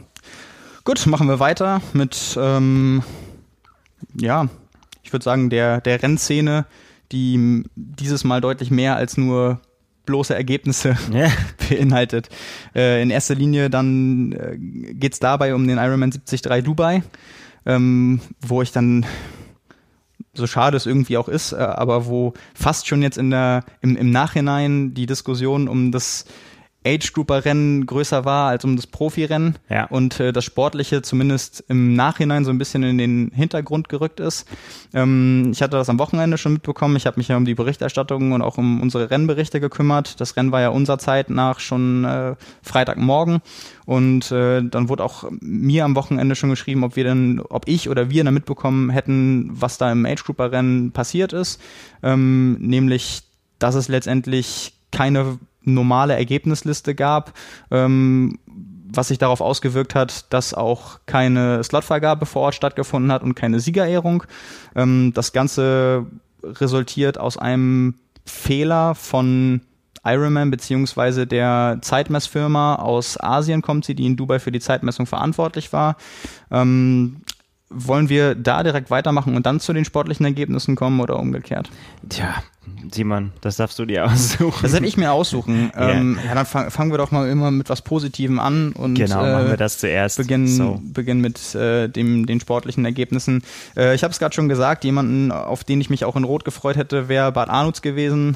Gut, 0.84 1.06
machen 1.08 1.28
wir 1.28 1.40
weiter 1.40 1.82
mit, 1.94 2.38
ähm, 2.40 3.04
ja, 4.14 4.48
ich 5.04 5.12
würde 5.12 5.24
sagen, 5.24 5.50
der, 5.50 5.82
der 5.82 6.02
Rennszene, 6.02 6.66
die 7.12 7.64
dieses 7.76 8.24
Mal 8.24 8.42
deutlich 8.42 8.72
mehr 8.72 8.96
als 8.96 9.18
nur 9.18 9.60
bloße 10.08 10.34
Ergebnisse 10.34 10.98
ja. 11.12 11.30
beinhaltet. 11.70 12.30
Äh, 12.74 13.04
in 13.04 13.12
erster 13.12 13.36
Linie 13.36 13.70
dann 13.70 14.32
äh, 14.32 14.58
geht 14.94 15.14
es 15.14 15.20
dabei 15.20 15.54
um 15.54 15.68
den 15.68 15.78
Ironman 15.78 16.10
73 16.10 16.42
Dubai, 16.64 17.04
ähm, 17.68 18.20
wo 18.42 18.64
ich 18.64 18.72
dann 18.72 19.06
so 20.34 20.48
schade 20.48 20.78
es 20.78 20.86
irgendwie 20.86 21.18
auch 21.18 21.28
ist, 21.28 21.52
äh, 21.52 21.58
aber 21.58 22.08
wo 22.08 22.34
fast 22.56 22.88
schon 22.88 23.02
jetzt 23.04 23.18
in 23.18 23.30
der 23.30 23.64
im, 23.82 23.96
im 23.96 24.10
Nachhinein 24.10 24.94
die 24.96 25.06
Diskussion 25.06 25.68
um 25.68 25.92
das 25.92 26.26
Age-Grouper-Rennen 26.88 27.86
größer 27.86 28.26
war 28.26 28.50
als 28.50 28.64
um 28.64 28.76
das 28.76 28.88
Profirennen 28.88 29.56
ja. 29.70 29.86
und 29.86 30.20
äh, 30.20 30.32
das 30.32 30.46
Sportliche 30.46 31.02
zumindest 31.02 31.64
im 31.68 31.96
Nachhinein 31.96 32.46
so 32.46 32.52
ein 32.52 32.58
bisschen 32.58 32.84
in 32.84 32.98
den 32.98 33.32
Hintergrund 33.34 33.90
gerückt 33.90 34.20
ist. 34.20 34.48
Ähm, 34.94 35.50
ich 35.52 35.62
hatte 35.62 35.78
das 35.78 35.90
am 35.90 36.00
Wochenende 36.00 36.38
schon 36.38 36.54
mitbekommen. 36.54 36.96
Ich 36.96 37.06
habe 37.06 37.20
mich 37.20 37.28
ja 37.28 37.38
um 37.38 37.46
die 37.46 37.56
Berichterstattung 37.56 38.32
und 38.32 38.42
auch 38.42 38.58
um 38.58 38.82
unsere 38.82 39.12
Rennberichte 39.12 39.60
gekümmert. 39.60 40.20
Das 40.22 40.38
Rennen 40.38 40.52
war 40.52 40.62
ja 40.62 40.70
unserer 40.70 41.00
Zeit 41.00 41.30
nach 41.30 41.60
schon 41.60 42.06
äh, 42.06 42.36
Freitagmorgen 42.62 43.42
und 43.86 44.32
äh, 44.32 44.62
dann 44.64 44.90
wurde 44.90 45.04
auch 45.04 45.26
mir 45.40 45.86
am 45.86 45.96
Wochenende 45.96 46.36
schon 46.36 46.50
geschrieben, 46.50 46.84
ob 46.84 46.96
wir 46.96 47.04
denn, 47.04 47.42
ob 47.42 47.68
ich 47.68 47.90
oder 47.90 48.10
wir 48.10 48.24
dann 48.24 48.34
mitbekommen 48.34 48.90
hätten, 48.90 49.50
was 49.52 49.78
da 49.78 49.92
im 49.92 50.06
Age-Grouper-Rennen 50.06 50.92
passiert 50.92 51.34
ist. 51.34 51.62
Ähm, 52.04 52.58
nämlich, 52.60 53.24
dass 53.60 53.76
es 53.76 53.88
letztendlich 53.88 54.74
keine 54.92 55.38
normale 55.74 56.16
Ergebnisliste 56.16 56.96
gab, 56.96 57.34
ähm, 57.72 58.40
was 58.90 59.10
sich 59.10 59.18
darauf 59.18 59.42
ausgewirkt 59.42 59.96
hat, 59.96 60.32
dass 60.34 60.54
auch 60.54 61.00
keine 61.06 61.64
Slotvergabe 61.64 62.26
vor 62.26 62.44
Ort 62.44 62.56
stattgefunden 62.56 63.12
hat 63.12 63.22
und 63.22 63.36
keine 63.36 63.60
Siegerehrung. 63.60 64.24
Ähm, 64.76 65.12
das 65.14 65.34
Ganze 65.34 66.06
resultiert 66.44 67.20
aus 67.20 67.38
einem 67.38 67.96
Fehler 68.26 68.96
von 68.96 69.62
Ironman 70.04 70.52
beziehungsweise 70.52 71.28
der 71.28 71.80
Zeitmessfirma 71.82 72.76
aus 72.76 73.20
Asien 73.20 73.62
kommt 73.62 73.86
sie, 73.86 73.96
die 73.96 74.06
in 74.06 74.16
Dubai 74.16 74.40
für 74.40 74.52
die 74.52 74.60
Zeitmessung 74.60 75.06
verantwortlich 75.06 75.74
war. 75.74 75.98
Ähm, 76.50 77.18
wollen 77.70 78.10
wir 78.10 78.36
da 78.36 78.64
direkt 78.64 78.90
weitermachen 78.90 79.36
und 79.36 79.46
dann 79.46 79.60
zu 79.60 79.74
den 79.74 79.86
sportlichen 79.86 80.26
Ergebnissen 80.26 80.76
kommen 80.76 81.00
oder 81.00 81.20
umgekehrt? 81.20 81.70
Tja, 82.08 82.36
Simon, 82.92 83.34
das 83.42 83.58
darfst 83.58 83.78
du 83.80 83.86
dir 83.86 84.06
aussuchen. 84.12 84.60
Das 84.62 84.74
hätte 84.74 84.86
ich 84.86 84.98
mir 84.98 85.12
aussuchen. 85.12 85.72
yeah. 85.78 85.92
ähm, 85.92 86.18
ja, 86.26 86.34
dann 86.34 86.46
fang, 86.46 86.72
fangen 86.72 86.92
wir 86.92 86.98
doch 86.98 87.12
mal 87.12 87.30
immer 87.30 87.52
mit 87.52 87.70
was 87.70 87.82
Positivem 87.82 88.40
an 88.40 88.72
und 88.72 88.96
genau, 88.96 89.24
äh, 89.24 89.34
machen 89.34 89.50
wir 89.50 89.58
das 89.58 89.80
zuerst. 89.80 90.18
Beginnen, 90.18 90.48
so. 90.48 90.82
beginnen 90.82 91.22
mit 91.22 91.56
äh, 91.56 91.90
dem, 91.90 92.26
den 92.26 92.40
sportlichen 92.40 92.86
Ergebnissen. 92.86 93.44
Äh, 93.76 93.96
ich 93.96 94.04
habe 94.04 94.12
es 94.12 94.20
gerade 94.20 94.34
schon 94.34 94.48
gesagt, 94.48 94.84
jemanden, 94.84 95.32
auf 95.32 95.64
den 95.64 95.82
ich 95.82 95.90
mich 95.90 96.06
auch 96.06 96.16
in 96.16 96.24
Rot 96.24 96.46
gefreut 96.46 96.78
hätte, 96.78 97.10
wäre 97.10 97.32
Bart 97.32 97.50
Arnutz 97.50 97.82
gewesen. 97.82 98.36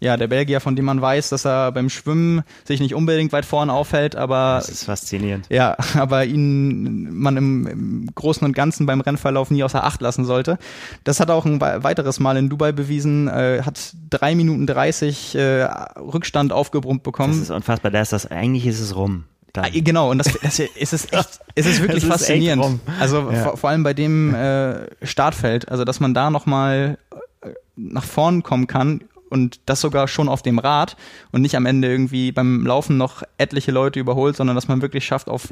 Ja, 0.00 0.16
der 0.16 0.26
Belgier, 0.26 0.60
von 0.60 0.76
dem 0.76 0.84
man 0.84 1.00
weiß, 1.00 1.30
dass 1.30 1.46
er 1.46 1.72
beim 1.72 1.88
Schwimmen 1.88 2.42
sich 2.64 2.80
nicht 2.80 2.94
unbedingt 2.94 3.32
weit 3.32 3.44
vorne 3.44 3.72
aufhält, 3.72 4.16
aber. 4.16 4.56
Das 4.56 4.68
ist 4.68 4.84
faszinierend. 4.84 5.46
Ja, 5.48 5.76
aber 5.94 6.24
ihn 6.24 7.14
man 7.14 7.36
im, 7.36 7.66
im 7.66 8.14
Großen 8.14 8.44
und 8.44 8.52
Ganzen 8.52 8.86
beim 8.86 9.00
Rennverlauf 9.00 9.50
nie 9.50 9.64
außer 9.64 9.84
Acht 9.84 10.00
lassen 10.00 10.24
sollte. 10.24 10.58
Das 11.04 11.20
hat 11.20 11.30
er 11.30 11.34
auch 11.34 11.46
ein 11.46 11.60
weiteres 11.60 12.20
Mal 12.20 12.36
in 12.36 12.48
Dubai 12.48 12.72
bewiesen, 12.72 13.28
äh, 13.28 13.62
hat 13.64 13.94
drei 14.10 14.34
Minuten 14.34 14.66
dreißig 14.66 15.36
äh, 15.36 15.64
Rückstand 15.98 16.52
aufgebrummt 16.52 17.02
bekommen. 17.02 17.32
Das 17.32 17.42
ist 17.42 17.50
unfassbar, 17.50 17.90
da 17.90 18.02
ist 18.02 18.12
das, 18.12 18.30
eigentlich 18.30 18.66
ist 18.66 18.80
es 18.80 18.96
rum. 18.96 19.24
Ah, 19.56 19.68
genau, 19.72 20.10
und 20.10 20.18
das, 20.18 20.36
das 20.42 20.58
ist 20.58 20.76
es 20.92 21.12
echt, 21.12 21.40
ist 21.54 21.66
es 21.66 21.80
wirklich 21.80 22.04
faszinierend. 22.04 22.80
Also 22.98 23.30
ja. 23.30 23.42
vor, 23.44 23.56
vor, 23.56 23.70
allem 23.70 23.84
bei 23.84 23.94
dem 23.94 24.34
äh, 24.34 24.86
Startfeld, 25.02 25.68
also 25.68 25.84
dass 25.84 26.00
man 26.00 26.12
da 26.12 26.30
nochmal 26.30 26.98
äh, 27.40 27.50
nach 27.76 28.02
vorn 28.02 28.42
kommen 28.42 28.66
kann 28.66 29.04
und 29.34 29.58
das 29.66 29.80
sogar 29.80 30.06
schon 30.06 30.28
auf 30.28 30.42
dem 30.42 30.60
Rad 30.60 30.96
und 31.32 31.42
nicht 31.42 31.56
am 31.56 31.66
Ende 31.66 31.88
irgendwie 31.88 32.30
beim 32.30 32.64
Laufen 32.64 32.96
noch 32.96 33.24
etliche 33.36 33.72
Leute 33.72 33.98
überholt, 33.98 34.36
sondern 34.36 34.54
dass 34.54 34.68
man 34.68 34.80
wirklich 34.80 35.04
schafft, 35.04 35.28
auf 35.28 35.48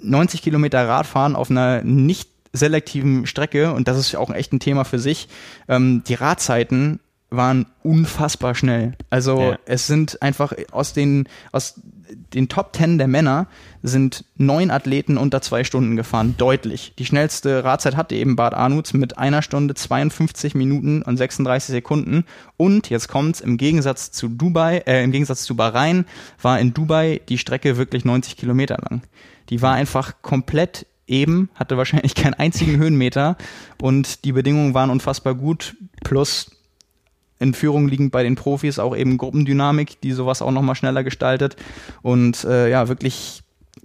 90 0.00 0.40
Kilometer 0.40 0.88
Radfahren 0.88 1.36
auf 1.36 1.50
einer 1.50 1.82
nicht 1.82 2.30
selektiven 2.54 3.26
Strecke, 3.26 3.74
und 3.74 3.88
das 3.88 3.98
ist 3.98 4.16
auch 4.16 4.30
echt 4.30 4.54
ein 4.54 4.58
Thema 4.58 4.84
für 4.84 4.98
sich, 4.98 5.28
ähm, 5.68 6.02
die 6.08 6.14
Radzeiten 6.14 6.98
waren 7.30 7.66
unfassbar 7.82 8.54
schnell. 8.54 8.92
Also 9.10 9.40
ja. 9.40 9.58
es 9.66 9.86
sind 9.86 10.22
einfach 10.22 10.52
aus 10.72 10.92
den, 10.94 11.28
aus 11.52 11.74
den 12.34 12.48
Top 12.48 12.72
Ten 12.72 12.96
der 12.96 13.08
Männer 13.08 13.46
sind 13.82 14.24
neun 14.36 14.70
Athleten 14.70 15.18
unter 15.18 15.42
zwei 15.42 15.64
Stunden 15.64 15.96
gefahren, 15.96 16.34
deutlich. 16.38 16.94
Die 16.98 17.04
schnellste 17.04 17.64
Radzeit 17.64 17.96
hatte 17.96 18.14
eben 18.14 18.36
Bart 18.36 18.54
Arnutz 18.54 18.92
mit 18.92 19.18
einer 19.18 19.42
Stunde 19.42 19.74
52 19.74 20.54
Minuten 20.54 21.02
und 21.02 21.16
36 21.16 21.70
Sekunden. 21.70 22.24
Und 22.56 22.88
jetzt 22.88 23.08
kommt's, 23.08 23.40
im 23.40 23.58
Gegensatz 23.58 24.10
zu 24.10 24.28
Dubai, 24.28 24.78
äh, 24.86 25.04
im 25.04 25.12
Gegensatz 25.12 25.42
zu 25.42 25.54
Bahrain, 25.54 26.06
war 26.40 26.58
in 26.58 26.72
Dubai 26.72 27.20
die 27.28 27.38
Strecke 27.38 27.76
wirklich 27.76 28.04
90 28.04 28.36
Kilometer 28.36 28.78
lang. 28.78 29.02
Die 29.50 29.60
war 29.60 29.74
einfach 29.74 30.14
komplett 30.22 30.86
eben, 31.06 31.50
hatte 31.54 31.76
wahrscheinlich 31.76 32.14
keinen 32.14 32.34
einzigen 32.34 32.78
Höhenmeter 32.78 33.36
und 33.80 34.24
die 34.24 34.32
Bedingungen 34.32 34.74
waren 34.74 34.90
unfassbar 34.90 35.34
gut. 35.34 35.76
Plus 36.04 36.57
in 37.38 37.54
Führung 37.54 37.88
liegend 37.88 38.12
bei 38.12 38.22
den 38.22 38.34
Profis 38.34 38.78
auch 38.78 38.96
eben 38.96 39.18
Gruppendynamik, 39.18 40.00
die 40.00 40.12
sowas 40.12 40.42
auch 40.42 40.50
nochmal 40.50 40.74
schneller 40.74 41.04
gestaltet. 41.04 41.56
Und 42.02 42.44
äh, 42.44 42.70
ja, 42.70 42.88
wirklich 42.88 43.42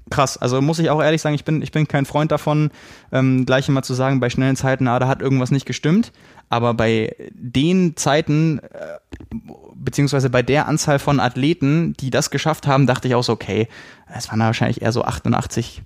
krass. 0.10 0.38
Also 0.38 0.62
muss 0.62 0.80
ich 0.80 0.90
auch 0.90 1.02
ehrlich 1.02 1.22
sagen, 1.22 1.36
ich 1.36 1.46
bin, 1.46 1.62
ich 1.62 1.72
bin 1.72 1.88
kein 1.88 2.06
Freund 2.06 2.32
davon, 2.32 2.72
ähm, 3.12 3.46
gleich 3.46 3.70
immer 3.70 3.84
zu 3.84 3.94
sagen, 3.94 4.20
bei 4.20 4.30
schnellen 4.30 4.56
Zeiten, 4.56 4.88
ah, 4.88 5.00
da 5.00 5.08
hat 5.08 5.22
irgendwas 5.22 5.52
nicht 5.52 5.66
gestimmt. 5.66 6.12
Aber 6.50 6.74
bei 6.74 7.16
den 7.32 7.96
Zeiten, 7.96 8.60
äh, 8.60 9.00
beziehungsweise 9.76 10.30
bei 10.30 10.44
der 10.44 10.68
Anzahl 10.68 11.00
von 11.00 11.20
Athleten, 11.20 11.94
die 12.00 12.10
das 12.10 12.32
geschafft 12.32 12.68
haben, 12.68 12.86
dachte 12.86 13.08
ich 13.08 13.16
auch 13.16 13.24
so, 13.24 13.34
okay, 13.34 13.68
es 14.16 14.30
waren 14.30 14.40
wahrscheinlich 14.40 14.82
eher 14.82 14.92
so 14.92 15.04
88 15.04 15.82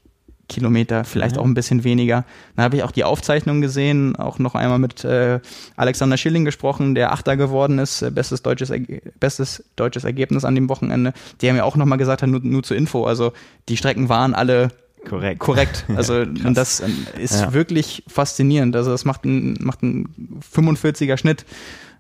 Kilometer, 0.50 1.04
vielleicht 1.04 1.36
ja. 1.36 1.42
auch 1.42 1.46
ein 1.46 1.54
bisschen 1.54 1.84
weniger. 1.84 2.24
Dann 2.56 2.66
habe 2.66 2.78
ich 2.78 2.84
auch 2.84 2.92
die 2.92 3.04
Aufzeichnung 3.04 3.62
gesehen, 3.62 4.16
auch 4.16 4.40
noch 4.40 4.56
einmal 4.56 4.80
mit 4.80 5.04
äh, 5.04 5.40
Alexander 5.76 6.18
Schilling 6.18 6.46
gesprochen, 6.46 6.96
der 6.96 7.12
Achter 7.12 7.36
geworden 7.36 7.80
ist, 7.80 8.02
äh, 8.02 8.12
bestes 8.12 8.44
deutsches, 8.44 8.72
bestes 9.20 9.64
deutsches 9.76 10.04
Ergebnis 10.04 10.46
an 10.46 10.56
dem 10.56 10.70
Wochenende. 10.70 11.14
Die 11.42 11.50
haben 11.50 11.58
ja 11.58 11.64
auch 11.64 11.76
nochmal 11.76 11.98
gesagt, 11.98 12.26
nur, 12.26 12.40
nur 12.40 12.64
zur 12.64 12.78
Info, 12.78 13.06
also 13.06 13.34
die 13.68 13.78
Strecken 13.78 14.10
waren 14.10 14.34
alle 14.34 14.70
korrekt. 15.06 15.40
korrekt. 15.40 15.86
Also 15.96 16.20
ja, 16.20 16.26
das 16.26 16.80
ähm, 16.80 17.08
ist 17.20 17.42
ja. 17.42 17.54
wirklich 17.54 18.04
faszinierend. 18.08 18.76
Also 18.76 18.92
das 18.92 19.06
macht 19.06 19.26
ein, 19.26 19.58
macht 19.60 19.84
ein 19.84 20.08
45er 20.56 21.18
Schnitt. 21.18 21.46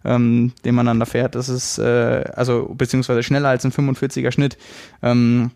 Ähm, 0.05 0.53
den 0.63 0.75
man 0.75 0.85
dann 0.85 0.99
da 0.99 1.05
fährt. 1.05 1.35
Das 1.35 1.49
ist, 1.49 1.79
äh, 1.79 2.23
also, 2.33 2.73
beziehungsweise 2.77 3.23
schneller 3.23 3.49
als 3.49 3.65
ein 3.65 3.73
45er 3.73 4.31
Schnitt. 4.31 4.57
Ähm, 5.01 5.51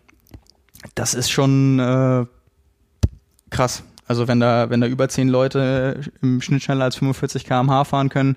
das 0.94 1.14
ist 1.14 1.30
schon, 1.30 1.78
äh, 1.78 2.26
krass. 3.52 3.84
Also 4.08 4.26
wenn 4.26 4.40
da, 4.40 4.68
wenn 4.68 4.80
da 4.80 4.88
über 4.88 5.08
zehn 5.08 5.28
Leute 5.28 6.00
im 6.20 6.40
Schnitt 6.40 6.62
schneller 6.62 6.84
als 6.84 6.96
45 6.96 7.44
km/h 7.44 7.84
fahren 7.84 8.08
können, 8.08 8.36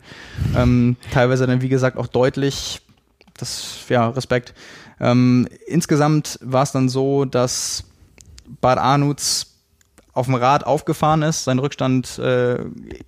ähm, 0.55 0.95
teilweise 1.11 1.47
dann 1.47 1.61
wie 1.61 1.69
gesagt 1.69 1.97
auch 1.97 2.07
deutlich, 2.07 2.81
das 3.37 3.79
ja 3.89 4.07
Respekt. 4.09 4.53
Ähm, 4.99 5.47
insgesamt 5.65 6.39
war 6.41 6.63
es 6.63 6.71
dann 6.71 6.87
so, 6.87 7.25
dass 7.25 7.83
Bad 8.61 8.77
Arnutz 8.77 9.47
auf 10.13 10.27
dem 10.27 10.35
Rad 10.35 10.65
aufgefahren 10.65 11.23
ist, 11.23 11.43
sein 11.43 11.59
Rückstand 11.59 12.19
äh, 12.19 12.59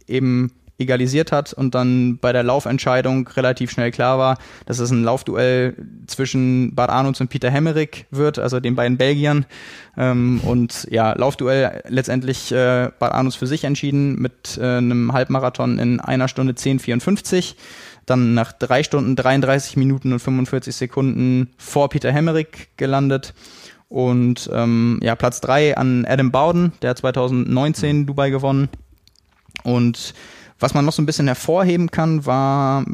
eben 0.08 0.52
egalisiert 0.80 1.32
hat 1.32 1.54
und 1.54 1.76
dann 1.76 2.18
bei 2.18 2.32
der 2.32 2.44
Laufentscheidung 2.44 3.28
relativ 3.30 3.72
schnell 3.72 3.92
klar 3.92 4.20
war, 4.20 4.38
dass 4.66 4.80
es 4.80 4.92
ein 4.92 5.04
Laufduell 5.04 5.76
zwischen 6.06 6.76
Bad 6.76 6.90
Arnolds 6.90 7.20
und 7.22 7.30
Peter 7.30 7.50
Hemmerich 7.50 8.06
wird, 8.12 8.40
also 8.40 8.60
den 8.60 8.76
beiden 8.76 8.98
Belgiern. 8.98 9.46
Ähm, 9.98 10.40
und 10.44 10.88
ja, 10.92 11.14
Laufduell 11.18 11.82
letztendlich 11.88 12.52
äh, 12.52 12.90
Bad 13.00 13.14
Arnolds 13.14 13.36
für 13.36 13.48
sich 13.48 13.64
entschieden 13.64 14.20
mit 14.20 14.58
äh, 14.58 14.78
einem 14.78 15.14
Halbmarathon 15.14 15.80
in 15.80 16.00
einer 16.00 16.28
Stunde 16.28 16.54
10,54 16.54 17.56
dann 18.08 18.34
nach 18.34 18.54
drei 18.54 18.84
Stunden 18.84 19.16
33 19.16 19.76
Minuten 19.76 20.14
und 20.14 20.20
45 20.20 20.74
Sekunden 20.74 21.50
vor 21.58 21.90
Peter 21.90 22.12
Hemmerich 22.12 22.70
gelandet. 22.78 23.34
Und 23.90 24.50
ähm, 24.54 25.00
ja, 25.04 25.16
Platz 25.16 25.42
drei 25.42 25.78
an 25.78 26.06
Adam 26.06 26.32
Bowden, 26.32 26.72
der 26.82 26.92
hat 26.92 26.98
2019 27.00 28.06
Dubai 28.06 28.30
gewonnen. 28.30 28.70
Und 29.64 30.14
was 30.60 30.74
man 30.74 30.86
noch 30.86 30.94
so 30.94 31.02
ein 31.02 31.06
bisschen 31.06 31.28
hervorheben 31.28 31.92
kann, 31.92 32.26
war 32.26 32.86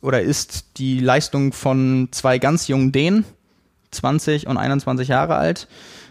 oder 0.00 0.22
ist 0.22 0.78
die 0.78 1.00
Leistung 1.00 1.52
von 1.52 2.08
zwei 2.12 2.38
ganz 2.38 2.68
jungen 2.68 2.92
Dänen, 2.92 3.24
20 3.90 4.46
und 4.46 4.56
21 4.56 5.08
Jahre 5.08 5.36
alt, 5.36 5.68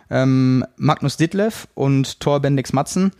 ähm, 0.09 0.65
Magnus 0.77 1.17
Ditlev 1.17 1.67
und 1.73 2.19
Thor 2.19 2.39
Bendix 2.39 2.73
Matzen, 2.73 3.11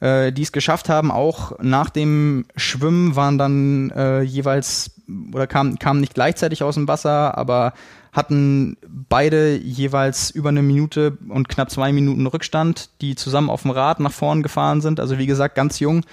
äh, 0.00 0.32
die 0.32 0.42
es 0.42 0.52
geschafft 0.52 0.88
haben, 0.88 1.10
auch 1.10 1.58
nach 1.60 1.90
dem 1.90 2.46
Schwimmen 2.56 3.16
waren 3.16 3.38
dann 3.38 3.90
äh, 3.90 4.22
jeweils 4.22 4.90
oder 5.32 5.46
kamen 5.46 5.78
kamen 5.78 6.00
nicht 6.00 6.14
gleichzeitig 6.14 6.62
aus 6.62 6.74
dem 6.74 6.88
Wasser, 6.88 7.36
aber 7.36 7.74
hatten 8.12 8.76
beide 9.08 9.56
jeweils 9.56 10.30
über 10.30 10.50
eine 10.50 10.62
Minute 10.62 11.18
und 11.28 11.48
knapp 11.48 11.70
zwei 11.70 11.92
Minuten 11.92 12.26
Rückstand, 12.26 12.90
die 13.00 13.16
zusammen 13.16 13.50
auf 13.50 13.62
dem 13.62 13.72
Rad 13.72 14.00
nach 14.00 14.12
vorn 14.12 14.42
gefahren 14.42 14.80
sind. 14.80 15.00
Also 15.00 15.18
wie 15.18 15.26
gesagt, 15.26 15.56
ganz 15.56 15.80
jung 15.80 16.04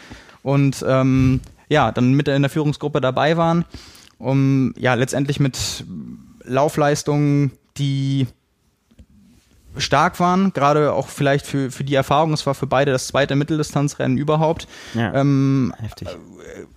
und 0.44 0.84
ähm, 0.88 1.42
ja, 1.70 1.92
dann 1.92 2.14
mit 2.14 2.28
in 2.28 2.42
der 2.42 2.52
Führungsgruppe 2.52 3.02
dabei 3.02 3.38
waren, 3.38 3.66
um 4.18 4.74
ja 4.78 4.94
letztendlich 4.94 5.39
mit 5.39 5.86
Laufleistungen, 6.44 7.52
die 7.78 8.28
stark 9.78 10.20
waren, 10.20 10.52
gerade 10.54 10.94
auch 10.94 11.08
vielleicht 11.08 11.46
für, 11.46 11.72
für 11.72 11.84
die 11.84 11.96
Erfahrung, 11.96 12.34
es 12.34 12.46
war 12.46 12.54
für 12.56 12.68
beide 12.68 12.92
das 12.92 13.08
zweite 13.08 13.36
Mitteldistanzrennen 13.36 14.18
überhaupt, 14.18 14.68
ja, 14.94 15.14
ähm, 15.14 15.74
heftig. 15.80 16.10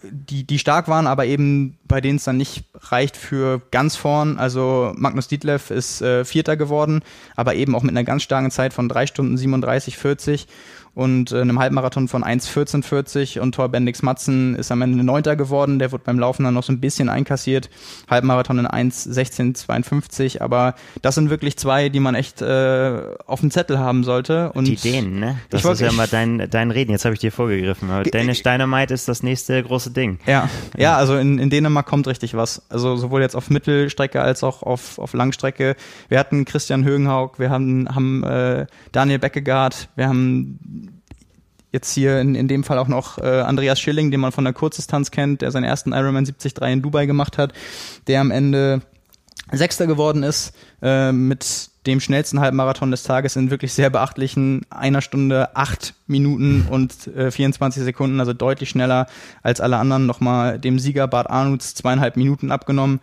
Die, 0.02 0.44
die 0.44 0.58
stark 0.58 0.86
waren, 0.88 1.06
aber 1.06 1.26
eben 1.26 1.76
bei 1.88 2.00
denen 2.00 2.16
es 2.16 2.24
dann 2.24 2.36
nicht 2.36 2.64
reicht 2.74 3.16
für 3.16 3.62
ganz 3.70 3.96
vorn. 3.96 4.38
Also 4.38 4.92
Magnus 4.96 5.28
Dietlev 5.28 5.70
ist 5.70 6.02
äh, 6.02 6.24
Vierter 6.24 6.56
geworden, 6.56 7.02
aber 7.34 7.54
eben 7.54 7.74
auch 7.74 7.82
mit 7.82 7.90
einer 7.90 8.04
ganz 8.04 8.22
starken 8.22 8.50
Zeit 8.50 8.72
von 8.72 8.88
drei 8.88 9.06
Stunden 9.06 9.36
37, 9.36 9.96
40 9.96 10.46
und 10.94 11.32
äh, 11.32 11.40
einem 11.40 11.58
Halbmarathon 11.58 12.08
von 12.08 12.24
1,1440 12.24 13.40
und 13.40 13.54
Thor 13.54 13.68
Bendix 13.68 14.02
Matzen 14.02 14.54
ist 14.54 14.70
am 14.70 14.82
Ende 14.82 15.02
Neunter 15.02 15.36
geworden. 15.36 15.78
Der 15.78 15.92
wird 15.92 16.04
beim 16.04 16.18
Laufen 16.18 16.44
dann 16.44 16.54
noch 16.54 16.62
so 16.62 16.72
ein 16.72 16.80
bisschen 16.80 17.08
einkassiert. 17.08 17.68
Halbmarathon 18.08 18.60
in 18.60 18.66
1,1652, 18.66 20.40
aber 20.40 20.74
das 21.02 21.16
sind 21.16 21.30
wirklich 21.30 21.56
zwei, 21.56 21.88
die 21.88 22.00
man 22.00 22.14
echt 22.14 22.42
äh, 22.42 23.00
auf 23.26 23.40
dem 23.40 23.50
Zettel 23.50 23.78
haben 23.78 24.04
sollte. 24.04 24.52
Und 24.52 24.66
die 24.66 24.76
Dänen, 24.76 25.18
ne? 25.18 25.38
Das 25.50 25.64
ist 25.64 25.80
ja 25.80 25.88
immer 25.90 26.06
dein, 26.06 26.48
dein 26.50 26.70
Reden. 26.70 26.92
Jetzt 26.92 27.04
habe 27.04 27.14
ich 27.14 27.20
dir 27.20 27.32
vorgegriffen. 27.32 27.90
Aber 27.90 28.04
Danish 28.04 28.42
Dynamite 28.42 28.94
ist 28.94 29.08
das 29.08 29.22
nächste 29.22 29.62
große 29.62 29.90
Ding. 29.90 30.18
Ja, 30.26 30.48
ja, 30.76 30.96
also 30.96 31.16
in, 31.16 31.38
in 31.38 31.50
Dänemark 31.50 31.86
kommt 31.86 32.06
richtig 32.06 32.34
was. 32.34 32.62
Also 32.70 32.96
sowohl 32.96 33.20
jetzt 33.20 33.34
auf 33.34 33.50
Mittelstrecke 33.50 34.20
als 34.20 34.44
auch 34.44 34.62
auf, 34.62 34.98
auf 34.98 35.12
Langstrecke. 35.12 35.74
Wir 36.08 36.18
hatten 36.18 36.44
Christian 36.44 36.84
Högenhaug, 36.84 37.38
wir 37.38 37.50
haben, 37.50 37.88
haben 37.94 38.22
äh, 38.22 38.66
Daniel 38.92 39.18
Beckegaard, 39.18 39.88
wir 39.96 40.08
haben 40.08 40.83
jetzt 41.74 41.92
hier 41.92 42.20
in, 42.20 42.34
in 42.34 42.48
dem 42.48 42.64
Fall 42.64 42.78
auch 42.78 42.88
noch 42.88 43.18
äh, 43.18 43.40
Andreas 43.40 43.78
Schilling, 43.78 44.10
den 44.10 44.20
man 44.20 44.32
von 44.32 44.44
der 44.44 44.54
Kurzdistanz 44.54 45.10
kennt, 45.10 45.42
der 45.42 45.50
seinen 45.50 45.64
ersten 45.64 45.92
Ironman 45.92 46.24
73 46.24 46.56
in 46.62 46.80
Dubai 46.80 47.04
gemacht 47.04 47.36
hat, 47.36 47.52
der 48.06 48.20
am 48.20 48.30
Ende 48.30 48.80
Sechster 49.52 49.86
geworden 49.86 50.22
ist, 50.22 50.54
äh, 50.80 51.12
mit 51.12 51.68
dem 51.86 52.00
schnellsten 52.00 52.40
Halbmarathon 52.40 52.90
des 52.90 53.02
Tages 53.02 53.36
in 53.36 53.50
wirklich 53.50 53.74
sehr 53.74 53.90
beachtlichen 53.90 54.62
einer 54.70 55.02
Stunde 55.02 55.54
acht 55.54 55.94
Minuten 56.06 56.66
und 56.70 57.08
äh, 57.08 57.30
24 57.30 57.82
Sekunden, 57.82 58.20
also 58.20 58.32
deutlich 58.32 58.70
schneller 58.70 59.06
als 59.42 59.60
alle 59.60 59.76
anderen, 59.76 60.06
nochmal 60.06 60.58
dem 60.58 60.78
Sieger 60.78 61.08
Bart 61.08 61.28
Arnutz 61.28 61.74
zweieinhalb 61.74 62.16
Minuten 62.16 62.52
abgenommen. 62.52 63.00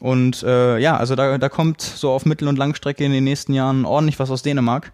Und 0.00 0.42
äh, 0.42 0.78
ja, 0.78 0.96
also 0.96 1.16
da, 1.16 1.36
da 1.36 1.48
kommt 1.48 1.82
so 1.82 2.12
auf 2.12 2.24
Mittel- 2.24 2.48
und 2.48 2.56
Langstrecke 2.56 3.04
in 3.04 3.12
den 3.12 3.24
nächsten 3.24 3.52
Jahren 3.52 3.84
ordentlich 3.84 4.18
was 4.18 4.30
aus 4.30 4.42
Dänemark. 4.42 4.92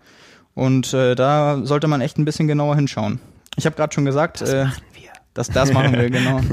Und 0.54 0.92
äh, 0.94 1.14
da 1.14 1.60
sollte 1.64 1.88
man 1.88 2.00
echt 2.00 2.18
ein 2.18 2.24
bisschen 2.24 2.48
genauer 2.48 2.76
hinschauen. 2.76 3.20
Ich 3.56 3.66
habe 3.66 3.76
gerade 3.76 3.92
schon 3.92 4.04
gesagt, 4.04 4.40
das 4.40 4.52
äh, 4.52 4.64
machen 4.64 4.82
wir. 4.92 5.10
dass 5.34 5.48
das 5.48 5.72
machen 5.72 5.96
will, 5.96 6.10
genau. 6.10 6.40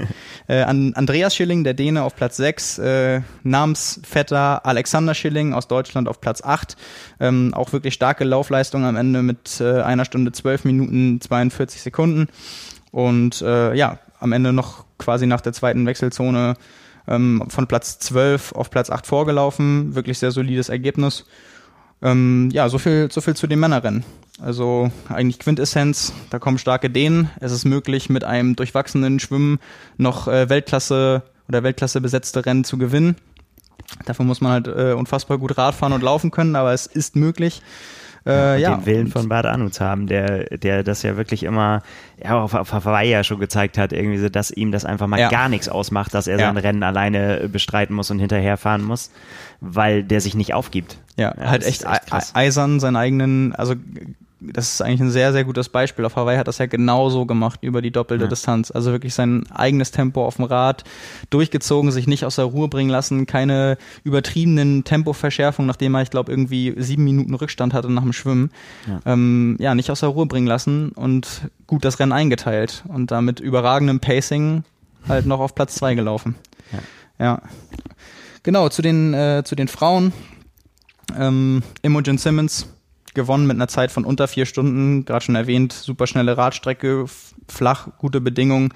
Äh, 0.50 0.62
Andreas 0.62 1.36
Schilling, 1.36 1.66
der 1.66 1.74
Däne, 1.74 2.04
auf 2.04 2.16
Platz 2.16 2.38
6. 2.38 2.78
Äh, 2.78 3.22
Namensvetter 3.44 4.66
Alexander 4.66 5.14
Schilling 5.14 5.54
aus 5.54 5.68
Deutschland 5.68 6.08
auf 6.08 6.22
Platz 6.22 6.42
8. 6.42 6.78
Ähm, 7.20 7.54
auch 7.54 7.74
wirklich 7.74 7.94
starke 7.94 8.24
Laufleistung 8.24 8.86
am 8.86 8.96
Ende 8.96 9.24
mit 9.24 9.60
äh, 9.60 9.82
einer 9.82 10.06
Stunde 10.06 10.32
12 10.32 10.64
Minuten 10.64 11.20
42 11.20 11.82
Sekunden. 11.82 12.30
Und 12.92 13.42
äh, 13.42 13.74
ja, 13.74 14.00
am 14.22 14.32
Ende 14.32 14.54
noch 14.54 14.86
quasi 14.98 15.28
nach 15.28 15.42
der 15.42 15.52
zweiten 15.52 15.86
Wechselzone 15.86 16.56
ähm, 17.10 17.44
von 17.50 17.68
Platz 17.68 18.00
12 18.00 18.54
auf 18.54 18.70
Platz 18.70 18.90
8 18.90 19.06
vorgelaufen. 19.06 19.96
Wirklich 19.96 20.18
sehr 20.20 20.32
solides 20.32 20.70
Ergebnis. 20.70 21.26
Ähm, 22.02 22.50
ja, 22.52 22.70
so 22.70 22.78
viel, 22.78 23.10
so 23.12 23.22
viel 23.22 23.36
zu 23.36 23.48
den 23.48 23.60
Männerrennen. 23.60 24.04
Also 24.40 24.92
eigentlich 25.10 25.40
Quintessenz, 25.40 26.14
da 26.30 26.38
kommen 26.38 26.60
starke 26.60 26.90
Dänen. 26.90 27.30
Es 27.40 27.52
ist 27.52 27.66
möglich, 27.66 28.10
mit 28.10 28.24
einem 28.24 28.56
durchwachsenen 28.56 29.20
Schwimmen 29.20 29.60
noch 29.98 30.28
äh, 30.28 30.50
Weltklasse 30.50 31.24
oder 31.48 31.64
Weltklasse 31.64 32.02
besetzte 32.02 32.46
Rennen 32.46 32.64
zu 32.64 32.78
gewinnen. 32.78 33.16
Dafür 34.06 34.26
muss 34.26 34.42
man 34.42 34.52
halt 34.52 34.68
äh, 34.68 34.94
unfassbar 34.94 35.38
gut 35.38 35.58
Radfahren 35.58 35.94
und 35.94 36.04
laufen 36.04 36.30
können, 36.30 36.56
aber 36.56 36.74
es 36.74 36.86
ist 36.86 37.16
möglich. 37.16 37.62
Äh, 38.28 38.62
ja, 38.62 38.76
den 38.76 38.86
Willen 38.86 39.08
von 39.08 39.30
Bad 39.30 39.46
Anuts 39.46 39.80
haben, 39.80 40.06
der, 40.06 40.58
der 40.58 40.84
das 40.84 41.02
ja 41.02 41.16
wirklich 41.16 41.44
immer 41.44 41.82
ja, 42.22 42.38
auf, 42.38 42.54
auf 42.54 42.74
Hawaii 42.74 43.10
ja 43.10 43.24
schon 43.24 43.40
gezeigt 43.40 43.78
hat, 43.78 43.94
irgendwie 43.94 44.18
so, 44.18 44.28
dass 44.28 44.52
ihm 44.52 44.74
das 44.74 44.84
einfach 44.84 45.08
mal 45.08 45.20
ja. 45.20 45.30
gar 45.30 45.48
nichts 45.48 45.70
ausmacht, 45.70 46.14
dass 46.14 46.28
er 46.28 46.38
ja. 46.38 46.48
sein 46.48 46.58
Rennen 46.58 46.84
alleine 46.84 47.48
bestreiten 47.48 47.96
muss 47.96 48.12
und 48.12 48.20
hinterherfahren 48.20 48.84
muss, 48.84 49.12
weil 49.62 50.04
der 50.04 50.20
sich 50.20 50.36
nicht 50.36 50.54
aufgibt. 50.54 50.98
Ja, 51.18 51.34
ja 51.38 51.50
halt 51.50 51.66
echt, 51.66 51.84
echt 51.84 52.36
eisern 52.36 52.80
seinen 52.80 52.96
eigenen, 52.96 53.54
also 53.56 53.76
das 54.40 54.74
ist 54.74 54.82
eigentlich 54.82 55.02
ein 55.02 55.10
sehr, 55.10 55.32
sehr 55.34 55.44
gutes 55.44 55.70
Beispiel. 55.70 56.06
Auf 56.06 56.16
Hawaii 56.16 56.38
hat 56.38 56.48
das 56.48 56.60
ja 56.60 56.68
genauso 56.68 57.26
gemacht 57.26 57.60
über 57.64 57.82
die 57.82 57.92
doppelte 57.92 58.26
ja. 58.26 58.30
Distanz. 58.30 58.72
Also 58.72 58.92
wirklich 58.92 59.14
sein 59.14 59.46
eigenes 59.52 59.92
Tempo 59.92 60.24
auf 60.26 60.36
dem 60.36 60.46
Rad 60.46 60.84
durchgezogen, 61.30 61.92
sich 61.92 62.08
nicht 62.08 62.24
aus 62.24 62.36
der 62.36 62.46
Ruhe 62.46 62.68
bringen 62.68 62.90
lassen, 62.90 63.26
keine 63.26 63.78
übertriebenen 64.04 64.84
Tempoverschärfungen, 64.84 65.68
nachdem 65.68 65.96
er, 65.96 66.04
ich 66.04 66.12
glaube, 66.12 66.32
irgendwie 66.32 66.76
sieben 66.78 67.04
Minuten 67.04 67.34
Rückstand 67.34 67.74
hatte 67.74 67.92
nach 67.92 68.04
dem 68.04 68.14
Schwimmen. 68.14 68.52
Ja. 68.88 69.14
Ähm, 69.14 69.58
ja, 69.60 69.74
nicht 69.74 69.90
aus 69.90 70.02
der 70.02 70.10
Ruhe 70.10 70.28
bringen 70.28 70.48
lassen 70.48 70.92
und 70.92 71.50
gut 71.66 71.84
das 71.84 72.00
Rennen 72.00 72.12
eingeteilt 72.12 72.84
und 72.88 73.10
damit 73.12 73.40
überragendem 73.40 74.00
Pacing 74.00 74.64
halt 75.08 75.26
noch 75.26 75.40
auf 75.40 75.56
Platz 75.56 75.76
zwei 75.76 75.96
gelaufen. 75.96 76.36
Ja. 76.72 77.26
ja. 77.26 77.42
Genau, 78.44 78.70
zu 78.70 78.82
den, 78.82 79.14
äh, 79.14 79.42
zu 79.44 79.56
den 79.56 79.68
Frauen. 79.68 80.14
Ähm, 81.16 81.64
Imogen 81.82 82.18
Simmons 82.18 82.68
gewonnen 83.14 83.48
mit 83.48 83.58
einer 83.58 83.68
Zeit 83.68 83.92
von 83.92 84.06
unter 84.06 84.28
vier 84.28 84.46
Stunden, 84.46 85.04
gerade 85.04 85.26
schon 85.26 85.36
erwähnt, 85.36 85.74
super 85.74 86.08
schnelle 86.08 86.38
Radstrecke, 86.38 87.06
flach, 87.48 87.90
gute 87.98 88.22
Bedingungen, 88.22 88.70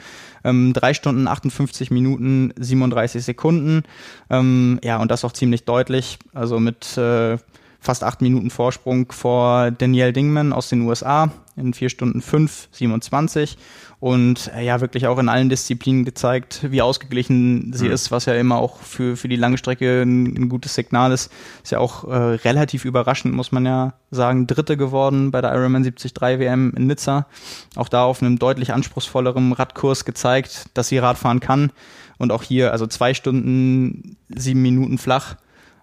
ähm, 0.44 0.74
drei 0.74 0.94
Stunden 0.94 1.28
58 1.28 1.92
Minuten 1.92 2.52
37 2.58 3.24
Sekunden, 3.24 3.84
ähm, 4.30 4.80
ja 4.84 4.98
und 4.98 5.12
das 5.12 5.24
auch 5.24 5.32
ziemlich 5.32 5.66
deutlich, 5.66 6.18
also 6.34 6.60
mit 6.60 6.98
äh, 6.98 7.38
fast 7.80 8.04
acht 8.04 8.22
Minuten 8.22 8.50
Vorsprung 8.50 9.12
vor 9.12 9.72
Danielle 9.72 10.14
Dingman 10.14 10.54
aus 10.54 10.70
den 10.70 10.82
USA 10.82 11.32
in 11.56 11.74
vier 11.74 11.90
Stunden 11.90 12.22
fünf 12.22 12.68
27 12.72 13.58
und 14.02 14.52
äh, 14.56 14.66
ja 14.66 14.82
wirklich 14.82 15.06
auch 15.06 15.20
in 15.20 15.30
allen 15.30 15.50
Disziplinen 15.50 16.06
gezeigt, 16.06 16.66
wie 16.72 16.82
ausgeglichen 16.82 17.72
sie 17.72 17.86
mhm. 17.86 17.94
ist, 17.94 18.10
was 18.10 18.26
ja 18.26 18.34
immer 18.34 18.58
auch 18.58 18.78
für, 18.78 19.16
für 19.16 19.28
die 19.28 19.36
lange 19.36 19.60
Strecke 19.60 20.02
ein, 20.02 20.26
ein 20.26 20.50
gutes 20.50 20.74
Signal 20.74 21.12
ist. 21.12 21.32
Ist 21.62 21.72
ja 21.72 21.78
auch 21.78 22.06
äh, 22.06 22.16
relativ 22.16 22.84
überraschend, 22.84 23.36
muss 23.36 23.52
man 23.52 23.64
ja 23.64 23.94
sagen, 24.10 24.48
Dritte 24.48 24.76
geworden 24.76 25.30
bei 25.30 25.40
der 25.40 25.54
Ironman 25.54 25.84
73 25.84 26.14
WM 26.20 26.74
in 26.76 26.88
Nizza. 26.88 27.28
Auch 27.76 27.90
da 27.90 28.04
auf 28.04 28.24
einem 28.24 28.40
deutlich 28.40 28.74
anspruchsvolleren 28.74 29.54
Radkurs 29.54 30.04
gezeigt, 30.04 30.66
dass 30.74 30.88
sie 30.88 30.98
Radfahren 30.98 31.40
kann. 31.40 31.72
Und 32.18 32.32
auch 32.32 32.42
hier, 32.42 32.72
also 32.72 32.88
zwei 32.88 33.14
Stunden, 33.14 34.18
sieben 34.30 34.64
Minuten 34.64 34.98
flach. 34.98 35.36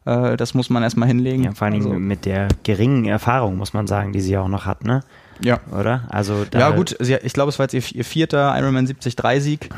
Äh, 0.07 0.37
das 0.37 0.55
muss 0.55 0.71
man 0.71 0.83
erstmal 0.83 1.07
hinlegen. 1.07 1.45
Ja, 1.45 1.53
vor 1.53 1.67
allen 1.67 1.75
Dingen 1.75 1.87
also, 1.87 2.01
mit 2.01 2.25
der 2.25 2.49
geringen 2.65 3.05
Erfahrung, 3.05 3.57
muss 3.57 3.75
man 3.75 3.87
sagen, 3.87 4.13
die 4.13 4.21
sie 4.21 4.37
auch 4.37 4.49
noch 4.49 4.67
hat, 4.67 4.83
ne? 4.83 5.05
Ja. 5.41 5.61
Oder? 5.79 6.03
Also 6.09 6.45
ja, 6.53 6.71
gut, 6.71 6.97
ich 7.01 7.33
glaube, 7.33 7.51
es 7.51 7.59
war 7.59 7.65
jetzt 7.65 7.75
ihr, 7.75 7.97
ihr 7.97 8.05
vierter 8.05 8.57
Ironman 8.59 8.87
73-Sieg. 8.87 9.71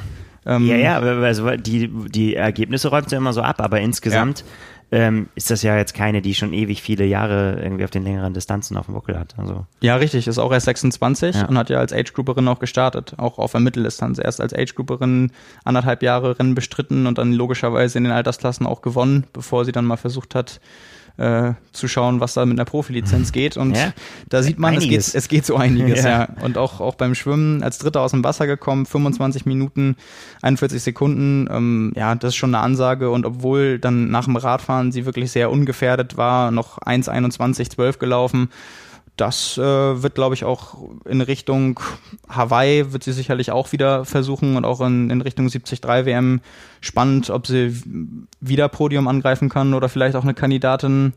Ähm, 0.46 0.66
ja, 0.66 0.76
ja, 0.76 0.98
also 0.98 1.50
die, 1.50 1.88
die 2.08 2.34
Ergebnisse 2.34 2.88
räumt 2.88 3.10
sie 3.10 3.16
immer 3.16 3.32
so 3.32 3.42
ab, 3.42 3.60
aber 3.60 3.80
insgesamt 3.80 4.42
ja. 4.90 4.98
ähm, 4.98 5.28
ist 5.34 5.50
das 5.50 5.62
ja 5.62 5.76
jetzt 5.76 5.92
keine, 5.92 6.22
die 6.22 6.34
schon 6.34 6.54
ewig 6.54 6.80
viele 6.80 7.04
Jahre 7.04 7.60
irgendwie 7.62 7.84
auf 7.84 7.90
den 7.90 8.04
längeren 8.04 8.32
Distanzen 8.32 8.78
auf 8.78 8.86
dem 8.86 8.94
Buckel 8.94 9.18
hat. 9.18 9.34
Also. 9.36 9.66
Ja, 9.82 9.96
richtig, 9.96 10.26
ist 10.26 10.38
auch 10.38 10.50
erst 10.50 10.64
26 10.64 11.36
ja. 11.36 11.44
und 11.44 11.58
hat 11.58 11.68
ja 11.68 11.78
als 11.78 11.92
Age-Grouperin 11.92 12.48
auch 12.48 12.58
gestartet, 12.58 13.14
auch 13.18 13.38
auf 13.38 13.52
der 13.52 13.60
Mitteldistanz. 13.60 14.18
Erst 14.18 14.40
als 14.40 14.54
Age-Grouperin 14.54 15.30
anderthalb 15.64 16.02
Jahre 16.02 16.38
Rennen 16.38 16.54
bestritten 16.54 17.06
und 17.06 17.18
dann 17.18 17.34
logischerweise 17.34 17.98
in 17.98 18.04
den 18.04 18.12
Altersklassen 18.12 18.66
auch 18.66 18.80
gewonnen, 18.80 19.26
bevor 19.34 19.66
sie 19.66 19.72
dann 19.72 19.84
mal 19.84 19.98
versucht 19.98 20.34
hat, 20.34 20.60
äh, 21.16 21.52
zu 21.72 21.88
schauen, 21.88 22.20
was 22.20 22.34
da 22.34 22.44
mit 22.46 22.58
einer 22.58 22.64
Profilizenz 22.64 23.32
geht. 23.32 23.56
Und 23.56 23.76
ja? 23.76 23.92
da 24.28 24.42
sieht 24.42 24.58
man, 24.58 24.74
es 24.74 24.84
geht, 24.84 25.14
es 25.14 25.28
geht 25.28 25.46
so 25.46 25.56
einiges, 25.56 26.02
ja. 26.04 26.10
ja. 26.10 26.28
Und 26.42 26.58
auch, 26.58 26.80
auch 26.80 26.94
beim 26.94 27.14
Schwimmen 27.14 27.62
als 27.62 27.78
Dritter 27.78 28.00
aus 28.00 28.10
dem 28.12 28.24
Wasser 28.24 28.46
gekommen, 28.46 28.86
25 28.86 29.46
Minuten, 29.46 29.96
41 30.42 30.82
Sekunden. 30.82 31.48
Ähm, 31.50 31.92
ja, 31.96 32.14
das 32.14 32.30
ist 32.30 32.36
schon 32.36 32.54
eine 32.54 32.64
Ansage. 32.64 33.10
Und 33.10 33.26
obwohl 33.26 33.78
dann 33.78 34.10
nach 34.10 34.24
dem 34.24 34.36
Radfahren 34.36 34.92
sie 34.92 35.06
wirklich 35.06 35.30
sehr 35.30 35.50
ungefährdet 35.50 36.16
war, 36.16 36.50
noch 36.50 36.78
1,21,12 36.78 37.98
gelaufen, 37.98 38.50
das 39.20 39.58
äh, 39.58 39.62
wird, 39.62 40.14
glaube 40.14 40.34
ich, 40.34 40.44
auch 40.44 40.78
in 41.04 41.20
Richtung 41.20 41.78
Hawaii 42.28 42.92
wird 42.92 43.02
sie 43.04 43.12
sicherlich 43.12 43.50
auch 43.50 43.72
wieder 43.72 44.04
versuchen 44.04 44.56
und 44.56 44.64
auch 44.64 44.80
in, 44.80 45.10
in 45.10 45.20
Richtung 45.20 45.48
73 45.48 45.82
WM 45.82 46.40
spannend, 46.80 47.28
ob 47.28 47.46
sie 47.46 47.82
wieder 48.40 48.68
Podium 48.68 49.08
angreifen 49.08 49.50
kann 49.50 49.74
oder 49.74 49.88
vielleicht 49.90 50.16
auch 50.16 50.22
eine 50.22 50.34
Kandidatin 50.34 51.12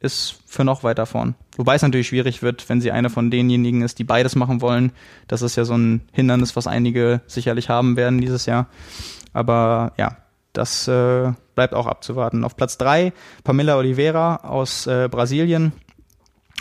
ist 0.00 0.36
für 0.46 0.64
noch 0.64 0.84
weiter 0.84 1.06
vorn. 1.06 1.34
Wobei 1.56 1.74
es 1.74 1.82
natürlich 1.82 2.08
schwierig 2.08 2.42
wird, 2.42 2.68
wenn 2.68 2.80
sie 2.80 2.92
eine 2.92 3.10
von 3.10 3.30
denjenigen 3.30 3.82
ist, 3.82 3.98
die 3.98 4.04
beides 4.04 4.36
machen 4.36 4.60
wollen. 4.60 4.92
Das 5.26 5.42
ist 5.42 5.56
ja 5.56 5.64
so 5.64 5.74
ein 5.74 6.02
Hindernis, 6.12 6.54
was 6.54 6.66
einige 6.66 7.22
sicherlich 7.26 7.68
haben 7.68 7.96
werden 7.96 8.20
dieses 8.20 8.46
Jahr. 8.46 8.68
Aber 9.32 9.92
ja, 9.96 10.18
das 10.52 10.86
äh, 10.86 11.32
bleibt 11.54 11.74
auch 11.74 11.86
abzuwarten. 11.86 12.44
Auf 12.44 12.56
Platz 12.56 12.78
drei 12.78 13.12
Pamela 13.42 13.76
Oliveira 13.76 14.36
aus 14.36 14.86
äh, 14.86 15.08
Brasilien 15.10 15.72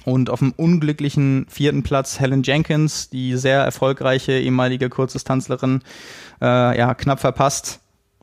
und 0.08 0.30
auf 0.30 0.40
dem 0.40 0.54
unglücklichen 0.54 1.48
vierten 1.50 1.84
Platz 1.84 2.22
Helen 2.22 2.42
Jenkins, 2.42 3.10
die 3.10 3.36
sehr 3.36 3.60
erfolgreiche 3.60 4.40
ehemalige 4.40 4.88
Kurzdistanzlerin, 4.88 5.82
äh, 6.42 6.78
ja, 6.78 6.94
knapp 6.94 7.20
verpasst. 7.20 7.82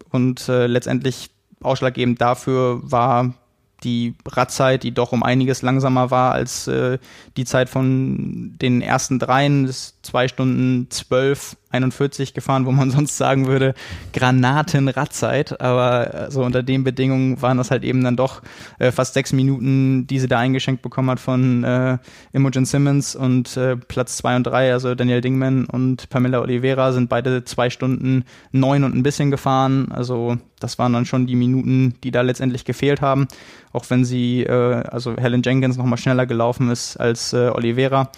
Und 0.09 0.49
äh, 0.49 0.67
letztendlich 0.67 1.29
ausschlaggebend 1.61 2.23
dafür 2.23 2.81
war 2.91 3.35
die 3.83 4.15
Radzeit, 4.27 4.83
die 4.83 4.95
doch 4.95 5.13
um 5.13 5.23
einiges 5.23 5.61
langsamer 5.61 6.11
war 6.11 6.33
als 6.33 6.67
äh, 6.69 6.99
die 7.37 7.45
Zeit 7.45 7.69
von 7.69 8.55
den 8.63 8.81
ersten 8.81 9.19
dreien, 9.19 9.67
das 9.67 9.93
zwei 10.05 10.29
Stunden 10.29 10.87
zwölf 10.91 11.57
41 11.75 12.35
gefahren, 12.35 12.67
wo 12.67 12.73
man 12.73 12.91
sonst 12.93 13.17
sagen 13.17 13.47
würde, 13.47 13.75
Granatenradzeit. 14.13 15.61
Aber 15.61 16.15
also 16.15 16.45
unter 16.45 16.63
den 16.63 16.85
Bedingungen 16.85 17.43
waren 17.43 17.59
das 17.59 17.71
halt 17.71 17.85
eben 17.85 18.03
dann 18.05 18.17
doch 18.17 18.43
äh, 18.79 18.93
fast 18.93 19.15
sechs 19.15 19.33
Minuten, 19.33 20.07
die 20.07 20.21
sie 20.21 20.29
da 20.29 20.39
eingeschenkt 20.39 20.83
bekommen 20.83 21.11
hat 21.11 21.21
von 21.21 21.65
äh, 21.65 21.99
Imogen 22.33 22.65
Simmons 22.65 23.17
und 23.17 23.57
äh, 23.57 23.77
Platz 23.77 24.17
zwei 24.17 24.37
und 24.37 24.45
drei, 24.45 24.73
also 24.73 24.95
Daniel 24.95 25.21
Dingman 25.21 25.67
und 25.67 26.09
Pamela 26.09 26.41
Oliveira 26.41 26.93
sind 26.93 27.09
beide 27.09 27.45
zwei 27.45 27.71
Stunden 27.71 28.25
neun 28.53 28.85
und 28.85 28.95
ein 28.95 29.03
bisschen 29.03 29.31
gefahren. 29.31 29.91
Also 29.91 30.39
das 30.61 30.79
waren 30.79 30.93
dann 30.93 31.07
schon 31.07 31.27
die 31.27 31.37
Minuten, 31.37 31.95
die 32.05 32.11
da 32.11 32.23
letztendlich 32.23 32.65
gefehlt 32.65 33.01
haben. 33.01 33.29
Auch 33.73 33.85
wenn 33.91 34.05
sie, 34.05 34.45
äh, 34.45 34.83
also 34.89 35.17
Helen 35.17 35.43
Jenkins 35.43 35.77
nochmal 35.77 35.99
schneller 35.99 36.27
gelaufen 36.27 36.71
ist 36.71 36.97
als 36.97 37.33
äh, 37.33 37.49
Oliveira. 37.49 38.11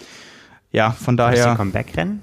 Ja, 0.77 0.91
von 0.91 1.17
daher. 1.17 1.55
Comeback-Rennen? 1.55 2.21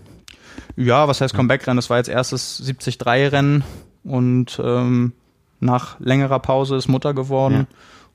Ja, 0.76 1.09
was 1.09 1.20
heißt 1.20 1.34
Comeback-Rennen? 1.34 1.76
Das 1.76 1.90
war 1.90 1.96
jetzt 1.96 2.09
erstes 2.09 2.62
73-Rennen 2.64 3.64
und 4.05 4.61
ähm, 4.62 5.12
nach 5.59 5.98
längerer 5.98 6.38
Pause 6.38 6.76
ist 6.76 6.86
Mutter 6.86 7.14
geworden 7.14 7.66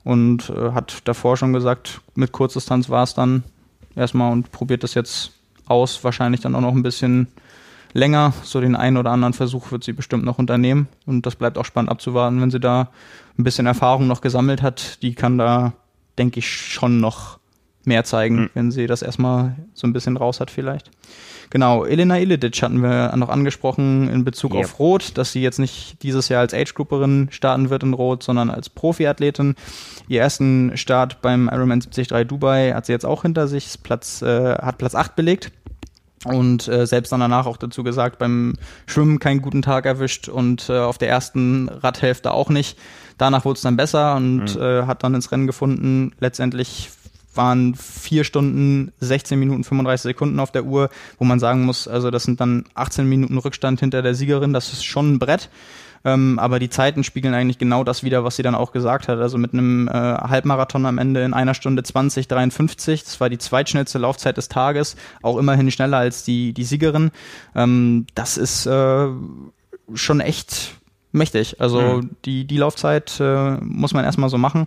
ja. 0.04 0.10
und 0.10 0.48
äh, 0.48 0.72
hat 0.72 1.00
davor 1.04 1.36
schon 1.36 1.52
gesagt, 1.52 2.00
mit 2.14 2.32
Kurzdistanz 2.32 2.88
war 2.88 3.02
es 3.02 3.12
dann 3.12 3.44
erstmal 3.94 4.32
und 4.32 4.50
probiert 4.50 4.82
das 4.82 4.94
jetzt 4.94 5.32
aus, 5.66 6.02
wahrscheinlich 6.04 6.40
dann 6.40 6.54
auch 6.54 6.62
noch 6.62 6.74
ein 6.74 6.82
bisschen 6.82 7.28
länger. 7.92 8.32
So 8.42 8.62
den 8.62 8.76
einen 8.76 8.96
oder 8.96 9.10
anderen 9.10 9.34
Versuch 9.34 9.72
wird 9.72 9.84
sie 9.84 9.92
bestimmt 9.92 10.24
noch 10.24 10.38
unternehmen 10.38 10.88
und 11.04 11.26
das 11.26 11.36
bleibt 11.36 11.58
auch 11.58 11.66
spannend 11.66 11.90
abzuwarten, 11.90 12.40
wenn 12.40 12.50
sie 12.50 12.60
da 12.60 12.88
ein 13.38 13.44
bisschen 13.44 13.66
Erfahrung 13.66 14.06
noch 14.06 14.22
gesammelt 14.22 14.62
hat. 14.62 15.02
Die 15.02 15.14
kann 15.14 15.36
da, 15.36 15.74
denke 16.16 16.38
ich, 16.38 16.48
schon 16.50 16.98
noch 16.98 17.40
mehr 17.84 18.04
zeigen, 18.04 18.42
mhm. 18.42 18.50
wenn 18.54 18.70
sie 18.70 18.86
das 18.86 19.02
erstmal 19.02 19.56
so 19.74 19.86
ein 19.86 19.92
bisschen 19.92 20.16
raus 20.16 20.40
hat 20.40 20.50
vielleicht. 20.50 20.90
Genau, 21.50 21.84
Elena 21.84 22.16
Iledic 22.20 22.62
hatten 22.62 22.80
wir 22.80 23.14
noch 23.16 23.28
angesprochen 23.28 24.08
in 24.08 24.22
Bezug 24.22 24.54
yep. 24.54 24.64
auf 24.64 24.78
Rot, 24.78 25.18
dass 25.18 25.32
sie 25.32 25.42
jetzt 25.42 25.58
nicht 25.58 26.00
dieses 26.04 26.28
Jahr 26.28 26.42
als 26.42 26.54
Age-Grouperin 26.54 27.28
starten 27.32 27.70
wird 27.70 27.82
in 27.82 27.92
Rot, 27.92 28.22
sondern 28.22 28.50
als 28.50 28.68
Profiathletin. 28.68 29.56
Ihr 30.06 30.20
ersten 30.20 30.76
Start 30.76 31.20
beim 31.22 31.50
Ironman 31.52 31.80
73 31.80 32.28
Dubai 32.28 32.72
hat 32.72 32.86
sie 32.86 32.92
jetzt 32.92 33.04
auch 33.04 33.22
hinter 33.22 33.48
sich, 33.48 33.82
Platz, 33.82 34.22
äh, 34.22 34.54
hat 34.58 34.78
Platz 34.78 34.94
8 34.94 35.16
belegt. 35.16 35.50
und 36.24 36.68
äh, 36.68 36.86
selbst 36.86 37.10
dann 37.10 37.20
danach 37.20 37.46
auch 37.46 37.56
dazu 37.56 37.82
gesagt, 37.82 38.18
beim 38.18 38.54
Schwimmen 38.86 39.18
keinen 39.18 39.42
guten 39.42 39.62
Tag 39.62 39.86
erwischt 39.86 40.28
und 40.28 40.68
äh, 40.68 40.78
auf 40.78 40.98
der 40.98 41.08
ersten 41.08 41.68
Radhälfte 41.68 42.30
auch 42.32 42.50
nicht. 42.50 42.78
Danach 43.18 43.44
wurde 43.44 43.56
es 43.56 43.62
dann 43.62 43.76
besser 43.76 44.14
und 44.16 44.54
mhm. 44.54 44.62
äh, 44.62 44.82
hat 44.82 45.02
dann 45.02 45.14
ins 45.14 45.32
Rennen 45.32 45.46
gefunden. 45.46 46.12
Letztendlich 46.20 46.90
waren 47.34 47.74
vier 47.74 48.24
Stunden, 48.24 48.92
16 49.00 49.38
Minuten, 49.38 49.64
35 49.64 50.02
Sekunden 50.02 50.40
auf 50.40 50.50
der 50.50 50.64
Uhr, 50.64 50.90
wo 51.18 51.24
man 51.24 51.38
sagen 51.38 51.64
muss, 51.64 51.88
also 51.88 52.10
das 52.10 52.24
sind 52.24 52.40
dann 52.40 52.64
18 52.74 53.08
Minuten 53.08 53.38
Rückstand 53.38 53.80
hinter 53.80 54.02
der 54.02 54.14
Siegerin. 54.14 54.52
Das 54.52 54.72
ist 54.72 54.84
schon 54.84 55.14
ein 55.14 55.18
Brett. 55.18 55.50
Ähm, 56.04 56.38
aber 56.38 56.58
die 56.58 56.70
Zeiten 56.70 57.04
spiegeln 57.04 57.34
eigentlich 57.34 57.58
genau 57.58 57.84
das 57.84 58.02
wieder, 58.02 58.24
was 58.24 58.36
sie 58.36 58.42
dann 58.42 58.54
auch 58.54 58.72
gesagt 58.72 59.08
hat. 59.08 59.18
Also 59.18 59.36
mit 59.36 59.52
einem 59.52 59.86
äh, 59.88 59.92
Halbmarathon 59.92 60.86
am 60.86 60.98
Ende 60.98 61.22
in 61.22 61.34
einer 61.34 61.54
Stunde 61.54 61.82
20, 61.82 62.26
53. 62.26 63.04
Das 63.04 63.20
war 63.20 63.28
die 63.28 63.38
zweitschnellste 63.38 63.98
Laufzeit 63.98 64.36
des 64.36 64.48
Tages. 64.48 64.96
Auch 65.22 65.36
immerhin 65.36 65.70
schneller 65.70 65.98
als 65.98 66.24
die, 66.24 66.54
die 66.54 66.64
Siegerin. 66.64 67.10
Ähm, 67.54 68.06
das 68.14 68.38
ist 68.38 68.66
äh, 68.66 69.08
schon 69.94 70.20
echt 70.20 70.79
mächtig. 71.12 71.60
Also 71.60 71.80
mhm. 71.80 72.10
die, 72.24 72.46
die 72.46 72.58
Laufzeit 72.58 73.18
äh, 73.20 73.56
muss 73.60 73.94
man 73.94 74.04
erstmal 74.04 74.30
so 74.30 74.38
machen. 74.38 74.66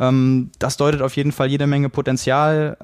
Ähm, 0.00 0.50
das 0.58 0.76
deutet 0.76 1.02
auf 1.02 1.16
jeden 1.16 1.32
Fall 1.32 1.48
jede 1.48 1.66
Menge 1.66 1.88
Potenzial 1.88 2.76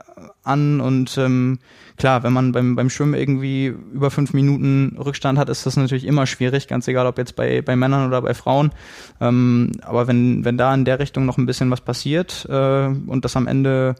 an 0.44 0.80
und 0.80 1.16
ähm, 1.18 1.58
klar, 1.96 2.22
wenn 2.22 2.32
man 2.32 2.52
beim, 2.52 2.76
beim 2.76 2.90
Schwimmen 2.90 3.14
irgendwie 3.14 3.66
über 3.66 4.10
fünf 4.10 4.32
Minuten 4.32 4.96
Rückstand 4.98 5.38
hat, 5.38 5.48
ist 5.48 5.66
das 5.66 5.76
natürlich 5.76 6.06
immer 6.06 6.26
schwierig, 6.26 6.68
ganz 6.68 6.88
egal, 6.88 7.06
ob 7.06 7.18
jetzt 7.18 7.36
bei, 7.36 7.62
bei 7.62 7.76
Männern 7.76 8.06
oder 8.06 8.22
bei 8.22 8.34
Frauen. 8.34 8.72
Ähm, 9.20 9.72
aber 9.82 10.06
wenn, 10.06 10.44
wenn 10.44 10.56
da 10.56 10.72
in 10.74 10.84
der 10.84 10.98
Richtung 10.98 11.26
noch 11.26 11.38
ein 11.38 11.46
bisschen 11.46 11.70
was 11.70 11.80
passiert 11.80 12.46
äh, 12.48 12.86
und 12.86 13.24
das 13.24 13.36
am 13.36 13.46
Ende 13.46 13.96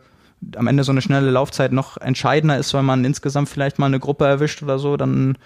am 0.57 0.67
Ende 0.67 0.85
so 0.85 0.93
eine 0.93 1.03
schnelle 1.03 1.31
Laufzeit 1.31 1.73
noch 1.73 1.97
entscheidender 1.97 2.59
ist, 2.59 2.73
weil 2.75 2.83
man 2.83 3.05
insgesamt 3.05 3.49
vielleicht 3.49 3.79
mal 3.79 3.87
eine 3.87 3.99
Gruppe 3.99 4.27
erwischt 4.27 4.63
oder 4.63 4.79
so, 4.79 4.97
dann 4.97 5.37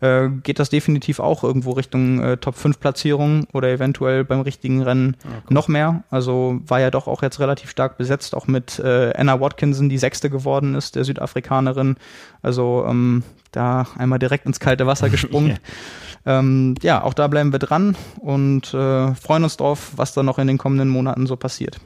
äh, 0.00 0.28
geht 0.28 0.58
das 0.58 0.70
definitiv 0.70 1.20
auch 1.20 1.44
irgendwo 1.44 1.72
Richtung 1.72 2.20
äh, 2.20 2.36
Top 2.36 2.56
5 2.56 2.80
Platzierung 2.80 3.46
oder 3.52 3.68
eventuell 3.68 4.24
beim 4.24 4.40
richtigen 4.40 4.82
Rennen 4.82 5.16
ja, 5.22 5.30
cool. 5.30 5.54
noch 5.54 5.68
mehr. 5.68 6.02
Also 6.10 6.60
war 6.66 6.80
ja 6.80 6.90
doch 6.90 7.06
auch 7.06 7.22
jetzt 7.22 7.38
relativ 7.38 7.70
stark 7.70 7.96
besetzt, 7.96 8.34
auch 8.34 8.46
mit 8.46 8.78
äh, 8.78 9.12
Anna 9.16 9.40
Watkinson, 9.40 9.88
die 9.88 9.98
sechste 9.98 10.30
geworden 10.30 10.74
ist, 10.74 10.96
der 10.96 11.04
Südafrikanerin. 11.04 11.96
Also 12.42 12.84
ähm, 12.88 13.22
da 13.52 13.86
einmal 13.96 14.18
direkt 14.18 14.46
ins 14.46 14.60
kalte 14.60 14.86
Wasser 14.86 15.08
gesprungen. 15.10 15.58
yeah. 16.26 16.38
ähm, 16.38 16.74
ja, 16.82 17.02
auch 17.02 17.14
da 17.14 17.28
bleiben 17.28 17.52
wir 17.52 17.58
dran 17.58 17.96
und 18.20 18.74
äh, 18.74 19.14
freuen 19.14 19.44
uns 19.44 19.56
drauf, 19.56 19.92
was 19.96 20.12
da 20.12 20.22
noch 20.22 20.38
in 20.38 20.48
den 20.48 20.58
kommenden 20.58 20.88
Monaten 20.88 21.26
so 21.26 21.36
passiert. 21.36 21.78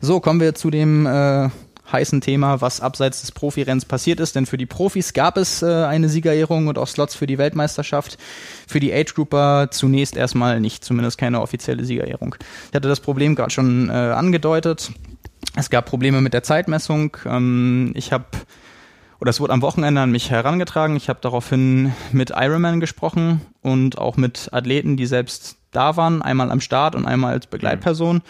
So, 0.00 0.20
kommen 0.20 0.40
wir 0.40 0.54
zu 0.54 0.70
dem 0.70 1.06
äh, 1.06 1.48
heißen 1.90 2.20
Thema, 2.20 2.60
was 2.60 2.80
abseits 2.80 3.20
des 3.20 3.32
Profirenns 3.32 3.84
passiert 3.84 4.20
ist. 4.20 4.34
Denn 4.34 4.46
für 4.46 4.56
die 4.56 4.66
Profis 4.66 5.12
gab 5.12 5.36
es 5.36 5.62
äh, 5.62 5.66
eine 5.66 6.08
Siegerehrung 6.08 6.66
und 6.66 6.78
auch 6.78 6.88
Slots 6.88 7.14
für 7.14 7.26
die 7.26 7.38
Weltmeisterschaft. 7.38 8.18
Für 8.66 8.80
die 8.80 8.92
Age 8.92 9.14
Grouper 9.14 9.68
zunächst 9.70 10.16
erstmal 10.16 10.60
nicht, 10.60 10.84
zumindest 10.84 11.18
keine 11.18 11.40
offizielle 11.40 11.84
Siegerehrung. 11.84 12.36
Ich 12.70 12.74
hatte 12.74 12.88
das 12.88 13.00
Problem 13.00 13.34
gerade 13.34 13.50
schon 13.50 13.88
äh, 13.88 13.92
angedeutet. 13.92 14.90
Es 15.56 15.70
gab 15.70 15.86
Probleme 15.86 16.20
mit 16.20 16.34
der 16.34 16.42
Zeitmessung. 16.42 17.16
Ähm, 17.26 17.92
ich 17.94 18.12
habe 18.12 18.26
oder 19.20 19.30
es 19.30 19.40
wurde 19.40 19.52
am 19.52 19.62
Wochenende 19.62 20.00
an 20.00 20.10
mich 20.10 20.30
herangetragen. 20.30 20.96
Ich 20.96 21.08
habe 21.08 21.20
daraufhin 21.22 21.94
mit 22.12 22.30
Ironman 22.30 22.80
gesprochen 22.80 23.40
und 23.62 23.96
auch 23.96 24.16
mit 24.16 24.50
Athleten, 24.52 24.96
die 24.96 25.06
selbst 25.06 25.56
da 25.70 25.96
waren, 25.96 26.20
einmal 26.20 26.50
am 26.50 26.60
Start 26.60 26.94
und 26.94 27.06
einmal 27.06 27.32
als 27.32 27.46
Begleitperson, 27.46 28.22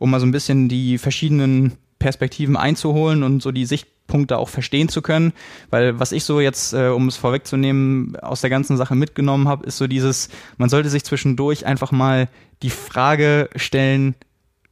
um 0.00 0.10
mal 0.10 0.18
so 0.18 0.26
ein 0.26 0.32
bisschen 0.32 0.68
die 0.68 0.98
verschiedenen 0.98 1.74
Perspektiven 2.00 2.56
einzuholen 2.56 3.22
und 3.22 3.42
so 3.42 3.52
die 3.52 3.66
Sichtpunkte 3.66 4.38
auch 4.38 4.48
verstehen 4.48 4.88
zu 4.88 5.02
können. 5.02 5.32
Weil 5.68 6.00
was 6.00 6.10
ich 6.10 6.24
so 6.24 6.40
jetzt, 6.40 6.72
äh, 6.72 6.88
um 6.88 7.06
es 7.06 7.16
vorwegzunehmen, 7.16 8.16
aus 8.16 8.40
der 8.40 8.50
ganzen 8.50 8.76
Sache 8.76 8.96
mitgenommen 8.96 9.46
habe, 9.46 9.66
ist 9.66 9.76
so 9.76 9.86
dieses, 9.86 10.30
man 10.56 10.70
sollte 10.70 10.88
sich 10.88 11.04
zwischendurch 11.04 11.66
einfach 11.66 11.92
mal 11.92 12.28
die 12.62 12.70
Frage 12.70 13.50
stellen, 13.54 14.14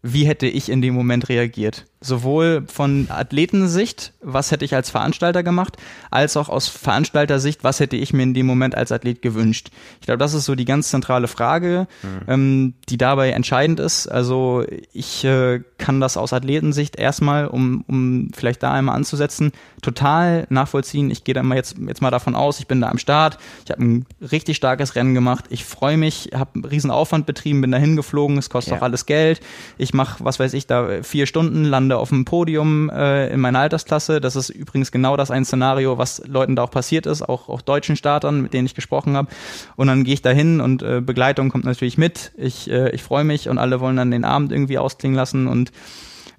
wie 0.03 0.27
hätte 0.27 0.47
ich 0.47 0.71
in 0.71 0.81
dem 0.81 0.95
Moment 0.95 1.29
reagiert? 1.29 1.85
Sowohl 2.01 2.65
von 2.73 3.09
Athletensicht, 3.11 4.13
was 4.21 4.53
hätte 4.53 4.65
ich 4.65 4.75
als 4.75 4.91
Veranstalter 4.91 5.43
gemacht, 5.43 5.77
als 6.11 6.37
auch 6.37 6.49
aus 6.49 6.69
Veranstaltersicht, 6.69 7.65
was 7.65 7.81
hätte 7.81 7.97
ich 7.97 8.13
mir 8.13 8.23
in 8.23 8.35
dem 8.35 8.47
Moment 8.47 8.77
als 8.77 8.93
Athlet 8.93 9.21
gewünscht. 9.21 9.71
Ich 10.01 10.07
glaube, 10.07 10.19
das 10.19 10.35
ist 10.35 10.45
so 10.45 10.55
die 10.55 10.65
ganz 10.65 10.91
zentrale 10.91 11.27
Frage, 11.27 11.89
mhm. 12.03 12.21
ähm, 12.29 12.75
die 12.89 12.99
dabei 12.99 13.31
entscheidend 13.31 13.81
ist. 13.81 14.07
Also 14.07 14.65
ich 14.93 15.25
äh, 15.25 15.61
kann 15.79 16.01
das 16.01 16.17
aus 16.17 16.33
Athletensicht 16.33 16.97
erstmal, 16.97 17.49
um, 17.49 17.85
um 17.89 18.31
vielleicht 18.35 18.63
da 18.63 18.73
einmal 18.73 18.95
anzusetzen, 18.95 19.51
total 19.83 20.47
nachvollziehen. 20.51 21.11
Ich 21.11 21.25
gehe 21.25 21.35
da 21.35 21.43
mal 21.43 21.57
jetzt, 21.57 21.77
jetzt 21.79 22.01
mal 22.01 22.11
davon 22.11 22.37
aus, 22.37 22.61
ich 22.61 22.69
bin 22.69 22.81
da 22.81 22.91
am 22.91 22.99
Start, 22.99 23.39
ich 23.65 23.73
habe 23.73 23.83
ein 23.83 24.07
richtig 24.21 24.57
starkes 24.57 24.95
Rennen 24.95 25.15
gemacht, 25.15 25.47
ich 25.49 25.65
freue 25.65 25.97
mich, 25.97 26.31
habe 26.33 26.51
einen 26.55 26.65
riesen 26.65 26.91
Aufwand 26.93 27.27
betrieben, 27.27 27.61
bin 27.61 27.73
da 27.73 27.79
hingeflogen, 27.79 28.39
es 28.39 28.51
kostet 28.51 28.73
ja. 28.73 28.79
auch 28.79 28.83
alles 28.83 29.07
Geld. 29.07 29.41
Ich 29.79 29.95
mache, 29.95 30.25
was 30.25 30.39
weiß 30.39 30.55
ich, 30.55 30.67
da 30.69 31.03
vier 31.03 31.27
Stunden, 31.27 31.65
lande 31.65 31.88
lande 31.89 31.99
auf 31.99 32.11
dem 32.11 32.25
Podium 32.25 32.91
äh, 32.91 33.29
in 33.29 33.41
meiner 33.41 33.61
Altersklasse. 33.61 34.21
Das 34.21 34.37
ist 34.37 34.51
übrigens 34.51 34.93
genau 34.93 35.17
das 35.17 35.31
ein 35.31 35.45
Szenario, 35.45 35.99
was 35.99 36.23
Leuten 36.27 36.55
da 36.55 36.65
auch 36.65 36.71
passiert 36.71 37.07
ist, 37.07 37.23
auch, 37.23 37.49
auch 37.49 37.63
deutschen 37.63 37.97
Startern, 37.97 38.43
mit 38.43 38.53
denen 38.53 38.67
ich 38.67 38.75
gesprochen 38.75 39.17
habe. 39.17 39.29
Und 39.77 39.87
dann 39.87 40.05
gehe 40.05 40.15
ich 40.15 40.23
da 40.23 40.31
hin 40.31 40.61
und 40.61 40.83
äh, 40.83 41.01
Begleitung 41.01 41.49
kommt 41.49 41.65
natürlich 41.65 41.99
mit. 41.99 42.33
Ich, 42.37 42.71
äh, 42.71 42.91
ich 42.91 43.03
freue 43.03 43.25
mich 43.25 43.49
und 43.49 43.59
alle 43.59 43.81
wollen 43.81 43.97
dann 43.97 44.11
den 44.11 44.25
Abend 44.25 44.53
irgendwie 44.53 44.79
ausklingen 44.79 45.17
lassen 45.17 45.47
und 45.47 45.73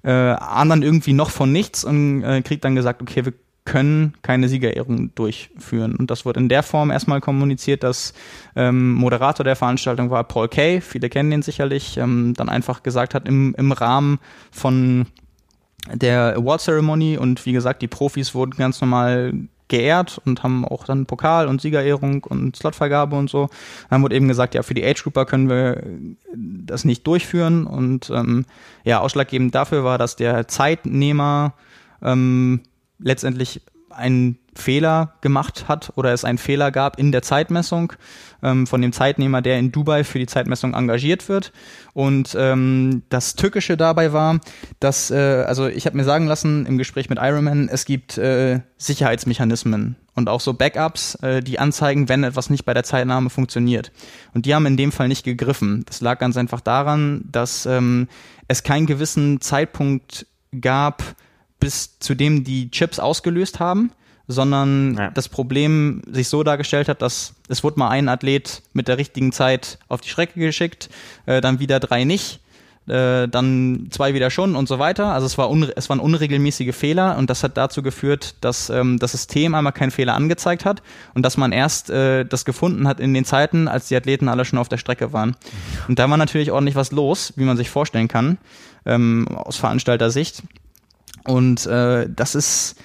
äh, 0.02 0.10
ahnen 0.10 0.82
irgendwie 0.82 1.12
noch 1.12 1.30
von 1.30 1.52
nichts 1.52 1.84
und 1.84 2.22
äh, 2.22 2.42
kriegt 2.42 2.64
dann 2.64 2.74
gesagt, 2.74 3.02
okay, 3.02 3.24
wir 3.24 3.34
können 3.64 4.14
keine 4.22 4.48
Siegerehrung 4.48 5.14
durchführen. 5.14 5.94
Und 5.96 6.10
das 6.10 6.24
wird 6.24 6.36
in 6.36 6.48
der 6.48 6.62
Form 6.62 6.90
erstmal 6.90 7.20
kommuniziert, 7.20 7.82
dass 7.82 8.14
ähm, 8.56 8.94
Moderator 8.94 9.44
der 9.44 9.56
Veranstaltung 9.56 10.10
war 10.10 10.24
Paul 10.24 10.48
Kay, 10.48 10.80
viele 10.80 11.08
kennen 11.08 11.30
ihn 11.30 11.42
sicherlich, 11.42 11.96
ähm, 11.96 12.34
dann 12.36 12.48
einfach 12.48 12.82
gesagt 12.82 13.14
hat, 13.14 13.28
im, 13.28 13.54
im 13.56 13.72
Rahmen 13.72 14.18
von 14.50 15.06
der 15.92 16.36
Award 16.36 16.60
Ceremony 16.60 17.16
und 17.16 17.44
wie 17.46 17.52
gesagt, 17.52 17.82
die 17.82 17.88
Profis 17.88 18.34
wurden 18.34 18.56
ganz 18.56 18.80
normal 18.80 19.32
geehrt 19.68 20.20
und 20.26 20.42
haben 20.42 20.66
auch 20.66 20.84
dann 20.84 21.06
Pokal 21.06 21.46
und 21.46 21.60
Siegerehrung 21.60 22.24
und 22.24 22.56
Slotvergabe 22.56 23.16
und 23.16 23.30
so. 23.30 23.48
Dann 23.88 24.02
wurde 24.02 24.16
eben 24.16 24.28
gesagt, 24.28 24.54
ja, 24.54 24.62
für 24.62 24.74
die 24.74 24.84
Age 24.84 25.02
Grouper 25.02 25.24
können 25.24 25.48
wir 25.48 25.82
das 26.34 26.84
nicht 26.84 27.06
durchführen 27.06 27.66
und 27.66 28.10
ähm, 28.10 28.44
ja, 28.84 29.00
ausschlaggebend 29.00 29.54
dafür 29.54 29.84
war, 29.84 29.96
dass 29.96 30.16
der 30.16 30.48
Zeitnehmer 30.48 31.54
ähm, 32.02 32.60
letztendlich 32.98 33.62
einen 34.00 34.38
Fehler 34.54 35.14
gemacht 35.20 35.68
hat 35.68 35.92
oder 35.96 36.12
es 36.12 36.24
einen 36.24 36.38
Fehler 36.38 36.70
gab 36.70 36.98
in 36.98 37.12
der 37.12 37.22
Zeitmessung 37.22 37.92
ähm, 38.42 38.66
von 38.66 38.82
dem 38.82 38.92
Zeitnehmer, 38.92 39.42
der 39.42 39.58
in 39.58 39.72
Dubai 39.72 40.04
für 40.04 40.18
die 40.18 40.26
Zeitmessung 40.26 40.74
engagiert 40.74 41.28
wird. 41.28 41.52
Und 41.92 42.36
ähm, 42.38 43.02
das 43.08 43.36
Tückische 43.36 43.76
dabei 43.76 44.12
war, 44.12 44.40
dass, 44.80 45.10
äh, 45.10 45.44
also 45.46 45.68
ich 45.68 45.86
habe 45.86 45.96
mir 45.96 46.04
sagen 46.04 46.26
lassen 46.26 46.66
im 46.66 46.78
Gespräch 46.78 47.08
mit 47.08 47.18
Ironman, 47.20 47.68
es 47.68 47.84
gibt 47.84 48.18
äh, 48.18 48.60
Sicherheitsmechanismen 48.76 49.96
und 50.14 50.28
auch 50.28 50.40
so 50.40 50.54
Backups, 50.54 51.14
äh, 51.16 51.42
die 51.42 51.58
anzeigen, 51.58 52.08
wenn 52.08 52.24
etwas 52.24 52.50
nicht 52.50 52.64
bei 52.64 52.74
der 52.74 52.84
Zeitnahme 52.84 53.30
funktioniert. 53.30 53.92
Und 54.34 54.46
die 54.46 54.54
haben 54.54 54.66
in 54.66 54.76
dem 54.76 54.92
Fall 54.92 55.08
nicht 55.08 55.24
gegriffen. 55.24 55.84
Das 55.86 56.00
lag 56.00 56.18
ganz 56.18 56.36
einfach 56.36 56.60
daran, 56.60 57.22
dass 57.30 57.66
ähm, 57.66 58.08
es 58.48 58.62
keinen 58.62 58.86
gewissen 58.86 59.40
Zeitpunkt 59.40 60.26
gab, 60.60 61.02
bis 61.60 61.98
zu 61.98 62.14
dem 62.14 62.44
die 62.44 62.70
Chips 62.70 62.98
ausgelöst 62.98 63.60
haben 63.60 63.92
sondern 64.30 64.96
ja. 64.96 65.10
das 65.10 65.28
Problem 65.28 66.02
sich 66.10 66.28
so 66.28 66.42
dargestellt 66.42 66.88
hat, 66.88 67.02
dass 67.02 67.34
es 67.48 67.64
wurde 67.64 67.80
mal 67.80 67.88
ein 67.88 68.08
Athlet 68.08 68.62
mit 68.72 68.86
der 68.88 68.96
richtigen 68.96 69.32
Zeit 69.32 69.78
auf 69.88 70.00
die 70.00 70.08
Strecke 70.08 70.38
geschickt, 70.38 70.88
äh, 71.26 71.40
dann 71.40 71.58
wieder 71.58 71.80
drei 71.80 72.04
nicht, 72.04 72.40
äh, 72.86 73.26
dann 73.26 73.88
zwei 73.90 74.14
wieder 74.14 74.30
schon 74.30 74.54
und 74.54 74.68
so 74.68 74.78
weiter. 74.78 75.12
Also 75.12 75.26
es, 75.26 75.36
war 75.36 75.50
es 75.74 75.88
waren 75.88 75.98
unregelmäßige 75.98 76.74
Fehler 76.74 77.18
und 77.18 77.28
das 77.28 77.42
hat 77.42 77.56
dazu 77.56 77.82
geführt, 77.82 78.36
dass 78.40 78.70
ähm, 78.70 78.98
das 79.00 79.12
System 79.12 79.54
einmal 79.54 79.72
keinen 79.72 79.90
Fehler 79.90 80.14
angezeigt 80.14 80.64
hat 80.64 80.80
und 81.14 81.22
dass 81.22 81.36
man 81.36 81.50
erst 81.50 81.90
äh, 81.90 82.24
das 82.24 82.44
gefunden 82.44 82.86
hat 82.86 83.00
in 83.00 83.12
den 83.12 83.24
Zeiten, 83.24 83.66
als 83.66 83.88
die 83.88 83.96
Athleten 83.96 84.28
alle 84.28 84.44
schon 84.44 84.60
auf 84.60 84.68
der 84.68 84.78
Strecke 84.78 85.12
waren. 85.12 85.34
Und 85.88 85.98
da 85.98 86.08
war 86.08 86.16
natürlich 86.16 86.52
ordentlich 86.52 86.76
was 86.76 86.92
los, 86.92 87.32
wie 87.34 87.44
man 87.44 87.56
sich 87.56 87.68
vorstellen 87.68 88.08
kann, 88.08 88.38
ähm, 88.86 89.26
aus 89.28 89.56
Veranstalter-Sicht. 89.56 90.44
Und 91.24 91.66
äh, 91.66 92.08
das 92.08 92.34
ist 92.34 92.76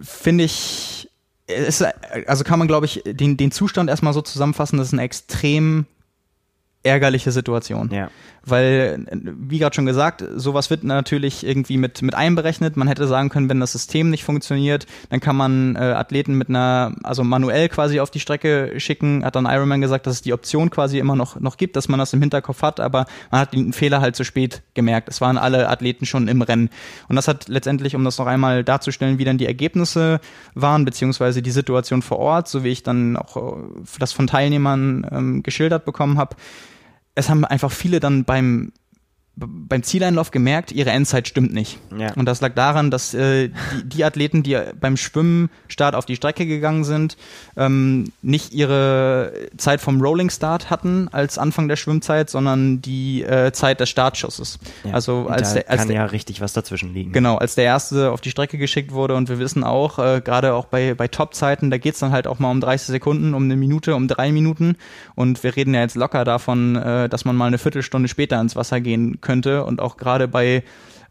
finde 0.00 0.44
ich, 0.44 1.08
ist, 1.46 1.84
also 2.26 2.44
kann 2.44 2.58
man, 2.58 2.68
glaube 2.68 2.86
ich, 2.86 3.02
den, 3.04 3.36
den 3.36 3.50
Zustand 3.50 3.90
erstmal 3.90 4.12
so 4.12 4.22
zusammenfassen, 4.22 4.78
das 4.78 4.88
ist 4.88 4.92
ein 4.92 4.98
extrem 4.98 5.86
ärgerliche 6.84 7.32
Situation. 7.32 7.90
Ja. 7.92 8.10
Weil, 8.46 9.06
wie 9.10 9.58
gerade 9.58 9.74
schon 9.74 9.86
gesagt, 9.86 10.22
sowas 10.36 10.68
wird 10.68 10.84
natürlich 10.84 11.46
irgendwie 11.46 11.78
mit, 11.78 12.02
mit 12.02 12.14
einberechnet. 12.14 12.76
Man 12.76 12.88
hätte 12.88 13.06
sagen 13.06 13.30
können, 13.30 13.48
wenn 13.48 13.58
das 13.58 13.72
System 13.72 14.10
nicht 14.10 14.22
funktioniert, 14.22 14.86
dann 15.08 15.20
kann 15.20 15.34
man 15.34 15.76
äh, 15.76 15.78
Athleten 15.78 16.34
mit 16.34 16.50
einer, 16.50 16.94
also 17.02 17.24
manuell 17.24 17.70
quasi 17.70 18.00
auf 18.00 18.10
die 18.10 18.20
Strecke 18.20 18.74
schicken. 18.76 19.24
Hat 19.24 19.34
dann 19.34 19.46
Ironman 19.46 19.80
gesagt, 19.80 20.06
dass 20.06 20.16
es 20.16 20.22
die 20.22 20.34
Option 20.34 20.68
quasi 20.68 20.98
immer 20.98 21.16
noch, 21.16 21.40
noch 21.40 21.56
gibt, 21.56 21.76
dass 21.76 21.88
man 21.88 21.98
das 21.98 22.12
im 22.12 22.20
Hinterkopf 22.20 22.60
hat, 22.60 22.80
aber 22.80 23.06
man 23.30 23.40
hat 23.40 23.54
den 23.54 23.72
Fehler 23.72 24.02
halt 24.02 24.14
zu 24.14 24.24
spät 24.24 24.62
gemerkt. 24.74 25.08
Es 25.08 25.22
waren 25.22 25.38
alle 25.38 25.70
Athleten 25.70 26.04
schon 26.04 26.28
im 26.28 26.42
Rennen. 26.42 26.68
Und 27.08 27.16
das 27.16 27.28
hat 27.28 27.48
letztendlich, 27.48 27.96
um 27.96 28.04
das 28.04 28.18
noch 28.18 28.26
einmal 28.26 28.62
darzustellen, 28.62 29.18
wie 29.18 29.24
dann 29.24 29.38
die 29.38 29.46
Ergebnisse 29.46 30.20
waren, 30.54 30.84
beziehungsweise 30.84 31.40
die 31.40 31.50
Situation 31.50 32.02
vor 32.02 32.18
Ort, 32.18 32.48
so 32.48 32.62
wie 32.62 32.68
ich 32.68 32.82
dann 32.82 33.16
auch 33.16 33.36
äh, 33.36 33.64
das 33.98 34.12
von 34.12 34.26
Teilnehmern 34.26 35.06
ähm, 35.10 35.42
geschildert 35.42 35.86
bekommen 35.86 36.18
habe, 36.18 36.36
es 37.14 37.28
haben 37.28 37.44
einfach 37.44 37.70
viele 37.72 38.00
dann 38.00 38.24
beim 38.24 38.72
beim 39.36 39.82
Zieleinlauf 39.82 40.30
gemerkt, 40.30 40.70
ihre 40.70 40.90
Endzeit 40.90 41.26
stimmt 41.26 41.52
nicht. 41.52 41.78
Ja. 41.98 42.12
Und 42.14 42.26
das 42.26 42.40
lag 42.40 42.54
daran, 42.54 42.92
dass 42.92 43.14
äh, 43.14 43.48
die, 43.48 43.84
die 43.84 44.04
Athleten, 44.04 44.44
die 44.44 44.56
beim 44.80 44.96
Schwimmen 44.96 45.50
Start 45.66 45.96
auf 45.96 46.06
die 46.06 46.14
Strecke 46.14 46.46
gegangen 46.46 46.84
sind, 46.84 47.16
ähm, 47.56 48.12
nicht 48.22 48.54
ihre 48.54 49.32
Zeit 49.56 49.80
vom 49.80 50.00
Rolling 50.00 50.30
Start 50.30 50.70
hatten 50.70 51.08
als 51.10 51.36
Anfang 51.38 51.66
der 51.66 51.74
Schwimmzeit, 51.74 52.30
sondern 52.30 52.80
die 52.80 53.24
äh, 53.24 53.50
Zeit 53.52 53.80
des 53.80 53.88
Startschusses. 53.90 54.60
Ja. 54.84 54.92
Also 54.92 55.26
als 55.26 55.48
da 55.48 55.60
der, 55.60 55.70
als 55.70 55.78
kann 55.80 55.88
der, 55.88 55.96
ja 55.96 56.04
richtig 56.06 56.40
was 56.40 56.52
dazwischen 56.52 56.94
liegen. 56.94 57.10
Genau, 57.10 57.36
als 57.36 57.56
der 57.56 57.64
erste 57.64 58.12
auf 58.12 58.20
die 58.20 58.30
Strecke 58.30 58.56
geschickt 58.56 58.92
wurde 58.92 59.16
und 59.16 59.28
wir 59.28 59.40
wissen 59.40 59.64
auch, 59.64 59.98
äh, 59.98 60.20
gerade 60.24 60.54
auch 60.54 60.66
bei, 60.66 60.94
bei 60.94 61.08
Top-Zeiten, 61.08 61.72
da 61.72 61.78
geht's 61.78 61.98
dann 61.98 62.12
halt 62.12 62.28
auch 62.28 62.38
mal 62.38 62.52
um 62.52 62.60
30 62.60 62.86
Sekunden, 62.86 63.34
um 63.34 63.44
eine 63.44 63.56
Minute, 63.56 63.96
um 63.96 64.06
drei 64.06 64.30
Minuten 64.30 64.76
und 65.16 65.42
wir 65.42 65.56
reden 65.56 65.74
ja 65.74 65.80
jetzt 65.80 65.96
locker 65.96 66.24
davon, 66.24 66.76
äh, 66.76 67.08
dass 67.08 67.24
man 67.24 67.34
mal 67.34 67.46
eine 67.46 67.58
Viertelstunde 67.58 68.08
später 68.08 68.40
ins 68.40 68.54
Wasser 68.54 68.80
gehen 68.80 69.18
könnte 69.24 69.64
und 69.64 69.80
auch 69.80 69.96
gerade 69.96 70.28
bei 70.28 70.62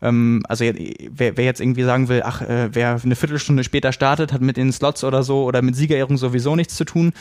ähm, 0.02 0.44
also 0.50 0.64
wer, 0.66 1.38
wer 1.38 1.44
jetzt 1.46 1.60
irgendwie 1.62 1.84
sagen 1.84 2.08
will, 2.10 2.22
ach, 2.26 2.42
äh, 2.42 2.70
wer 2.74 3.00
eine 3.04 3.16
Viertelstunde 3.16 3.64
später 3.64 3.92
startet, 3.94 4.32
hat 4.34 4.42
mit 4.42 4.58
den 4.58 4.72
Slots 4.72 5.04
oder 5.04 5.24
so 5.24 5.44
oder 5.46 5.62
mit 5.62 5.76
Siegerehrung 5.76 6.18
sowieso 6.18 6.56
nichts 6.56 6.76
zu 6.76 6.84
tun. 6.86 7.14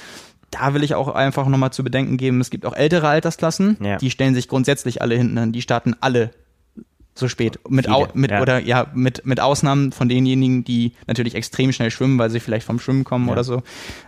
Da 0.51 0.75
will 0.75 0.83
ich 0.83 0.95
auch 0.95 1.09
einfach 1.09 1.47
nochmal 1.47 1.73
zu 1.73 1.83
bedenken 1.83 2.17
geben, 2.19 2.41
es 2.41 2.51
gibt 2.51 2.67
auch 2.67 2.75
ältere 2.75 3.09
Altersklassen, 3.09 3.79
Ja. 3.81 3.97
die 3.97 4.11
stellen 4.11 4.35
sich 4.35 4.49
grundsätzlich 4.49 5.01
alle 5.01 5.15
hinten 5.17 5.39
an, 5.39 5.53
die 5.53 5.63
starten 5.63 5.95
alle 6.01 6.31
so 7.15 7.29
spät. 7.29 7.59
Mit, 7.69 7.85
Viele, 7.87 7.97
au, 7.97 8.09
mit 8.15 8.31
ja. 8.31 8.41
oder 8.41 8.59
ja, 8.61 8.87
mit, 8.95 9.27
mit 9.27 9.39
Ausnahmen 9.41 9.93
von 9.93 10.09
denjenigen, 10.09 10.65
die 10.65 10.93
natürlich 11.07 11.35
extrem 11.35 11.73
schnell 11.73 11.91
schwimmen, 11.91 12.19
weil 12.19 12.31
sie 12.31 12.41
vielleicht 12.41 12.67
vom 12.67 12.79
Schwimmen 12.79 13.05
kommen 13.05 13.27
Ja. 13.27 13.33
oder 13.33 13.45
so. 13.45 13.63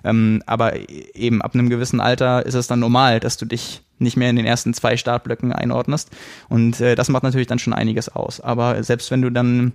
Ähm, 0.05 0.43
aber 0.47 0.73
eben 1.15 1.43
ab 1.43 1.55
einem 1.55 1.69
gewissen 1.69 2.01
Alter 2.01 2.47
ist 2.47 2.55
es 2.55 2.67
dann 2.67 2.81
normal, 2.81 3.21
dass 3.21 3.37
du 3.37 3.45
dich 3.45 3.83
nicht 3.99 4.17
mehr 4.17 4.31
in 4.31 4.37
den 4.37 4.47
ersten 4.47 4.75
zwei 4.75 4.97
Startblöcken 4.97 5.53
einordnest. 5.53 6.11
Und 6.49 6.81
äh, 6.81 6.95
das 6.95 7.09
macht 7.09 7.23
natürlich 7.23 7.47
dann 7.47 7.59
schon 7.59 7.73
einiges 7.75 8.09
aus. 8.09 8.41
Aber 8.41 8.83
selbst 8.83 9.11
wenn 9.11 9.23
du 9.23 9.31
dann 9.31 9.73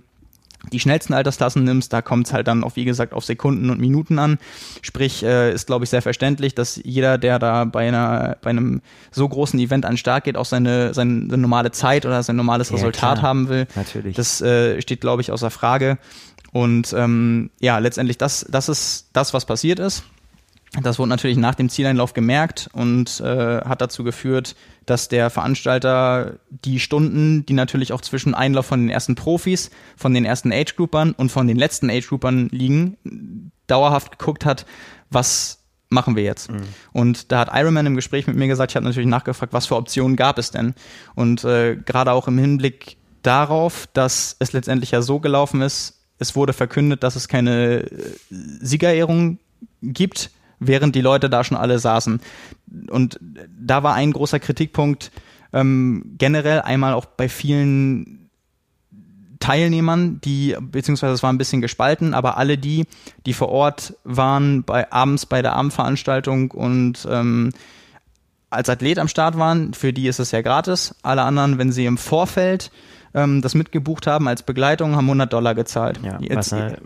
die 0.72 0.80
schnellsten 0.80 1.14
Altersklassen 1.14 1.64
nimmst, 1.64 1.92
da 1.92 2.02
kommt 2.02 2.26
es 2.26 2.32
halt 2.32 2.46
dann 2.46 2.64
auch, 2.64 2.76
wie 2.76 2.84
gesagt, 2.84 3.12
auf 3.12 3.24
Sekunden 3.24 3.70
und 3.70 3.80
Minuten 3.80 4.18
an. 4.18 4.38
Sprich, 4.82 5.22
äh, 5.22 5.52
ist, 5.52 5.66
glaube 5.66 5.84
ich, 5.84 5.90
sehr 5.90 6.02
verständlich, 6.02 6.54
dass 6.54 6.80
jeder, 6.84 7.18
der 7.18 7.38
da 7.38 7.64
bei, 7.64 7.88
einer, 7.88 8.36
bei 8.42 8.50
einem 8.50 8.82
so 9.10 9.28
großen 9.28 9.58
Event 9.58 9.84
an 9.86 9.92
den 9.92 9.98
Start 9.98 10.24
geht, 10.24 10.36
auch 10.36 10.44
seine, 10.44 10.92
seine, 10.92 11.28
seine 11.30 11.42
normale 11.42 11.70
Zeit 11.70 12.04
oder 12.04 12.22
sein 12.22 12.36
normales 12.36 12.68
Ja, 12.68 12.76
Resultat 12.76 13.18
klar. 13.18 13.28
haben 13.28 13.48
will. 13.48 13.66
Natürlich. 13.74 14.16
Das 14.16 14.40
äh, 14.42 14.80
steht, 14.82 15.00
glaube 15.00 15.22
ich, 15.22 15.32
außer 15.32 15.50
Frage. 15.50 15.98
Und 16.52 16.92
ähm, 16.92 17.50
ja, 17.60 17.78
letztendlich, 17.78 18.18
das, 18.18 18.44
das 18.48 18.68
ist 18.68 19.08
das, 19.12 19.32
was 19.32 19.46
passiert 19.46 19.78
ist. 19.78 20.02
Das 20.80 21.00
wurde 21.00 21.08
natürlich 21.08 21.36
nach 21.36 21.56
dem 21.56 21.68
Zieleinlauf 21.68 22.14
gemerkt 22.14 22.70
und 22.72 23.20
äh, 23.20 23.60
hat 23.62 23.80
dazu 23.80 24.04
geführt, 24.04 24.54
dass 24.86 25.08
der 25.08 25.28
Veranstalter 25.28 26.38
die 26.48 26.78
Stunden, 26.78 27.44
die 27.44 27.54
natürlich 27.54 27.92
auch 27.92 28.00
zwischen 28.02 28.34
Einlauf 28.34 28.66
von 28.66 28.80
den 28.80 28.88
ersten 28.88 29.16
Profis, 29.16 29.70
von 29.96 30.14
den 30.14 30.24
ersten 30.24 30.52
Age-Groupern 30.52 31.12
und 31.12 31.32
von 31.32 31.48
den 31.48 31.56
letzten 31.56 31.90
Age-Groupern 31.90 32.50
liegen, 32.52 33.50
dauerhaft 33.66 34.18
geguckt 34.18 34.44
hat, 34.44 34.64
was 35.10 35.58
machen 35.88 36.14
wir 36.14 36.22
jetzt? 36.22 36.50
Und 36.92 37.32
da 37.32 37.40
hat 37.40 37.50
Ironman 37.52 37.86
im 37.86 37.96
Gespräch 37.96 38.28
mit 38.28 38.36
mir 38.36 38.46
gesagt, 38.46 38.70
ich 38.70 38.76
habe 38.76 38.86
natürlich 38.86 39.08
nachgefragt, 39.08 39.52
was 39.52 39.66
für 39.66 39.74
Optionen 39.74 40.16
gab 40.16 40.38
es 40.38 40.52
denn? 40.52 40.74
Und 41.16 41.42
äh, 41.42 41.76
gerade 41.76 42.12
auch 42.12 42.28
im 42.28 42.38
Hinblick 42.38 42.96
darauf, 43.22 43.88
dass 43.92 44.36
es 44.38 44.52
letztendlich 44.52 44.92
ja 44.92 45.02
so 45.02 45.18
gelaufen 45.18 45.62
ist, 45.62 45.96
es 46.18 46.36
wurde 46.36 46.52
verkündet, 46.52 47.02
dass 47.02 47.16
es 47.16 47.26
keine 47.26 47.80
äh, 47.80 48.14
Siegerehrung 48.30 49.38
gibt, 49.82 50.30
während 50.60 50.94
die 50.94 51.00
Leute 51.00 51.28
da 51.28 51.42
schon 51.42 51.56
alle 51.56 51.78
saßen. 51.78 52.20
Und 52.90 53.18
da 53.58 53.82
war 53.82 53.94
ein 53.94 54.12
großer 54.12 54.38
Kritikpunkt 54.38 55.10
ähm, 55.52 56.14
generell 56.18 56.60
einmal 56.60 56.94
auch 56.94 57.06
bei 57.06 57.28
vielen 57.28 58.30
Teilnehmern, 59.40 60.20
die, 60.22 60.54
beziehungsweise 60.60 61.14
es 61.14 61.22
war 61.22 61.32
ein 61.32 61.38
bisschen 61.38 61.62
gespalten, 61.62 62.12
aber 62.12 62.36
alle 62.36 62.58
die, 62.58 62.84
die 63.24 63.32
vor 63.32 63.48
Ort 63.48 63.94
waren, 64.04 64.64
bei 64.64 64.92
abends 64.92 65.24
bei 65.24 65.40
der 65.40 65.54
Abendveranstaltung 65.54 66.50
und 66.50 67.08
ähm, 67.10 67.50
als 68.50 68.68
Athlet 68.68 68.98
am 68.98 69.08
Start 69.08 69.38
waren, 69.38 69.72
für 69.72 69.92
die 69.94 70.08
ist 70.08 70.18
es 70.18 70.30
ja 70.32 70.42
gratis. 70.42 70.94
Alle 71.02 71.22
anderen, 71.22 71.56
wenn 71.56 71.72
sie 71.72 71.86
im 71.86 71.96
Vorfeld 71.96 72.70
ähm, 73.14 73.40
das 73.40 73.54
mitgebucht 73.54 74.06
haben 74.06 74.28
als 74.28 74.42
Begleitung, 74.42 74.94
haben 74.94 75.06
100 75.06 75.32
Dollar 75.32 75.54
gezahlt. 75.54 76.00
ja, 76.04 76.18
Jetzt- 76.20 76.36
was 76.36 76.52
halt 76.52 76.80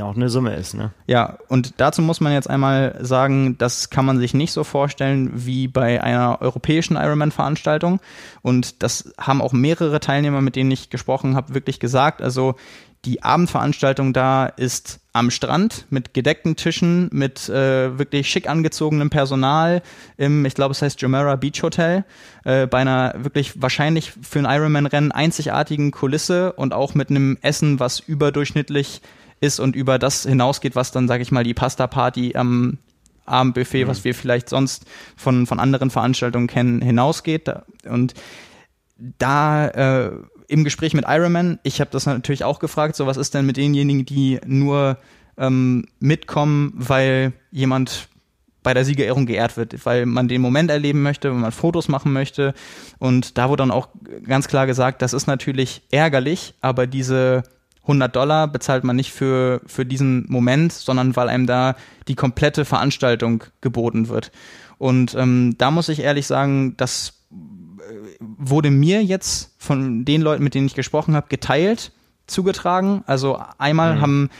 auch 0.00 0.16
eine 0.16 0.28
Summe 0.28 0.54
ist, 0.54 0.74
ne? 0.74 0.92
ja, 1.06 1.38
und 1.48 1.74
dazu 1.76 2.02
muss 2.02 2.20
man 2.20 2.32
jetzt 2.32 2.48
einmal 2.48 2.98
sagen, 3.00 3.56
das 3.58 3.90
kann 3.90 4.04
man 4.04 4.18
sich 4.18 4.34
nicht 4.34 4.52
so 4.52 4.64
vorstellen 4.64 5.30
wie 5.34 5.68
bei 5.68 6.02
einer 6.02 6.40
europäischen 6.40 6.96
Ironman-Veranstaltung. 6.96 8.00
Und 8.42 8.82
das 8.82 9.12
haben 9.18 9.42
auch 9.42 9.52
mehrere 9.52 10.00
Teilnehmer, 10.00 10.40
mit 10.40 10.56
denen 10.56 10.70
ich 10.70 10.90
gesprochen 10.90 11.36
habe, 11.36 11.54
wirklich 11.54 11.80
gesagt. 11.80 12.22
Also 12.22 12.56
die 13.04 13.22
Abendveranstaltung 13.22 14.12
da 14.12 14.46
ist 14.46 15.00
am 15.12 15.30
Strand 15.30 15.86
mit 15.90 16.14
gedeckten 16.14 16.54
Tischen, 16.54 17.08
mit 17.12 17.48
äh, 17.48 17.98
wirklich 17.98 18.30
schick 18.30 18.48
angezogenem 18.48 19.10
Personal 19.10 19.82
im, 20.16 20.44
ich 20.44 20.54
glaube, 20.54 20.72
es 20.72 20.82
heißt 20.82 21.00
Jumeirah 21.02 21.36
Beach 21.36 21.62
Hotel, 21.62 22.04
äh, 22.44 22.66
bei 22.66 22.78
einer 22.78 23.14
wirklich 23.18 23.60
wahrscheinlich 23.60 24.12
für 24.22 24.38
ein 24.38 24.44
Ironman-Rennen 24.44 25.10
einzigartigen 25.10 25.90
Kulisse 25.90 26.52
und 26.52 26.72
auch 26.72 26.94
mit 26.94 27.10
einem 27.10 27.38
Essen, 27.42 27.80
was 27.80 27.98
überdurchschnittlich 27.98 29.02
ist 29.42 29.60
und 29.60 29.76
über 29.76 29.98
das 29.98 30.22
hinausgeht, 30.22 30.76
was 30.76 30.92
dann, 30.92 31.08
sage 31.08 31.22
ich 31.22 31.32
mal, 31.32 31.44
die 31.44 31.52
Pasta-Party 31.52 32.36
am 32.36 32.78
Abendbuffet, 33.26 33.86
was 33.88 34.04
wir 34.04 34.14
vielleicht 34.14 34.48
sonst 34.48 34.86
von, 35.16 35.46
von 35.46 35.60
anderen 35.60 35.90
Veranstaltungen 35.90 36.46
kennen, 36.46 36.80
hinausgeht. 36.80 37.52
Und 37.84 38.14
da 38.96 39.66
äh, 39.68 40.12
im 40.48 40.64
Gespräch 40.64 40.94
mit 40.94 41.04
Ironman, 41.08 41.58
ich 41.64 41.80
habe 41.80 41.90
das 41.90 42.06
natürlich 42.06 42.44
auch 42.44 42.60
gefragt, 42.60 42.94
so 42.94 43.06
was 43.06 43.16
ist 43.16 43.34
denn 43.34 43.44
mit 43.44 43.56
denjenigen, 43.56 44.06
die 44.06 44.40
nur 44.46 44.96
ähm, 45.36 45.86
mitkommen, 45.98 46.72
weil 46.76 47.32
jemand 47.50 48.08
bei 48.62 48.74
der 48.74 48.84
Siegerehrung 48.84 49.26
geehrt 49.26 49.56
wird, 49.56 49.84
weil 49.84 50.06
man 50.06 50.28
den 50.28 50.40
Moment 50.40 50.70
erleben 50.70 51.02
möchte, 51.02 51.30
wenn 51.32 51.40
man 51.40 51.50
Fotos 51.50 51.88
machen 51.88 52.12
möchte. 52.12 52.54
Und 53.00 53.38
da 53.38 53.48
wurde 53.48 53.62
dann 53.62 53.72
auch 53.72 53.88
ganz 54.24 54.46
klar 54.46 54.68
gesagt, 54.68 55.02
das 55.02 55.12
ist 55.12 55.26
natürlich 55.26 55.82
ärgerlich, 55.90 56.54
aber 56.60 56.86
diese 56.86 57.42
100 57.82 58.14
Dollar 58.14 58.48
bezahlt 58.48 58.84
man 58.84 58.96
nicht 58.96 59.12
für, 59.12 59.60
für 59.66 59.84
diesen 59.84 60.26
Moment, 60.28 60.72
sondern 60.72 61.16
weil 61.16 61.28
einem 61.28 61.46
da 61.46 61.76
die 62.08 62.14
komplette 62.14 62.64
Veranstaltung 62.64 63.44
geboten 63.60 64.08
wird. 64.08 64.30
Und 64.78 65.14
ähm, 65.14 65.56
da 65.58 65.70
muss 65.70 65.88
ich 65.88 66.00
ehrlich 66.00 66.26
sagen, 66.26 66.76
das 66.76 67.22
wurde 68.20 68.70
mir 68.70 69.02
jetzt 69.02 69.54
von 69.58 70.04
den 70.04 70.22
Leuten, 70.22 70.44
mit 70.44 70.54
denen 70.54 70.66
ich 70.66 70.74
gesprochen 70.74 71.14
habe, 71.14 71.28
geteilt 71.28 71.92
zugetragen. 72.26 73.02
Also 73.06 73.40
einmal 73.58 74.00
haben 74.00 74.30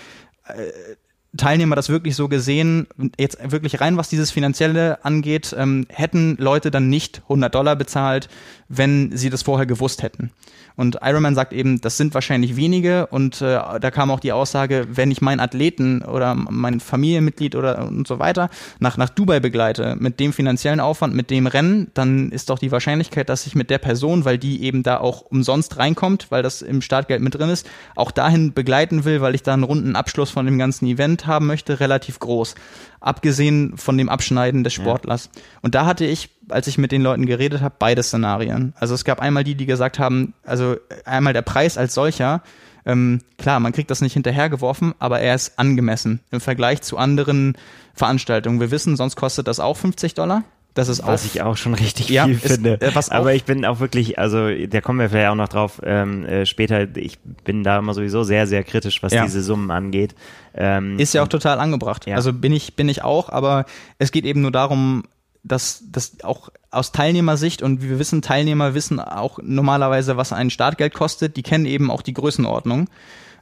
äh, 0.46 0.96
Teilnehmer 1.36 1.76
das 1.76 1.88
wirklich 1.88 2.14
so 2.14 2.28
gesehen, 2.28 2.86
jetzt 3.18 3.38
wirklich 3.50 3.80
rein, 3.80 3.96
was 3.96 4.10
dieses 4.10 4.30
Finanzielle 4.30 5.02
angeht, 5.04 5.54
ähm, 5.58 5.86
hätten 5.88 6.36
Leute 6.38 6.70
dann 6.70 6.88
nicht 6.90 7.22
100 7.24 7.54
Dollar 7.54 7.76
bezahlt, 7.76 8.28
wenn 8.68 9.16
sie 9.16 9.30
das 9.30 9.42
vorher 9.42 9.66
gewusst 9.66 10.02
hätten. 10.02 10.30
Und 10.76 10.98
Ironman 11.02 11.34
sagt 11.34 11.52
eben, 11.52 11.80
das 11.80 11.96
sind 11.96 12.14
wahrscheinlich 12.14 12.56
wenige 12.56 13.06
und 13.06 13.40
äh, 13.40 13.58
da 13.80 13.90
kam 13.90 14.10
auch 14.10 14.20
die 14.20 14.32
Aussage, 14.32 14.86
wenn 14.90 15.10
ich 15.10 15.20
meinen 15.20 15.40
Athleten 15.40 16.02
oder 16.02 16.34
mein 16.34 16.80
Familienmitglied 16.80 17.54
oder 17.54 17.86
und 17.86 18.06
so 18.06 18.18
weiter 18.18 18.48
nach, 18.78 18.96
nach 18.96 19.08
Dubai 19.08 19.40
begleite, 19.40 19.96
mit 19.98 20.20
dem 20.20 20.32
finanziellen 20.32 20.80
Aufwand, 20.80 21.14
mit 21.14 21.30
dem 21.30 21.46
Rennen, 21.46 21.90
dann 21.94 22.30
ist 22.30 22.50
doch 22.50 22.58
die 22.58 22.72
Wahrscheinlichkeit, 22.72 23.28
dass 23.28 23.46
ich 23.46 23.54
mit 23.54 23.70
der 23.70 23.78
Person, 23.78 24.24
weil 24.24 24.38
die 24.38 24.62
eben 24.62 24.82
da 24.82 24.98
auch 24.98 25.22
umsonst 25.22 25.78
reinkommt, 25.78 26.30
weil 26.30 26.42
das 26.42 26.62
im 26.62 26.82
Startgeld 26.82 27.22
mit 27.22 27.34
drin 27.34 27.50
ist, 27.50 27.68
auch 27.96 28.10
dahin 28.10 28.52
begleiten 28.52 29.04
will, 29.04 29.20
weil 29.20 29.34
ich 29.34 29.42
da 29.42 29.54
einen 29.54 29.64
runden 29.64 29.96
Abschluss 29.96 30.30
von 30.30 30.46
dem 30.46 30.58
ganzen 30.58 30.86
Event 30.86 31.26
haben 31.26 31.46
möchte, 31.46 31.80
relativ 31.80 32.18
groß. 32.18 32.54
Abgesehen 33.00 33.76
von 33.76 33.98
dem 33.98 34.08
Abschneiden 34.08 34.62
des 34.62 34.74
Sportlers. 34.74 35.28
Und 35.60 35.74
da 35.74 35.86
hatte 35.86 36.04
ich, 36.04 36.30
als 36.48 36.66
ich 36.66 36.78
mit 36.78 36.92
den 36.92 37.02
Leuten 37.02 37.26
geredet 37.26 37.60
habe, 37.60 37.74
beide 37.78 38.02
Szenarien. 38.02 38.72
Also 38.78 38.94
es 38.94 39.04
gab 39.04 39.20
einmal 39.20 39.44
die, 39.44 39.54
die 39.54 39.66
gesagt 39.66 39.98
haben, 39.98 40.34
also 40.44 40.76
einmal 41.04 41.32
der 41.32 41.42
Preis 41.42 41.78
als 41.78 41.94
solcher, 41.94 42.42
ähm, 42.84 43.20
klar, 43.38 43.60
man 43.60 43.72
kriegt 43.72 43.90
das 43.92 44.00
nicht 44.00 44.14
hinterhergeworfen, 44.14 44.92
aber 44.98 45.20
er 45.20 45.34
ist 45.36 45.58
angemessen 45.58 46.20
im 46.32 46.40
Vergleich 46.40 46.82
zu 46.82 46.98
anderen 46.98 47.56
Veranstaltungen. 47.94 48.58
Wir 48.60 48.70
wissen, 48.70 48.96
sonst 48.96 49.16
kostet 49.16 49.46
das 49.46 49.60
auch 49.60 49.76
50 49.76 50.14
Dollar 50.14 50.42
Das 50.74 50.88
ist 50.88 51.06
was 51.06 51.22
auch, 51.22 51.26
ich 51.26 51.42
auch 51.42 51.56
schon 51.56 51.74
richtig 51.74 52.08
Ja, 52.08 52.24
viel 52.24 52.34
ist- 52.34 52.46
finde. 52.54 52.80
äh, 52.80 52.94
was 52.94 53.10
Aber 53.10 53.34
ich 53.34 53.44
bin 53.44 53.64
auch 53.66 53.78
wirklich, 53.78 54.18
also 54.18 54.48
da 54.66 54.80
kommen 54.80 54.98
wir 54.98 55.10
vielleicht 55.10 55.28
auch 55.28 55.34
noch 55.36 55.48
drauf 55.48 55.80
ähm, 55.84 56.24
äh, 56.24 56.46
später. 56.46 56.88
Ich 56.96 57.18
bin 57.20 57.62
da 57.62 57.78
immer 57.78 57.92
sowieso 57.94 58.24
sehr, 58.24 58.46
sehr 58.48 58.64
kritisch, 58.64 59.02
was 59.02 59.12
Ja. 59.12 59.22
diese 59.24 59.42
Summen 59.42 59.70
angeht. 59.70 60.14
Ähm, 60.54 60.98
Ist 60.98 61.12
ja 61.14 61.22
auch 61.22 61.28
total 61.28 61.60
angebracht. 61.60 62.06
Ja. 62.06 62.16
Also 62.16 62.32
bin 62.32 62.52
ich, 62.52 62.74
bin 62.74 62.88
ich 62.88 63.04
auch, 63.04 63.28
aber 63.28 63.64
es 63.98 64.10
geht 64.12 64.24
eben 64.24 64.40
nur 64.40 64.50
darum, 64.50 65.04
dass 65.44 65.82
das 65.90 66.22
auch 66.22 66.50
aus 66.70 66.92
Teilnehmersicht 66.92 67.62
und 67.62 67.82
wie 67.82 67.90
wir 67.90 67.98
wissen, 67.98 68.22
Teilnehmer 68.22 68.74
wissen 68.74 69.00
auch 69.00 69.38
normalerweise, 69.42 70.16
was 70.16 70.32
ein 70.32 70.50
Startgeld 70.50 70.94
kostet. 70.94 71.36
Die 71.36 71.42
kennen 71.42 71.66
eben 71.66 71.90
auch 71.90 72.02
die 72.02 72.14
Größenordnung. 72.14 72.88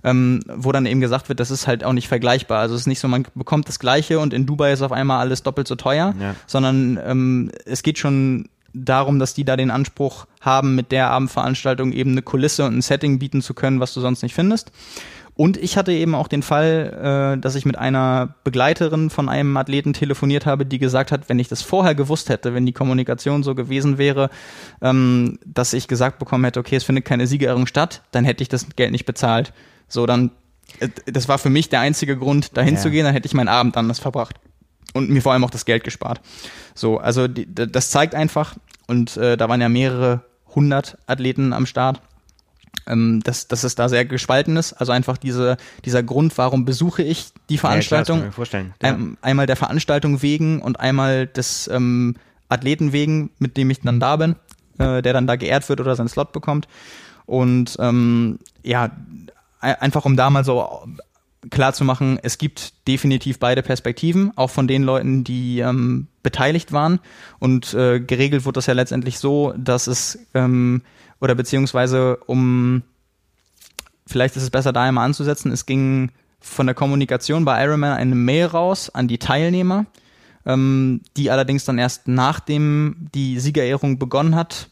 Ähm, 0.02 0.40
wo 0.48 0.72
dann 0.72 0.86
eben 0.86 1.00
gesagt 1.02 1.28
wird, 1.28 1.40
das 1.40 1.50
ist 1.50 1.66
halt 1.66 1.84
auch 1.84 1.92
nicht 1.92 2.08
vergleichbar. 2.08 2.60
Also 2.60 2.74
es 2.74 2.82
ist 2.82 2.86
nicht 2.86 3.00
so, 3.00 3.06
man 3.08 3.26
bekommt 3.34 3.68
das 3.68 3.78
Gleiche 3.78 4.18
und 4.18 4.32
in 4.32 4.46
Dubai 4.46 4.72
ist 4.72 4.80
auf 4.80 4.92
einmal 4.92 5.18
alles 5.20 5.42
doppelt 5.42 5.68
so 5.68 5.74
teuer, 5.74 6.14
Ja. 6.18 6.34
sondern 6.46 6.98
ähm, 7.04 7.50
es 7.66 7.82
geht 7.82 7.98
schon 7.98 8.48
darum, 8.72 9.18
dass 9.18 9.34
die 9.34 9.44
da 9.44 9.56
den 9.58 9.70
Anspruch 9.70 10.24
haben, 10.40 10.74
mit 10.74 10.90
der 10.90 11.10
Abendveranstaltung 11.10 11.92
eben 11.92 12.12
eine 12.12 12.22
Kulisse 12.22 12.64
und 12.64 12.78
ein 12.78 12.80
Setting 12.80 13.18
bieten 13.18 13.42
zu 13.42 13.52
können, 13.52 13.78
was 13.78 13.92
du 13.92 14.00
sonst 14.00 14.22
nicht 14.22 14.34
findest. 14.34 14.72
Und 15.40 15.56
ich 15.56 15.78
hatte 15.78 15.90
eben 15.90 16.14
auch 16.14 16.28
den 16.28 16.42
Fall, 16.42 17.34
äh, 17.38 17.40
dass 17.40 17.54
ich 17.54 17.64
mit 17.64 17.78
einer 17.78 18.34
Begleiterin 18.44 19.08
von 19.08 19.30
einem 19.30 19.56
Athleten 19.56 19.94
telefoniert 19.94 20.44
habe, 20.44 20.66
die 20.66 20.78
gesagt 20.78 21.12
hat, 21.12 21.30
wenn 21.30 21.38
ich 21.38 21.48
das 21.48 21.62
vorher 21.62 21.94
gewusst 21.94 22.28
hätte, 22.28 22.52
wenn 22.52 22.66
die 22.66 22.74
Kommunikation 22.74 23.42
so 23.42 23.54
gewesen 23.54 23.96
wäre, 23.96 24.28
ähm, 24.82 25.38
dass 25.46 25.72
ich 25.72 25.88
gesagt 25.88 26.18
bekommen 26.18 26.44
hätte, 26.44 26.60
okay, 26.60 26.76
es 26.76 26.84
findet 26.84 27.06
keine 27.06 27.26
Siegerehrung 27.26 27.66
statt, 27.66 28.02
dann 28.10 28.26
hätte 28.26 28.42
ich 28.42 28.50
das 28.50 28.66
Geld 28.76 28.92
nicht 28.92 29.06
bezahlt. 29.06 29.54
So, 29.88 30.04
dann, 30.04 30.30
äh, 30.78 30.90
das 31.06 31.26
war 31.26 31.38
für 31.38 31.48
mich 31.48 31.70
der 31.70 31.80
einzige 31.80 32.18
Grund, 32.18 32.58
dahin 32.58 32.74
Ja. 32.74 32.80
zu 32.82 32.90
gehen, 32.90 33.06
dann 33.06 33.14
hätte 33.14 33.24
ich 33.26 33.32
meinen 33.32 33.48
Abend 33.48 33.78
anders 33.78 33.98
verbracht. 33.98 34.36
Und 34.92 35.08
mir 35.08 35.22
vor 35.22 35.32
allem 35.32 35.44
auch 35.44 35.50
das 35.50 35.64
Geld 35.64 35.84
gespart. 35.84 36.20
So, 36.74 36.98
also 36.98 37.26
das 37.28 37.88
zeigt 37.90 38.14
einfach, 38.14 38.56
und 38.88 39.16
äh, 39.16 39.38
da 39.38 39.48
waren 39.48 39.62
ja 39.62 39.70
mehrere 39.70 40.20
hundert 40.54 40.98
Athleten 41.06 41.54
am 41.54 41.64
Start, 41.64 42.02
ähm, 42.86 43.20
dass, 43.24 43.48
dass 43.48 43.64
es 43.64 43.74
da 43.74 43.88
sehr 43.88 44.04
gespalten 44.04 44.56
ist. 44.56 44.72
Also 44.74 44.92
einfach 44.92 45.16
diese, 45.16 45.56
dieser 45.84 46.02
Grund, 46.02 46.36
warum 46.38 46.64
besuche 46.64 47.02
ich 47.02 47.28
die 47.48 47.54
ja, 47.54 47.60
klar, 47.60 47.70
Veranstaltung, 47.72 48.18
ich 48.18 48.24
mir 48.26 48.32
vorstellen. 48.32 48.74
Ja. 48.82 48.90
ähm, 48.90 49.16
einmal 49.22 49.46
der 49.46 49.56
Veranstaltung 49.56 50.22
wegen 50.22 50.60
und 50.62 50.80
einmal 50.80 51.26
des 51.26 51.68
ähm, 51.68 52.16
Athleten 52.48 52.92
wegen, 52.92 53.30
mit 53.38 53.56
dem 53.56 53.70
ich 53.70 53.80
dann 53.80 54.00
da 54.00 54.16
bin, 54.16 54.36
äh, 54.78 55.02
der 55.02 55.12
dann 55.12 55.26
da 55.26 55.36
geehrt 55.36 55.68
wird 55.68 55.80
oder 55.80 55.94
seinen 55.94 56.08
Slot 56.08 56.32
bekommt. 56.32 56.66
Und 57.26 57.76
ähm, 57.78 58.38
ja, 58.62 58.90
ein- 59.60 59.76
einfach 59.76 60.04
um 60.04 60.16
da 60.16 60.30
mal 60.30 60.44
so 60.44 60.82
klar 61.50 61.72
zu 61.72 61.84
machen, 61.84 62.18
es 62.22 62.36
gibt 62.38 62.86
definitiv 62.86 63.38
beide 63.38 63.62
Perspektiven, 63.62 64.32
auch 64.36 64.50
von 64.50 64.68
den 64.68 64.82
Leuten, 64.82 65.24
die 65.24 65.60
ähm, 65.60 66.08
beteiligt 66.22 66.72
waren. 66.72 66.98
Und 67.38 67.72
äh, 67.72 68.00
geregelt 68.00 68.44
wurde 68.44 68.56
das 68.56 68.66
ja 68.66 68.74
letztendlich 68.74 69.18
so, 69.18 69.54
dass 69.56 69.86
es 69.86 70.18
ähm, 70.34 70.82
oder 71.20 71.34
beziehungsweise 71.34 72.16
um 72.26 72.82
vielleicht 74.06 74.36
ist 74.36 74.42
es 74.42 74.50
besser 74.50 74.72
da 74.72 74.82
einmal 74.82 75.04
anzusetzen. 75.04 75.52
Es 75.52 75.66
ging 75.66 76.10
von 76.40 76.66
der 76.66 76.74
Kommunikation 76.74 77.44
bei 77.44 77.62
Ironman 77.62 77.92
eine 77.92 78.14
Mail 78.14 78.46
raus 78.46 78.90
an 78.90 79.08
die 79.08 79.18
Teilnehmer, 79.18 79.86
ähm, 80.46 81.02
die 81.16 81.30
allerdings 81.30 81.64
dann 81.64 81.78
erst 81.78 82.08
nachdem 82.08 83.08
die 83.14 83.38
Siegerehrung 83.38 83.98
begonnen 83.98 84.34
hat, 84.34 84.70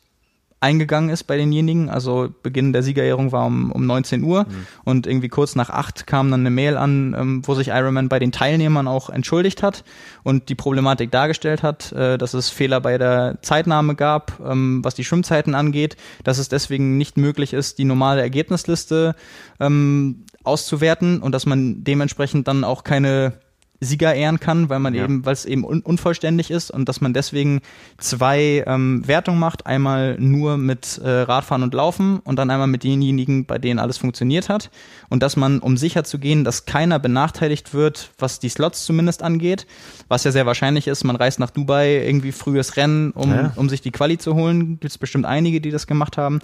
eingegangen 0.61 1.11
ist 1.11 1.25
bei 1.25 1.37
denjenigen. 1.37 1.89
Also 1.89 2.29
Beginn 2.43 2.73
der 2.73 2.83
Siegerehrung 2.83 3.33
war 3.33 3.47
um, 3.47 3.71
um 3.71 3.87
19 3.87 4.23
Uhr 4.25 4.47
und 4.85 5.07
irgendwie 5.07 5.29
kurz 5.29 5.55
nach 5.55 5.71
8 5.71 6.07
kam 6.07 6.31
dann 6.31 6.41
eine 6.41 6.51
Mail 6.51 6.77
an, 6.77 7.15
ähm, 7.19 7.43
wo 7.45 7.55
sich 7.55 7.69
Ironman 7.69 8.09
bei 8.09 8.19
den 8.19 8.33
Teilnehmern 8.33 8.89
auch 8.89 9.11
entschuldigt 9.11 9.63
hat 9.63 9.85
und 10.25 10.49
die 10.49 10.55
Problematik 10.55 11.11
dargestellt 11.11 11.63
hat, 11.63 11.93
äh, 11.93 12.19
dass 12.19 12.35
es 12.35 12.51
Fehler 12.51 12.81
bei 12.81 12.99
der 12.99 13.39
Zeitnahme 13.43 13.95
gab, 13.95 14.41
ähm, 14.45 14.81
was 14.83 14.95
die 14.95 15.05
Schwimmzeiten 15.05 15.55
angeht, 15.55 15.97
dass 16.25 16.39
es 16.39 16.49
deswegen 16.49 16.99
nicht 16.99 17.17
möglich 17.17 17.53
ist, 17.53 17.79
die 17.79 17.85
normale 17.85 18.21
Ergebnisliste 18.21 19.15
ähm, 19.61 20.25
auszuwerten 20.43 21.21
und 21.21 21.33
dass 21.33 21.47
man 21.47 21.85
dementsprechend 21.85 22.49
dann 22.49 22.65
auch 22.65 22.83
keine 22.83 23.35
Sieger 23.81 24.15
ehren 24.15 24.41
kann, 24.41 24.69
weil 24.69 24.81
man 24.81 24.95
Ja. 24.95 25.05
eben, 25.05 25.25
weil 25.25 25.33
es 25.35 25.45
eben 25.45 25.65
un 25.65 25.81
unvollständig 25.83 26.51
ist 26.51 26.71
und 26.71 26.89
dass 26.89 27.01
man 27.01 27.13
deswegen 27.15 27.61
zwei 27.99 28.65
ähm, 28.67 29.07
Wertungen 29.07 29.39
macht, 29.39 29.67
einmal 29.67 30.17
nur 30.19 30.57
mit 30.57 30.99
äh, 31.05 31.09
Radfahren 31.09 31.63
und 31.63 31.75
Laufen 31.75 32.19
und 32.25 32.37
dann 32.37 32.51
einmal 32.51 32.67
mit 32.67 32.83
denjenigen, 32.85 33.45
bei 33.47 33.59
denen 33.59 33.79
alles 33.79 33.97
funktioniert 33.99 34.49
hat. 34.49 34.71
Und 35.09 35.23
dass 35.23 35.37
man, 35.37 35.61
um 35.61 35.77
sicher 35.77 36.03
zu 36.05 36.19
gehen, 36.19 36.45
dass 36.45 36.65
keiner 36.67 36.99
benachteiligt 36.99 37.73
wird, 37.73 38.11
was 38.19 38.41
die 38.41 38.49
Slots 38.49 38.85
zumindest 38.85 39.23
angeht, 39.23 39.67
was 40.09 40.25
ja 40.25 40.33
sehr 40.33 40.47
wahrscheinlich 40.47 40.89
ist, 40.89 41.05
man 41.05 41.17
reist 41.17 41.39
nach 41.39 41.51
Dubai, 41.51 42.05
irgendwie 42.05 42.33
frühes 42.33 42.77
Rennen, 42.77 43.13
um, 43.13 43.31
Ja. 43.31 43.53
um 43.57 43.69
sich 43.69 43.81
die 43.81 43.93
Quali 43.93 44.19
zu 44.19 44.35
holen, 44.35 44.81
gibt 44.81 44.85
es 44.93 44.99
bestimmt 44.99 45.25
einige, 45.27 45.61
die 45.61 45.71
das 45.71 45.87
gemacht 45.87 46.17
haben 46.19 46.41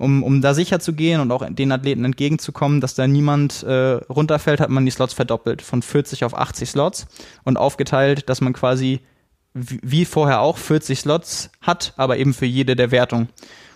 um, 0.00 0.22
um 0.22 0.40
da 0.40 0.54
sicher 0.54 0.80
zu 0.80 0.94
gehen 0.94 1.20
und 1.20 1.30
auch 1.30 1.46
den 1.48 1.72
Athleten 1.72 2.04
entgegenzukommen, 2.04 2.80
dass 2.80 2.94
da 2.94 3.06
niemand 3.06 3.62
äh, 3.62 4.00
runterfällt, 4.08 4.60
hat 4.60 4.70
man 4.70 4.86
die 4.86 4.90
Slots 4.90 5.12
verdoppelt, 5.12 5.60
von 5.60 5.82
40 5.82 6.24
auf 6.24 6.36
80 6.36 6.70
Slots 6.70 7.06
und 7.44 7.58
aufgeteilt, 7.58 8.28
dass 8.28 8.40
man 8.40 8.54
quasi 8.54 9.00
wie 9.52 10.04
vorher 10.04 10.40
auch 10.40 10.56
40 10.56 11.00
Slots 11.00 11.50
hat, 11.60 11.92
aber 11.96 12.16
eben 12.16 12.32
für 12.32 12.46
jede 12.46 12.76
der 12.76 12.90
Wertung. 12.90 13.28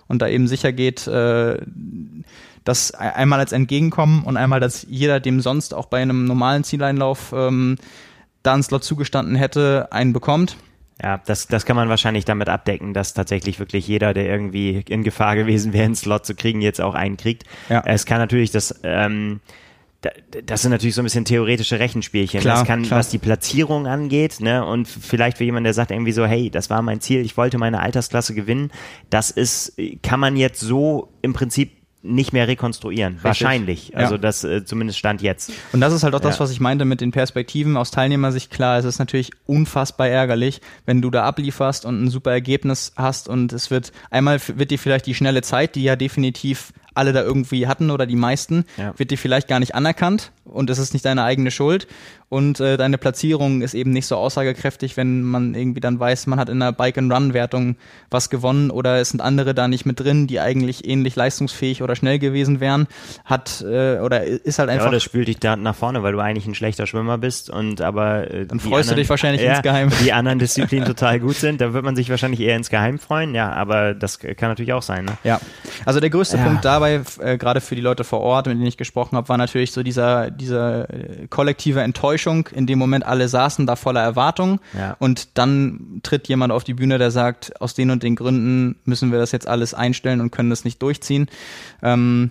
Und 0.06 0.22
da 0.22 0.28
eben 0.28 0.48
sicher 0.48 0.72
geht, 0.72 1.06
äh, 1.06 1.58
dass 2.64 2.90
e- 2.90 2.96
einmal 2.96 3.40
als 3.40 3.52
Entgegenkommen 3.52 4.22
und 4.24 4.36
einmal, 4.36 4.60
dass 4.60 4.86
jeder, 4.88 5.20
dem 5.20 5.40
sonst 5.40 5.74
auch 5.74 5.86
bei 5.86 6.00
einem 6.00 6.24
normalen 6.24 6.64
Zieleinlauf 6.64 7.34
ähm, 7.36 7.76
da 8.42 8.54
einen 8.54 8.62
Slot 8.62 8.84
zugestanden 8.84 9.34
hätte, 9.34 9.88
einen 9.90 10.12
bekommt. 10.12 10.56
Ja, 11.02 11.20
das, 11.26 11.48
das 11.48 11.66
kann 11.66 11.74
man 11.76 11.88
wahrscheinlich 11.88 12.24
damit 12.24 12.48
abdecken, 12.48 12.94
dass 12.94 13.14
tatsächlich 13.14 13.58
wirklich 13.58 13.88
jeder, 13.88 14.14
der 14.14 14.26
irgendwie 14.26 14.84
in 14.88 15.02
Gefahr 15.02 15.34
gewesen 15.34 15.72
wäre, 15.72 15.84
einen 15.86 15.96
Slot 15.96 16.24
zu 16.24 16.34
kriegen, 16.36 16.60
jetzt 16.60 16.80
auch 16.80 16.94
einen 16.94 17.16
kriegt. 17.16 17.42
Ja. 17.68 17.82
Es 17.84 18.06
kann 18.06 18.18
natürlich 18.18 18.52
das, 18.52 18.78
ähm, 18.84 19.40
da- 20.02 20.10
das 20.44 20.62
sind 20.62 20.70
natürlich 20.70 20.94
so 20.94 21.02
ein 21.02 21.04
bisschen 21.04 21.24
theoretische 21.24 21.80
Rechenspielchen. 21.80 22.40
Klar, 22.40 22.58
das 22.58 22.66
kann, 22.68 22.82
klar. 22.84 23.00
was 23.00 23.08
die 23.08 23.18
Platzierung 23.18 23.88
angeht, 23.88 24.38
ne, 24.40 24.64
und 24.64 24.86
vielleicht 24.86 25.38
für 25.38 25.44
jemanden, 25.44 25.64
der 25.64 25.74
sagt 25.74 25.90
irgendwie 25.90 26.12
so, 26.12 26.26
hey, 26.26 26.48
das 26.50 26.70
war 26.70 26.80
mein 26.80 27.00
Ziel, 27.00 27.20
ich 27.24 27.36
wollte 27.36 27.58
meine 27.58 27.80
Altersklasse 27.80 28.32
gewinnen, 28.34 28.70
das 29.10 29.32
ist, 29.32 29.72
kann 30.02 30.20
man 30.20 30.36
jetzt 30.36 30.60
so 30.60 31.08
im 31.22 31.32
Prinzip 31.32 31.72
nicht 32.04 32.32
mehr 32.32 32.46
rekonstruieren. 32.46 33.18
Wahrscheinlich. 33.22 33.88
Ja. 33.88 33.96
Also 34.00 34.18
das 34.18 34.44
äh, 34.44 34.64
zumindest 34.64 34.98
stand 34.98 35.22
jetzt. 35.22 35.50
Und 35.72 35.80
das 35.80 35.92
ist 35.92 36.02
halt 36.04 36.14
auch 36.14 36.20
das, 36.20 36.36
Ja. 36.36 36.40
was 36.40 36.50
ich 36.50 36.60
meinte 36.60 36.84
mit 36.84 37.00
den 37.00 37.10
Perspektiven 37.10 37.76
aus 37.76 37.90
Teilnehmersicht. 37.90 38.50
Klar, 38.50 38.78
es 38.78 38.84
ist 38.84 38.98
natürlich 38.98 39.30
unfassbar 39.46 40.08
ärgerlich, 40.08 40.60
wenn 40.86 41.00
du 41.02 41.10
da 41.10 41.24
ablieferst 41.24 41.84
und 41.86 42.04
ein 42.04 42.10
super 42.10 42.30
Ergebnis 42.30 42.92
hast 42.96 43.28
und 43.28 43.52
es 43.52 43.70
wird, 43.70 43.92
einmal 44.10 44.38
wird 44.54 44.70
dir 44.70 44.78
vielleicht 44.78 45.06
die 45.06 45.14
schnelle 45.14 45.42
Zeit, 45.42 45.74
die 45.74 45.82
ja 45.82 45.96
definitiv 45.96 46.72
alle 46.96 47.12
da 47.12 47.22
irgendwie 47.22 47.66
hatten 47.66 47.90
oder 47.90 48.06
die 48.06 48.14
meisten, 48.16 48.66
Ja. 48.76 48.96
wird 48.96 49.10
dir 49.10 49.18
vielleicht 49.18 49.48
gar 49.48 49.58
nicht 49.58 49.74
anerkannt 49.74 50.30
und 50.54 50.70
es 50.70 50.78
ist 50.78 50.92
nicht 50.92 51.04
deine 51.04 51.24
eigene 51.24 51.50
Schuld 51.50 51.86
und 52.28 52.58
äh, 52.60 52.76
deine 52.76 52.98
Platzierung 52.98 53.62
ist 53.62 53.74
eben 53.74 53.90
nicht 53.90 54.06
so 54.06 54.16
aussagekräftig, 54.16 54.96
wenn 54.96 55.22
man 55.22 55.54
irgendwie 55.54 55.80
dann 55.80 56.00
weiß, 56.00 56.26
man 56.26 56.38
hat 56.38 56.48
in 56.48 56.60
der 56.60 56.72
Bike-and-Run-Wertung 56.72 57.76
was 58.10 58.30
gewonnen 58.30 58.70
oder 58.70 59.00
es 59.00 59.10
sind 59.10 59.20
andere 59.20 59.54
da 59.54 59.68
nicht 59.68 59.84
mit 59.86 60.00
drin, 60.00 60.26
die 60.26 60.40
eigentlich 60.40 60.88
ähnlich 60.88 61.16
leistungsfähig 61.16 61.82
oder 61.82 61.94
schnell 61.96 62.18
gewesen 62.18 62.60
wären, 62.60 62.86
hat 63.24 63.62
äh, 63.62 63.98
oder 63.98 64.24
ist 64.24 64.58
halt 64.58 64.68
Ja, 64.68 64.74
einfach 64.76 64.90
das 64.90 65.02
spült 65.02 65.28
dich 65.28 65.38
da 65.38 65.56
nach 65.56 65.74
vorne, 65.74 66.02
weil 66.02 66.12
du 66.12 66.20
eigentlich 66.20 66.46
ein 66.46 66.54
schlechter 66.54 66.86
Schwimmer 66.86 67.18
bist 67.18 67.50
und 67.50 67.80
aber 67.80 68.30
äh, 68.30 68.46
Dann 68.46 68.60
freust 68.60 68.90
du 68.90 68.94
dich 68.94 69.08
wahrscheinlich 69.08 69.42
ja, 69.42 69.56
insgeheim. 69.56 69.90
Die 70.02 70.12
anderen 70.12 70.38
Disziplinen 70.38 70.86
total 70.86 71.20
gut 71.20 71.36
sind, 71.36 71.60
da 71.60 71.72
wird 71.72 71.84
man 71.84 71.96
sich 71.96 72.10
wahrscheinlich 72.10 72.40
eher 72.40 72.56
insgeheim 72.56 72.98
freuen, 72.98 73.34
ja, 73.34 73.52
aber 73.52 73.94
das 73.94 74.18
kann 74.18 74.48
natürlich 74.48 74.72
auch 74.72 74.82
sein, 74.82 75.04
ne? 75.04 75.12
Ja, 75.24 75.40
also 75.84 76.00
der 76.00 76.10
größte 76.10 76.36
Ja. 76.36 76.44
Punkt 76.44 76.64
dabei, 76.64 77.02
äh, 77.20 77.38
gerade 77.38 77.60
für 77.60 77.74
die 77.74 77.80
Leute 77.82 78.04
vor 78.04 78.20
Ort, 78.20 78.46
mit 78.46 78.56
denen 78.56 78.66
ich 78.66 78.76
gesprochen 78.76 79.16
habe, 79.16 79.28
war 79.28 79.36
natürlich 79.36 79.72
so 79.72 79.82
dieser, 79.82 80.30
diese 80.44 80.86
äh, 80.88 81.26
kollektive 81.28 81.80
Enttäuschung. 81.82 82.48
In 82.52 82.66
dem 82.66 82.78
Moment 82.78 83.04
alle 83.04 83.28
saßen 83.28 83.66
da 83.66 83.76
voller 83.76 84.02
Erwartung 84.02 84.60
Ja. 84.78 84.96
und 84.98 85.36
dann 85.38 86.00
tritt 86.02 86.28
jemand 86.28 86.52
auf 86.52 86.64
die 86.64 86.74
Bühne, 86.74 86.98
der 86.98 87.10
sagt, 87.10 87.60
aus 87.60 87.74
den 87.74 87.90
und 87.90 88.02
den 88.02 88.14
Gründen 88.16 88.76
müssen 88.84 89.10
wir 89.10 89.18
das 89.18 89.32
jetzt 89.32 89.48
alles 89.48 89.74
einstellen 89.74 90.20
und 90.20 90.30
können 90.30 90.50
das 90.50 90.64
nicht 90.64 90.80
durchziehen. 90.82 91.28
Ähm, 91.82 92.30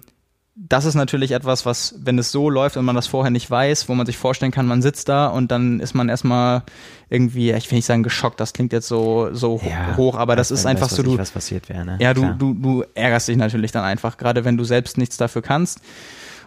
das 0.56 0.86
ist 0.86 0.94
natürlich 0.94 1.32
etwas, 1.32 1.66
was, 1.66 1.96
wenn 1.98 2.20
es 2.20 2.32
so 2.32 2.48
läuft 2.48 2.78
und 2.78 2.86
man 2.86 2.96
das 2.96 3.08
vorher 3.08 3.32
nicht 3.32 3.50
weiß, 3.50 3.90
wo 3.90 3.96
man 3.96 4.06
sich 4.06 4.18
vorstellen 4.18 4.52
kann, 4.52 4.68
man 4.68 4.84
sitzt 4.84 5.10
da 5.10 5.26
und 5.26 5.50
dann 5.52 5.80
ist 5.80 5.96
man 5.96 6.10
erstmal 6.10 6.62
irgendwie, 7.10 7.52
ich 7.54 7.72
will 7.72 7.78
nicht 7.78 7.88
sagen 7.88 8.04
geschockt, 8.04 8.40
das 8.40 8.54
klingt 8.54 8.72
jetzt 8.72 8.88
so, 8.88 9.30
so 9.34 9.60
ho- 9.64 9.98
hoch, 9.98 10.16
aber 10.16 10.36
das 10.36 10.52
ist 10.52 10.68
einfach 10.68 10.92
weiß, 10.92 10.98
so, 10.98 11.02
du, 11.02 11.18
was 11.18 11.32
passiert 11.32 11.70
wäre, 11.70 11.84
ne? 11.84 11.98
ja, 12.00 12.14
du, 12.14 12.36
du, 12.38 12.54
du 12.54 12.84
ärgerst 12.94 13.30
dich 13.30 13.38
natürlich 13.38 13.72
dann 13.72 13.84
einfach, 13.84 14.18
gerade 14.18 14.46
wenn 14.46 14.56
du 14.56 14.64
selbst 14.64 15.00
nichts 15.00 15.18
dafür 15.18 15.42
kannst. 15.42 15.80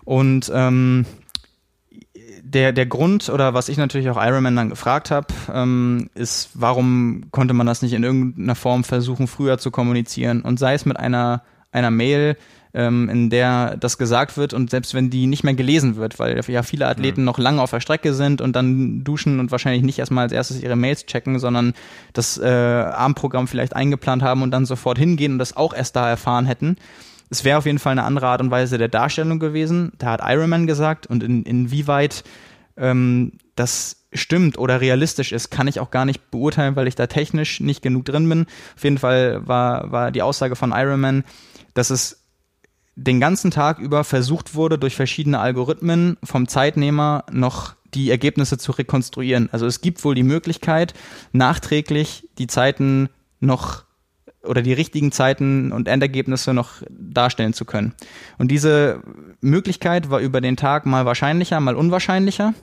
Und 0.05 0.53
ähm, 0.55 1.05
der, 2.57 2.72
der 2.72 2.86
Grund 2.86 3.28
oder 3.28 3.52
was 3.52 3.68
ich 3.68 3.76
natürlich 3.76 4.09
auch 4.09 4.16
Ironman 4.16 4.57
dann 4.57 4.70
gefragt 4.70 5.11
habe, 5.11 5.26
ähm, 5.52 6.09
ist, 6.14 6.48
warum 6.54 7.24
konnte 7.30 7.52
man 7.52 7.66
das 7.66 7.82
nicht 7.82 7.92
in 7.92 8.02
irgendeiner 8.02 8.54
Form 8.54 8.82
versuchen, 8.82 9.26
früher 9.26 9.59
zu 9.59 9.70
kommunizieren 9.70 10.40
und 10.40 10.59
sei 10.59 10.72
es 10.72 10.86
mit 10.86 10.98
einer, 10.98 11.42
einer 11.70 11.90
Mail, 11.90 12.38
ähm, 12.72 13.11
in 13.11 13.28
der 13.28 13.76
das 13.76 13.98
gesagt 13.98 14.38
wird 14.38 14.54
und 14.54 14.70
selbst 14.70 14.94
wenn 14.94 15.11
die 15.11 15.26
nicht 15.26 15.44
mehr 15.44 15.52
gelesen 15.52 15.96
wird, 15.96 16.18
weil 16.18 16.40
ja 16.48 16.62
viele 16.62 16.86
Athleten 16.88 17.20
mhm. 17.20 17.26
noch 17.26 17.38
lange 17.38 17.61
auf 17.61 17.72
der 17.72 17.80
Strecke 17.80 18.14
sind 18.14 18.40
und 18.40 18.57
dann 18.57 19.04
duschen 19.04 19.38
und 19.38 19.50
wahrscheinlich 19.50 19.82
nicht 19.82 19.98
erstmal 19.98 20.24
als 20.24 20.32
erstes 20.32 20.62
ihre 20.62 20.76
Mails 20.76 21.04
checken, 21.04 21.38
sondern 21.38 21.74
das 22.14 22.38
äh, 22.38 22.46
Abendprogramm 22.46 23.48
vielleicht 23.48 23.76
eingeplant 23.76 24.22
haben 24.22 24.40
und 24.40 24.50
dann 24.50 24.64
sofort 24.64 24.98
hingehen 24.98 25.32
und 25.32 25.38
das 25.38 25.54
auch 25.54 25.74
erst 25.74 25.94
da 25.94 26.09
erfahren 26.09 26.46
hätten. 26.46 26.78
Es 27.31 27.45
wäre 27.45 27.59
auf 27.59 27.66
jeden 27.66 27.79
Fall 27.79 27.93
eine 27.93 28.05
andere 28.05 28.29
Art 28.29 28.41
und 28.41 28.51
Weise 28.51 28.79
der 28.79 28.89
Darstellung 28.89 29.39
gewesen. 29.39 29.93
Da 29.99 30.12
hat 30.12 30.20
Ironman 30.22 30.66
gesagt 30.66 31.07
und 31.07 31.22
in, 31.22 31.43
inwieweit 31.43 32.24
ähm, 32.77 33.33
das 33.55 34.07
stimmt 34.12 34.59
oder 34.59 34.81
realistisch 34.81 35.33
ist, 35.33 35.51
kann 35.51 35.68
ich 35.68 35.81
auch 35.81 35.91
gar 35.91 36.05
nicht 36.05 36.31
beurteilen, 36.31 36.77
weil 36.77 36.87
ich 36.87 36.95
da 36.95 37.07
technisch 37.07 37.61
nicht 37.61 37.83
genug 37.83 38.05
drin 38.05 38.29
bin. 38.29 38.47
Auf 38.77 38.85
jeden 38.85 38.99
Fall 38.99 39.47
war, 39.47 39.91
war 39.91 40.11
die 40.11 40.22
Aussage 40.22 40.57
von 40.57 40.72
Ironman, 40.72 41.24
dass 41.74 41.91
es 41.91 42.22
den 42.95 43.20
ganzen 43.20 43.51
Tag 43.51 43.79
über 43.79 44.05
versucht 44.05 44.55
wurde, 44.55 44.79
durch 44.79 44.97
verschiedene 44.97 45.39
Algorithmen 45.39 46.16
vom 46.24 46.49
Zeitnehmer 46.49 47.24
noch 47.31 47.74
die 47.95 48.11
Ergebnisse 48.11 48.59
zu 48.59 48.72
rekonstruieren. 48.72 49.49
Also 49.53 49.66
es 49.66 49.81
gibt 49.81 50.03
wohl 50.05 50.14
die 50.14 50.22
Möglichkeit, 50.22 50.95
nachträglich 51.33 52.29
die 52.39 52.47
Zeiten 52.47 53.11
noch 53.39 53.86
oder 54.47 54.62
die 54.62 54.72
richtigen 54.72 55.12
Zeiten 55.12 55.72
und 55.72 55.88
Endergebnisse 55.88 56.55
noch 56.55 56.82
darstellen 56.90 57.53
zu 57.53 57.64
können. 57.64 57.94
Und 58.38 58.51
diese 58.51 59.03
Möglichkeit 59.40 60.11
war 60.11 60.20
über 60.20 60.40
den 60.40 60.57
Tag 60.57 60.86
mal 60.86 61.05
wahrscheinlicher, 61.07 61.61
mal 61.61 61.74
unwahrscheinlicher. 61.74 62.55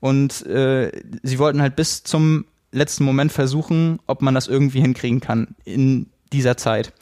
Und 0.00 0.44
äh, 0.46 0.90
sie 1.22 1.38
wollten 1.38 1.62
halt 1.62 1.76
bis 1.76 2.02
zum 2.02 2.44
letzten 2.72 3.04
Moment 3.04 3.32
versuchen, 3.32 3.98
ob 4.06 4.22
man 4.22 4.34
das 4.34 4.48
irgendwie 4.48 4.80
hinkriegen 4.80 5.20
kann 5.20 5.54
in 5.64 6.06
dieser 6.32 6.56
Zeit. 6.56 6.92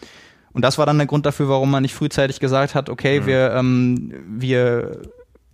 Und 0.52 0.62
das 0.62 0.78
war 0.78 0.86
dann 0.86 0.98
der 0.98 1.06
Grund 1.06 1.26
dafür, 1.26 1.48
warum 1.48 1.70
man 1.70 1.82
nicht 1.82 1.94
frühzeitig 1.94 2.40
gesagt 2.40 2.74
hat, 2.74 2.90
okay, 2.90 3.20
mhm. 3.20 3.26
wir, 3.26 3.52
ähm, 3.54 4.12
wir 4.26 5.02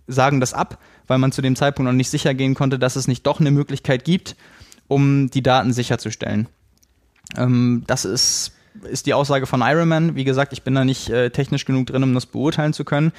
sagen 0.07 0.39
das 0.39 0.53
ab, 0.53 0.79
weil 1.05 1.19
man 1.19 1.31
zu 1.31 1.41
dem 1.41 1.55
Zeitpunkt 1.55 1.89
noch 1.89 1.95
nicht 1.95 2.09
sicher 2.09 2.33
gehen 2.33 2.55
konnte, 2.55 2.79
dass 2.79 2.95
es 2.95 3.07
nicht 3.07 3.25
doch 3.25 3.39
eine 3.39 3.51
Möglichkeit 3.51 4.03
gibt, 4.03 4.35
um 4.87 5.29
die 5.29 5.43
Daten 5.43 5.73
sicherzustellen. 5.73 6.47
Ähm, 7.35 7.83
das 7.87 8.05
ist 8.05 8.53
ist 8.89 9.05
die 9.05 9.13
Aussage 9.13 9.45
von 9.45 9.61
Ironman. 9.61 10.15
Wie 10.15 10.23
gesagt, 10.23 10.53
ich 10.53 10.63
bin 10.63 10.75
da 10.75 10.85
nicht 10.85 11.09
äh, 11.09 11.29
technisch 11.29 11.65
genug 11.65 11.87
drin, 11.87 12.03
um 12.03 12.13
das 12.13 12.25
beurteilen 12.25 12.73
zu 12.73 12.83
können. 12.85 13.11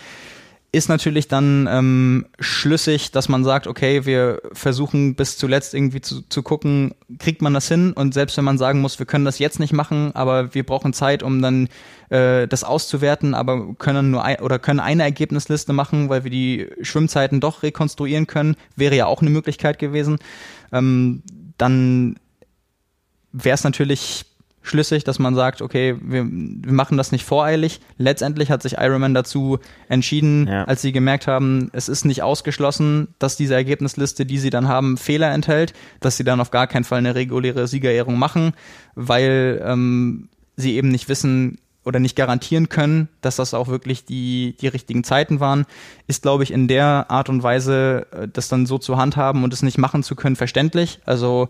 Ist 0.71 0.91
natürlich 0.91 1.29
dann 1.29 1.67
ähm, 1.71 2.27
schlüssig, 2.41 3.11
dass 3.11 3.31
man 3.31 3.43
sagt, 3.43 3.67
okay, 3.67 4.05
wir 4.05 4.43
versuchen 4.53 5.15
bis 5.15 5.39
zuletzt 5.39 5.73
irgendwie 5.73 6.03
zu, 6.03 6.21
zu 6.29 6.43
gucken, 6.43 6.95
kriegt 7.19 7.41
man 7.41 7.55
das 7.55 7.69
hin? 7.69 7.95
Und 7.95 8.13
selbst 8.13 8.37
wenn 8.37 8.45
man 8.45 8.59
sagen 8.59 8.83
muss, 8.83 8.99
wir 8.99 9.07
können 9.07 9.25
das 9.25 9.39
jetzt 9.39 9.61
nicht 9.61 9.73
machen, 9.73 10.15
aber 10.15 10.55
wir 10.55 10.67
brauchen 10.67 10.93
Zeit, 10.93 11.23
um 11.23 11.41
dann 11.41 11.71
äh, 12.11 12.47
das 12.47 12.65
auszuwerten, 12.65 13.33
aber 13.33 13.75
können 13.77 14.11
nur 14.11 14.23
ein, 14.23 14.41
oder 14.41 14.59
können 14.59 14.81
eine 14.81 15.05
Ergebnisliste 15.05 15.73
machen, 15.73 16.11
weil 16.11 16.25
wir 16.25 16.31
die 16.31 16.69
Schwimmzeiten 16.83 17.41
doch 17.41 17.63
rekonstruieren 17.63 18.27
können, 18.27 18.55
wäre 18.77 18.95
ja 18.95 19.07
auch 19.07 19.23
eine 19.23 19.31
Möglichkeit 19.31 19.79
gewesen. 19.79 20.19
Ähm, 20.71 21.23
dann 21.57 22.17
wäre 23.33 23.55
es 23.55 23.65
natürlich 23.65 24.27
schlüssig, 24.69 25.05
dass 25.05 25.19
man 25.19 25.35
sagt, 25.35 25.63
okay, 25.63 25.97
wir, 26.01 26.25
wir 26.25 26.73
machen 26.73 26.97
das 26.97 27.13
nicht 27.13 27.25
voreilig. 27.25 27.81
Letztendlich 27.97 28.51
hat 28.51 28.63
sich 28.63 28.75
Ironman 28.79 29.15
dazu 29.15 29.59
entschieden, 29.89 30.47
ja. 30.47 30.65
als 30.65 30.83
sie 30.83 30.93
gemerkt 30.93 31.27
haben, 31.27 31.71
es 31.73 31.89
ist 31.89 32.05
nicht 32.05 32.23
ausgeschlossen, 32.23 33.09
dass 33.19 33.37
diese 33.37 33.55
Ergebnisliste, 33.55 34.27
die 34.27 34.39
sie 34.39 34.51
dann 34.51 34.69
haben, 34.69 34.97
Fehler 34.97 35.33
enthält, 35.33 35.73
dass 36.01 36.17
sie 36.17 36.25
dann 36.25 36.41
auf 36.41 36.51
gar 36.51 36.67
keinen 36.67 36.85
Fall 36.85 36.99
eine 36.99 37.15
reguläre 37.15 37.67
Siegerehrung 37.67 38.19
machen, 38.19 38.53
weil 38.95 39.63
ähm, 39.65 40.29
sie 40.57 40.77
eben 40.77 40.89
nicht 40.89 41.09
wissen 41.09 41.59
oder 41.89 42.01
nicht 42.01 42.17
garantieren 42.17 42.69
können, 42.69 43.09
dass 43.23 43.37
das 43.37 43.55
auch 43.55 43.69
wirklich 43.69 44.05
die, 44.05 44.55
die 44.61 44.69
richtigen 44.69 45.05
Zeiten 45.05 45.41
waren, 45.41 45.65
ist, 46.07 46.23
glaube 46.23 46.43
ich, 46.43 46.53
in 46.53 46.69
der 46.69 47.07
Art 47.09 47.31
und 47.31 47.43
Weise, 47.43 48.07
äh, 48.13 48.29
das 48.29 48.49
dann 48.49 48.67
so 48.67 48.79
zu 48.79 48.99
handhaben 48.99 49.43
und 49.43 49.53
es 49.53 49.63
nicht 49.63 49.79
machen 49.79 50.03
zu 50.03 50.15
können, 50.15 50.37
verständlich. 50.37 51.01
Also 51.07 51.49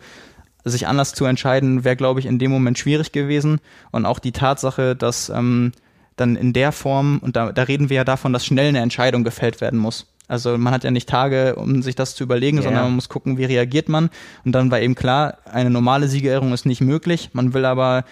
sich 0.71 0.87
anders 0.87 1.15
zu 1.15 1.25
entscheiden, 1.25 1.85
wäre, 1.85 1.97
glaube 1.97 2.21
ich, 2.21 2.27
in 2.27 2.39
dem 2.39 2.51
Moment 2.51 2.79
schwierig 2.79 3.13
gewesen. 3.13 3.61
Und 3.91 4.07
auch 4.07 4.19
die 4.19 4.33
Tatsache, 4.33 4.97
dass 4.97 5.29
ähm, 5.29 5.73
dann 6.17 6.37
in 6.37 6.53
der 6.53 6.73
Form, 6.73 7.19
und 7.23 7.37
da, 7.37 7.53
da 7.53 7.63
reden 7.63 7.91
wir 7.91 7.97
ja 7.97 8.05
davon, 8.05 8.33
dass 8.33 8.45
schnell 8.45 8.69
eine 8.69 8.81
Entscheidung 8.81 9.25
gefällt 9.25 9.61
werden 9.61 9.79
muss. 9.79 10.07
Also 10.29 10.59
man 10.59 10.73
hat 10.73 10.85
ja 10.85 10.91
nicht 10.91 11.09
Tage, 11.09 11.57
um 11.57 11.83
sich 11.83 11.95
das 11.95 12.15
zu 12.15 12.23
überlegen, 12.23 12.59
yeah. 12.59 12.65
sondern 12.65 12.85
man 12.85 12.95
muss 12.95 13.09
gucken, 13.09 13.39
wie 13.39 13.45
reagiert 13.45 13.89
man. 13.89 14.11
Und 14.45 14.53
dann 14.53 14.71
war 14.71 14.81
eben 14.81 14.95
klar, 14.95 15.39
eine 15.51 15.71
normale 15.71 16.09
Siegerehrung 16.09 16.53
ist 16.53 16.67
nicht 16.67 16.83
möglich. 16.83 17.31
Man 17.33 17.55
will 17.55 17.65
aber 17.65 18.05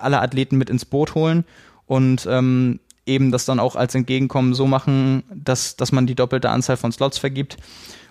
alle 0.00 0.20
Athleten 0.20 0.56
mit 0.56 0.70
ins 0.70 0.84
Boot 0.84 1.14
holen 1.14 1.44
und 1.86 2.26
ähm, 2.30 2.80
eben 3.06 3.30
das 3.30 3.44
dann 3.44 3.60
auch 3.60 3.76
als 3.76 3.94
Entgegenkommen 3.94 4.54
so 4.54 4.66
machen, 4.66 5.22
dass, 5.34 5.76
dass 5.76 5.92
man 5.92 6.06
die 6.06 6.14
doppelte 6.14 6.50
Anzahl 6.50 6.76
von 6.76 6.92
Slots 6.92 7.18
vergibt. 7.18 7.58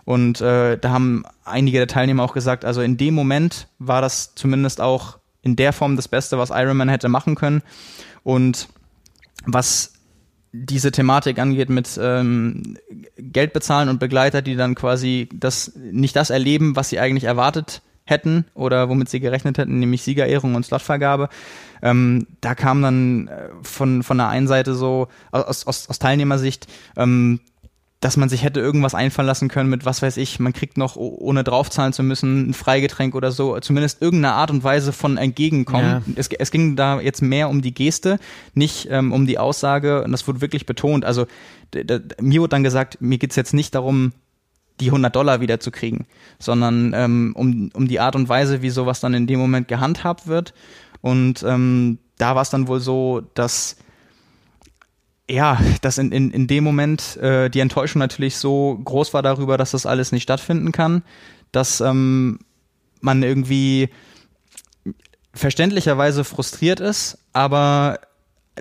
Und 0.06 0.42
äh, 0.42 0.78
da 0.78 0.90
haben 0.90 1.24
einige 1.46 1.78
der 1.78 1.88
Teilnehmer 1.88 2.24
auch 2.24 2.34
gesagt, 2.34 2.66
also 2.66 2.82
in 2.82 2.98
dem 2.98 3.14
Moment 3.14 3.68
war 3.80 4.02
das 4.02 4.36
zumindest 4.36 4.82
auch 4.82 5.18
in 5.42 5.56
der 5.56 5.74
Form 5.74 5.96
das 5.96 6.08
Beste, 6.08 6.38
was 6.38 6.50
Ironman 6.50 6.90
hätte 6.90 7.10
machen 7.10 7.36
können. 7.36 7.62
Und 8.24 8.70
was 9.46 9.94
diese 10.54 10.92
Thematik 10.92 11.40
angeht 11.40 11.70
mit 11.70 12.00
ähm, 12.02 12.78
Geld 13.18 13.54
bezahlen 13.54 13.90
und 13.90 14.00
Begleiter, 14.00 14.42
die 14.42 14.56
dann 14.56 14.76
quasi 14.76 15.28
das 15.34 15.74
nicht 15.76 16.16
das 16.16 16.30
erleben, 16.30 16.76
was 16.76 16.90
sie 16.90 17.00
eigentlich 17.00 17.24
erwartet 17.24 17.82
hätten 18.06 18.46
oder 18.54 18.90
womit 18.90 19.10
sie 19.10 19.20
gerechnet 19.20 19.58
hätten, 19.58 19.80
nämlich 19.80 20.04
Siegerehrung 20.04 20.56
und 20.56 20.66
Slotvergabe. 20.66 21.30
Ähm, 21.82 22.28
da 22.42 22.54
kam 22.54 22.82
dann 22.82 23.28
äh, 23.28 23.50
von, 23.64 24.04
von 24.04 24.18
der 24.18 24.28
einen 24.28 24.48
Seite 24.48 24.76
so 24.76 25.08
aus, 25.32 25.66
aus, 25.66 25.90
aus 25.90 26.00
Teilnehmersicht, 26.00 26.68
ähm, 26.98 27.40
dass 28.04 28.18
man 28.18 28.28
sich 28.28 28.44
hätte 28.44 28.60
irgendwas 28.60 28.96
einfallen 28.96 29.28
lassen 29.28 29.48
können 29.48 29.70
mit, 29.70 29.86
was 29.86 30.02
weiß 30.02 30.18
ich, 30.18 30.38
man 30.38 30.52
kriegt 30.52 30.78
noch, 30.78 30.98
ohne 30.98 31.46
draufzahlen 31.46 31.94
zu 31.94 32.04
müssen, 32.04 32.50
ein 32.50 32.54
Freigetränk 32.54 33.16
oder 33.16 33.32
so, 33.32 33.58
zumindest 33.62 34.02
irgendeine 34.02 34.36
Art 34.36 34.52
und 34.52 34.62
Weise 34.62 34.92
von 34.92 35.16
entgegenkommen. 35.16 36.04
Ja. 36.06 36.14
Es, 36.18 36.28
es, 36.28 36.52
ging 36.52 36.76
da 36.76 37.00
jetzt 37.00 37.22
mehr 37.22 37.50
um 37.50 37.62
die 37.62 37.74
Geste, 37.74 38.20
nicht 38.56 38.90
ähm, 38.92 39.14
um 39.14 39.26
die 39.26 39.40
Aussage 39.40 40.04
und 40.04 40.12
das 40.12 40.28
wurde 40.28 40.42
wirklich 40.42 40.66
betont. 40.66 41.06
Also 41.06 41.28
mir 42.20 42.42
wurde 42.42 42.50
dann 42.50 42.64
gesagt, 42.66 42.98
mir 43.00 43.18
geht's 43.18 43.38
jetzt 43.38 43.54
nicht 43.54 43.74
darum, 43.74 44.12
die 44.82 44.88
100 44.88 45.16
Dollar 45.16 45.40
wieder 45.40 45.62
zu 45.62 45.72
kriegen, 45.72 46.06
sondern 46.40 46.92
ähm, 46.94 47.34
um, 47.38 47.70
um 47.74 47.88
die 47.88 48.02
Art 48.02 48.18
und 48.18 48.28
Weise, 48.28 48.62
wie 48.62 48.70
sowas 48.70 49.00
dann 49.00 49.14
in 49.14 49.28
dem 49.28 49.40
Moment 49.40 49.70
gehandhabt 49.70 50.28
wird. 50.28 50.54
Und 51.00 51.42
ähm, 51.44 52.00
da 52.18 52.36
war 52.36 52.42
es 52.42 52.50
dann 52.50 52.68
wohl 52.68 52.82
so, 52.82 53.22
dass 53.34 53.78
ja, 55.30 55.60
dass 55.82 55.98
in, 55.98 56.12
in, 56.12 56.32
in 56.32 56.48
dem 56.48 56.64
Moment 56.64 57.18
äh, 57.18 57.50
die 57.50 57.60
Enttäuschung 57.60 58.00
natürlich 58.00 58.38
so 58.38 58.80
groß 58.84 59.14
war 59.14 59.22
darüber, 59.22 59.58
dass 59.58 59.72
das 59.72 59.86
alles 59.86 60.12
nicht 60.12 60.24
stattfinden 60.24 60.72
kann, 60.72 61.04
dass 61.52 61.82
ähm, 61.82 62.40
man 63.02 63.24
irgendwie 63.24 63.90
verständlicherweise 65.34 66.24
frustriert 66.24 66.80
ist, 66.80 67.18
aber 67.32 68.00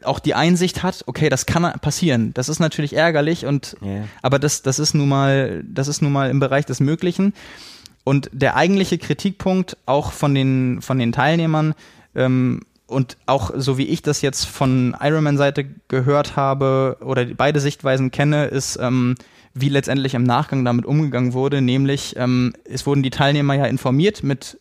auch 0.04 0.20
die 0.20 0.34
Einsicht 0.34 0.82
hat, 0.82 1.04
okay, 1.06 1.28
das 1.28 1.44
kann 1.44 1.78
passieren. 1.80 2.32
Das 2.34 2.48
ist 2.48 2.60
natürlich 2.60 2.94
ärgerlich 2.94 3.44
und 3.44 3.76
yeah. 3.82 4.08
aber 4.22 4.38
das, 4.38 4.62
das 4.62 4.78
ist 4.78 4.94
nun 4.94 5.08
mal, 5.08 5.62
das 5.66 5.88
ist 5.88 6.00
nun 6.00 6.12
mal 6.12 6.30
im 6.30 6.40
Bereich 6.40 6.64
des 6.64 6.80
Möglichen. 6.80 7.34
Und 8.04 8.30
der 8.32 8.56
eigentliche 8.56 8.98
Kritikpunkt 8.98 9.76
auch 9.86 10.12
von 10.12 10.34
den, 10.34 10.80
von 10.80 10.98
den 10.98 11.12
Teilnehmern 11.12 11.74
ähm, 12.14 12.62
und 12.92 13.16
auch 13.26 13.50
so 13.56 13.78
wie 13.78 13.86
ich 13.86 14.02
das 14.02 14.22
jetzt 14.22 14.44
von 14.44 14.96
Ironman-Seite 15.00 15.64
gehört 15.88 16.36
habe 16.36 16.98
oder 17.00 17.24
beide 17.24 17.60
Sichtweisen 17.60 18.10
kenne, 18.10 18.46
ist, 18.46 18.78
ähm, 18.80 19.16
wie 19.54 19.68
letztendlich 19.68 20.14
im 20.14 20.22
Nachgang 20.22 20.64
damit 20.64 20.86
umgegangen 20.86 21.34
wurde, 21.34 21.60
nämlich 21.60 22.14
ähm, 22.16 22.54
es 22.64 22.86
wurden 22.86 23.02
die 23.02 23.10
Teilnehmer 23.10 23.54
ja 23.54 23.66
informiert 23.66 24.22
mit 24.22 24.58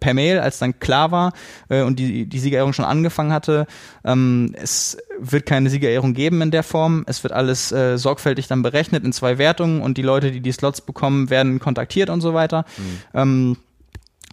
per 0.00 0.14
Mail, 0.14 0.40
als 0.40 0.58
dann 0.58 0.80
klar 0.80 1.12
war 1.12 1.32
äh, 1.68 1.82
und 1.82 1.98
die, 1.98 2.26
die 2.26 2.38
Siegerehrung 2.38 2.72
schon 2.72 2.84
angefangen 2.84 3.32
hatte, 3.32 3.66
ähm, 4.04 4.52
es 4.54 4.98
wird 5.20 5.46
keine 5.46 5.70
Siegerehrung 5.70 6.14
geben 6.14 6.42
in 6.42 6.50
der 6.50 6.64
Form, 6.64 7.04
es 7.06 7.22
wird 7.22 7.32
alles 7.32 7.70
äh, 7.70 7.96
sorgfältig 7.98 8.48
dann 8.48 8.62
berechnet 8.62 9.04
in 9.04 9.12
zwei 9.12 9.38
Wertungen 9.38 9.80
und 9.80 9.96
die 9.96 10.02
Leute, 10.02 10.32
die 10.32 10.40
die 10.40 10.52
Slots 10.52 10.80
bekommen, 10.80 11.30
werden 11.30 11.60
kontaktiert 11.60 12.10
und 12.10 12.20
so 12.20 12.34
weiter. 12.34 12.64
Mhm. 12.78 12.98
Ähm, 13.14 13.56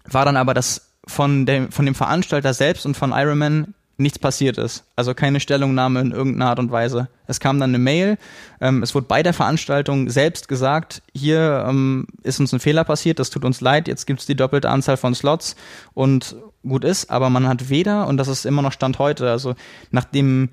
war 0.05 0.25
dann 0.25 0.37
aber 0.37 0.55
das 0.55 0.88
von 1.09 1.45
dem, 1.45 1.71
von 1.71 1.85
dem 1.85 1.95
Veranstalter 1.95 2.53
selbst 2.53 2.85
und 2.85 2.95
von 2.95 3.11
Ironman 3.11 3.73
nichts 3.97 4.17
passiert 4.17 4.57
ist. 4.57 4.85
Also 4.95 5.13
keine 5.13 5.39
Stellungnahme 5.41 5.99
in 5.99 6.11
irgendeiner 6.11 6.51
Art 6.51 6.59
und 6.59 6.71
Weise. 6.71 7.09
Es 7.27 7.39
kam 7.39 7.59
dann 7.59 7.71
eine 7.71 7.79
Mail, 7.79 8.17
ähm, 8.61 8.81
es 8.81 8.95
wurde 8.95 9.07
bei 9.07 9.21
der 9.21 9.33
Veranstaltung 9.33 10.09
selbst 10.09 10.47
gesagt, 10.47 11.01
hier 11.13 11.65
ähm, 11.67 12.07
ist 12.23 12.39
uns 12.39 12.53
ein 12.53 12.61
Fehler 12.61 12.85
passiert, 12.85 13.19
das 13.19 13.29
tut 13.29 13.43
uns 13.43 13.59
leid, 13.59 13.87
jetzt 13.87 14.07
gibt 14.07 14.21
es 14.21 14.25
die 14.25 14.35
doppelte 14.35 14.69
Anzahl 14.69 14.95
von 14.95 15.13
Slots 15.13 15.55
und 15.93 16.37
gut 16.63 16.85
ist, 16.85 17.09
aber 17.09 17.29
man 17.29 17.47
hat 17.47 17.69
weder, 17.69 18.07
und 18.07 18.17
das 18.17 18.29
ist 18.29 18.45
immer 18.45 18.61
noch 18.61 18.71
Stand 18.71 18.99
heute, 18.99 19.29
also 19.29 19.55
nach 19.91 20.05
dem 20.05 20.49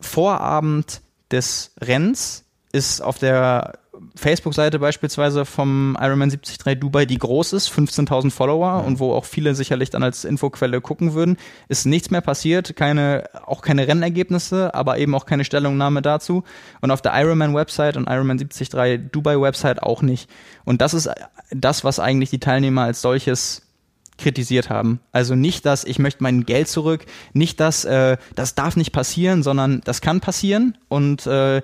Vorabend 0.00 1.00
des 1.30 1.72
Rennens 1.80 2.44
ist 2.72 3.00
auf 3.00 3.18
der 3.18 3.78
Facebook-Seite 4.18 4.78
beispielsweise 4.78 5.44
vom 5.44 5.96
Ironman 6.00 6.30
73 6.30 6.78
Dubai, 6.80 7.06
die 7.06 7.18
groß 7.18 7.52
ist, 7.52 7.70
15.000 7.70 8.30
Follower 8.30 8.84
und 8.84 8.98
wo 8.98 9.12
auch 9.12 9.24
viele 9.24 9.54
sicherlich 9.54 9.90
dann 9.90 10.02
als 10.02 10.24
Infoquelle 10.24 10.80
gucken 10.80 11.14
würden, 11.14 11.36
ist 11.68 11.86
nichts 11.86 12.10
mehr 12.10 12.20
passiert, 12.20 12.76
keine, 12.76 13.24
auch 13.46 13.62
keine 13.62 13.86
Rennergebnisse, 13.86 14.74
aber 14.74 14.98
eben 14.98 15.14
auch 15.14 15.24
keine 15.24 15.44
Stellungnahme 15.44 16.02
dazu. 16.02 16.44
Und 16.80 16.90
auf 16.90 17.00
der 17.00 17.12
Ironman-Website 17.14 17.96
und 17.96 18.08
Ironman 18.08 18.38
73 18.38 19.10
Dubai-Website 19.12 19.82
auch 19.82 20.02
nicht. 20.02 20.28
Und 20.64 20.80
das 20.82 20.94
ist 20.94 21.08
das, 21.50 21.84
was 21.84 22.00
eigentlich 22.00 22.30
die 22.30 22.40
Teilnehmer 22.40 22.82
als 22.82 23.00
solches 23.00 23.62
kritisiert 24.18 24.68
haben. 24.68 25.00
Also 25.12 25.34
nicht, 25.34 25.64
dass 25.64 25.84
ich 25.84 25.98
möchte 25.98 26.22
mein 26.22 26.44
Geld 26.44 26.68
zurück, 26.68 27.06
nicht, 27.32 27.60
dass 27.60 27.84
äh, 27.84 28.18
das 28.34 28.54
darf 28.54 28.76
nicht 28.76 28.92
passieren, 28.92 29.42
sondern 29.42 29.80
das 29.84 30.00
kann 30.00 30.20
passieren 30.20 30.76
und 30.88 31.26
äh, 31.26 31.62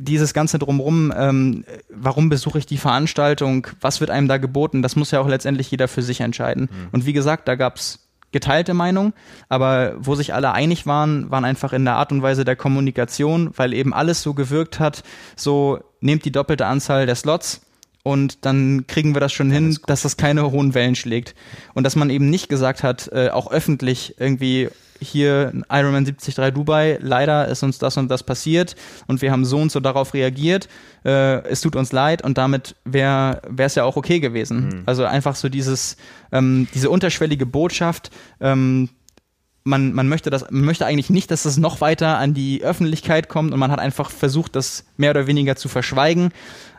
dieses 0.00 0.34
ganze 0.34 0.58
drumherum, 0.58 1.12
ähm, 1.16 1.64
warum 1.88 2.28
besuche 2.28 2.58
ich 2.58 2.66
die 2.66 2.78
Veranstaltung, 2.78 3.66
was 3.80 4.00
wird 4.00 4.10
einem 4.10 4.28
da 4.28 4.38
geboten, 4.38 4.82
das 4.82 4.96
muss 4.96 5.10
ja 5.10 5.20
auch 5.20 5.28
letztendlich 5.28 5.70
jeder 5.70 5.88
für 5.88 6.02
sich 6.02 6.20
entscheiden. 6.20 6.68
Mhm. 6.70 6.88
Und 6.92 7.06
wie 7.06 7.12
gesagt, 7.12 7.48
da 7.48 7.54
gab's 7.54 8.06
geteilte 8.32 8.74
Meinung, 8.74 9.12
aber 9.48 9.94
wo 9.98 10.14
sich 10.14 10.34
alle 10.34 10.52
einig 10.52 10.86
waren, 10.86 11.30
waren 11.30 11.44
einfach 11.44 11.72
in 11.72 11.84
der 11.84 11.96
Art 11.96 12.12
und 12.12 12.22
Weise 12.22 12.44
der 12.44 12.56
Kommunikation, 12.56 13.50
weil 13.56 13.74
eben 13.74 13.92
alles 13.92 14.22
so 14.22 14.34
gewirkt 14.34 14.78
hat, 14.78 15.02
so 15.36 15.80
nehmt 16.00 16.24
die 16.24 16.32
doppelte 16.32 16.66
Anzahl 16.66 17.06
der 17.06 17.16
Slots 17.16 17.62
und 18.02 18.44
dann 18.46 18.86
kriegen 18.86 19.14
wir 19.14 19.20
das 19.20 19.32
schon 19.32 19.50
hin, 19.50 19.76
dass 19.86 20.02
das 20.02 20.16
keine 20.16 20.50
hohen 20.50 20.74
Wellen 20.74 20.94
schlägt. 20.94 21.34
Und 21.74 21.84
dass 21.84 21.96
man 21.96 22.08
eben 22.10 22.30
nicht 22.30 22.48
gesagt 22.48 22.82
hat, 22.82 23.10
äh, 23.12 23.28
auch 23.30 23.50
öffentlich 23.50 24.14
irgendwie, 24.18 24.70
hier 25.00 25.52
Ironman 25.70 26.04
73 26.04 26.34
Dubai, 26.54 26.98
leider 27.00 27.48
ist 27.48 27.62
uns 27.62 27.78
das 27.78 27.96
und 27.96 28.10
das 28.10 28.22
passiert 28.22 28.76
und 29.06 29.22
wir 29.22 29.32
haben 29.32 29.44
so 29.44 29.58
und 29.58 29.72
so 29.72 29.80
darauf 29.80 30.14
reagiert. 30.14 30.68
Äh, 31.04 31.42
es 31.48 31.60
tut 31.60 31.76
uns 31.76 31.92
leid 31.92 32.22
und 32.22 32.38
damit 32.38 32.76
wäre 32.84 33.40
es 33.56 33.74
ja 33.74 33.84
auch 33.84 33.96
okay 33.96 34.20
gewesen. 34.20 34.68
Mhm. 34.68 34.82
Also 34.86 35.04
einfach 35.04 35.34
so 35.34 35.48
dieses, 35.48 35.96
ähm, 36.32 36.68
diese 36.74 36.90
unterschwellige 36.90 37.46
Botschaft, 37.46 38.10
ähm, 38.40 38.90
man, 39.64 39.92
man 39.92 40.08
möchte 40.08 40.30
das, 40.30 40.50
man 40.50 40.64
möchte 40.64 40.86
eigentlich 40.86 41.10
nicht, 41.10 41.30
dass 41.30 41.42
das 41.42 41.56
noch 41.56 41.80
weiter 41.80 42.18
an 42.18 42.34
die 42.34 42.62
Öffentlichkeit 42.62 43.28
kommt 43.28 43.52
und 43.52 43.58
man 43.58 43.70
hat 43.70 43.78
einfach 43.78 44.10
versucht, 44.10 44.56
das 44.56 44.84
mehr 44.96 45.10
oder 45.10 45.26
weniger 45.26 45.56
zu 45.56 45.68
verschweigen 45.68 46.32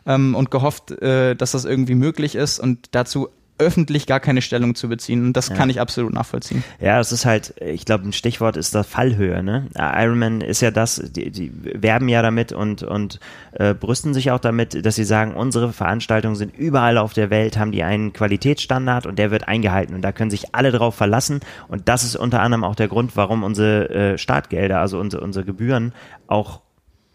ähm, 0.05 0.35
und 0.35 0.51
gehofft, 0.51 0.91
äh, 0.91 1.35
dass 1.35 1.51
das 1.51 1.65
irgendwie 1.65 1.95
möglich 1.95 2.35
ist 2.35 2.59
und 2.59 2.89
dazu 2.91 3.29
öffentlich 3.61 4.07
gar 4.07 4.19
keine 4.19 4.41
Stellung 4.41 4.75
zu 4.75 4.89
beziehen. 4.89 5.25
Und 5.27 5.33
das 5.33 5.49
ja. 5.49 5.55
kann 5.55 5.69
ich 5.69 5.79
absolut 5.79 6.13
nachvollziehen. 6.13 6.63
Ja, 6.79 6.99
es 6.99 7.11
ist 7.11 7.25
halt, 7.25 7.53
ich 7.61 7.85
glaube, 7.85 8.07
ein 8.07 8.13
Stichwort 8.13 8.57
ist 8.57 8.75
da 8.75 8.83
Fallhöhe. 8.83 9.43
Ne? 9.43 9.67
Ironman 9.75 10.41
ist 10.41 10.61
ja 10.61 10.71
das, 10.71 11.01
die, 11.15 11.31
die 11.31 11.51
werben 11.81 12.09
ja 12.09 12.21
damit 12.21 12.51
und, 12.51 12.83
und 12.83 13.19
äh, 13.53 13.73
brüsten 13.73 14.13
sich 14.13 14.31
auch 14.31 14.39
damit, 14.39 14.85
dass 14.85 14.95
sie 14.95 15.03
sagen, 15.03 15.33
unsere 15.33 15.71
Veranstaltungen 15.71 16.35
sind 16.35 16.57
überall 16.57 16.97
auf 16.97 17.13
der 17.13 17.29
Welt, 17.29 17.57
haben 17.57 17.71
die 17.71 17.83
einen 17.83 18.13
Qualitätsstandard 18.13 19.05
und 19.05 19.17
der 19.17 19.31
wird 19.31 19.47
eingehalten. 19.47 19.95
Und 19.95 20.01
da 20.01 20.11
können 20.11 20.31
sich 20.31 20.53
alle 20.55 20.71
drauf 20.71 20.95
verlassen. 20.95 21.39
Und 21.67 21.87
das 21.87 22.03
ist 22.03 22.15
unter 22.15 22.41
anderem 22.41 22.63
auch 22.63 22.75
der 22.75 22.87
Grund, 22.87 23.15
warum 23.15 23.43
unsere 23.43 23.89
äh, 23.89 24.17
Startgelder, 24.17 24.79
also 24.79 24.99
unsere, 24.99 25.23
unsere 25.23 25.45
Gebühren, 25.45 25.93
auch 26.27 26.61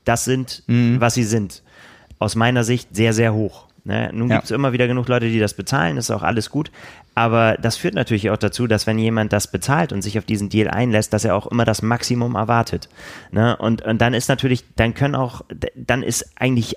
das 0.05 0.25
sind, 0.25 0.63
mhm. 0.67 1.01
was 1.01 1.15
sie 1.15 1.25
sind. 1.25 1.63
Aus 2.19 2.35
meiner 2.35 2.65
Sicht 2.65 2.95
sehr, 2.97 3.13
sehr 3.13 3.35
hoch. 3.35 3.67
Ne? 3.87 4.11
Nun 4.13 4.29
ja. 4.29 4.37
gibt 4.37 4.47
es 4.47 4.51
immer 4.51 4.73
wieder 4.73 4.89
genug 4.89 5.07
Leute, 5.07 5.29
die 5.29 5.39
das 5.39 5.55
bezahlen, 5.55 5.95
das 5.95 6.07
ist 6.07 6.11
auch 6.11 6.25
alles 6.25 6.51
gut. 6.51 6.73
Aber 7.15 7.57
das 7.57 7.77
führt 7.77 7.95
natürlich 7.95 8.31
auch 8.31 8.37
dazu, 8.37 8.67
dass 8.67 8.87
wenn 8.89 8.99
jemand 8.99 9.33
das 9.33 9.47
bezahlt 9.47 9.93
und 9.93 10.03
sich 10.03 10.19
auf 10.19 10.25
diesen 10.25 10.49
Deal 10.49 10.69
einlässt, 10.69 11.13
dass 11.13 11.25
er 11.25 11.37
auch 11.37 11.47
immer 11.47 11.65
das 11.65 11.83
Maximum 11.83 12.35
erwartet. 12.35 12.89
Ne? 13.31 13.57
Und, 13.57 13.83
und 13.83 14.01
dann 14.01 14.13
ist 14.13 14.29
natürlich, 14.29 14.65
dann 14.75 14.95
können 14.95 15.15
auch, 15.15 15.43
dann 15.77 16.03
ist 16.03 16.33
eigentlich 16.35 16.77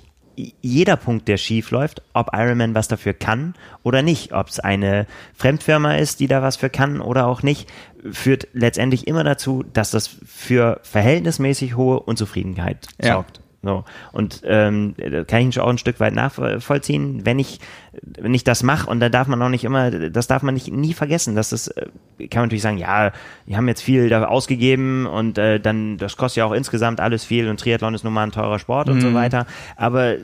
jeder 0.61 0.95
Punkt, 0.95 1.27
der 1.27 1.37
schief 1.37 1.71
läuft, 1.71 2.01
ob 2.13 2.29
Ironman 2.33 2.75
was 2.75 2.87
dafür 2.87 3.13
kann 3.13 3.55
oder 3.83 4.03
nicht, 4.03 4.31
ob 4.31 4.47
es 4.47 4.59
eine 4.59 5.05
Fremdfirma 5.33 5.95
ist, 5.95 6.19
die 6.19 6.27
da 6.27 6.41
was 6.41 6.55
für 6.57 6.69
kann 6.69 7.01
oder 7.01 7.25
auch 7.27 7.43
nicht, 7.43 7.69
führt 8.11 8.47
letztendlich 8.53 9.07
immer 9.07 9.25
dazu, 9.25 9.65
dass 9.73 9.91
das 9.91 10.07
für 10.07 10.79
verhältnismäßig 10.83 11.75
hohe 11.75 11.99
Unzufriedenheit 11.99 12.87
ja. 13.01 13.25
So. 13.61 13.83
Und 14.13 14.41
ähm, 14.45 14.95
da 14.97 15.25
kann 15.25 15.49
ich 15.49 15.59
auch 15.59 15.67
ein 15.67 15.77
Stück 15.77 15.99
weit 15.99 16.13
nachvollziehen, 16.13 17.25
wenn 17.25 17.39
ich, 17.39 17.59
wenn 18.01 18.33
ich 18.33 18.45
das 18.45 18.63
mache 18.63 18.89
und 18.89 19.01
da 19.01 19.09
darf 19.09 19.27
man 19.27 19.41
auch 19.41 19.49
nicht 19.49 19.65
immer, 19.65 19.91
das 19.91 20.27
darf 20.27 20.43
man 20.43 20.53
nicht 20.53 20.71
nie 20.71 20.93
vergessen, 20.93 21.35
dass 21.35 21.49
das, 21.49 21.67
äh, 21.67 21.87
kann 22.29 22.41
man 22.41 22.43
natürlich 22.43 22.61
sagen, 22.61 22.77
ja, 22.77 23.11
die 23.47 23.57
haben 23.57 23.67
jetzt 23.67 23.81
viel 23.81 24.07
da 24.07 24.23
ausgegeben 24.23 25.05
und 25.07 25.37
äh, 25.37 25.59
dann, 25.59 25.97
das 25.97 26.15
kostet 26.15 26.37
ja 26.37 26.45
auch 26.45 26.53
insgesamt 26.53 27.01
alles 27.01 27.25
viel 27.25 27.49
und 27.49 27.59
Triathlon 27.59 27.93
ist 27.93 28.05
nun 28.05 28.13
mal 28.13 28.23
ein 28.23 28.31
teurer 28.31 28.59
Sport 28.59 28.87
mhm. 28.87 28.93
und 28.93 29.01
so 29.01 29.07
mhm. 29.09 29.15
weiter. 29.15 29.45
Aber 29.75 30.15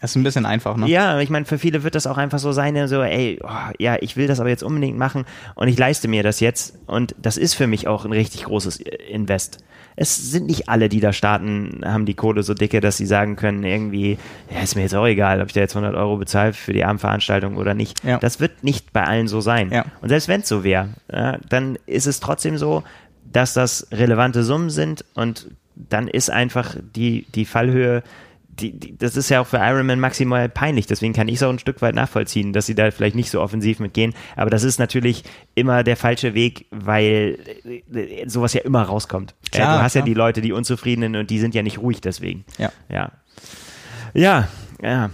das 0.00 0.10
ist 0.10 0.16
ein 0.16 0.22
bisschen 0.22 0.46
einfach, 0.46 0.76
ne? 0.76 0.88
Ja, 0.88 1.18
ich 1.18 1.30
meine, 1.30 1.46
für 1.46 1.58
viele 1.58 1.82
wird 1.82 1.96
das 1.96 2.06
auch 2.06 2.16
einfach 2.16 2.38
so 2.38 2.52
sein, 2.52 2.86
so, 2.86 3.02
ey, 3.02 3.40
oh, 3.42 3.72
ja, 3.80 3.96
ich 4.00 4.16
will 4.16 4.28
das 4.28 4.38
aber 4.38 4.50
jetzt 4.50 4.62
unbedingt 4.62 4.96
machen 4.96 5.24
und 5.56 5.66
ich 5.66 5.76
leiste 5.76 6.06
mir 6.06 6.22
das 6.22 6.38
jetzt 6.38 6.78
und 6.86 7.16
das 7.20 7.38
ist 7.38 7.54
für 7.54 7.66
mich 7.66 7.88
auch 7.88 8.04
ein 8.04 8.12
richtig 8.12 8.44
großes 8.44 8.76
Invest 9.10 9.58
es 10.00 10.30
sind 10.30 10.46
nicht 10.46 10.68
alle, 10.68 10.88
die 10.88 11.00
da 11.00 11.12
starten, 11.12 11.80
haben 11.84 12.06
die 12.06 12.14
Kohle 12.14 12.44
so 12.44 12.54
dicke, 12.54 12.80
dass 12.80 12.96
sie 12.96 13.06
sagen 13.06 13.34
können, 13.34 13.64
irgendwie, 13.64 14.16
ja, 14.48 14.60
ist 14.60 14.76
mir 14.76 14.82
jetzt 14.82 14.94
auch 14.94 15.06
egal, 15.06 15.40
ob 15.40 15.48
ich 15.48 15.54
da 15.54 15.60
jetzt 15.60 15.74
100 15.74 15.96
Euro 15.96 16.16
bezahle 16.18 16.52
für 16.52 16.72
die 16.72 16.84
Abendveranstaltung 16.84 17.56
oder 17.56 17.74
nicht. 17.74 18.04
Ja. 18.04 18.18
Das 18.18 18.38
wird 18.38 18.62
nicht 18.62 18.92
bei 18.92 19.02
allen 19.02 19.26
so 19.26 19.40
sein. 19.40 19.72
Ja. 19.72 19.86
Und 20.00 20.08
selbst 20.08 20.28
wenn 20.28 20.42
es 20.42 20.48
so 20.48 20.62
wäre, 20.62 20.90
ja, 21.12 21.38
dann 21.48 21.78
ist 21.86 22.06
es 22.06 22.20
trotzdem 22.20 22.58
so, 22.58 22.84
dass 23.32 23.54
das 23.54 23.88
relevante 23.90 24.44
Summen 24.44 24.70
sind 24.70 25.04
und 25.14 25.48
dann 25.74 26.06
ist 26.06 26.30
einfach 26.30 26.76
die, 26.94 27.26
die 27.34 27.44
Fallhöhe 27.44 28.04
die, 28.60 28.72
die, 28.78 28.96
das 28.96 29.16
ist 29.16 29.28
ja 29.28 29.40
auch 29.40 29.46
für 29.46 29.58
Ironman 29.58 30.00
maximal 30.00 30.48
peinlich. 30.48 30.86
Deswegen 30.86 31.12
kann 31.12 31.28
ich 31.28 31.36
es 31.36 31.42
auch 31.42 31.50
ein 31.50 31.58
Stück 31.58 31.82
weit 31.82 31.94
nachvollziehen, 31.94 32.52
dass 32.52 32.66
sie 32.66 32.74
da 32.74 32.90
vielleicht 32.90 33.16
nicht 33.16 33.30
so 33.30 33.40
offensiv 33.40 33.80
mitgehen. 33.80 34.14
Aber 34.36 34.50
das 34.50 34.64
ist 34.64 34.78
natürlich 34.78 35.24
immer 35.54 35.84
der 35.84 35.96
falsche 35.96 36.34
Weg, 36.34 36.66
weil 36.70 37.38
äh, 37.92 38.28
sowas 38.28 38.54
ja 38.54 38.62
immer 38.62 38.82
rauskommt. 38.82 39.34
Klar, 39.50 39.78
du 39.78 39.82
hast 39.82 39.92
klar. 39.92 40.02
ja 40.02 40.06
die 40.06 40.14
Leute, 40.14 40.40
die 40.40 40.52
Unzufriedenen 40.52 41.16
und 41.16 41.30
die 41.30 41.38
sind 41.38 41.54
ja 41.54 41.62
nicht 41.62 41.78
ruhig 41.78 42.00
deswegen. 42.00 42.44
Ja. 42.58 42.72
Ja. 42.88 43.12
Ja. 44.14 44.48
ja. 44.82 45.10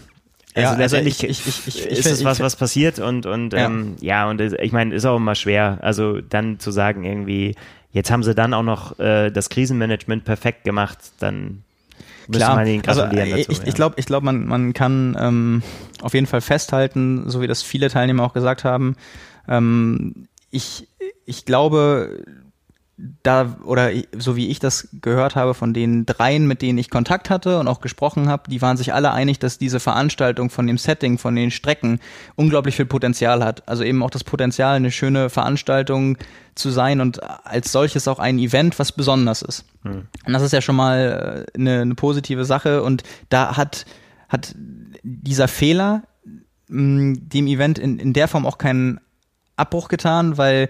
Also, 0.57 0.71
ja, 0.71 0.77
letztendlich 0.77 1.25
ich, 1.25 1.47
ich, 1.47 1.67
ich, 1.67 1.87
ist 1.87 2.07
es 2.07 2.25
was, 2.25 2.39
was 2.39 2.55
passiert 2.55 3.01
und, 3.01 3.27
und 3.27 3.53
ja, 3.53 3.67
ähm, 3.67 3.97
ja 4.01 4.31
und 4.31 4.41
ich 4.41 4.71
meine, 4.71 4.95
ist 4.95 5.05
auch 5.05 5.17
immer 5.17 5.35
schwer. 5.35 5.79
Also 5.83 6.21
dann 6.21 6.61
zu 6.61 6.71
sagen, 6.71 7.03
irgendwie, 7.03 7.57
jetzt 7.91 8.13
haben 8.13 8.23
sie 8.23 8.37
dann 8.37 8.55
auch 8.55 8.63
noch 8.63 8.99
äh, 9.01 9.31
das 9.31 9.49
Krisenmanagement 9.49 10.25
perfekt 10.25 10.63
gemacht, 10.63 10.99
dann 11.19 11.65
Klar, 12.31 12.59
also 12.87 13.03
äh, 13.03 13.41
ich, 13.41 13.49
ich 13.51 13.75
glaube, 13.75 13.97
ich 13.99 14.07
glaub, 14.07 14.23
man, 14.23 14.47
man 14.47 14.73
kann 14.73 15.17
ähm, 15.19 15.63
auf 16.03 16.15
jeden 16.15 16.27
Fall 16.27 16.41
festhalten, 16.41 17.29
so 17.29 17.41
wie 17.41 17.47
das 17.47 17.63
viele 17.63 17.89
Teilnehmer 17.91 18.25
auch 18.25 18.33
gesagt 18.33 18.65
haben. 18.65 18.97
Ähm, 19.49 20.29
ich, 20.51 20.89
ich 21.27 21.45
glaube, 21.45 22.25
da 22.97 23.57
oder 23.65 23.91
so 24.17 24.37
wie 24.37 24.49
ich 24.49 24.61
das 24.61 24.89
gehört 25.01 25.35
habe 25.35 25.55
von 25.55 25.75
den 25.75 26.07
dreien, 26.07 26.47
mit 26.47 26.63
denen 26.63 26.79
ich 26.79 26.91
Kontakt 26.91 27.29
hatte 27.29 27.59
und 27.59 27.67
auch 27.67 27.81
gesprochen 27.81 28.29
habe, 28.29 28.49
die 28.49 28.63
waren 28.63 28.77
sich 28.77 28.95
alle 28.95 29.13
einig, 29.13 29.41
dass 29.41 29.59
diese 29.59 29.81
Veranstaltung 29.81 30.49
von 30.49 30.67
dem 30.67 30.79
Setting, 30.79 31.19
von 31.19 31.35
den 31.35 31.51
Strecken 31.51 31.99
unglaublich 32.37 32.77
viel 32.77 32.87
Potenzial 32.87 33.45
hat. 33.45 33.69
Also 33.69 33.83
eben 33.83 34.03
auch 34.03 34.11
das 34.11 34.23
Potenzial, 34.23 34.77
eine 34.77 34.93
schöne 34.93 35.29
Veranstaltung 35.29 36.19
zu 36.55 36.71
sein 36.71 37.01
und 37.01 37.21
als 37.45 37.73
solches 37.73 38.07
auch 38.07 38.21
ein 38.21 38.39
Event, 38.39 38.79
was 38.79 38.93
besonders 38.93 39.43
ist. 39.43 39.65
Hm. 39.83 40.07
Und 40.25 40.33
das 40.33 40.43
ist 40.43 40.53
ja 40.53 40.61
schon 40.61 40.77
mal 40.77 41.47
äh, 41.55 41.59
eine, 41.59 41.81
eine 41.81 41.95
positive 41.97 42.45
Sache 42.45 42.83
und 42.83 43.03
da 43.29 43.57
hat 43.57 43.87
hat 44.29 44.55
dieser 45.03 45.49
Fehler 45.49 46.03
mh, 46.69 47.19
dem 47.21 47.47
Event 47.47 47.79
in, 47.79 47.99
in 47.99 48.13
der 48.13 48.29
Form 48.29 48.47
auch 48.47 48.59
keinen 48.59 49.01
Abbruch 49.57 49.89
getan, 49.89 50.37
weil 50.37 50.69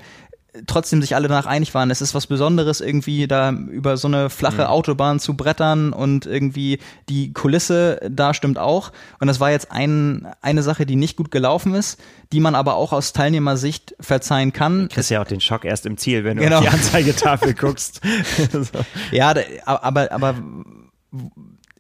trotzdem 0.67 1.01
sich 1.01 1.15
alle 1.15 1.29
danach 1.29 1.47
einig 1.47 1.75
waren, 1.75 1.91
es 1.91 2.01
ist 2.01 2.15
was 2.15 2.27
Besonderes, 2.27 2.81
irgendwie 2.81 3.27
da 3.27 3.51
über 3.51 3.97
so 3.97 4.09
eine 4.09 4.31
flache 4.31 4.63
mhm. 4.63 4.69
Autobahn 4.69 5.21
zu 5.21 5.37
brettern 5.37 5.93
und 5.93 6.27
irgendwie 6.27 6.79
die 7.09 7.33
Kulisse 7.33 8.01
da 8.09 8.35
stimmt 8.35 8.59
auch. 8.59 8.93
Und 9.19 9.27
das 9.27 9.41
war 9.41 9.51
jetzt 9.51 9.73
ein, 9.73 10.29
eine 10.41 10.63
Sache, 10.63 10.87
die 10.87 10.97
nicht 10.97 11.17
gut 11.17 11.31
gelaufen 11.31 11.75
ist, 11.75 12.01
die 12.33 12.41
man 12.41 12.55
aber 12.55 12.77
auch 12.77 12.93
aus 12.93 13.13
Teilnehmersicht 13.13 13.97
verzeihen 13.99 14.53
kann. 14.53 14.89
Du 14.89 14.95
kriegst 14.95 15.11
ja 15.11 15.21
auch 15.21 15.27
den 15.27 15.41
Schock 15.41 15.65
erst 15.65 15.87
im 15.87 15.97
Ziel, 15.97 16.25
wenn 16.25 16.37
du 16.37 16.45
genau. 16.45 16.59
auf 16.59 16.63
die 16.63 16.71
Anzeigetafel 16.71 17.55
guckst. 17.59 18.01
so. 18.53 18.65
Ja, 19.11 19.35
aber, 19.65 20.13
aber 20.13 20.35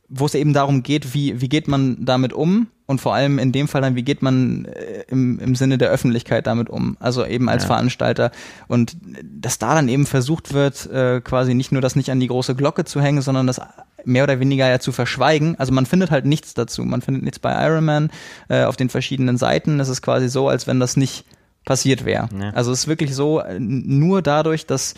wo 0.08 0.26
es 0.26 0.34
eben 0.34 0.52
darum 0.52 0.82
geht, 0.82 1.14
wie, 1.14 1.40
wie 1.40 1.48
geht 1.48 1.68
man 1.68 2.04
damit 2.04 2.32
um 2.32 2.68
und 2.86 3.00
vor 3.00 3.14
allem 3.14 3.38
in 3.38 3.52
dem 3.52 3.68
Fall 3.68 3.80
dann, 3.80 3.96
wie 3.96 4.02
geht 4.02 4.22
man 4.22 4.66
äh, 4.66 5.04
im, 5.08 5.38
im 5.38 5.54
Sinne 5.54 5.78
der 5.78 5.90
Öffentlichkeit 5.90 6.46
damit 6.46 6.68
um, 6.68 6.96
also 7.00 7.24
eben 7.24 7.48
als 7.48 7.62
ja. 7.62 7.68
Veranstalter 7.68 8.30
und 8.68 8.96
dass 9.22 9.58
da 9.58 9.74
dann 9.74 9.88
eben 9.88 10.06
versucht 10.06 10.52
wird, 10.52 10.86
äh, 10.90 11.20
quasi 11.20 11.54
nicht 11.54 11.72
nur 11.72 11.80
das 11.80 11.96
nicht 11.96 12.10
an 12.10 12.20
die 12.20 12.26
große 12.26 12.54
Glocke 12.54 12.84
zu 12.84 13.00
hängen, 13.00 13.22
sondern 13.22 13.46
das 13.46 13.60
mehr 14.04 14.24
oder 14.24 14.38
weniger 14.40 14.68
ja 14.68 14.78
zu 14.80 14.92
verschweigen. 14.92 15.58
Also 15.58 15.72
man 15.72 15.86
findet 15.86 16.10
halt 16.10 16.26
nichts 16.26 16.52
dazu. 16.52 16.84
Man 16.84 17.00
findet 17.00 17.22
nichts 17.22 17.38
bei 17.38 17.52
Ironman 17.66 18.10
äh, 18.48 18.64
auf 18.64 18.76
den 18.76 18.90
verschiedenen 18.90 19.38
Seiten. 19.38 19.80
Es 19.80 19.88
ist 19.88 20.02
quasi 20.02 20.28
so, 20.28 20.48
als 20.48 20.66
wenn 20.66 20.78
das 20.78 20.96
nicht 20.96 21.24
passiert 21.64 22.04
wäre. 22.04 22.28
Ja. 22.38 22.50
Also 22.50 22.72
es 22.72 22.80
ist 22.80 22.88
wirklich 22.88 23.14
so, 23.14 23.42
nur 23.58 24.20
dadurch, 24.20 24.66
dass 24.66 24.94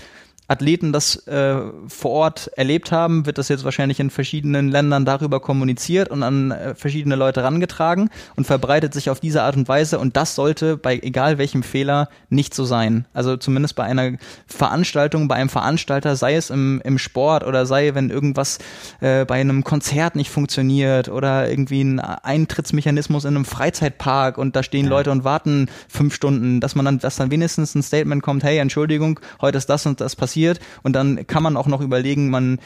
Athleten 0.49 0.92
das 0.92 1.27
äh, 1.27 1.56
vor 1.89 2.10
Ort 2.12 2.51
erlebt 2.56 2.93
haben, 2.93 3.27
wird 3.27 3.39
das 3.39 3.48
jetzt 3.48 3.64
wahrscheinlich 3.64 3.98
in 3.98 4.10
verschiedenen 4.10 4.68
Ländern 4.68 5.05
darüber 5.05 5.40
kommuniziert 5.40 6.09
und 6.09 6.23
an 6.23 6.52
äh, 6.52 6.74
verschiedene 6.77 7.16
Leute 7.16 7.43
rangetragen 7.43 8.10
und 8.36 8.47
verbreitet 8.47 8.94
sich 8.94 9.10
auf 9.10 9.18
diese 9.18 9.43
Art 9.43 9.56
und 9.56 9.66
Weise. 9.66 9.98
Und 9.98 10.16
das 10.16 10.36
sollte 10.36 10.77
bei 10.77 10.98
egal 10.98 11.39
welchem 11.39 11.64
Fehler 11.64 12.09
nicht 12.28 12.55
so 12.55 12.64
sein. 12.64 13.06
Also 13.12 13.36
zumindest 13.36 13.74
bei 13.74 13.82
einer 13.85 14.18
Veranstaltung, 14.47 15.27
bei 15.27 15.35
einem 15.35 15.48
Veranstalter, 15.48 16.14
sei 16.14 16.36
es 16.36 16.51
im, 16.51 16.81
im 16.85 16.98
Sport 16.98 17.44
oder 17.44 17.66
sei, 17.66 17.94
wenn 17.94 18.10
irgendwas 18.10 18.59
äh, 19.01 19.24
bei 19.24 19.40
einem 19.40 19.64
Konzert 19.64 20.14
nicht 20.14 20.31
funktioniert 20.31 21.09
oder 21.09 21.51
irgendwie 21.51 21.82
ein 21.82 21.98
Eintrittsmechanismus 21.98 23.24
in 23.24 23.35
einem 23.35 23.44
Freizeitpark 23.44 24.39
und 24.39 24.55
da 24.55 24.62
stehen 24.62 24.85
ja. 24.85 24.90
Leute 24.90 25.10
und 25.10 25.24
warten 25.24 25.68
fünf 25.89 26.14
Stunden, 26.14 26.60
dass 26.60 26.77
man 26.77 26.85
dann, 26.85 26.98
dass 27.01 27.16
dann 27.16 27.32
wenigstens 27.32 27.74
ein 27.74 27.82
Statement 27.82 28.23
kommt, 28.23 28.44
hey, 28.44 28.59
Entschuldigung, 28.59 29.18
heute 29.40 29.59
ist 29.59 29.66
das 29.66 29.86
und 29.86 30.01
das 30.01 30.14
passiert 30.14 30.36
passiert. 30.37 30.61
Und 30.83 30.95
dann 30.95 31.27
kann 31.27 31.43
man 31.43 31.57
auch 31.57 31.67
noch 31.67 31.81
überlegen, 31.81 32.31
man 32.31 32.59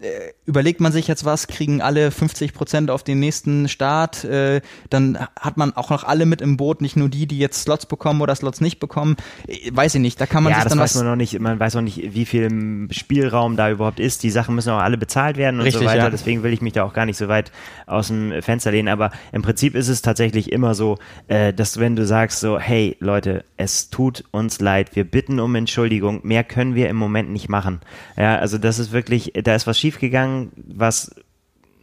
äh, 0.00 0.32
überlegt 0.46 0.80
man 0.80 0.92
sich 0.92 1.08
jetzt 1.08 1.24
was, 1.24 1.48
kriegen 1.48 1.82
alle 1.82 2.12
50 2.12 2.54
Prozent 2.54 2.90
auf 2.90 3.02
den 3.02 3.18
nächsten 3.18 3.68
Start, 3.68 4.22
äh, 4.24 4.60
dann 4.90 5.18
hat 5.38 5.56
man 5.56 5.74
auch 5.74 5.90
noch 5.90 6.04
alle 6.04 6.24
mit 6.24 6.40
im 6.40 6.56
Boot, 6.56 6.80
nicht 6.80 6.96
nur 6.96 7.08
die, 7.08 7.26
die 7.26 7.38
jetzt 7.38 7.62
Slots 7.62 7.86
bekommen 7.86 8.20
oder 8.20 8.34
Slots 8.36 8.60
nicht 8.60 8.78
bekommen, 8.78 9.16
äh, 9.48 9.70
weiß 9.72 9.96
ich 9.96 10.00
nicht, 10.00 10.20
da 10.20 10.26
kann 10.26 10.44
man 10.44 10.52
ja, 10.52 10.60
sich 10.60 10.68
dann 10.68 10.78
weiß 10.78 10.94
was... 10.94 11.02
man 11.02 11.10
noch 11.10 11.16
nicht, 11.16 11.40
man 11.40 11.58
weiß 11.58 11.74
auch 11.74 11.80
nicht, 11.80 12.14
wie 12.14 12.26
viel 12.26 12.88
Spielraum 12.92 13.56
da 13.56 13.70
überhaupt 13.70 13.98
ist, 13.98 14.22
die 14.22 14.30
Sachen 14.30 14.54
müssen 14.54 14.70
auch 14.70 14.78
alle 14.78 14.98
bezahlt 14.98 15.36
werden 15.36 15.56
und 15.56 15.66
Richtig, 15.66 15.82
so 15.82 15.88
weiter, 15.88 16.04
ja. 16.04 16.10
deswegen 16.10 16.44
will 16.44 16.52
ich 16.52 16.62
mich 16.62 16.74
da 16.74 16.84
auch 16.84 16.92
gar 16.92 17.04
nicht 17.04 17.16
so 17.16 17.26
weit 17.26 17.50
aus 17.86 18.06
dem 18.06 18.40
Fenster 18.40 18.70
lehnen, 18.70 18.88
aber 18.88 19.10
im 19.32 19.42
Prinzip 19.42 19.74
ist 19.74 19.88
es 19.88 20.00
tatsächlich 20.00 20.52
immer 20.52 20.76
so, 20.76 20.98
äh, 21.26 21.52
dass 21.52 21.80
wenn 21.80 21.96
du 21.96 22.06
sagst 22.06 22.38
so, 22.38 22.60
hey 22.60 22.96
Leute, 23.00 23.44
es 23.56 23.90
tut 23.90 24.24
uns 24.30 24.60
leid, 24.60 24.94
wir 24.94 25.02
bitten 25.02 25.40
um 25.40 25.56
Entschuldigung, 25.56 26.20
mehr 26.22 26.44
können 26.44 26.76
wir 26.76 26.88
im 26.88 26.96
Moment 26.96 27.17
Moment 27.18 27.32
nicht 27.32 27.48
machen. 27.48 27.80
Ja, 28.16 28.38
also 28.38 28.58
das 28.58 28.78
ist 28.78 28.92
wirklich, 28.92 29.32
da 29.34 29.54
ist 29.54 29.66
was 29.66 29.78
schiefgegangen, 29.78 30.52
was 30.56 31.14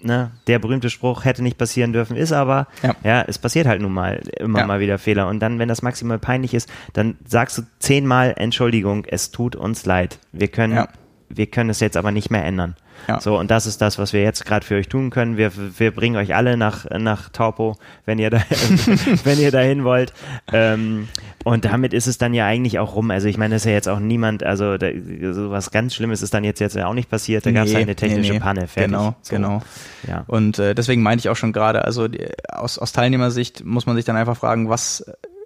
Ne, 0.04 0.30
der 0.46 0.60
berühmte 0.60 0.92
Spruch 0.92 1.26
hätte 1.26 1.42
nicht 1.42 1.58
passieren 1.58 1.92
dürfen, 1.92 2.16
ist 2.16 2.32
aber, 2.32 2.68
ja, 2.84 2.96
ja 3.04 3.26
es 3.28 3.40
passiert 3.40 3.66
halt 3.66 3.82
nun 3.82 3.94
mal 3.94 4.22
immer 4.38 4.60
ja. 4.60 4.68
mal 4.68 4.80
wieder 4.80 5.00
Fehler. 5.00 5.28
Und 5.28 5.40
dann, 5.40 5.58
wenn 5.58 5.68
das 5.68 5.82
maximal 5.82 6.20
peinlich 6.20 6.54
ist, 6.54 6.70
dann 6.94 7.18
sagst 7.26 7.58
du 7.58 7.64
zehnmal 7.80 8.36
Entschuldigung, 8.38 9.06
es 9.06 9.32
tut 9.32 9.56
uns 9.56 9.86
leid. 9.88 10.20
Wir 10.32 10.50
können, 10.50 10.76
ja. 10.76 10.90
wir 11.30 11.48
können 11.48 11.72
es 11.72 11.80
jetzt 11.80 11.98
aber 11.98 12.12
nicht 12.12 12.30
mehr 12.30 12.46
ändern. 12.46 12.76
Ja. 13.08 13.20
So, 13.22 13.38
und 13.38 13.52
das 13.52 13.66
ist 13.66 13.82
das, 13.82 14.00
was 14.00 14.14
wir 14.14 14.24
jetzt 14.24 14.46
gerade 14.46 14.66
für 14.66 14.76
euch 14.76 14.90
tun 14.90 15.10
können. 15.10 15.38
Wir, 15.38 15.52
wir 15.78 15.92
bringen 15.92 16.16
euch 16.16 16.36
alle 16.36 16.58
nach, 16.58 16.86
nach 16.98 17.30
Taupo, 17.30 17.78
wenn 18.06 18.20
ihr 18.20 18.30
da, 18.30 18.42
wenn 19.24 19.40
ihr 19.40 19.52
dahin 19.52 19.84
wollt. 19.84 20.14
Ähm, 20.52 21.08
und 21.44 21.66
damit 21.66 21.94
ist 21.94 22.08
es 22.08 22.18
dann 22.18 22.34
ja 22.34 22.46
eigentlich 22.48 22.80
auch 22.80 22.96
rum. 22.96 23.12
Also 23.12 23.28
ich 23.28 23.38
meine, 23.38 23.56
das 23.56 23.62
ist 23.62 23.66
ja 23.68 23.74
jetzt 23.74 23.88
auch 23.88 24.00
niemand, 24.00 24.44
also 24.44 24.78
da, 24.78 24.88
so 25.32 25.52
was 25.52 25.70
ganz 25.72 25.94
Schlimmes 25.94 26.22
ist 26.22 26.34
dann 26.34 26.44
jetzt 26.44 26.60
jetzt 26.60 26.76
ja 26.76 26.88
auch 26.88 26.94
nicht 26.94 27.10
passiert. 27.10 27.46
Da 27.46 27.52
nee, 27.52 27.56
gab 27.56 27.68
es 27.68 27.74
halt 27.74 27.84
eine 27.84 27.96
technische 27.96 28.32
nee, 28.32 28.40
nee. 28.40 28.44
Panne. 28.44 28.68
Fertig. 28.68 28.92
Genau, 28.92 29.16
so. 29.22 29.36
genau. 29.36 29.62
Ja. 30.08 30.24
Und 30.28 30.58
äh, 30.58 30.74
deswegen 30.74 31.04
meinte 31.04 31.20
ich 31.20 31.30
auch 31.30 31.36
schon 31.36 31.54
gerade, 31.54 31.86
also 31.86 32.08
die, 32.08 32.28
aus, 32.50 32.80
aus 32.80 32.92
Teilnehmersicht 32.94 33.64
muss 33.64 33.86
man 33.86 33.96
sich 33.96 34.06
dann 34.06 34.16
einfach 34.16 34.38
fragen, 34.38 34.70
was 34.70 35.06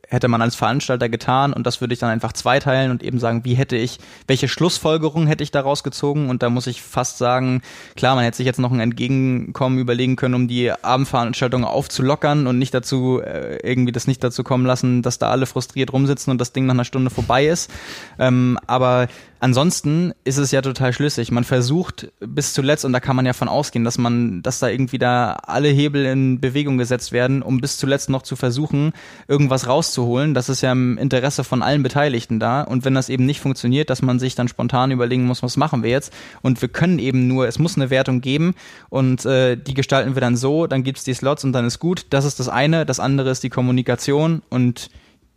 hätte 0.09 0.27
man 0.27 0.41
als 0.41 0.55
Veranstalter 0.55 1.07
getan 1.07 1.53
und 1.53 1.65
das 1.65 1.81
würde 1.81 1.93
ich 1.93 1.99
dann 1.99 2.09
einfach 2.09 2.33
zweiteilen 2.33 2.91
und 2.91 3.03
eben 3.03 3.19
sagen, 3.19 3.45
wie 3.45 3.53
hätte 3.53 3.77
ich, 3.77 3.99
welche 4.27 4.47
Schlussfolgerung 4.47 5.27
hätte 5.27 5.43
ich 5.43 5.51
daraus 5.51 5.83
gezogen 5.83 6.29
und 6.29 6.41
da 6.41 6.49
muss 6.49 6.67
ich 6.67 6.81
fast 6.81 7.19
sagen, 7.19 7.61
klar, 7.95 8.15
man 8.15 8.23
hätte 8.23 8.37
sich 8.37 8.45
jetzt 8.45 8.59
noch 8.59 8.71
ein 8.71 8.79
Entgegenkommen 8.79 9.77
überlegen 9.77 10.15
können, 10.15 10.33
um 10.33 10.47
die 10.47 10.71
Abendveranstaltung 10.71 11.63
aufzulockern 11.63 12.47
und 12.47 12.57
nicht 12.57 12.73
dazu, 12.73 13.21
äh, 13.21 13.57
irgendwie 13.61 13.91
das 13.91 14.07
nicht 14.07 14.23
dazu 14.23 14.43
kommen 14.43 14.65
lassen, 14.65 15.03
dass 15.03 15.19
da 15.19 15.29
alle 15.29 15.45
frustriert 15.45 15.93
rumsitzen 15.93 16.31
und 16.31 16.41
das 16.41 16.53
Ding 16.53 16.65
nach 16.65 16.73
einer 16.73 16.85
Stunde 16.85 17.11
vorbei 17.11 17.47
ist. 17.47 17.69
Ähm, 18.17 18.57
aber 18.65 19.07
ansonsten 19.39 20.13
ist 20.23 20.37
es 20.37 20.51
ja 20.51 20.61
total 20.61 20.93
schlüssig. 20.93 21.31
Man 21.31 21.43
versucht 21.43 22.11
bis 22.19 22.53
zuletzt, 22.53 22.85
und 22.85 22.93
da 22.93 22.99
kann 22.99 23.15
man 23.15 23.25
ja 23.25 23.33
von 23.33 23.47
ausgehen, 23.47 23.83
dass 23.83 23.97
man, 23.97 24.41
dass 24.41 24.59
da 24.59 24.67
irgendwie 24.67 24.97
da 24.97 25.33
alle 25.43 25.69
Hebel 25.69 26.05
in 26.05 26.39
Bewegung 26.39 26.77
gesetzt 26.77 27.11
werden, 27.11 27.41
um 27.41 27.61
bis 27.61 27.77
zuletzt 27.77 28.09
noch 28.09 28.21
zu 28.21 28.35
versuchen, 28.35 28.93
irgendwas 29.27 29.67
rauszuholen. 29.67 30.33
Das 30.33 30.49
ist 30.49 30.61
ja 30.61 30.71
im 30.71 30.97
Interesse 30.97 31.43
von 31.43 31.61
allen 31.61 31.83
Beteiligten 31.83 32.39
da. 32.39 32.61
Und 32.61 32.85
wenn 32.85 32.93
das 32.93 33.09
eben 33.09 33.25
nicht 33.25 33.41
funktioniert, 33.41 33.89
dass 33.89 34.01
man 34.01 34.19
sich 34.19 34.35
dann 34.35 34.47
spontan 34.47 34.91
überlegen 34.91 35.25
muss, 35.25 35.43
was 35.43 35.57
machen 35.57 35.83
wir 35.83 35.89
jetzt? 35.89 36.13
Und 36.41 36.61
wir 36.61 36.69
können 36.69 36.99
eben 36.99 37.27
nur, 37.27 37.47
es 37.47 37.59
muss 37.59 37.75
eine 37.75 37.89
Wertung 37.89 38.21
geben 38.21 38.55
und 38.89 39.25
äh, 39.25 39.55
die 39.55 39.73
gestalten 39.73 40.15
wir 40.15 40.21
dann 40.21 40.37
so, 40.37 40.67
dann 40.67 40.83
gibt's 40.83 41.03
die 41.03 41.13
Slots 41.13 41.43
und 41.43 41.53
dann 41.53 41.65
ist 41.65 41.79
gut. 41.79 42.07
Das 42.09 42.25
ist 42.25 42.39
das 42.39 42.49
eine. 42.49 42.85
Das 42.85 42.99
andere 42.99 43.29
ist 43.29 43.43
die 43.43 43.49
Kommunikation 43.49 44.41
und 44.49 44.89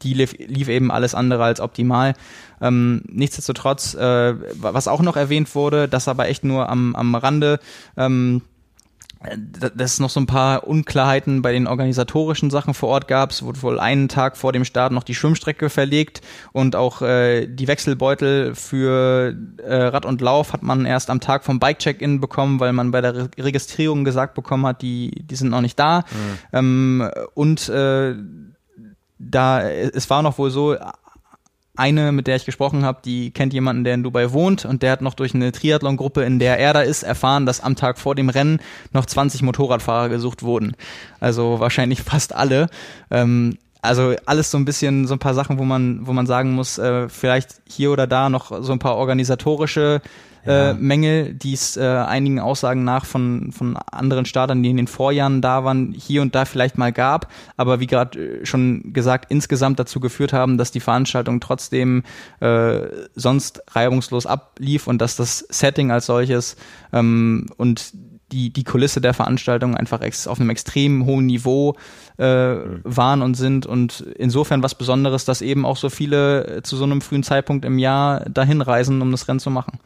die 0.02 0.14
lief, 0.14 0.34
lief 0.38 0.68
eben 0.68 0.90
alles 0.90 1.14
andere 1.14 1.44
als 1.44 1.60
optimal. 1.60 2.14
Ähm, 2.60 3.02
nichtsdestotrotz, 3.06 3.94
äh, 3.94 4.34
was 4.54 4.88
auch 4.88 5.02
noch 5.02 5.16
erwähnt 5.16 5.54
wurde, 5.54 5.88
das 5.88 6.08
aber 6.08 6.28
echt 6.28 6.44
nur 6.44 6.68
am, 6.68 6.94
am 6.94 7.14
Rande, 7.14 7.58
ähm, 7.96 8.42
dass 9.54 9.94
es 9.94 10.00
noch 10.00 10.10
so 10.10 10.18
ein 10.20 10.26
paar 10.26 10.66
Unklarheiten 10.66 11.42
bei 11.42 11.52
den 11.52 11.66
organisatorischen 11.66 12.50
Sachen 12.50 12.74
vor 12.74 12.88
Ort 12.88 13.06
gab. 13.06 13.30
Es 13.30 13.42
wurde 13.42 13.62
wohl 13.62 13.78
einen 13.78 14.08
Tag 14.08 14.36
vor 14.36 14.52
dem 14.52 14.64
Start 14.64 14.92
noch 14.92 15.04
die 15.04 15.14
Schwimmstrecke 15.14 15.70
verlegt 15.70 16.22
und 16.52 16.74
auch 16.74 17.02
äh, 17.02 17.46
die 17.46 17.68
Wechselbeutel 17.68 18.54
für 18.54 19.36
äh, 19.58 19.74
Rad 19.74 20.06
und 20.06 20.20
Lauf 20.20 20.52
hat 20.52 20.62
man 20.62 20.86
erst 20.86 21.08
am 21.08 21.20
Tag 21.20 21.44
vom 21.44 21.60
Bike-Check-In 21.60 22.20
bekommen, 22.20 22.58
weil 22.58 22.72
man 22.72 22.90
bei 22.90 23.00
der 23.00 23.14
Re 23.14 23.30
Registrierung 23.38 24.04
gesagt 24.04 24.34
bekommen 24.34 24.66
hat, 24.66 24.82
die, 24.82 25.10
die 25.10 25.36
sind 25.36 25.50
noch 25.50 25.60
nicht 25.60 25.78
da. 25.78 26.00
Mhm. 26.00 26.38
Ähm, 26.52 27.10
und 27.34 27.68
äh, 27.68 28.14
da, 29.30 29.62
es 29.68 30.10
war 30.10 30.22
noch 30.22 30.38
wohl 30.38 30.50
so, 30.50 30.76
eine, 31.76 32.12
mit 32.12 32.26
der 32.26 32.36
ich 32.36 32.44
gesprochen 32.44 32.84
habe, 32.84 33.00
die 33.04 33.30
kennt 33.30 33.54
jemanden, 33.54 33.84
der 33.84 33.94
in 33.94 34.02
Dubai 34.02 34.32
wohnt 34.32 34.64
und 34.64 34.82
der 34.82 34.92
hat 34.92 35.00
noch 35.00 35.14
durch 35.14 35.34
eine 35.34 35.52
Triathlon-Gruppe, 35.52 36.22
in 36.22 36.38
der 36.38 36.58
er 36.58 36.74
da 36.74 36.82
ist, 36.82 37.02
erfahren, 37.02 37.46
dass 37.46 37.60
am 37.60 37.76
Tag 37.76 37.98
vor 37.98 38.14
dem 38.14 38.28
Rennen 38.28 38.60
noch 38.92 39.06
20 39.06 39.42
Motorradfahrer 39.42 40.10
gesucht 40.10 40.42
wurden. 40.42 40.76
Also 41.18 41.60
wahrscheinlich 41.60 42.02
fast 42.02 42.34
alle. 42.34 42.68
Ähm, 43.10 43.56
also 43.80 44.14
alles 44.26 44.50
so 44.50 44.58
ein 44.58 44.64
bisschen 44.64 45.06
so 45.06 45.14
ein 45.14 45.18
paar 45.18 45.34
Sachen, 45.34 45.58
wo 45.58 45.64
man, 45.64 46.06
wo 46.06 46.12
man 46.12 46.26
sagen 46.26 46.52
muss, 46.52 46.78
äh, 46.78 47.08
vielleicht 47.08 47.62
hier 47.66 47.90
oder 47.90 48.06
da 48.06 48.28
noch 48.28 48.62
so 48.62 48.72
ein 48.72 48.78
paar 48.78 48.96
organisatorische 48.96 50.02
ja. 50.44 50.70
äh, 50.70 50.74
Mängel, 50.74 51.34
die 51.34 51.52
es 51.52 51.76
äh, 51.76 51.82
einigen 51.82 52.40
Aussagen 52.40 52.84
nach 52.84 53.04
von, 53.04 53.52
von 53.52 53.76
anderen 53.76 54.24
Startern, 54.24 54.62
die 54.62 54.70
in 54.70 54.76
den 54.76 54.86
Vorjahren 54.86 55.40
da 55.40 55.64
waren, 55.64 55.92
hier 55.92 56.22
und 56.22 56.34
da 56.34 56.44
vielleicht 56.44 56.78
mal 56.78 56.92
gab, 56.92 57.30
aber 57.56 57.80
wie 57.80 57.86
gerade 57.86 58.40
äh, 58.40 58.46
schon 58.46 58.92
gesagt, 58.92 59.30
insgesamt 59.30 59.78
dazu 59.78 60.00
geführt 60.00 60.32
haben, 60.32 60.58
dass 60.58 60.70
die 60.70 60.80
Veranstaltung 60.80 61.40
trotzdem 61.40 62.02
äh, 62.40 62.80
sonst 63.14 63.62
reibungslos 63.70 64.26
ablief 64.26 64.86
und 64.86 65.00
dass 65.00 65.16
das 65.16 65.38
Setting 65.38 65.90
als 65.90 66.06
solches 66.06 66.56
ähm, 66.92 67.46
und 67.56 67.92
die, 68.32 68.50
die 68.52 68.64
Kulisse 68.64 69.00
der 69.00 69.14
Veranstaltung 69.14 69.76
einfach 69.76 70.00
auf 70.26 70.40
einem 70.40 70.50
extrem 70.50 71.04
hohen 71.04 71.26
Niveau 71.26 71.76
äh, 72.18 72.54
mhm. 72.54 72.80
waren 72.84 73.22
und 73.22 73.34
sind 73.34 73.66
und 73.66 74.00
insofern 74.16 74.62
was 74.62 74.74
Besonderes, 74.74 75.24
dass 75.24 75.42
eben 75.42 75.64
auch 75.64 75.76
so 75.76 75.90
viele 75.90 76.46
äh, 76.46 76.62
zu 76.62 76.76
so 76.76 76.84
einem 76.84 77.00
frühen 77.00 77.22
Zeitpunkt 77.22 77.64
im 77.64 77.78
Jahr 77.78 78.20
dahin 78.28 78.62
reisen, 78.62 79.02
um 79.02 79.10
das 79.10 79.28
Rennen 79.28 79.40
zu 79.40 79.50
machen. 79.50 79.78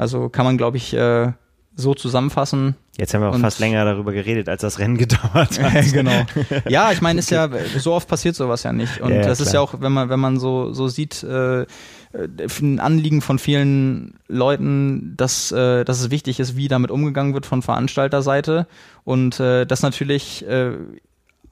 Also 0.00 0.30
kann 0.30 0.46
man, 0.46 0.56
glaube 0.56 0.78
ich, 0.78 0.94
äh, 0.94 1.32
so 1.76 1.92
zusammenfassen. 1.92 2.74
Jetzt 2.96 3.12
haben 3.12 3.20
wir 3.20 3.28
auch 3.28 3.38
fast 3.38 3.60
länger 3.60 3.84
darüber 3.84 4.12
geredet, 4.12 4.48
als 4.48 4.62
das 4.62 4.78
Rennen 4.78 4.96
gedauert 4.98 5.62
hat. 5.62 5.84
genau. 5.92 6.24
Ja, 6.66 6.90
ich 6.90 7.02
meine, 7.02 7.18
ist 7.18 7.30
ja 7.30 7.50
so 7.78 7.92
oft 7.92 8.08
passiert 8.08 8.34
sowas 8.34 8.62
ja 8.62 8.72
nicht. 8.72 9.02
Und 9.02 9.10
ja, 9.10 9.16
ja, 9.16 9.22
das 9.22 9.38
klar. 9.38 9.46
ist 9.46 9.52
ja 9.52 9.60
auch, 9.60 9.74
wenn 9.80 9.92
man 9.92 10.08
wenn 10.08 10.18
man 10.18 10.38
so 10.38 10.72
so 10.72 10.88
sieht, 10.88 11.22
äh, 11.22 11.66
ein 12.14 12.80
Anliegen 12.80 13.20
von 13.20 13.38
vielen 13.38 14.14
Leuten, 14.26 15.14
dass 15.18 15.52
äh, 15.52 15.84
dass 15.84 16.00
es 16.00 16.10
wichtig 16.10 16.40
ist, 16.40 16.56
wie 16.56 16.68
damit 16.68 16.90
umgegangen 16.90 17.34
wird 17.34 17.44
von 17.44 17.60
Veranstalterseite 17.60 18.66
und 19.04 19.38
äh, 19.38 19.66
das 19.66 19.82
natürlich 19.82 20.46
äh, 20.48 20.72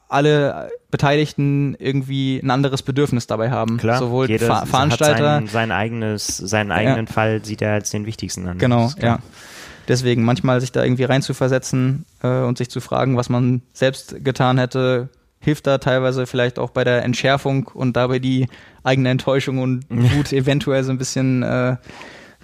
alle 0.09 0.71
Beteiligten 0.91 1.77
irgendwie 1.79 2.39
ein 2.39 2.51
anderes 2.51 2.83
Bedürfnis 2.83 3.27
dabei 3.27 3.51
haben. 3.51 3.77
Klar, 3.77 3.99
sowohl 3.99 4.29
jeder 4.29 4.47
Ver 4.47 4.67
Veranstalter, 4.67 5.13
hat 5.13 5.41
sein, 5.41 5.47
sein 5.47 5.73
eigenes, 5.73 6.27
seinen 6.37 6.73
eigenen 6.73 7.07
ja. 7.07 7.13
Fall 7.13 7.45
sieht 7.45 7.63
er 7.63 7.75
als 7.75 7.91
den 7.91 8.07
wichtigsten 8.07 8.49
an. 8.49 8.59
Genau, 8.59 8.91
ja. 9.01 9.19
Deswegen 9.87 10.25
manchmal 10.25 10.61
sich 10.61 10.73
da 10.73 10.85
irgendwie 10.85 11.05
reinzuversetzen 11.05 12.05
äh, 12.23 12.41
und 12.41 12.59
sich 12.59 12.69
zu 12.69 12.81
fragen, 12.81 13.17
was 13.17 13.29
man 13.29 13.63
selbst 13.73 14.23
getan 14.23 14.59
hätte, 14.59 15.09
hilft 15.41 15.67
da 15.67 15.79
teilweise 15.79 16.27
vielleicht 16.27 16.59
auch 16.59 16.71
bei 16.71 16.85
der 16.85 17.05
Entschärfung 17.05 17.69
und 17.69 17.97
dabei 17.97 18.19
die 18.19 18.49
eigene 18.83 19.11
Enttäuschung 19.11 19.59
und 19.59 19.85
Wut 19.89 20.33
eventuell 20.33 20.85
so 20.85 20.91
ein 20.91 20.99
bisschen 20.99 21.43
äh, 21.43 21.77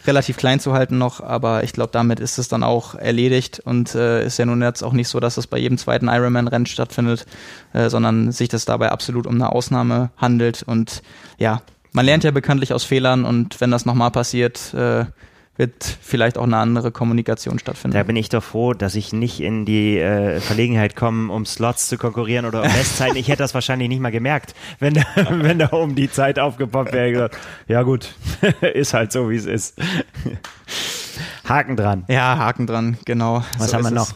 relativ 0.06 0.36
klein 0.36 0.60
zu 0.60 0.72
halten 0.72 0.98
noch, 0.98 1.20
aber 1.20 1.64
ich 1.64 1.72
glaube, 1.72 1.90
damit 1.92 2.20
ist 2.20 2.38
es 2.38 2.48
dann 2.48 2.62
auch 2.62 2.94
erledigt 2.94 3.60
und 3.64 3.94
äh, 3.94 4.24
ist 4.24 4.38
ja 4.38 4.46
nun 4.46 4.62
jetzt 4.62 4.82
auch 4.82 4.92
nicht 4.92 5.08
so, 5.08 5.20
dass 5.20 5.36
es 5.36 5.46
bei 5.46 5.58
jedem 5.58 5.78
zweiten 5.78 6.08
Ironman-Rennen 6.08 6.66
stattfindet, 6.66 7.26
äh, 7.72 7.88
sondern 7.88 8.32
sich 8.32 8.48
das 8.48 8.64
dabei 8.64 8.90
absolut 8.90 9.26
um 9.26 9.34
eine 9.34 9.52
Ausnahme 9.52 10.10
handelt 10.16 10.62
und 10.62 11.02
ja, 11.38 11.62
man 11.92 12.04
lernt 12.04 12.24
ja 12.24 12.32
bekanntlich 12.32 12.72
aus 12.72 12.84
Fehlern 12.84 13.24
und 13.24 13.60
wenn 13.60 13.70
das 13.70 13.86
nochmal 13.86 14.10
passiert, 14.10 14.74
äh, 14.74 15.06
wird 15.56 15.84
vielleicht 16.02 16.36
auch 16.36 16.44
eine 16.44 16.56
andere 16.56 16.90
Kommunikation 16.90 17.58
stattfinden. 17.58 17.96
Da 17.96 18.02
bin 18.02 18.16
ich 18.16 18.28
doch 18.28 18.42
froh, 18.42 18.74
dass 18.74 18.94
ich 18.96 19.12
nicht 19.12 19.40
in 19.40 19.64
die 19.64 19.98
äh, 19.98 20.40
Verlegenheit 20.40 20.96
komme, 20.96 21.32
um 21.32 21.46
Slots 21.46 21.88
zu 21.88 21.96
konkurrieren 21.96 22.44
oder 22.44 22.62
um 22.62 22.72
Bestzeiten. 22.72 23.16
Ich 23.16 23.28
hätte 23.28 23.42
das 23.42 23.54
wahrscheinlich 23.54 23.88
nicht 23.88 24.00
mal 24.00 24.10
gemerkt, 24.10 24.54
wenn, 24.80 24.94
wenn 25.30 25.58
da 25.58 25.68
um 25.68 25.94
die 25.94 26.10
Zeit 26.10 26.38
aufgepoppt 26.38 26.92
wäre. 26.92 27.12
Gesagt, 27.12 27.38
ja 27.68 27.82
gut, 27.82 28.14
ist 28.74 28.94
halt 28.94 29.12
so, 29.12 29.30
wie 29.30 29.36
es 29.36 29.46
ist. 29.46 29.78
Haken 31.48 31.76
dran. 31.76 32.04
Ja, 32.08 32.36
Haken 32.36 32.66
dran, 32.66 32.98
genau. 33.04 33.44
Was 33.58 33.70
so 33.70 33.76
haben 33.76 33.84
wir 33.84 33.90
noch? 33.90 34.12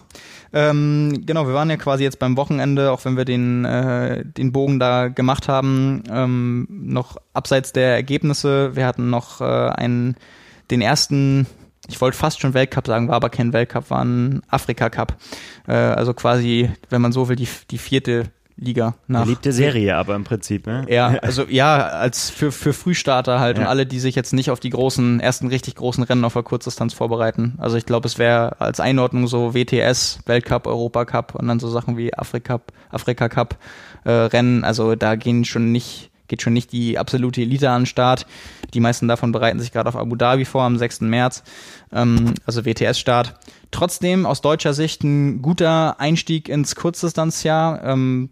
Ähm, 0.52 1.24
genau, 1.27 1.47
wir 1.47 1.55
waren 1.55 1.69
ja 1.69 1.77
quasi 1.77 2.05
jetzt 2.05 2.19
beim 2.19 2.36
Wochenende, 2.36 2.90
auch 2.90 3.05
wenn 3.05 3.16
wir 3.16 3.24
den, 3.24 3.65
äh, 3.65 4.24
den 4.24 4.52
Bogen 4.52 4.78
da 4.78 5.09
gemacht 5.09 5.47
haben, 5.48 6.02
ähm, 6.10 6.66
noch 6.70 7.19
abseits 7.35 7.73
der 7.73 7.94
Ergebnisse. 7.94 8.74
Wir 8.74 8.86
hatten 8.86 9.10
noch 9.10 9.40
äh, 9.40 9.44
einen, 9.44 10.16
den 10.70 10.81
ersten, 10.81 11.47
ich 11.89 12.01
wollte 12.01 12.16
fast 12.16 12.40
schon 12.40 12.55
Weltcup 12.55 12.86
sagen, 12.86 13.09
war 13.09 13.16
aber 13.16 13.31
kein 13.31 13.53
Weltcup, 13.53 13.90
war 13.90 14.05
ein 14.05 14.43
Afrika-Cup. 14.49 15.16
Äh, 15.66 15.73
also 15.73 16.15
quasi, 16.15 16.70
wenn 16.90 17.03
man 17.03 17.12
so 17.12 17.28
will, 17.28 17.36
die, 17.36 17.49
die 17.70 17.78
vierte 17.78 18.31
Liga 18.61 18.97
nach. 19.07 19.23
Beliebte 19.23 19.53
Serie, 19.53 19.97
aber 19.97 20.16
im 20.16 20.24
Prinzip, 20.24 20.66
ne? 20.66 20.85
Ja, 20.89 21.07
also 21.23 21.45
ja, 21.49 21.86
als 21.86 22.28
für, 22.28 22.51
für 22.51 22.73
Frühstarter 22.73 23.39
halt 23.39 23.57
ja. 23.57 23.62
und 23.62 23.69
alle, 23.69 23.86
die 23.86 24.01
sich 24.01 24.16
jetzt 24.16 24.32
nicht 24.32 24.51
auf 24.51 24.59
die 24.59 24.70
großen, 24.70 25.20
ersten 25.20 25.47
richtig 25.47 25.77
großen 25.77 26.03
Rennen 26.03 26.24
auf 26.24 26.32
der 26.32 26.43
Kurzdistanz 26.43 26.93
vorbereiten. 26.93 27.55
Also 27.59 27.77
ich 27.77 27.86
glaube, 27.86 28.09
es 28.09 28.19
wäre 28.19 28.61
als 28.61 28.81
Einordnung 28.81 29.28
so 29.28 29.55
WTS, 29.55 30.20
Weltcup, 30.27 30.66
Europacup 30.66 31.36
und 31.36 31.47
dann 31.47 31.61
so 31.61 31.69
Sachen 31.69 31.97
wie 31.97 32.12
Afrika, 32.15 32.61
Afrika 32.90 33.28
Cup 33.28 33.59
äh, 34.05 34.11
Rennen. 34.11 34.65
Also 34.65 34.97
da 34.97 35.15
gehen 35.15 35.45
schon 35.45 35.70
nicht, 35.70 36.07
geht 36.28 36.42
schon 36.42 36.52
nicht 36.52 36.72
die 36.72 36.98
absolute 36.98 37.42
Elite 37.42 37.70
an 37.70 37.82
den 37.82 37.86
Start. 37.86 38.26
Die 38.74 38.80
meisten 38.80 39.09
davon 39.09 39.32
bereiten 39.32 39.59
sich 39.59 39.72
gerade 39.72 39.88
auf 39.88 39.96
Abu 39.96 40.14
Dhabi 40.14 40.44
vor 40.44 40.62
am 40.62 40.78
6. 40.78 41.02
März, 41.02 41.42
ähm, 41.92 42.34
also 42.46 42.64
WTS-Start. 42.64 43.34
Trotzdem 43.70 44.24
aus 44.24 44.40
deutscher 44.40 44.74
Sicht 44.74 45.02
ein 45.02 45.42
guter 45.42 46.00
Einstieg 46.00 46.48
ins 46.48 46.76
Kurzdistanzjahr. 46.76 47.82
Ähm, 47.84 48.30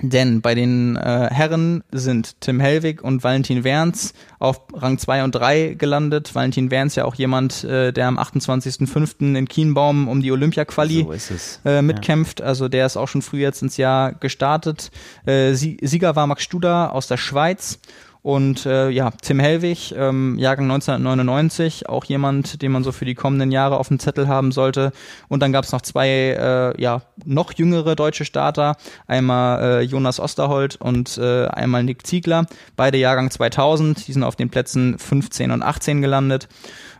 denn 0.00 0.40
bei 0.40 0.54
den 0.54 0.96
äh, 0.96 1.28
Herren 1.30 1.84
sind 1.92 2.40
Tim 2.40 2.60
Hellwig 2.60 3.02
und 3.02 3.22
Valentin 3.22 3.62
Werns 3.62 4.14
auf 4.38 4.62
Rang 4.72 4.98
2 4.98 5.24
und 5.24 5.34
3 5.34 5.74
gelandet. 5.74 6.34
Valentin 6.34 6.70
Werns 6.70 6.94
ja 6.94 7.04
auch 7.04 7.14
jemand, 7.14 7.64
äh, 7.64 7.92
der 7.92 8.08
am 8.08 8.18
28.05. 8.18 9.36
in 9.36 9.46
Kienbaum 9.46 10.08
um 10.08 10.22
die 10.22 10.32
Olympia-Quali 10.32 11.06
so 11.18 11.34
äh, 11.68 11.82
mitkämpft. 11.82 12.40
Ja. 12.40 12.46
Also 12.46 12.68
der 12.68 12.86
ist 12.86 12.96
auch 12.96 13.08
schon 13.08 13.22
früh 13.22 13.40
jetzt 13.40 13.62
ins 13.62 13.76
Jahr 13.76 14.12
gestartet. 14.12 14.90
Äh, 15.26 15.52
Sieger 15.52 16.16
war 16.16 16.26
Max 16.26 16.42
Studer 16.42 16.92
aus 16.92 17.06
der 17.06 17.18
Schweiz 17.18 17.78
und 18.22 18.66
äh, 18.66 18.88
ja, 18.90 19.10
Tim 19.20 19.40
Hellwig, 19.40 19.92
ähm, 19.98 20.38
Jahrgang 20.38 20.70
1999, 20.70 21.88
auch 21.88 22.04
jemand, 22.04 22.62
den 22.62 22.70
man 22.70 22.84
so 22.84 22.92
für 22.92 23.04
die 23.04 23.16
kommenden 23.16 23.50
Jahre 23.50 23.78
auf 23.78 23.88
dem 23.88 23.98
Zettel 23.98 24.28
haben 24.28 24.52
sollte. 24.52 24.92
Und 25.28 25.40
dann 25.40 25.52
gab 25.52 25.64
es 25.64 25.72
noch 25.72 25.80
zwei 25.80 26.08
äh, 26.08 26.80
ja, 26.80 27.02
noch 27.24 27.52
jüngere 27.52 27.96
deutsche 27.96 28.24
Starter, 28.24 28.76
einmal 29.08 29.62
äh, 29.62 29.80
Jonas 29.80 30.20
Osterholt 30.20 30.76
und 30.76 31.18
äh, 31.18 31.46
einmal 31.46 31.82
Nick 31.82 32.06
Ziegler, 32.06 32.46
beide 32.76 32.96
Jahrgang 32.96 33.28
2000, 33.28 34.06
die 34.06 34.12
sind 34.12 34.22
auf 34.22 34.36
den 34.36 34.50
Plätzen 34.50 35.00
15 35.00 35.50
und 35.50 35.62
18 35.62 36.00
gelandet. 36.00 36.48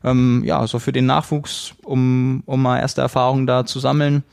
Ähm, 0.02 0.42
ja, 0.44 0.66
so 0.66 0.80
für 0.80 0.92
den 0.92 1.06
Nachwuchs, 1.06 1.74
um, 1.84 2.42
um 2.46 2.60
mal 2.60 2.80
erste 2.80 3.00
Erfahrungen 3.00 3.46
da 3.46 3.64
zu 3.64 3.78
sammeln. 3.78 4.24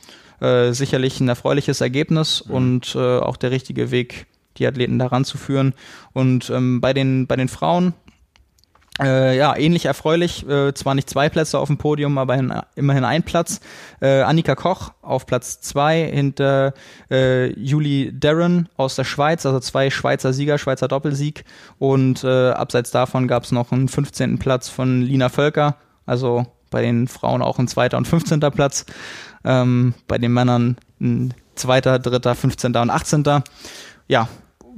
Äh, 0.41 0.71
sicherlich 0.71 1.19
ein 1.19 1.27
erfreuliches 1.27 1.81
Ergebnis 1.81 2.45
mhm. 2.47 2.55
und 2.55 2.95
äh, 2.95 3.19
auch 3.19 3.37
der 3.37 3.51
richtige 3.51 3.91
Weg 3.91 4.25
die 4.59 4.67
Athleten 4.67 4.99
daran 4.99 5.25
zu 5.25 5.37
führen. 5.37 5.73
Und 6.13 6.49
ähm, 6.49 6.81
bei, 6.81 6.93
den, 6.93 7.27
bei 7.27 7.35
den 7.35 7.47
Frauen 7.47 7.93
äh, 9.01 9.37
ja, 9.37 9.55
ähnlich 9.55 9.85
erfreulich, 9.85 10.47
äh, 10.47 10.73
zwar 10.73 10.93
nicht 10.93 11.09
zwei 11.09 11.29
Plätze 11.29 11.57
auf 11.57 11.67
dem 11.67 11.77
Podium, 11.77 12.17
aber 12.17 12.35
in, 12.35 12.53
immerhin 12.75 13.05
ein 13.05 13.23
Platz. 13.23 13.61
Äh, 14.01 14.21
Annika 14.21 14.55
Koch 14.55 14.91
auf 15.01 15.25
Platz 15.25 15.61
zwei 15.61 16.05
hinter 16.05 16.73
äh, 17.09 17.47
Julie 17.57 18.11
Darren 18.11 18.67
aus 18.75 18.95
der 18.95 19.05
Schweiz, 19.05 19.45
also 19.45 19.59
zwei 19.61 19.89
Schweizer 19.89 20.33
Sieger, 20.33 20.57
Schweizer 20.57 20.89
Doppelsieg. 20.89 21.45
Und 21.77 22.25
äh, 22.25 22.49
abseits 22.49 22.91
davon 22.91 23.27
gab 23.29 23.43
es 23.43 23.53
noch 23.53 23.71
einen 23.71 23.87
15. 23.87 24.37
Platz 24.37 24.67
von 24.67 25.01
Lina 25.01 25.29
Völker, 25.29 25.77
also 26.05 26.45
bei 26.69 26.81
den 26.81 27.07
Frauen 27.07 27.41
auch 27.41 27.57
ein 27.57 27.69
zweiter 27.69 27.97
und 27.97 28.07
15. 28.07 28.41
Platz. 28.51 28.85
Ähm, 29.45 29.93
bei 30.09 30.17
den 30.17 30.33
Männern 30.33 30.75
ein 30.99 31.33
zweiter, 31.55 31.99
dritter, 31.99 32.35
15. 32.35 32.75
und 32.75 32.89
18. 32.89 33.23
Ja, 34.09 34.27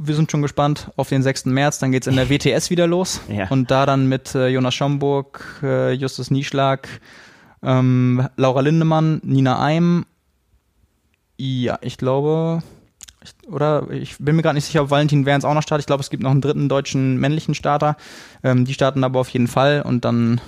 wir 0.03 0.15
sind 0.15 0.31
schon 0.31 0.41
gespannt 0.41 0.91
auf 0.95 1.09
den 1.09 1.23
6. 1.23 1.45
März. 1.45 1.79
Dann 1.79 1.91
geht 1.91 2.03
es 2.03 2.07
in 2.07 2.15
der 2.15 2.29
WTS 2.29 2.69
wieder 2.69 2.87
los. 2.87 3.21
Ja. 3.29 3.47
Und 3.49 3.71
da 3.71 3.85
dann 3.85 4.07
mit 4.07 4.35
äh, 4.35 4.47
Jonas 4.47 4.73
Schomburg, 4.73 5.59
äh, 5.63 5.91
Justus 5.93 6.31
Nieschlag, 6.31 6.87
ähm, 7.63 8.27
Laura 8.37 8.61
Lindemann, 8.61 9.21
Nina 9.23 9.61
Eim. 9.61 10.05
Ja, 11.37 11.79
ich 11.81 11.97
glaube, 11.97 12.61
ich, 13.23 13.49
oder 13.49 13.89
ich 13.91 14.17
bin 14.19 14.35
mir 14.35 14.41
gerade 14.41 14.55
nicht 14.55 14.65
sicher, 14.65 14.83
ob 14.83 14.89
Valentin 14.89 15.25
Werns 15.25 15.45
auch 15.45 15.53
noch 15.53 15.63
startet. 15.63 15.83
Ich 15.83 15.87
glaube, 15.87 16.01
es 16.01 16.09
gibt 16.09 16.23
noch 16.23 16.31
einen 16.31 16.41
dritten 16.41 16.69
deutschen 16.69 17.17
männlichen 17.17 17.55
Starter. 17.55 17.97
Ähm, 18.43 18.65
die 18.65 18.73
starten 18.73 19.03
aber 19.03 19.19
auf 19.19 19.29
jeden 19.29 19.47
Fall 19.47 19.81
und 19.81 20.05
dann 20.05 20.41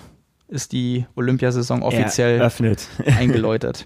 ist 0.48 0.72
die 0.72 1.06
Olympiasaison 1.16 1.82
offiziell 1.82 2.42
eingeläutet. 3.06 3.86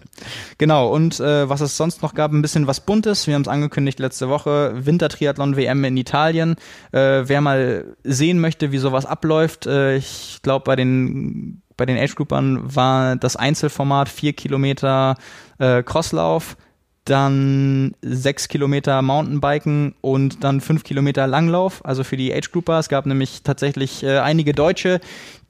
Genau, 0.57 0.89
und 0.93 1.19
äh, 1.19 1.47
was 1.47 1.61
es 1.61 1.77
sonst 1.77 2.01
noch 2.01 2.13
gab, 2.13 2.31
ein 2.31 2.41
bisschen 2.41 2.67
was 2.67 2.81
Buntes. 2.81 3.27
Wir 3.27 3.35
haben 3.35 3.43
es 3.43 3.47
angekündigt 3.47 3.99
letzte 3.99 4.29
Woche, 4.29 4.73
Wintertriathlon-WM 4.75 5.83
in 5.85 5.97
Italien. 5.97 6.55
Äh, 6.91 7.23
wer 7.25 7.41
mal 7.41 7.95
sehen 8.03 8.39
möchte, 8.39 8.71
wie 8.71 8.77
sowas 8.79 9.05
abläuft, 9.05 9.65
äh, 9.65 9.95
ich 9.95 10.39
glaube, 10.41 10.63
bei 10.65 10.75
den 10.75 11.61
bei 11.77 11.85
den 11.85 11.97
Age-Groupern 11.97 12.75
war 12.75 13.15
das 13.15 13.35
Einzelformat 13.35 14.09
vier 14.09 14.33
Kilometer 14.33 15.15
äh, 15.59 15.83
Crosslauf, 15.83 16.57
dann 17.05 17.93
sechs 18.01 18.47
Kilometer 18.47 19.01
Mountainbiken 19.01 19.95
und 20.01 20.43
dann 20.43 20.59
fünf 20.59 20.83
Kilometer 20.83 21.25
Langlauf, 21.27 21.85
also 21.85 22.03
für 22.03 22.17
die 22.17 22.33
Age 22.33 22.51
Grouper. 22.51 22.79
Es 22.79 22.89
gab 22.89 23.05
nämlich 23.05 23.43
tatsächlich 23.43 24.03
äh, 24.03 24.17
einige 24.17 24.53
Deutsche, 24.53 24.99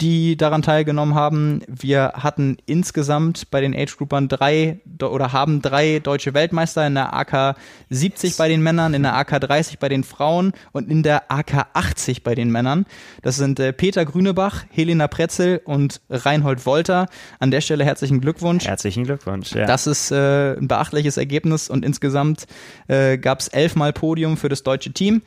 die 0.01 0.37
daran 0.37 0.61
teilgenommen 0.61 1.15
haben. 1.15 1.61
Wir 1.67 2.13
hatten 2.15 2.57
insgesamt 2.65 3.49
bei 3.49 3.61
den 3.61 3.75
Age 3.75 3.97
Groupern 3.97 4.27
drei 4.27 4.79
oder 5.01 5.33
haben 5.33 5.61
drei 5.61 5.99
deutsche 5.99 6.33
Weltmeister 6.33 6.85
in 6.85 6.95
der 6.95 7.13
AK 7.13 7.55
70 7.89 8.37
bei 8.37 8.47
den 8.47 8.61
Männern, 8.61 8.93
in 8.93 9.03
der 9.03 9.15
AK 9.15 9.41
30 9.41 9.79
bei 9.79 9.89
den 9.89 10.03
Frauen 10.03 10.53
und 10.71 10.89
in 10.89 11.01
der 11.01 11.31
AK 11.31 11.67
80 11.73 12.23
bei 12.23 12.35
den 12.35 12.51
Männern. 12.51 12.85
Das 13.23 13.37
sind 13.37 13.59
äh, 13.59 13.73
Peter 13.73 14.05
Grünebach, 14.05 14.65
Helena 14.69 15.07
Pretzel 15.07 15.61
und 15.65 16.01
Reinhold 16.09 16.65
Wolter. 16.65 17.07
An 17.39 17.49
der 17.49 17.61
Stelle 17.61 17.83
herzlichen 17.83 18.21
Glückwunsch. 18.21 18.65
Herzlichen 18.67 19.03
Glückwunsch. 19.03 19.53
Ja. 19.53 19.65
Das 19.65 19.87
ist 19.87 20.11
äh, 20.11 20.53
ein 20.53 20.67
beachtliches 20.67 21.17
Ergebnis 21.17 21.69
und 21.69 21.83
insgesamt 21.83 22.45
äh, 22.87 23.17
gab 23.17 23.39
es 23.39 23.47
elfmal 23.47 23.93
Podium 23.93 24.37
für 24.37 24.49
das 24.49 24.61
deutsche 24.61 24.91
Team. 24.91 25.23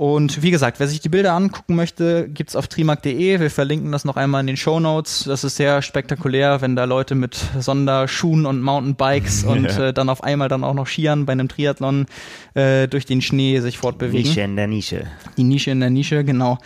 Und 0.00 0.42
wie 0.42 0.50
gesagt, 0.50 0.80
wer 0.80 0.88
sich 0.88 1.00
die 1.00 1.10
Bilder 1.10 1.34
angucken 1.34 1.76
möchte, 1.76 2.26
gibt's 2.30 2.56
auf 2.56 2.68
trimark.de. 2.68 3.38
Wir 3.38 3.50
verlinken 3.50 3.92
das 3.92 4.06
noch 4.06 4.16
einmal 4.16 4.40
in 4.40 4.46
den 4.46 4.56
Show 4.56 4.80
Notes. 4.80 5.24
Das 5.26 5.44
ist 5.44 5.56
sehr 5.56 5.82
spektakulär, 5.82 6.62
wenn 6.62 6.74
da 6.74 6.84
Leute 6.84 7.14
mit 7.14 7.36
Sonderschuhen 7.58 8.46
und 8.46 8.62
Mountainbikes 8.62 9.44
und 9.44 9.66
äh, 9.66 9.92
dann 9.92 10.08
auf 10.08 10.24
einmal 10.24 10.48
dann 10.48 10.64
auch 10.64 10.72
noch 10.72 10.86
Skiern 10.86 11.26
bei 11.26 11.32
einem 11.32 11.48
Triathlon 11.48 12.06
äh, 12.54 12.88
durch 12.88 13.04
den 13.04 13.20
Schnee 13.20 13.60
sich 13.60 13.76
fortbewegen. 13.76 14.26
Nische 14.26 14.40
in 14.40 14.56
der 14.56 14.68
Nische. 14.68 15.06
Die 15.36 15.44
Nische 15.44 15.70
in 15.70 15.80
der 15.80 15.90
Nische, 15.90 16.24
genau. 16.24 16.56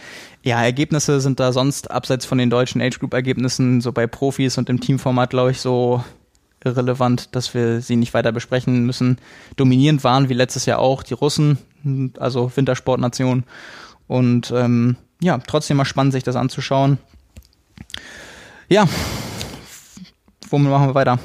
Ja, 0.44 0.62
Ergebnisse 0.62 1.20
sind 1.20 1.40
da 1.40 1.52
sonst 1.52 1.90
abseits 1.90 2.26
von 2.26 2.38
den 2.38 2.50
deutschen 2.50 2.80
Age 2.80 3.00
Group 3.00 3.14
Ergebnissen 3.14 3.80
so 3.80 3.90
bei 3.90 4.06
Profis 4.06 4.58
und 4.58 4.70
im 4.70 4.78
Teamformat, 4.78 5.30
glaube 5.30 5.50
ich, 5.50 5.60
so 5.60 6.04
irrelevant, 6.64 7.34
dass 7.34 7.52
wir 7.52 7.80
sie 7.80 7.96
nicht 7.96 8.14
weiter 8.14 8.30
besprechen 8.30 8.86
müssen. 8.86 9.18
Dominierend 9.56 10.04
waren 10.04 10.28
wie 10.28 10.34
letztes 10.34 10.66
Jahr 10.66 10.78
auch 10.78 11.02
die 11.02 11.14
Russen 11.14 11.58
also 12.18 12.50
Wintersportnation. 12.54 13.44
Und 14.06 14.52
ähm, 14.54 14.96
ja, 15.20 15.38
trotzdem 15.38 15.76
mal 15.76 15.84
spannend, 15.84 16.12
sich 16.12 16.22
das 16.22 16.36
anzuschauen. 16.36 16.98
Ja, 18.68 18.86
womit 20.50 20.70
machen 20.70 20.88
wir 20.88 20.94
weiter? 20.94 21.18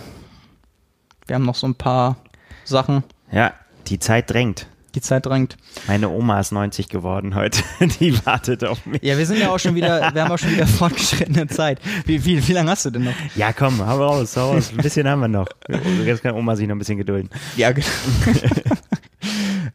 Wir 1.28 1.36
haben 1.36 1.46
noch 1.46 1.56
so 1.56 1.68
ein 1.68 1.76
paar 1.76 2.18
Sachen. 2.64 3.04
Ja, 3.32 3.54
die 3.88 4.00
Zeit 4.00 4.30
drängt. 4.30 4.68
Die 4.96 5.02
Zeit 5.02 5.28
drängt. 5.28 5.56
Meine 5.88 6.10
Oma 6.10 6.40
ist 6.40 6.52
90 6.52 6.90
geworden 6.90 7.36
heute. 7.36 7.62
Die 8.00 8.26
wartet 8.26 8.64
auf 8.64 8.88
mich. 8.88 9.04
Ja, 9.04 9.20
wir 9.20 9.26
sind 9.28 9.40
ja 9.40 9.50
auch 9.50 9.60
schon 9.60 9.76
wieder, 9.76 10.14
wir 10.14 10.24
haben 10.24 10.32
auch 10.32 10.40
schon 10.40 10.52
wieder 10.52 10.66
fortgeschrittene 10.80 11.46
Zeit. 11.48 11.80
Wie, 12.06 12.26
wie, 12.26 12.48
wie 12.48 12.54
lange 12.54 12.72
hast 12.72 12.86
du 12.86 12.90
denn 12.90 13.04
noch? 13.04 13.14
Ja, 13.36 13.54
komm, 13.54 13.86
hau 13.86 13.98
raus, 13.98 14.36
hau 14.36 14.54
raus. 14.54 14.72
Ein 14.72 14.78
bisschen 14.78 15.08
haben 15.08 15.20
wir 15.20 15.28
noch. 15.28 15.48
Jetzt 16.04 16.24
kann 16.24 16.34
Oma 16.34 16.56
sich 16.56 16.68
noch 16.68 16.76
ein 16.76 16.80
bisschen 16.80 16.98
gedulden. 16.98 17.30
Ja, 17.56 17.72
genau. 17.72 17.88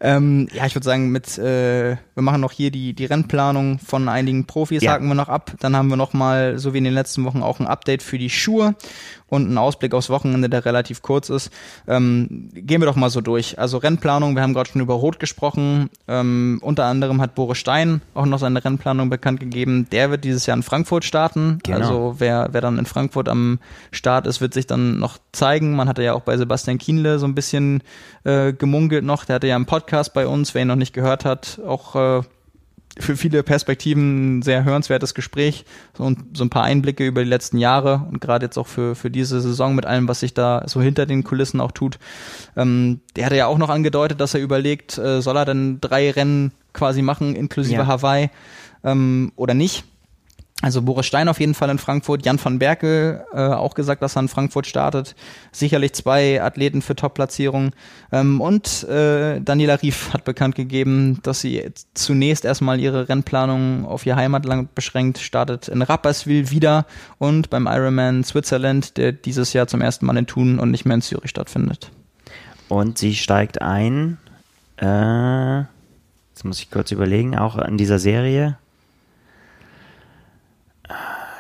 Ähm, 0.05 0.49
ja, 0.53 0.67
ich 0.67 0.75
würde 0.75 0.85
sagen, 0.85 1.09
mit 1.09 1.39
äh, 1.39 1.97
wir 2.15 2.23
machen 2.23 2.43
noch 2.43 2.53
hier 2.53 2.71
die 2.71 2.93
die 2.93 3.07
Rennplanung 3.07 3.79
von 3.79 4.11
einigen 4.11 4.45
Profis, 4.45 4.83
ja. 4.83 4.93
haken 4.93 5.09
wir 5.09 5.15
noch 5.15 5.31
ab. 5.31 5.53
Dann 5.61 5.75
haben 5.75 5.89
wir 5.89 5.97
noch 5.97 6.13
mal, 6.13 6.59
so 6.59 6.75
wie 6.75 6.79
in 6.79 6.85
den 6.85 6.93
letzten 6.93 7.25
Wochen, 7.25 7.43
auch 7.43 7.59
ein 7.59 7.67
Update 7.67 8.03
für 8.03 8.19
die 8.19 8.29
Schuhe 8.29 8.75
und 9.29 9.47
einen 9.47 9.59
Ausblick 9.59 9.95
aufs 9.95 10.11
Wochenende, 10.11 10.49
der 10.49 10.65
relativ 10.65 11.03
kurz 11.03 11.31
ist. 11.31 11.51
Ähm, 11.89 12.51
gehen 12.53 12.81
wir 12.81 12.87
doch 12.87 12.97
mal 12.97 13.11
so 13.11 13.21
durch. 13.21 13.59
Also 13.59 13.79
Rennplanung, 13.79 14.35
wir 14.35 14.43
haben 14.43 14.55
gerade 14.55 14.71
schon 14.71 14.81
über 14.81 14.95
Rot 14.95 15.19
gesprochen. 15.19 15.91
Ähm, 16.07 16.59
unter 16.63 16.85
anderem 16.85 17.21
hat 17.21 17.35
Boris 17.35 17.59
Stein 17.59 18.03
auch 18.15 18.27
noch 18.27 18.39
seine 18.39 18.65
Rennplanung 18.65 19.11
bekannt 19.11 19.41
gegeben. 19.41 19.89
Der 19.91 20.11
wird 20.11 20.25
dieses 20.25 20.47
Jahr 20.47 20.57
in 20.57 20.63
Frankfurt 20.63 21.05
starten. 21.05 21.59
Genau. 21.63 21.79
Also 21.79 22.15
wer, 22.19 22.49
wer 22.53 22.61
dann 22.61 22.79
in 22.79 22.87
Frankfurt 22.87 23.29
am 23.29 23.59
Start 23.91 24.27
ist, 24.27 24.41
wird 24.41 24.55
sich 24.55 24.67
dann 24.67 24.99
noch 24.99 25.19
zeigen. 25.33 25.75
Man 25.75 25.89
hatte 25.89 26.03
ja 26.03 26.15
auch 26.15 26.23
bei 26.23 26.37
Sebastian 26.37 26.79
Kienle 26.79 27.19
so 27.19 27.27
ein 27.27 27.35
bisschen 27.35 27.83
äh, 28.25 28.53
gemunkelt 28.53 29.05
noch. 29.05 29.25
Der 29.25 29.37
hatte 29.37 29.47
ja 29.47 29.57
einen 29.57 29.67
Podcast 29.67 30.15
bei 30.15 30.27
uns, 30.27 30.55
wer 30.55 30.63
ihn 30.63 30.69
noch 30.69 30.77
nicht 30.77 30.93
gehört 30.93 31.25
hat, 31.25 31.61
auch 31.67 31.97
äh, 31.97 32.23
für 32.99 33.17
viele 33.17 33.43
Perspektiven 33.43 34.39
ein 34.39 34.43
sehr 34.43 34.65
hörenswertes 34.65 35.15
Gespräch 35.15 35.65
so, 35.97 36.13
so 36.33 36.45
ein 36.45 36.51
paar 36.51 36.63
Einblicke 36.63 37.07
über 37.07 37.25
die 37.25 37.29
letzten 37.29 37.59
Jahre 37.59 38.07
und 38.09 38.21
gerade 38.21 38.47
jetzt 38.47 38.57
auch 38.57 38.69
für, 38.69 38.95
für 38.95 39.11
diese 39.11 39.41
Saison 39.41 39.75
mit 39.75 39.87
allem, 39.87 40.07
was 40.07 40.21
sich 40.21 40.35
da 40.35 40.63
so 40.67 40.81
hinter 40.81 41.07
den 41.07 41.25
Kulissen 41.25 41.61
auch 41.61 41.73
tut. 41.73 41.99
Ähm, 42.57 43.01
der 43.17 43.27
hatte 43.27 43.37
ja 43.37 43.47
auch 43.47 43.59
noch 43.59 43.71
angedeutet, 43.71 44.21
dass 44.21 44.35
er 44.35 44.41
überlegt, 44.41 44.97
äh, 44.99 45.21
soll 45.23 45.37
er 45.37 45.45
denn 45.45 45.81
drei 45.81 46.11
Rennen 46.11 46.53
quasi 46.73 47.03
machen, 47.03 47.35
inklusive 47.35 47.83
ja. 47.83 47.87
Hawaii 47.87 48.31
ähm, 48.85 49.33
oder 49.37 49.55
nicht. 49.55 49.85
Also 50.65 50.81
Boris 50.81 51.05
Stein 51.05 51.29
auf 51.29 51.41
jeden 51.41 51.53
Fall 51.53 51.69
in 51.69 51.77
Frankfurt, 51.77 52.25
Jan 52.25 52.43
van 52.43 52.59
Berkel 52.59 53.23
äh, 53.35 53.39
auch 53.39 53.75
gesagt, 53.75 54.01
dass 54.01 54.17
er 54.17 54.23
in 54.23 54.29
Frankfurt 54.29 54.67
startet. 54.67 55.15
Sicherlich 55.53 55.93
zwei 55.93 56.43
Athleten 56.43 56.81
für 56.81 56.97
Top-Platzierungen. 56.97 57.73
Ähm, 58.11 58.41
und 58.41 58.83
äh, 58.85 59.43
Daniela 59.43 59.75
Rief 59.83 60.15
hat 60.15 60.25
bekannt 60.25 60.55
gegeben, 60.55 61.21
dass 61.23 61.43
sie 61.43 61.71
zunächst 61.93 62.47
erstmal 62.47 62.81
ihre 62.81 63.11
Rennplanung 63.11 63.85
auf 63.85 64.07
ihr 64.07 64.17
Heimatland 64.17 64.75
beschränkt, 64.75 65.19
startet 65.19 65.69
in 65.69 65.83
Rapperswil 65.83 66.51
wieder 66.51 66.87
und 67.19 67.51
beim 67.51 67.67
Ironman 67.67 68.25
Switzerland, 68.25 68.97
der 68.97 69.13
dieses 69.13 69.53
Jahr 69.53 69.67
zum 69.67 69.83
ersten 69.83 70.07
Mal 70.07 70.17
in 70.17 70.27
Thun 70.27 70.59
und 70.59 70.71
nicht 70.71 70.87
mehr 70.87 70.95
in 70.95 71.03
Zürich 71.03 71.29
stattfindet. 71.29 71.91
Und 72.71 72.97
sie 72.97 73.17
steigt 73.17 73.61
ein, 73.61 74.17
äh, 74.79 75.59
jetzt 75.59 76.45
muss 76.45 76.59
ich 76.61 76.71
kurz 76.71 76.91
überlegen, 76.91 77.37
auch 77.37 77.59
in 77.59 77.77
dieser 77.77 77.99
Serie 77.99 78.57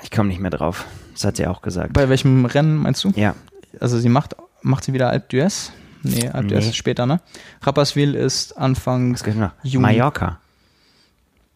ich 0.05 0.10
komme 0.10 0.28
nicht 0.28 0.40
mehr 0.40 0.51
drauf. 0.51 0.85
Das 1.12 1.24
hat 1.24 1.36
sie 1.36 1.47
auch 1.47 1.62
gesagt. 1.62 1.93
Bei 1.93 2.09
welchem 2.09 2.44
Rennen 2.44 2.76
meinst 2.76 3.02
du? 3.05 3.10
Ja. 3.16 3.35
Also 3.81 3.98
sie 3.98 4.09
macht, 4.09 4.36
macht 4.62 4.85
sie 4.85 4.93
wieder 4.93 5.09
Alpe 5.09 5.36
d'Huez? 5.36 5.70
Nee, 6.02 6.28
Alpe 6.28 6.48
d'Huez 6.48 6.60
nee. 6.60 6.68
ist 6.68 6.76
später, 6.76 7.06
ne? 7.06 7.20
Rapperswil 7.62 8.14
ist 8.14 8.56
Anfang 8.56 9.16
Juni. 9.62 9.82
Mallorca. 9.82 10.39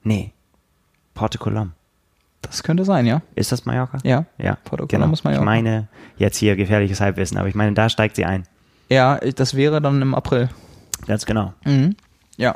Nee. 0.03 0.33
Porto 1.15 1.39
Colom. 1.39 1.73
Das 2.41 2.63
könnte 2.63 2.85
sein, 2.85 3.05
ja. 3.05 3.21
Ist 3.35 3.53
das 3.53 3.67
Mallorca? 3.67 3.99
Ja. 4.05 4.25
Ja. 4.39 4.57
Porto 4.65 4.87
genau. 4.87 5.13
Ist 5.13 5.25
Mallorca. 5.25 5.43
Ich 5.43 5.45
meine, 5.45 5.89
jetzt 6.17 6.39
hier 6.39 6.57
gefährliches 6.57 7.01
Halbwissen, 7.01 7.37
aber 7.37 7.49
ich 7.49 7.55
meine, 7.55 7.75
da 7.75 7.89
steigt 7.89 8.17
sie 8.17 8.25
ein. 8.25 8.45
Ja, 8.89 9.17
das 9.19 9.55
wäre 9.55 9.83
dann 9.83 10.01
im 10.01 10.15
April. 10.15 10.49
Ganz 11.07 11.27
genau. 11.27 11.53
Mhm. 11.65 11.97
Ja. 12.37 12.55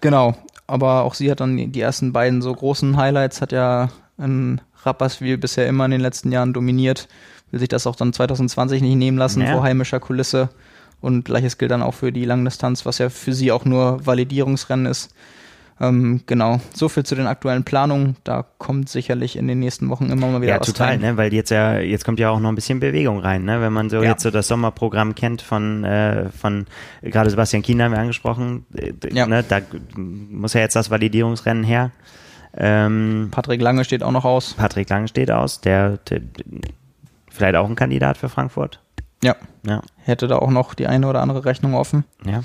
Genau. 0.00 0.36
Aber 0.66 1.02
auch 1.02 1.14
sie 1.14 1.30
hat 1.30 1.40
dann 1.40 1.56
die 1.56 1.80
ersten 1.80 2.12
beiden 2.12 2.42
so 2.42 2.52
großen 2.52 2.96
Highlights, 2.96 3.40
hat 3.40 3.52
ja 3.52 3.88
in 4.18 4.60
Rapperswil 4.86 5.38
bisher 5.38 5.66
immer 5.66 5.84
in 5.84 5.90
den 5.90 6.00
letzten 6.00 6.32
Jahren 6.32 6.52
dominiert, 6.52 7.08
will 7.50 7.60
sich 7.60 7.68
das 7.68 7.86
auch 7.86 7.96
dann 7.96 8.12
2020 8.12 8.82
nicht 8.82 8.96
nehmen 8.96 9.18
lassen 9.18 9.42
ja. 9.42 9.52
vor 9.52 9.62
heimischer 9.62 10.00
Kulisse. 10.00 10.50
Und 11.00 11.24
gleiches 11.24 11.58
gilt 11.58 11.70
dann 11.70 11.82
auch 11.82 11.94
für 11.94 12.12
die 12.12 12.24
Langdistanz, 12.24 12.86
was 12.86 12.98
ja 12.98 13.10
für 13.10 13.34
sie 13.34 13.52
auch 13.52 13.64
nur 13.64 14.04
Validierungsrennen 14.06 14.86
ist. 14.86 15.14
Ähm, 15.80 16.20
genau, 16.26 16.60
so 16.72 16.88
viel 16.88 17.02
zu 17.04 17.16
den 17.16 17.26
aktuellen 17.26 17.64
Planungen. 17.64 18.16
Da 18.22 18.44
kommt 18.58 18.88
sicherlich 18.88 19.36
in 19.36 19.48
den 19.48 19.58
nächsten 19.58 19.88
Wochen 19.88 20.08
immer 20.08 20.28
mal 20.28 20.40
wieder 20.40 20.54
ja, 20.54 20.60
was 20.60 20.68
total, 20.68 20.88
rein. 20.90 21.00
ne? 21.00 21.16
Weil 21.16 21.34
jetzt 21.34 21.50
ja, 21.50 21.78
jetzt 21.78 22.04
kommt 22.04 22.20
ja 22.20 22.30
auch 22.30 22.38
noch 22.38 22.48
ein 22.48 22.54
bisschen 22.54 22.78
Bewegung 22.78 23.18
rein, 23.18 23.44
ne? 23.44 23.60
Wenn 23.60 23.72
man 23.72 23.90
so 23.90 23.96
ja. 23.96 24.10
jetzt 24.10 24.22
so 24.22 24.30
das 24.30 24.46
Sommerprogramm 24.46 25.16
kennt 25.16 25.42
von, 25.42 25.82
äh, 25.84 26.28
von 26.30 26.66
gerade 27.02 27.28
Sebastian 27.28 27.62
Kien 27.62 27.82
haben 27.82 27.90
wir 27.90 27.98
angesprochen, 27.98 28.66
äh, 28.76 28.92
ja. 29.12 29.26
ne? 29.26 29.44
Da 29.46 29.62
muss 29.96 30.54
ja 30.54 30.60
jetzt 30.60 30.76
das 30.76 30.90
Validierungsrennen 30.90 31.64
her. 31.64 31.90
Ähm, 32.56 33.28
Patrick 33.30 33.60
Lange 33.60 33.84
steht 33.84 34.02
auch 34.02 34.12
noch 34.12 34.24
aus. 34.24 34.54
Patrick 34.54 34.88
Lange 34.88 35.08
steht 35.08 35.30
aus, 35.30 35.60
der, 35.60 35.98
der 35.98 36.20
vielleicht 37.30 37.56
auch 37.56 37.68
ein 37.68 37.76
Kandidat 37.76 38.16
für 38.16 38.28
Frankfurt. 38.28 38.80
Ja. 39.22 39.36
ja. 39.66 39.82
Hätte 39.96 40.28
da 40.28 40.36
auch 40.36 40.50
noch 40.50 40.74
die 40.74 40.86
eine 40.86 41.08
oder 41.08 41.22
andere 41.22 41.44
Rechnung 41.44 41.74
offen. 41.74 42.04
Ja. 42.24 42.42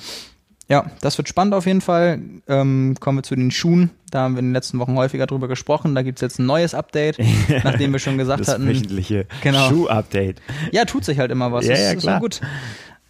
Ja, 0.70 0.86
das 1.02 1.18
wird 1.18 1.28
spannend 1.28 1.56
auf 1.56 1.66
jeden 1.66 1.82
Fall. 1.82 2.22
Ähm, 2.48 2.96
kommen 3.00 3.18
wir 3.18 3.24
zu 3.24 3.36
den 3.36 3.50
Schuhen. 3.50 3.90
Da 4.12 4.22
haben 4.22 4.36
wir 4.36 4.40
in 4.40 4.50
den 4.50 4.54
letzten 4.54 4.78
Wochen 4.78 4.96
häufiger 4.96 5.26
drüber 5.26 5.48
gesprochen. 5.48 5.96
Da 5.96 6.04
gibt 6.04 6.20
es 6.20 6.22
jetzt 6.22 6.38
ein 6.38 6.46
neues 6.46 6.76
Update, 6.76 7.18
nachdem 7.64 7.92
wir 7.92 8.00
schon 8.00 8.20
gesagt 8.20 8.42
das 8.42 8.50
hatten. 8.50 8.68
Das 8.68 8.76
wöchentliche 8.76 9.26
genau. 9.42 9.68
Schuh-Update. 9.68 10.42
Ja, 10.72 10.86
tut 10.86 11.06
sich 11.06 11.18
halt 11.18 11.32
immer 11.32 11.52
was. 11.52 11.66
Ja, 11.66 11.76
ja, 11.76 11.96
klar. 11.96 12.20
gut. 12.20 12.42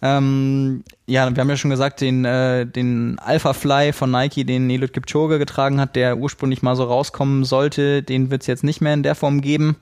Ähm, 0.02 0.82
ja, 1.06 1.34
wir 1.34 1.40
haben 1.40 1.50
ja 1.50 1.56
schon 1.56 1.70
gesagt, 1.70 2.00
den, 2.00 2.24
äh, 2.24 2.66
den 2.66 3.18
Alpha 3.18 3.52
Fly 3.52 3.92
von 3.92 4.10
Nike, 4.10 4.44
den 4.44 4.70
Eliud 4.70 4.92
Kipchoge 4.92 5.38
getragen 5.38 5.80
hat, 5.80 5.94
der 5.94 6.16
ursprünglich 6.16 6.62
mal 6.62 6.76
so 6.76 6.84
rauskommen 6.84 7.44
sollte, 7.44 8.02
den 8.02 8.30
wird 8.30 8.42
es 8.42 8.46
jetzt 8.46 8.64
nicht 8.64 8.80
mehr 8.80 8.94
in 8.94 9.02
der 9.02 9.14
Form 9.14 9.40
geben. 9.40 9.76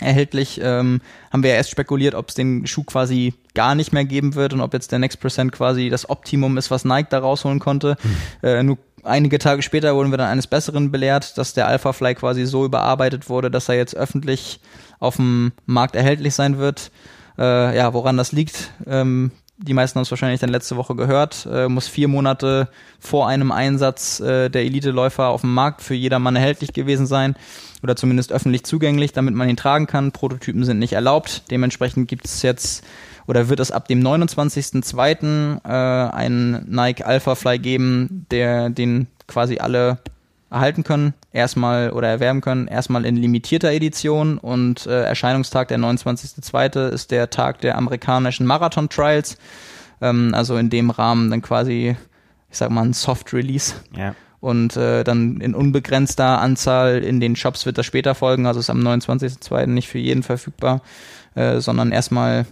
Erhältlich 0.00 0.60
ähm, 0.60 1.00
haben 1.32 1.44
wir 1.44 1.50
ja 1.50 1.56
erst 1.56 1.70
spekuliert, 1.70 2.16
ob 2.16 2.28
es 2.28 2.34
den 2.34 2.66
Schuh 2.66 2.82
quasi 2.82 3.34
gar 3.54 3.76
nicht 3.76 3.92
mehr 3.92 4.04
geben 4.04 4.34
wird 4.34 4.52
und 4.52 4.60
ob 4.60 4.72
jetzt 4.74 4.90
der 4.90 4.98
Next 4.98 5.20
Percent 5.20 5.52
quasi 5.52 5.88
das 5.88 6.10
Optimum 6.10 6.58
ist, 6.58 6.72
was 6.72 6.84
Nike 6.84 7.10
da 7.10 7.20
rausholen 7.20 7.60
konnte. 7.60 7.96
Hm. 8.00 8.16
Äh, 8.42 8.62
nur 8.64 8.78
einige 9.04 9.38
Tage 9.38 9.62
später 9.62 9.94
wurden 9.94 10.10
wir 10.10 10.18
dann 10.18 10.30
eines 10.30 10.48
Besseren 10.48 10.90
belehrt, 10.90 11.38
dass 11.38 11.54
der 11.54 11.68
Alpha 11.68 11.92
Fly 11.92 12.16
quasi 12.16 12.44
so 12.44 12.64
überarbeitet 12.64 13.28
wurde, 13.28 13.52
dass 13.52 13.68
er 13.68 13.76
jetzt 13.76 13.94
öffentlich 13.94 14.58
auf 14.98 15.16
dem 15.16 15.52
Markt 15.64 15.94
erhältlich 15.94 16.34
sein 16.34 16.58
wird. 16.58 16.90
Äh, 17.38 17.76
ja, 17.76 17.94
woran 17.94 18.16
das 18.16 18.32
liegt, 18.32 18.72
ähm, 18.86 19.30
die 19.56 19.74
meisten 19.74 19.96
haben 19.96 20.02
es 20.02 20.10
wahrscheinlich 20.10 20.40
dann 20.40 20.50
letzte 20.50 20.76
Woche 20.76 20.96
gehört, 20.96 21.46
äh, 21.50 21.68
muss 21.68 21.86
vier 21.86 22.08
Monate 22.08 22.68
vor 22.98 23.28
einem 23.28 23.52
Einsatz 23.52 24.18
äh, 24.20 24.48
der 24.50 24.62
Elite-Läufer 24.62 25.28
auf 25.28 25.42
dem 25.42 25.54
Markt 25.54 25.80
für 25.80 25.94
jedermann 25.94 26.34
erhältlich 26.34 26.72
gewesen 26.72 27.06
sein 27.06 27.36
oder 27.82 27.94
zumindest 27.94 28.32
öffentlich 28.32 28.64
zugänglich, 28.64 29.12
damit 29.12 29.34
man 29.34 29.48
ihn 29.48 29.56
tragen 29.56 29.86
kann. 29.86 30.10
Prototypen 30.10 30.64
sind 30.64 30.78
nicht 30.80 30.94
erlaubt. 30.94 31.44
Dementsprechend 31.50 32.08
gibt 32.08 32.24
es 32.24 32.42
jetzt 32.42 32.84
oder 33.26 33.48
wird 33.48 33.60
es 33.60 33.70
ab 33.70 33.86
dem 33.86 34.02
29.02. 34.02 35.64
Äh, 35.64 36.12
einen 36.12 36.68
Nike 36.68 37.04
Alpha 37.04 37.34
Fly 37.36 37.58
geben, 37.58 38.26
der 38.30 38.70
den 38.70 39.06
quasi 39.28 39.58
alle 39.58 39.98
erhalten 40.54 40.84
können, 40.84 41.14
erstmal 41.32 41.90
oder 41.90 42.08
erwerben 42.08 42.40
können, 42.40 42.68
erstmal 42.68 43.04
in 43.04 43.16
limitierter 43.16 43.72
Edition 43.72 44.38
und 44.38 44.86
äh, 44.86 45.02
Erscheinungstag 45.02 45.68
der 45.68 45.78
29.02. 45.78 46.88
ist 46.90 47.10
der 47.10 47.28
Tag 47.28 47.60
der 47.60 47.76
amerikanischen 47.76 48.46
Marathon 48.46 48.88
Trials. 48.88 49.36
Ähm, 50.00 50.32
also 50.32 50.56
in 50.56 50.70
dem 50.70 50.90
Rahmen 50.90 51.30
dann 51.30 51.42
quasi, 51.42 51.96
ich 52.50 52.56
sag 52.56 52.70
mal, 52.70 52.84
ein 52.84 52.92
Soft 52.92 53.32
Release. 53.32 53.74
Ja. 53.96 54.14
Und 54.40 54.76
äh, 54.76 55.04
dann 55.04 55.40
in 55.40 55.54
unbegrenzter 55.54 56.38
Anzahl 56.38 56.98
in 56.98 57.18
den 57.18 57.34
Shops 57.34 57.66
wird 57.66 57.78
das 57.78 57.86
später 57.86 58.14
folgen. 58.14 58.46
Also 58.46 58.60
ist 58.60 58.70
am 58.70 58.80
29.02. 58.80 59.66
nicht 59.66 59.88
für 59.88 59.98
jeden 59.98 60.22
verfügbar, 60.22 60.82
äh, 61.34 61.60
sondern 61.60 61.90
erstmal 61.92 62.46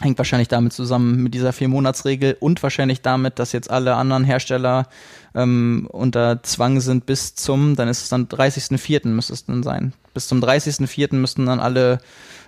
hängt 0.00 0.18
wahrscheinlich 0.18 0.48
damit 0.48 0.72
zusammen 0.72 1.22
mit 1.22 1.34
dieser 1.34 1.52
Vier-Monats-Regel 1.52 2.36
und 2.40 2.62
wahrscheinlich 2.62 3.02
damit, 3.02 3.38
dass 3.38 3.52
jetzt 3.52 3.70
alle 3.70 3.94
anderen 3.94 4.24
Hersteller 4.24 4.88
ähm, 5.34 5.88
unter 5.90 6.42
Zwang 6.42 6.80
sind 6.80 7.06
bis 7.06 7.34
zum, 7.34 7.76
dann 7.76 7.88
ist 7.88 8.02
es 8.02 8.08
dann 8.08 8.26
30.04. 8.26 9.08
müsste 9.08 9.32
es 9.32 9.44
dann 9.44 9.62
sein. 9.62 9.92
Bis 10.12 10.26
zum 10.26 10.40
30.04. 10.40 11.14
müssten 11.14 11.46
dann 11.46 11.60
alle 11.60 12.00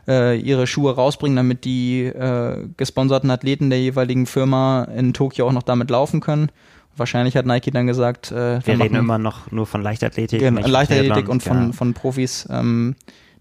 äh, 0.09 0.39
ihre 0.39 0.67
Schuhe 0.67 0.95
rausbringen, 0.95 1.37
damit 1.37 1.65
die 1.65 2.05
äh, 2.05 2.67
gesponserten 2.77 3.31
Athleten 3.31 3.71
der 3.71 3.81
jeweiligen 3.81 4.27
Firma 4.27 4.85
in 4.85 5.13
Tokio 5.13 5.47
auch 5.47 5.53
noch 5.53 5.63
damit 5.63 5.91
laufen 5.91 6.21
können. 6.21 6.51
Wahrscheinlich 6.97 7.37
hat 7.37 7.47
Nike 7.47 7.71
dann 7.71 7.87
gesagt, 7.87 8.33
äh, 8.33 8.65
wir 8.65 8.81
reden 8.81 8.97
immer 8.97 9.19
noch 9.19 9.51
nur 9.53 9.67
von 9.67 9.83
Leichtathletik. 9.83 10.41
Genau, 10.41 10.67
Leichtathletik 10.67 11.29
und 11.29 11.43
von, 11.43 11.59
genau. 11.59 11.73
von 11.73 11.95
Profis. 11.95 12.49
Ähm, 12.51 12.97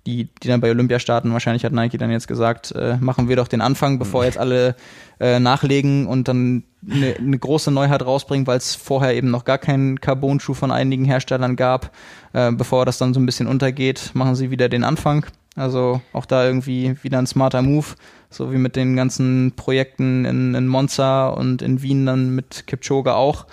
die, 0.06 0.30
die 0.44 0.48
dann 0.48 0.62
bei 0.62 0.70
Olympia 0.70 1.00
starten. 1.00 1.34
Wahrscheinlich 1.34 1.66
hat 1.66 1.74
Nike 1.74 1.98
dann 1.98 2.12
jetzt 2.12 2.28
gesagt, 2.28 2.72
äh, 2.74 2.98
machen 2.98 3.28
wir 3.28 3.36
doch 3.36 3.48
den 3.48 3.62
Anfang, 3.62 3.98
bevor 3.98 4.26
jetzt 4.26 4.38
alle 4.38 4.76
äh, 5.20 5.40
nachlegen 5.40 6.06
und 6.06 6.28
dann 6.28 6.64
eine, 6.90 7.16
eine 7.16 7.40
große 7.40 7.72
Neuheit 7.72 8.06
rausbringen, 8.06 8.46
weil 8.46 8.58
es 8.58 8.76
vorher 8.76 9.16
eben 9.16 9.32
noch 9.32 9.46
gar 9.46 9.58
keinen 9.58 10.00
Carbon-Schuh 10.00 10.54
von 10.54 10.72
einigen 10.72 11.06
Herstellern 11.06 11.56
gab. 11.56 11.92
Äh, 12.34 12.52
bevor 12.52 12.86
das 12.86 12.98
dann 12.98 13.14
so 13.14 13.20
ein 13.20 13.26
bisschen 13.26 13.48
untergeht, 13.48 14.12
machen 14.14 14.36
sie 14.36 14.52
wieder 14.52 14.70
den 14.70 14.84
Anfang. 14.84 15.26
Also 15.56 16.02
auch 16.14 16.26
da 16.26 16.46
irgendwie 16.46 16.98
wieder 17.02 17.18
ein 17.18 17.28
smarter 17.28 17.62
Move, 17.62 17.88
so 18.30 18.52
wie 18.52 18.58
mit 18.58 18.76
den 18.76 18.96
ganzen 18.96 19.54
Projekten 19.56 20.26
in, 20.26 20.54
in 20.54 20.68
Monza 20.68 21.30
und 21.30 21.62
in 21.62 21.82
Wien 21.82 22.06
dann 22.06 22.36
mit 22.36 22.68
Kipchoge 22.68 23.16
auch. 23.16 23.48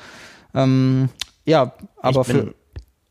Ähm, 0.53 1.09
ja, 1.45 1.73
aber 2.01 2.25
für 2.25 2.55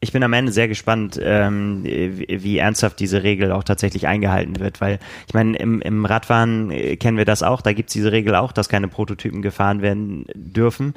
ich 0.04 0.12
bin 0.12 0.24
am 0.24 0.34
Ende 0.34 0.52
sehr 0.52 0.68
gespannt, 0.68 1.20
ähm, 1.24 1.84
wie, 1.84 2.58
ernsthaft 2.58 3.00
diese 3.00 3.22
Regel 3.22 3.52
auch 3.52 3.64
tatsächlich 3.64 4.08
eingehalten 4.08 4.60
wird, 4.60 4.82
weil 4.82 4.98
ich 5.28 5.36
meine, 5.36 5.56
im, 5.58 5.80
im 5.80 6.06
Radfahren 6.06 6.72
äh, 6.72 6.98
kennen 6.98 7.18
wir 7.18 7.26
das 7.26 7.44
auch, 7.44 7.62
da 7.62 7.72
gibt's 7.72 7.94
diese 7.94 8.12
Regel 8.12 8.34
auch, 8.34 8.52
dass 8.52 8.68
keine 8.68 8.88
Prototypen 8.88 9.44
gefahren 9.44 9.84
werden 9.84 10.26
dürfen. 10.34 10.96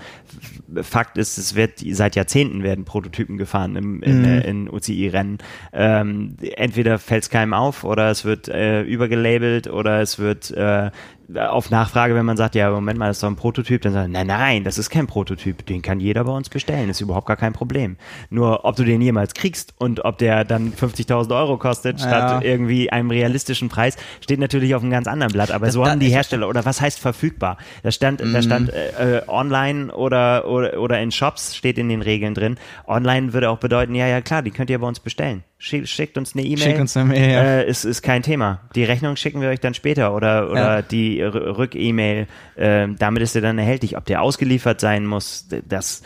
Fakt 0.81 1.19
ist, 1.19 1.37
es 1.37 1.55
wird 1.55 1.83
seit 1.91 2.17
Jahrzehnten 2.17 2.63
werden 2.63 2.87
Prototypen 2.87 3.37
gefahren 3.37 3.77
im, 3.77 4.03
in, 4.03 4.23
mhm. 4.23 4.41
in 4.41 4.71
UCI-Rennen. 4.71 5.37
Ähm, 5.75 6.37
entweder 6.57 6.99
fällt's 6.99 7.29
keinem 7.29 7.53
auf 7.53 7.85
oder 7.85 8.11
es 8.11 8.25
wird 8.25 8.49
äh, 8.49 8.83
übergelabelt 8.83 9.69
oder 9.69 10.01
es 10.01 10.19
wird 10.19 10.51
äh, 10.53 10.91
auf 11.35 11.71
Nachfrage, 11.71 12.15
wenn 12.15 12.27
man 12.27 12.37
sagt, 12.37 12.55
ja, 12.55 12.71
Moment 12.71 12.99
mal, 12.99 13.09
das 13.09 13.17
ist 13.17 13.23
doch 13.23 13.29
ein 13.29 13.37
Prototyp, 13.37 13.83
dann 13.83 13.93
sagt 13.93 14.11
nein, 14.11 14.27
nein, 14.27 14.65
das 14.65 14.79
ist 14.79 14.91
kein 14.91 15.07
Prototyp, 15.07 15.65
den 15.67 15.81
kann 15.81 16.01
jeder 16.01 16.25
bei 16.25 16.33
uns 16.33 16.49
bestellen, 16.49 16.91
ist 16.91 17.01
überhaupt 17.01 17.27
gar 17.27 17.37
kein 17.37 17.53
Problem. 17.53 17.97
Nur, 18.31 18.65
ob 18.65 18.77
du 18.77 18.85
den 18.85 19.01
jemals 19.01 19.35
kriegst 19.35 19.75
und 19.79 20.05
ob 20.05 20.19
der 20.19 20.45
dann 20.45 20.73
50.000 20.73 21.35
Euro 21.35 21.57
kostet, 21.57 22.01
statt 22.01 22.43
ja. 22.43 22.49
irgendwie 22.49 22.91
einem 22.91 23.11
realistischen 23.11 23.69
Preis, 23.69 23.97
steht 24.21 24.39
natürlich 24.39 24.75
auf 24.75 24.83
einem 24.83 24.91
ganz 24.91 25.07
anderen 25.07 25.33
Blatt, 25.33 25.51
aber 25.51 25.67
das, 25.67 25.75
so 25.75 25.87
haben 25.87 26.01
die 26.01 26.11
Hersteller, 26.11 26.49
oder 26.49 26.65
was 26.65 26.81
heißt 26.81 27.01
verfügbar? 27.01 27.57
Da 27.83 27.91
stand, 27.91 28.21
mm. 28.21 28.33
da 28.33 28.39
mhm. 28.39 28.43
stand 28.43 28.71
äh, 28.71 29.23
online 29.27 29.95
oder, 29.95 30.47
oder, 30.47 30.79
oder 30.79 31.01
in 31.01 31.11
Shops, 31.11 31.57
steht 31.57 31.79
in 31.79 31.89
den 31.89 32.03
Regeln 32.03 32.35
drin. 32.35 32.59
Online 32.87 33.33
würde 33.33 33.51
auch 33.51 33.59
bedeuten, 33.59 33.95
ja, 33.95 34.07
ja, 34.07 34.21
klar, 34.21 34.43
die 34.43 34.51
könnt 34.51 34.71
ihr 34.71 34.79
bei 34.79 34.87
uns 34.87 35.01
bestellen. 35.01 35.43
Schickt 35.65 36.19
uns 36.19 36.35
eine 36.35 36.45
E-Mail. 36.45 36.59
Schickt 36.59 36.79
uns 36.79 36.95
eine 36.95 37.17
E-Mail, 37.17 37.33
ja. 37.33 37.43
Äh, 37.43 37.71
ist, 37.71 37.85
ist 37.85 38.03
kein 38.03 38.23
Thema. 38.23 38.61
Die 38.75 38.85
Rechnung 38.85 39.17
schicken 39.17 39.41
wir 39.41 39.49
euch 39.49 39.61
dann 39.61 39.73
später 39.73 40.15
oder, 40.15 40.51
oder 40.51 40.77
ja. 40.77 40.83
die 40.83 41.23
Rück-E-Mail. 41.23 42.27
Äh, 42.57 42.89
damit 42.99 43.23
ist 43.23 43.35
er 43.35 43.41
dann 43.41 43.57
erhältlich. 43.57 43.97
Ob 43.97 44.05
der 44.05 44.21
ausgeliefert 44.21 44.79
sein 44.79 45.07
muss, 45.07 45.47
das, 45.67 46.03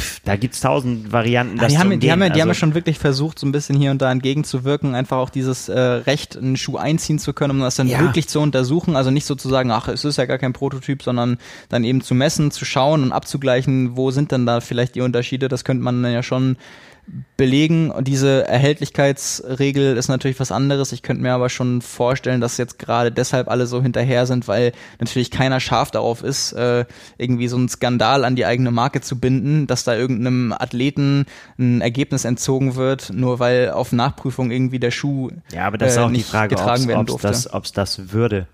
pff, 0.00 0.20
da 0.24 0.36
gibt's 0.36 0.60
tausend 0.60 1.12
Varianten. 1.12 1.60
Ah, 1.60 1.66
die, 1.66 1.76
haben, 1.76 2.00
die, 2.00 2.10
haben, 2.10 2.22
ja, 2.22 2.28
die 2.28 2.32
also, 2.32 2.40
haben 2.40 2.48
ja 2.48 2.54
schon 2.54 2.74
wirklich 2.74 2.98
versucht, 2.98 3.38
so 3.38 3.46
ein 3.46 3.52
bisschen 3.52 3.76
hier 3.76 3.90
und 3.90 4.00
da 4.00 4.10
entgegenzuwirken, 4.10 4.94
einfach 4.94 5.18
auch 5.18 5.28
dieses 5.28 5.68
äh, 5.68 5.78
Recht, 5.78 6.38
einen 6.38 6.56
Schuh 6.56 6.78
einziehen 6.78 7.18
zu 7.18 7.34
können, 7.34 7.50
um 7.50 7.60
das 7.60 7.76
dann 7.76 7.88
ja. 7.88 8.00
wirklich 8.00 8.28
zu 8.28 8.40
untersuchen. 8.40 8.96
Also 8.96 9.10
nicht 9.10 9.26
sozusagen, 9.26 9.70
ach, 9.70 9.88
es 9.88 10.06
ist 10.06 10.16
ja 10.16 10.24
gar 10.24 10.38
kein 10.38 10.54
Prototyp, 10.54 11.02
sondern 11.02 11.36
dann 11.68 11.84
eben 11.84 12.00
zu 12.00 12.14
messen, 12.14 12.50
zu 12.50 12.64
schauen 12.64 13.02
und 13.02 13.12
abzugleichen, 13.12 13.98
wo 13.98 14.10
sind 14.12 14.32
denn 14.32 14.46
da 14.46 14.62
vielleicht 14.62 14.94
die 14.94 15.02
Unterschiede. 15.02 15.48
Das 15.48 15.66
könnte 15.66 15.84
man 15.84 16.02
dann 16.02 16.12
ja 16.14 16.22
schon 16.22 16.56
belegen. 17.36 17.90
Und 17.90 18.08
diese 18.08 18.46
Erhältlichkeitsregel 18.46 19.96
ist 19.96 20.08
natürlich 20.08 20.38
was 20.40 20.52
anderes. 20.52 20.92
Ich 20.92 21.02
könnte 21.02 21.22
mir 21.22 21.32
aber 21.32 21.48
schon 21.48 21.82
vorstellen, 21.82 22.40
dass 22.40 22.56
jetzt 22.56 22.78
gerade 22.78 23.12
deshalb 23.12 23.48
alle 23.48 23.66
so 23.66 23.82
hinterher 23.82 24.26
sind, 24.26 24.48
weil 24.48 24.72
natürlich 24.98 25.30
keiner 25.30 25.60
scharf 25.60 25.90
darauf 25.90 26.22
ist, 26.22 26.52
äh, 26.52 26.84
irgendwie 27.16 27.48
so 27.48 27.56
einen 27.56 27.68
Skandal 27.68 28.24
an 28.24 28.36
die 28.36 28.44
eigene 28.44 28.70
Marke 28.70 29.00
zu 29.00 29.18
binden, 29.18 29.66
dass 29.66 29.84
da 29.84 29.94
irgendeinem 29.94 30.52
Athleten 30.52 31.26
ein 31.58 31.80
Ergebnis 31.80 32.24
entzogen 32.24 32.74
wird, 32.74 33.10
nur 33.12 33.38
weil 33.38 33.70
auf 33.70 33.92
Nachprüfung 33.92 34.50
irgendwie 34.50 34.78
der 34.78 34.90
Schuh 34.90 35.30
ja, 35.52 35.66
aber 35.66 35.78
das 35.78 35.92
ist 35.92 35.98
äh, 35.98 36.00
auch 36.00 36.12
die 36.12 36.22
Frage, 36.22 36.54
getragen 36.54 36.88
werden 36.88 37.06
durfte. 37.06 37.28
Das, 37.28 37.52
ob's 37.52 37.72
das 37.72 38.12
würde. 38.12 38.46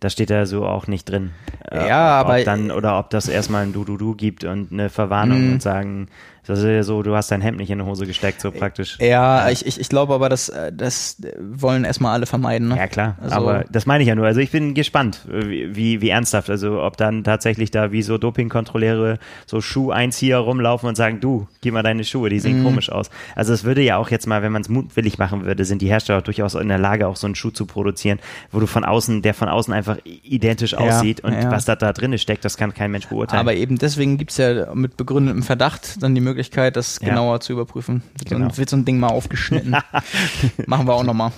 Da 0.00 0.10
steht 0.10 0.30
ja 0.30 0.46
so 0.46 0.66
auch 0.66 0.88
nicht 0.88 1.08
drin. 1.08 1.30
Äh, 1.70 1.88
ja, 1.88 2.20
ob, 2.20 2.26
aber 2.26 2.42
dann 2.42 2.72
oder 2.72 2.98
ob 2.98 3.10
das 3.10 3.28
erstmal 3.28 3.62
ein 3.62 3.72
Du-Du-Du 3.72 4.16
gibt 4.16 4.42
und 4.42 4.72
eine 4.72 4.90
Verwarnung 4.90 5.46
mhm. 5.46 5.52
und 5.54 5.62
sagen, 5.62 6.08
das 6.46 6.58
ist 6.58 6.64
ja 6.64 6.82
so, 6.82 7.02
du 7.02 7.14
hast 7.14 7.30
dein 7.30 7.40
Hemd 7.40 7.58
nicht 7.58 7.70
in 7.70 7.78
die 7.78 7.84
Hose 7.84 8.04
gesteckt, 8.04 8.40
so 8.40 8.50
praktisch. 8.50 8.98
Ja, 9.00 9.48
ich, 9.48 9.64
ich, 9.64 9.78
ich 9.78 9.88
glaube 9.88 10.12
aber, 10.12 10.28
das, 10.28 10.52
das 10.72 11.16
wollen 11.38 11.84
erstmal 11.84 12.14
alle 12.14 12.26
vermeiden. 12.26 12.68
Ne? 12.68 12.76
Ja, 12.76 12.88
klar. 12.88 13.16
Also, 13.20 13.36
aber 13.36 13.64
das 13.70 13.86
meine 13.86 14.02
ich 14.02 14.08
ja 14.08 14.16
nur. 14.16 14.26
Also 14.26 14.40
ich 14.40 14.50
bin 14.50 14.74
gespannt, 14.74 15.20
wie, 15.28 16.00
wie 16.00 16.08
ernsthaft. 16.08 16.50
Also 16.50 16.82
ob 16.82 16.96
dann 16.96 17.22
tatsächlich 17.22 17.70
da 17.70 17.92
wie 17.92 18.02
so 18.02 18.18
Dopingkontrolleure 18.18 19.18
so 19.46 19.60
Schuheinzieher 19.60 20.38
rumlaufen 20.38 20.88
und 20.88 20.96
sagen, 20.96 21.20
du, 21.20 21.46
gib 21.60 21.74
mal 21.74 21.84
deine 21.84 22.02
Schuhe, 22.02 22.28
die 22.28 22.40
sehen 22.40 22.60
mhm. 22.60 22.64
komisch 22.64 22.90
aus. 22.90 23.10
Also 23.36 23.52
es 23.52 23.62
würde 23.62 23.82
ja 23.82 23.96
auch 23.96 24.10
jetzt 24.10 24.26
mal, 24.26 24.42
wenn 24.42 24.52
man 24.52 24.62
es 24.62 24.68
mutwillig 24.68 25.18
machen 25.18 25.44
würde, 25.44 25.64
sind 25.64 25.80
die 25.80 25.88
Hersteller 25.88 26.22
durchaus 26.22 26.56
in 26.56 26.68
der 26.68 26.78
Lage, 26.78 27.06
auch 27.06 27.16
so 27.16 27.28
einen 27.28 27.36
Schuh 27.36 27.50
zu 27.50 27.66
produzieren, 27.66 28.18
wo 28.50 28.58
du 28.58 28.66
von 28.66 28.84
außen, 28.84 29.22
der 29.22 29.34
von 29.34 29.48
außen 29.48 29.72
einfach 29.72 29.98
identisch 30.04 30.74
aussieht 30.74 31.20
und 31.20 31.34
ja. 31.34 31.52
was 31.52 31.66
da, 31.66 31.76
da 31.76 31.92
drin 31.92 32.18
steckt, 32.18 32.44
das 32.44 32.56
kann 32.56 32.74
kein 32.74 32.90
Mensch 32.90 33.06
beurteilen. 33.06 33.40
Aber 33.40 33.54
eben 33.54 33.78
deswegen 33.78 34.18
gibt's 34.18 34.38
ja 34.38 34.74
mit 34.74 34.96
begründetem 34.96 35.44
Verdacht 35.44 36.02
dann 36.02 36.14
die 36.14 36.20
Möglichkeit, 36.20 36.31
Möglichkeit, 36.32 36.76
das 36.76 36.98
ja. 37.00 37.10
genauer 37.10 37.40
zu 37.40 37.52
überprüfen. 37.52 38.02
Wird, 38.16 38.30
genau. 38.30 38.48
so, 38.50 38.58
wird 38.58 38.70
so 38.70 38.76
ein 38.76 38.84
Ding 38.84 38.98
mal 38.98 39.08
aufgeschnitten. 39.08 39.76
Machen 40.66 40.86
wir 40.86 40.94
auch 40.94 41.04
nochmal. 41.04 41.32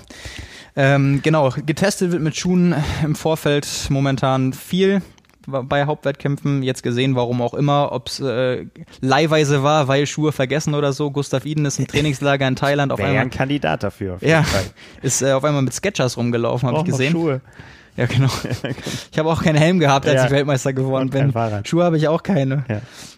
Ähm, 0.76 1.20
genau, 1.22 1.50
getestet 1.50 2.12
wird 2.12 2.22
mit 2.22 2.36
Schuhen 2.36 2.74
im 3.04 3.14
Vorfeld 3.14 3.66
momentan 3.90 4.52
viel 4.52 5.02
bei 5.46 5.84
Hauptwettkämpfen. 5.84 6.62
Jetzt 6.62 6.82
gesehen, 6.82 7.16
warum 7.16 7.42
auch 7.42 7.54
immer, 7.54 7.92
ob 7.92 8.08
es 8.08 8.20
äh, 8.20 8.66
leihweise 9.00 9.62
war, 9.62 9.88
weil 9.88 10.06
Schuhe 10.06 10.32
vergessen 10.32 10.74
oder 10.74 10.92
so. 10.92 11.10
Gustav 11.10 11.44
Iden 11.44 11.66
ist 11.66 11.78
im 11.78 11.86
Trainingslager 11.86 12.46
in 12.48 12.56
Thailand 12.56 12.92
auf 12.92 12.98
Wäre 12.98 13.10
einmal. 13.10 13.24
ein 13.24 13.30
Kandidat 13.30 13.82
dafür. 13.82 14.18
ja, 14.20 14.44
ist 15.02 15.22
äh, 15.22 15.32
auf 15.32 15.44
einmal 15.44 15.62
mit 15.62 15.74
Sketchers 15.74 16.16
rumgelaufen, 16.16 16.68
habe 16.68 16.78
ich 16.78 16.84
gesehen. 16.84 17.12
Schuhe. 17.12 17.40
Ja, 17.96 18.06
genau. 18.06 18.28
Ich 19.12 19.18
habe 19.18 19.30
auch 19.30 19.42
keinen 19.42 19.56
Helm 19.56 19.78
gehabt, 19.78 20.06
als 20.06 20.16
ja. 20.16 20.24
ich 20.24 20.30
Weltmeister 20.32 20.72
geworden 20.72 21.10
bin. 21.10 21.32
Schuhe 21.64 21.84
habe 21.84 21.96
ich 21.96 22.08
auch 22.08 22.24
keine. 22.24 22.64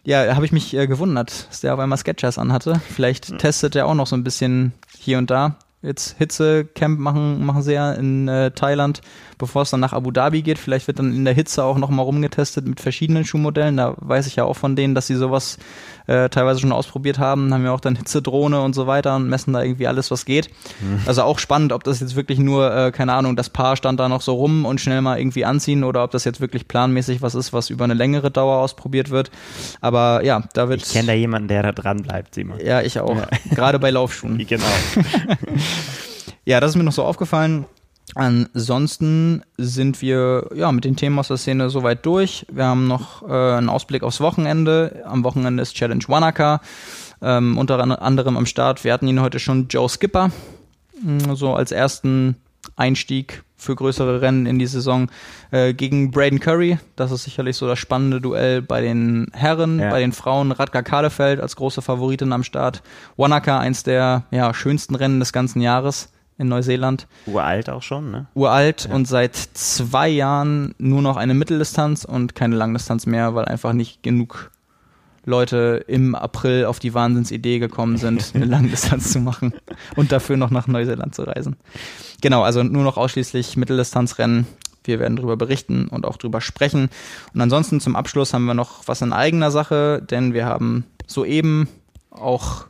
Ja, 0.04 0.24
ja 0.24 0.34
habe 0.34 0.44
ich 0.44 0.52
mich 0.52 0.76
äh, 0.76 0.86
gewundert, 0.86 1.48
dass 1.48 1.62
der 1.62 1.72
auf 1.72 1.80
einmal 1.80 1.96
Sketchers 1.96 2.38
anhatte. 2.38 2.80
Vielleicht 2.94 3.30
mhm. 3.30 3.38
testet 3.38 3.74
er 3.74 3.86
auch 3.86 3.94
noch 3.94 4.06
so 4.06 4.16
ein 4.16 4.22
bisschen 4.24 4.74
hier 4.98 5.16
und 5.16 5.30
da. 5.30 5.56
Jetzt 5.80 6.16
Hitzecamp 6.18 6.98
machen, 6.98 7.44
machen 7.44 7.62
sie 7.62 7.74
ja 7.74 7.92
in 7.92 8.28
äh, 8.28 8.50
Thailand 8.50 9.00
bevor 9.38 9.62
es 9.62 9.70
dann 9.70 9.80
nach 9.80 9.92
Abu 9.92 10.10
Dhabi 10.10 10.42
geht. 10.42 10.58
Vielleicht 10.58 10.86
wird 10.86 10.98
dann 10.98 11.14
in 11.14 11.24
der 11.24 11.34
Hitze 11.34 11.64
auch 11.64 11.78
nochmal 11.78 12.04
rumgetestet 12.04 12.66
mit 12.66 12.80
verschiedenen 12.80 13.24
Schuhmodellen. 13.24 13.76
Da 13.76 13.94
weiß 13.98 14.26
ich 14.26 14.36
ja 14.36 14.44
auch 14.44 14.56
von 14.56 14.76
denen, 14.76 14.94
dass 14.94 15.06
sie 15.06 15.16
sowas 15.16 15.58
äh, 16.06 16.28
teilweise 16.28 16.60
schon 16.60 16.72
ausprobiert 16.72 17.18
haben. 17.18 17.52
Haben 17.52 17.64
wir 17.64 17.72
auch 17.72 17.80
dann 17.80 17.96
Hitzedrohne 17.96 18.60
und 18.60 18.74
so 18.74 18.86
weiter 18.86 19.16
und 19.16 19.28
messen 19.28 19.52
da 19.52 19.62
irgendwie 19.62 19.86
alles, 19.86 20.10
was 20.10 20.24
geht. 20.24 20.48
Mhm. 20.80 21.00
Also 21.06 21.22
auch 21.22 21.38
spannend, 21.38 21.72
ob 21.72 21.84
das 21.84 22.00
jetzt 22.00 22.16
wirklich 22.16 22.38
nur, 22.38 22.74
äh, 22.74 22.92
keine 22.92 23.12
Ahnung, 23.12 23.36
das 23.36 23.50
Paar 23.50 23.76
stand 23.76 24.00
da 24.00 24.08
noch 24.08 24.20
so 24.20 24.34
rum 24.34 24.64
und 24.64 24.80
schnell 24.80 25.00
mal 25.02 25.18
irgendwie 25.18 25.44
anziehen 25.44 25.84
oder 25.84 26.04
ob 26.04 26.10
das 26.10 26.24
jetzt 26.24 26.40
wirklich 26.40 26.68
planmäßig 26.68 27.22
was 27.22 27.34
ist, 27.34 27.52
was 27.52 27.70
über 27.70 27.84
eine 27.84 27.94
längere 27.94 28.30
Dauer 28.30 28.58
ausprobiert 28.58 29.10
wird. 29.10 29.30
Aber 29.80 30.24
ja, 30.24 30.42
da 30.54 30.68
wird. 30.68 30.82
Ich 30.82 30.92
kenne 30.92 31.08
da 31.08 31.12
jemanden, 31.12 31.48
der 31.48 31.62
da 31.62 31.72
dran 31.72 32.02
bleibt, 32.02 32.34
Simon. 32.34 32.58
Ja, 32.64 32.82
ich 32.82 33.00
auch. 33.00 33.16
Ja. 33.16 33.28
Gerade 33.54 33.78
bei 33.78 33.90
Laufschuhen. 33.90 34.38
genau. 34.48 34.64
ja, 36.44 36.60
das 36.60 36.70
ist 36.70 36.76
mir 36.76 36.84
noch 36.84 36.92
so 36.92 37.04
aufgefallen. 37.04 37.66
Ansonsten 38.14 39.42
sind 39.58 40.00
wir 40.00 40.48
ja 40.54 40.70
mit 40.72 40.84
den 40.84 40.96
Themen 40.96 41.18
aus 41.18 41.28
der 41.28 41.36
Szene 41.36 41.70
soweit 41.70 42.06
durch. 42.06 42.46
Wir 42.50 42.64
haben 42.66 42.86
noch 42.86 43.22
äh, 43.28 43.56
einen 43.56 43.68
Ausblick 43.68 44.02
aufs 44.02 44.20
Wochenende. 44.20 45.02
Am 45.06 45.24
Wochenende 45.24 45.62
ist 45.62 45.74
Challenge 45.74 46.04
Wanaka. 46.06 46.60
Ähm, 47.20 47.58
unter 47.58 47.78
anderem 48.02 48.36
am 48.36 48.46
Start. 48.46 48.84
Wir 48.84 48.92
hatten 48.92 49.08
ihn 49.08 49.20
heute 49.20 49.38
schon 49.38 49.68
Joe 49.68 49.88
Skipper, 49.88 50.30
mm, 51.02 51.34
so 51.34 51.54
als 51.54 51.72
ersten 51.72 52.36
Einstieg 52.76 53.42
für 53.56 53.74
größere 53.74 54.20
Rennen 54.20 54.46
in 54.46 54.58
die 54.58 54.66
Saison 54.66 55.10
äh, 55.50 55.72
gegen 55.72 56.10
Braden 56.10 56.40
Curry. 56.40 56.78
Das 56.94 57.10
ist 57.10 57.24
sicherlich 57.24 57.56
so 57.56 57.66
das 57.66 57.78
spannende 57.78 58.20
Duell 58.20 58.60
bei 58.62 58.82
den 58.82 59.28
Herren, 59.32 59.80
ja. 59.80 59.90
bei 59.90 60.00
den 60.00 60.12
Frauen. 60.12 60.52
Radka 60.52 60.82
Kahlefeld 60.82 61.40
als 61.40 61.56
große 61.56 61.82
Favoritin 61.82 62.32
am 62.32 62.44
Start. 62.44 62.82
Wanaka, 63.16 63.58
eins 63.58 63.82
der 63.82 64.24
ja, 64.30 64.52
schönsten 64.52 64.94
Rennen 64.94 65.20
des 65.20 65.32
ganzen 65.32 65.60
Jahres 65.60 66.10
in 66.38 66.48
Neuseeland. 66.48 67.06
Uralt 67.26 67.70
auch 67.70 67.82
schon, 67.82 68.10
ne? 68.10 68.26
Uralt 68.34 68.86
ja. 68.88 68.94
und 68.94 69.06
seit 69.06 69.36
zwei 69.36 70.08
Jahren 70.08 70.74
nur 70.78 71.02
noch 71.02 71.16
eine 71.16 71.34
Mitteldistanz 71.34 72.04
und 72.04 72.34
keine 72.34 72.56
Langdistanz 72.56 73.06
mehr, 73.06 73.34
weil 73.34 73.46
einfach 73.46 73.72
nicht 73.72 74.02
genug 74.02 74.50
Leute 75.24 75.84
im 75.88 76.14
April 76.14 76.66
auf 76.66 76.78
die 76.78 76.94
Wahnsinnsidee 76.94 77.58
gekommen 77.58 77.96
sind, 77.96 78.30
eine 78.34 78.44
Langdistanz 78.44 79.12
zu 79.12 79.20
machen 79.20 79.52
und 79.96 80.12
dafür 80.12 80.36
noch 80.36 80.50
nach 80.50 80.68
Neuseeland 80.68 81.14
zu 81.14 81.22
reisen. 81.24 81.56
Genau, 82.20 82.42
also 82.42 82.62
nur 82.62 82.84
noch 82.84 82.96
ausschließlich 82.96 83.56
Mitteldistanzrennen. 83.56 84.46
Wir 84.84 85.00
werden 85.00 85.16
darüber 85.16 85.36
berichten 85.36 85.88
und 85.88 86.06
auch 86.06 86.16
darüber 86.16 86.40
sprechen. 86.40 86.90
Und 87.34 87.40
ansonsten 87.40 87.80
zum 87.80 87.96
Abschluss 87.96 88.32
haben 88.32 88.44
wir 88.44 88.54
noch 88.54 88.86
was 88.86 89.02
in 89.02 89.12
eigener 89.12 89.50
Sache, 89.50 90.00
denn 90.00 90.32
wir 90.32 90.46
haben 90.46 90.84
soeben 91.08 91.68
auch 92.10 92.66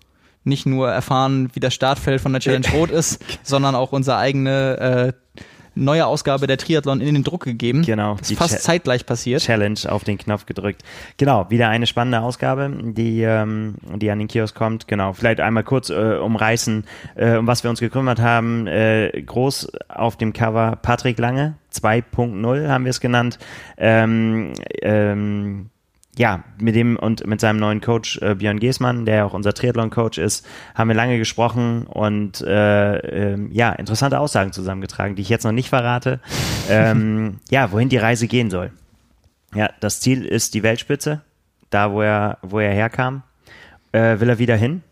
nicht 0.47 0.67
nur 0.67 0.91
erfahren, 0.91 1.51
wie 1.53 1.61
das 1.61 1.75
Startfeld 1.75 2.21
von 2.21 2.33
der 2.33 2.41
Challenge 2.41 2.69
Rot 2.75 2.91
ist, 2.91 3.25
sondern 3.43 3.75
auch 3.75 3.93
unsere 3.93 4.17
eigene 4.17 5.13
äh, 5.15 5.43
neue 5.77 6.07
Ausgabe 6.07 6.47
der 6.47 6.57
Triathlon 6.57 7.01
in 7.01 7.15
den 7.15 7.23
Druck 7.23 7.45
gegeben. 7.45 7.83
Genau. 7.83 8.17
Ist 8.21 8.33
fast 8.35 8.59
Ch 8.59 8.63
zeitgleich 8.63 9.07
passiert. 9.07 9.43
Challenge 9.43 9.79
auf 9.89 10.05
den 10.05 10.19
Knopf 10.19 10.47
gedrückt. 10.47 10.83
Genau, 11.19 11.49
wieder 11.51 11.69
eine 11.69 11.87
spannende 11.87 12.21
Ausgabe, 12.21 12.71
die, 12.83 13.23
ähm, 13.23 13.77
die 13.95 14.11
an 14.11 14.19
den 14.19 14.29
Kiosk 14.29 14.57
kommt. 14.57 14.89
Genau, 14.89 15.13
vielleicht 15.13 15.41
einmal 15.41 15.65
kurz 15.65 15.91
äh, 15.91 16.17
umreißen, 16.17 16.85
äh, 17.15 17.37
um 17.37 17.47
was 17.47 17.63
wir 17.63 17.71
uns 17.71 17.81
gekümmert 17.81 18.21
haben. 18.21 18.67
Äh, 18.67 19.23
groß 19.25 19.71
auf 19.89 20.17
dem 20.17 20.33
Cover 20.33 20.77
Patrick 20.81 21.19
Lange, 21.19 21.57
2.0 21.73 22.69
haben 22.69 22.85
wir 22.85 22.91
es 22.91 23.01
genannt. 23.01 23.39
Ähm, 23.77 24.55
ähm, 24.83 25.71
ja, 26.19 26.45
mit 26.59 26.75
dem 26.75 26.97
und 26.97 27.27
mit 27.27 27.41
seinem 27.41 27.59
neuen 27.59 27.81
Coach 27.81 28.19
äh, 28.23 28.35
Björn 28.35 28.59
Geßmann, 28.59 29.05
der 29.05 29.27
auch 29.27 29.35
unser 29.35 29.53
Triathlon-Coach 29.53 30.19
ist, 30.19 30.47
haben 30.75 30.89
wir 30.89 30.95
lange 30.95 31.19
gesprochen 31.19 31.87
und 31.87 32.41
äh, 32.41 33.35
äh, 33.35 33.49
ja, 33.51 33.73
interessante 33.73 34.19
Aussagen 34.19 34.53
zusammengetragen, 34.53 35.15
die 35.15 35.23
ich 35.23 35.29
jetzt 35.29 35.45
noch 35.45 35.53
nicht 35.53 35.69
verrate. 35.69 36.21
ähm, 36.71 37.39
ja, 37.51 37.71
wohin 37.71 37.91
die 37.91 37.99
Reise 37.99 38.29
gehen 38.29 38.51
soll. 38.51 38.73
Ja, 39.55 39.71
das 39.81 40.01
Ziel 40.01 40.25
ist 40.25 40.55
die 40.55 40.63
Weltspitze, 40.63 41.23
da 41.71 41.93
wo 41.93 42.01
er, 42.01 42.39
wo 42.43 42.61
er 42.61 42.73
herkam, 42.73 43.23
äh, 43.93 44.19
will 44.19 44.31
er 44.31 44.39
wieder 44.39 44.57
hin. 44.57 44.83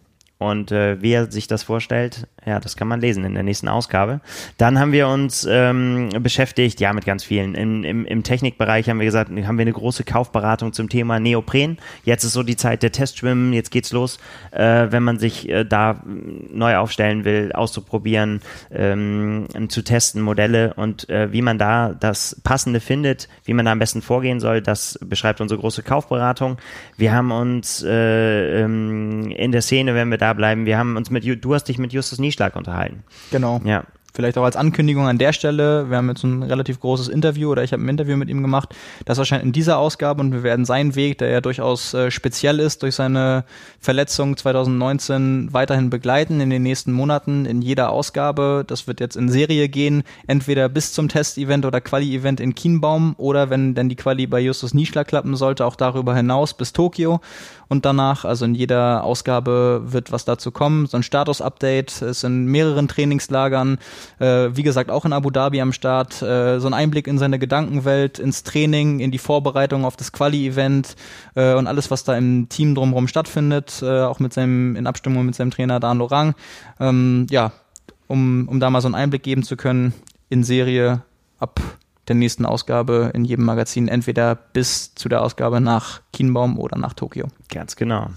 Und 0.44 0.72
äh, 0.72 1.00
wie 1.00 1.12
er 1.12 1.32
sich 1.32 1.46
das 1.46 1.62
vorstellt, 1.62 2.26
ja, 2.44 2.60
das 2.60 2.76
kann 2.76 2.86
man 2.86 3.00
lesen 3.00 3.24
in 3.24 3.32
der 3.32 3.42
nächsten 3.42 3.68
Ausgabe. 3.68 4.20
Dann 4.58 4.78
haben 4.78 4.92
wir 4.92 5.08
uns 5.08 5.46
ähm, 5.50 6.10
beschäftigt, 6.20 6.78
ja, 6.80 6.92
mit 6.92 7.06
ganz 7.06 7.24
vielen. 7.24 7.54
Im, 7.54 7.84
im, 7.84 8.04
Im 8.04 8.22
Technikbereich 8.22 8.90
haben 8.90 8.98
wir 8.98 9.06
gesagt, 9.06 9.30
haben 9.30 9.56
wir 9.56 9.62
eine 9.62 9.72
große 9.72 10.04
Kaufberatung 10.04 10.74
zum 10.74 10.90
Thema 10.90 11.18
Neopren. 11.18 11.78
Jetzt 12.04 12.24
ist 12.24 12.34
so 12.34 12.42
die 12.42 12.56
Zeit 12.56 12.82
der 12.82 12.92
Testschwimmen, 12.92 13.54
jetzt 13.54 13.70
geht's 13.70 13.92
los, 13.92 14.18
äh, 14.50 14.88
wenn 14.90 15.02
man 15.02 15.18
sich 15.18 15.48
äh, 15.48 15.64
da 15.64 16.02
neu 16.04 16.76
aufstellen 16.76 17.24
will, 17.24 17.52
auszuprobieren, 17.52 18.40
ähm, 18.70 19.46
zu 19.68 19.82
testen, 19.82 20.20
Modelle 20.20 20.74
und 20.74 21.08
äh, 21.08 21.32
wie 21.32 21.40
man 21.40 21.58
da 21.58 21.94
das 21.98 22.38
Passende 22.44 22.80
findet, 22.80 23.28
wie 23.44 23.54
man 23.54 23.64
da 23.64 23.72
am 23.72 23.78
besten 23.78 24.02
vorgehen 24.02 24.40
soll, 24.40 24.60
das 24.60 24.98
beschreibt 25.02 25.40
unsere 25.40 25.60
große 25.60 25.82
Kaufberatung. 25.82 26.58
Wir 26.98 27.12
haben 27.12 27.32
uns 27.32 27.82
äh, 27.82 28.62
ähm, 28.62 29.30
in 29.30 29.50
der 29.52 29.62
Szene, 29.62 29.94
wenn 29.94 30.10
wir 30.10 30.18
da 30.18 30.33
bleiben, 30.34 30.66
wir 30.66 30.78
haben 30.78 30.96
uns 30.96 31.10
mit, 31.10 31.24
du 31.24 31.54
hast 31.54 31.64
dich 31.64 31.78
mit 31.78 31.92
Justus 31.92 32.18
Nieschlag 32.18 32.56
unterhalten. 32.56 33.04
Genau. 33.30 33.60
Ja. 33.64 33.84
Vielleicht 34.16 34.38
auch 34.38 34.44
als 34.44 34.54
Ankündigung 34.54 35.08
an 35.08 35.18
der 35.18 35.32
Stelle, 35.32 35.90
wir 35.90 35.96
haben 35.96 36.08
jetzt 36.08 36.22
ein 36.22 36.44
relativ 36.44 36.78
großes 36.78 37.08
Interview 37.08 37.50
oder 37.50 37.64
ich 37.64 37.72
habe 37.72 37.82
ein 37.82 37.88
Interview 37.88 38.16
mit 38.16 38.28
ihm 38.28 38.42
gemacht. 38.42 38.72
Das 39.06 39.18
erscheint 39.18 39.42
in 39.42 39.50
dieser 39.50 39.76
Ausgabe 39.76 40.20
und 40.20 40.32
wir 40.32 40.44
werden 40.44 40.64
seinen 40.64 40.94
Weg, 40.94 41.18
der 41.18 41.30
ja 41.30 41.40
durchaus 41.40 41.94
äh, 41.94 42.12
speziell 42.12 42.60
ist 42.60 42.84
durch 42.84 42.94
seine 42.94 43.44
Verletzung 43.80 44.36
2019, 44.36 45.48
weiterhin 45.50 45.90
begleiten 45.90 46.40
in 46.40 46.48
den 46.48 46.62
nächsten 46.62 46.92
Monaten 46.92 47.44
in 47.44 47.60
jeder 47.60 47.90
Ausgabe. 47.90 48.62
Das 48.64 48.86
wird 48.86 49.00
jetzt 49.00 49.16
in 49.16 49.28
Serie 49.28 49.68
gehen, 49.68 50.04
entweder 50.28 50.68
bis 50.68 50.92
zum 50.92 51.08
Test-Event 51.08 51.66
oder 51.66 51.80
Quali-Event 51.80 52.38
in 52.38 52.54
Kienbaum 52.54 53.16
oder 53.18 53.50
wenn 53.50 53.74
denn 53.74 53.88
die 53.88 53.96
Quali 53.96 54.28
bei 54.28 54.38
Justus 54.38 54.74
Nieschlag 54.74 55.08
klappen 55.08 55.34
sollte, 55.34 55.66
auch 55.66 55.74
darüber 55.74 56.14
hinaus 56.14 56.54
bis 56.54 56.72
Tokio 56.72 57.20
und 57.68 57.84
danach. 57.84 58.24
Also 58.24 58.44
in 58.44 58.54
jeder 58.54 59.04
Ausgabe 59.04 59.82
wird 59.86 60.12
was 60.12 60.24
dazu 60.24 60.50
kommen. 60.50 60.86
So 60.86 60.96
ein 60.96 61.02
Status-Update 61.02 62.02
ist 62.02 62.24
in 62.24 62.46
mehreren 62.46 62.88
Trainingslagern 62.88 63.78
äh, 64.18 64.56
wie 64.56 64.62
gesagt, 64.62 64.90
auch 64.90 65.04
in 65.04 65.12
Abu 65.12 65.30
Dhabi 65.30 65.60
am 65.60 65.72
Start. 65.72 66.22
Äh, 66.22 66.58
so 66.60 66.66
ein 66.66 66.74
Einblick 66.74 67.06
in 67.06 67.18
seine 67.18 67.38
Gedankenwelt, 67.38 68.18
ins 68.18 68.42
Training, 68.42 69.00
in 69.00 69.10
die 69.10 69.18
Vorbereitung 69.18 69.84
auf 69.84 69.96
das 69.96 70.12
Quali-Event 70.12 70.96
äh, 71.34 71.54
und 71.54 71.66
alles, 71.66 71.90
was 71.90 72.04
da 72.04 72.16
im 72.16 72.48
Team 72.48 72.74
drumherum 72.74 73.08
stattfindet, 73.08 73.82
äh, 73.82 74.02
auch 74.02 74.20
mit 74.20 74.32
seinem, 74.32 74.76
in 74.76 74.86
Abstimmung 74.86 75.26
mit 75.26 75.34
seinem 75.34 75.50
Trainer 75.50 75.80
Dan 75.80 75.98
Lorang. 75.98 76.34
Ähm, 76.80 77.26
ja, 77.30 77.52
um, 78.06 78.48
um 78.48 78.60
da 78.60 78.70
mal 78.70 78.80
so 78.80 78.88
einen 78.88 78.94
Einblick 78.94 79.22
geben 79.22 79.42
zu 79.42 79.56
können 79.56 79.94
in 80.28 80.44
Serie 80.44 81.02
ab 81.38 81.60
der 82.08 82.14
nächsten 82.16 82.44
Ausgabe 82.44 83.10
in 83.14 83.24
jedem 83.24 83.44
Magazin, 83.44 83.88
entweder 83.88 84.34
bis 84.34 84.94
zu 84.94 85.08
der 85.08 85.22
Ausgabe 85.22 85.60
nach 85.60 86.00
Kienbaum 86.12 86.58
oder 86.58 86.78
nach 86.78 86.94
Tokio. 86.94 87.28
Ganz 87.48 87.76
genau. 87.76 88.08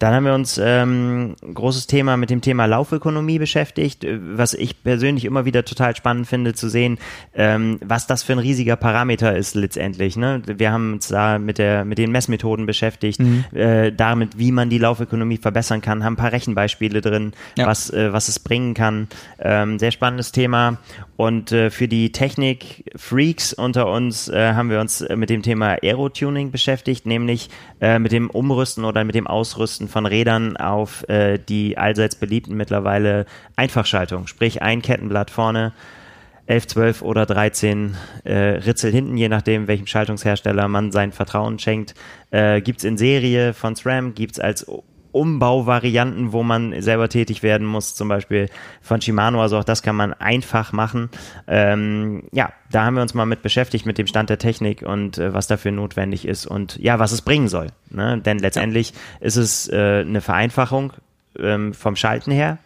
Dann 0.00 0.14
haben 0.14 0.24
wir 0.24 0.34
uns 0.34 0.58
ähm, 0.62 1.36
großes 1.52 1.86
Thema 1.86 2.16
mit 2.16 2.30
dem 2.30 2.40
Thema 2.40 2.64
Laufökonomie 2.64 3.38
beschäftigt, 3.38 4.02
äh, 4.02 4.18
was 4.20 4.54
ich 4.54 4.82
persönlich 4.82 5.26
immer 5.26 5.44
wieder 5.44 5.64
total 5.64 5.94
spannend 5.94 6.26
finde 6.26 6.54
zu 6.54 6.68
sehen, 6.68 6.98
ähm, 7.34 7.78
was 7.84 8.06
das 8.06 8.22
für 8.22 8.32
ein 8.32 8.38
riesiger 8.38 8.76
Parameter 8.76 9.36
ist 9.36 9.54
letztendlich. 9.54 10.16
Ne? 10.16 10.42
Wir 10.46 10.72
haben 10.72 10.94
uns 10.94 11.08
da 11.08 11.38
mit 11.38 11.58
der 11.58 11.84
mit 11.84 11.98
den 11.98 12.10
Messmethoden 12.10 12.64
beschäftigt, 12.66 13.20
mhm. 13.20 13.44
äh, 13.52 13.92
damit, 13.92 14.38
wie 14.38 14.52
man 14.52 14.70
die 14.70 14.78
Laufökonomie 14.78 15.36
verbessern 15.36 15.82
kann, 15.82 16.02
haben 16.02 16.14
ein 16.14 16.16
paar 16.16 16.32
Rechenbeispiele 16.32 17.02
drin, 17.02 17.32
ja. 17.58 17.66
was 17.66 17.90
äh, 17.90 18.12
was 18.12 18.28
es 18.28 18.38
bringen 18.38 18.72
kann. 18.72 19.08
Ähm, 19.38 19.78
sehr 19.78 19.90
spannendes 19.90 20.32
Thema. 20.32 20.78
Und 21.16 21.52
äh, 21.52 21.68
für 21.68 21.86
die 21.86 22.12
Technik-Freaks 22.12 23.52
unter 23.52 23.92
uns 23.92 24.28
äh, 24.28 24.54
haben 24.54 24.70
wir 24.70 24.80
uns 24.80 25.06
mit 25.14 25.28
dem 25.28 25.42
Thema 25.42 25.76
Aerotuning 25.82 26.50
beschäftigt, 26.50 27.04
nämlich 27.04 27.50
äh, 27.82 27.98
mit 27.98 28.12
dem 28.12 28.30
Umrüsten 28.30 28.86
oder 28.86 29.04
mit 29.04 29.14
dem 29.14 29.26
Ausrüsten 29.26 29.59
von 29.88 30.06
Rädern 30.06 30.56
auf 30.56 31.08
äh, 31.08 31.38
die 31.38 31.78
allseits 31.78 32.16
beliebten 32.16 32.56
mittlerweile 32.56 33.26
Einfachschaltung, 33.56 34.26
sprich 34.26 34.62
ein 34.62 34.82
Kettenblatt 34.82 35.30
vorne, 35.30 35.72
11, 36.46 36.66
12 36.66 37.02
oder 37.02 37.26
13 37.26 37.96
äh, 38.24 38.32
Ritzel 38.34 38.90
hinten, 38.90 39.16
je 39.16 39.28
nachdem, 39.28 39.68
welchem 39.68 39.86
Schaltungshersteller 39.86 40.66
man 40.66 40.90
sein 40.90 41.12
Vertrauen 41.12 41.60
schenkt. 41.60 41.94
Äh, 42.30 42.60
gibt's 42.60 42.82
in 42.82 42.98
Serie 42.98 43.54
von 43.54 43.76
SRAM, 43.76 44.14
gibt's 44.14 44.40
als 44.40 44.66
Umbauvarianten, 45.12 46.32
wo 46.32 46.42
man 46.42 46.80
selber 46.82 47.08
tätig 47.08 47.42
werden 47.42 47.66
muss, 47.66 47.94
zum 47.94 48.08
Beispiel 48.08 48.48
von 48.80 49.00
Shimano, 49.00 49.40
also 49.42 49.58
auch 49.58 49.64
das 49.64 49.82
kann 49.82 49.96
man 49.96 50.12
einfach 50.14 50.72
machen. 50.72 51.10
Ähm, 51.46 52.24
ja, 52.32 52.52
da 52.70 52.84
haben 52.84 52.94
wir 52.94 53.02
uns 53.02 53.14
mal 53.14 53.26
mit 53.26 53.42
beschäftigt, 53.42 53.86
mit 53.86 53.98
dem 53.98 54.06
Stand 54.06 54.30
der 54.30 54.38
Technik 54.38 54.82
und 54.82 55.18
äh, 55.18 55.32
was 55.32 55.46
dafür 55.46 55.72
notwendig 55.72 56.26
ist 56.26 56.46
und 56.46 56.76
ja, 56.76 56.98
was 56.98 57.12
es 57.12 57.22
bringen 57.22 57.48
soll. 57.48 57.68
Ne? 57.90 58.20
Denn 58.24 58.38
letztendlich 58.38 58.90
ja. 58.90 59.26
ist 59.26 59.36
es 59.36 59.68
äh, 59.68 60.00
eine 60.00 60.20
Vereinfachung 60.20 60.92
ähm, 61.38 61.74
vom 61.74 61.96
Schalten 61.96 62.30
her. 62.30 62.58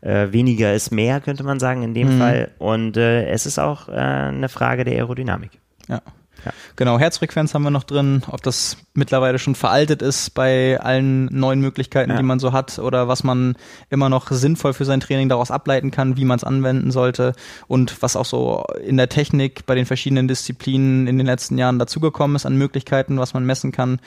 Äh, 0.00 0.32
weniger 0.32 0.74
ist 0.74 0.90
mehr, 0.90 1.20
könnte 1.20 1.44
man 1.44 1.60
sagen 1.60 1.82
in 1.82 1.94
dem 1.94 2.14
mhm. 2.14 2.18
Fall. 2.18 2.50
Und 2.58 2.96
äh, 2.96 3.28
es 3.28 3.46
ist 3.46 3.58
auch 3.58 3.88
äh, 3.88 3.92
eine 3.92 4.48
Frage 4.48 4.84
der 4.84 4.94
Aerodynamik. 4.94 5.50
Ja. 5.88 6.00
Ja. 6.44 6.52
Genau, 6.76 6.98
Herzfrequenz 6.98 7.54
haben 7.54 7.62
wir 7.62 7.70
noch 7.70 7.84
drin, 7.84 8.22
ob 8.30 8.42
das 8.42 8.76
mittlerweile 8.94 9.38
schon 9.38 9.54
veraltet 9.54 10.02
ist 10.02 10.34
bei 10.34 10.80
allen 10.80 11.26
neuen 11.26 11.60
Möglichkeiten, 11.60 12.10
ja. 12.10 12.16
die 12.16 12.22
man 12.22 12.38
so 12.38 12.52
hat 12.52 12.78
oder 12.78 13.08
was 13.08 13.24
man 13.24 13.56
immer 13.90 14.08
noch 14.08 14.30
sinnvoll 14.30 14.72
für 14.72 14.84
sein 14.84 15.00
Training 15.00 15.28
daraus 15.28 15.50
ableiten 15.50 15.90
kann, 15.90 16.16
wie 16.16 16.24
man 16.24 16.36
es 16.36 16.44
anwenden 16.44 16.90
sollte 16.90 17.34
und 17.68 18.02
was 18.02 18.16
auch 18.16 18.24
so 18.24 18.64
in 18.84 18.96
der 18.96 19.08
Technik 19.08 19.66
bei 19.66 19.74
den 19.74 19.86
verschiedenen 19.86 20.28
Disziplinen 20.28 21.06
in 21.06 21.18
den 21.18 21.26
letzten 21.26 21.58
Jahren 21.58 21.78
dazugekommen 21.78 22.36
ist 22.36 22.46
an 22.46 22.56
Möglichkeiten, 22.56 23.18
was 23.18 23.34
man 23.34 23.44
messen 23.44 23.72
kann 23.72 24.00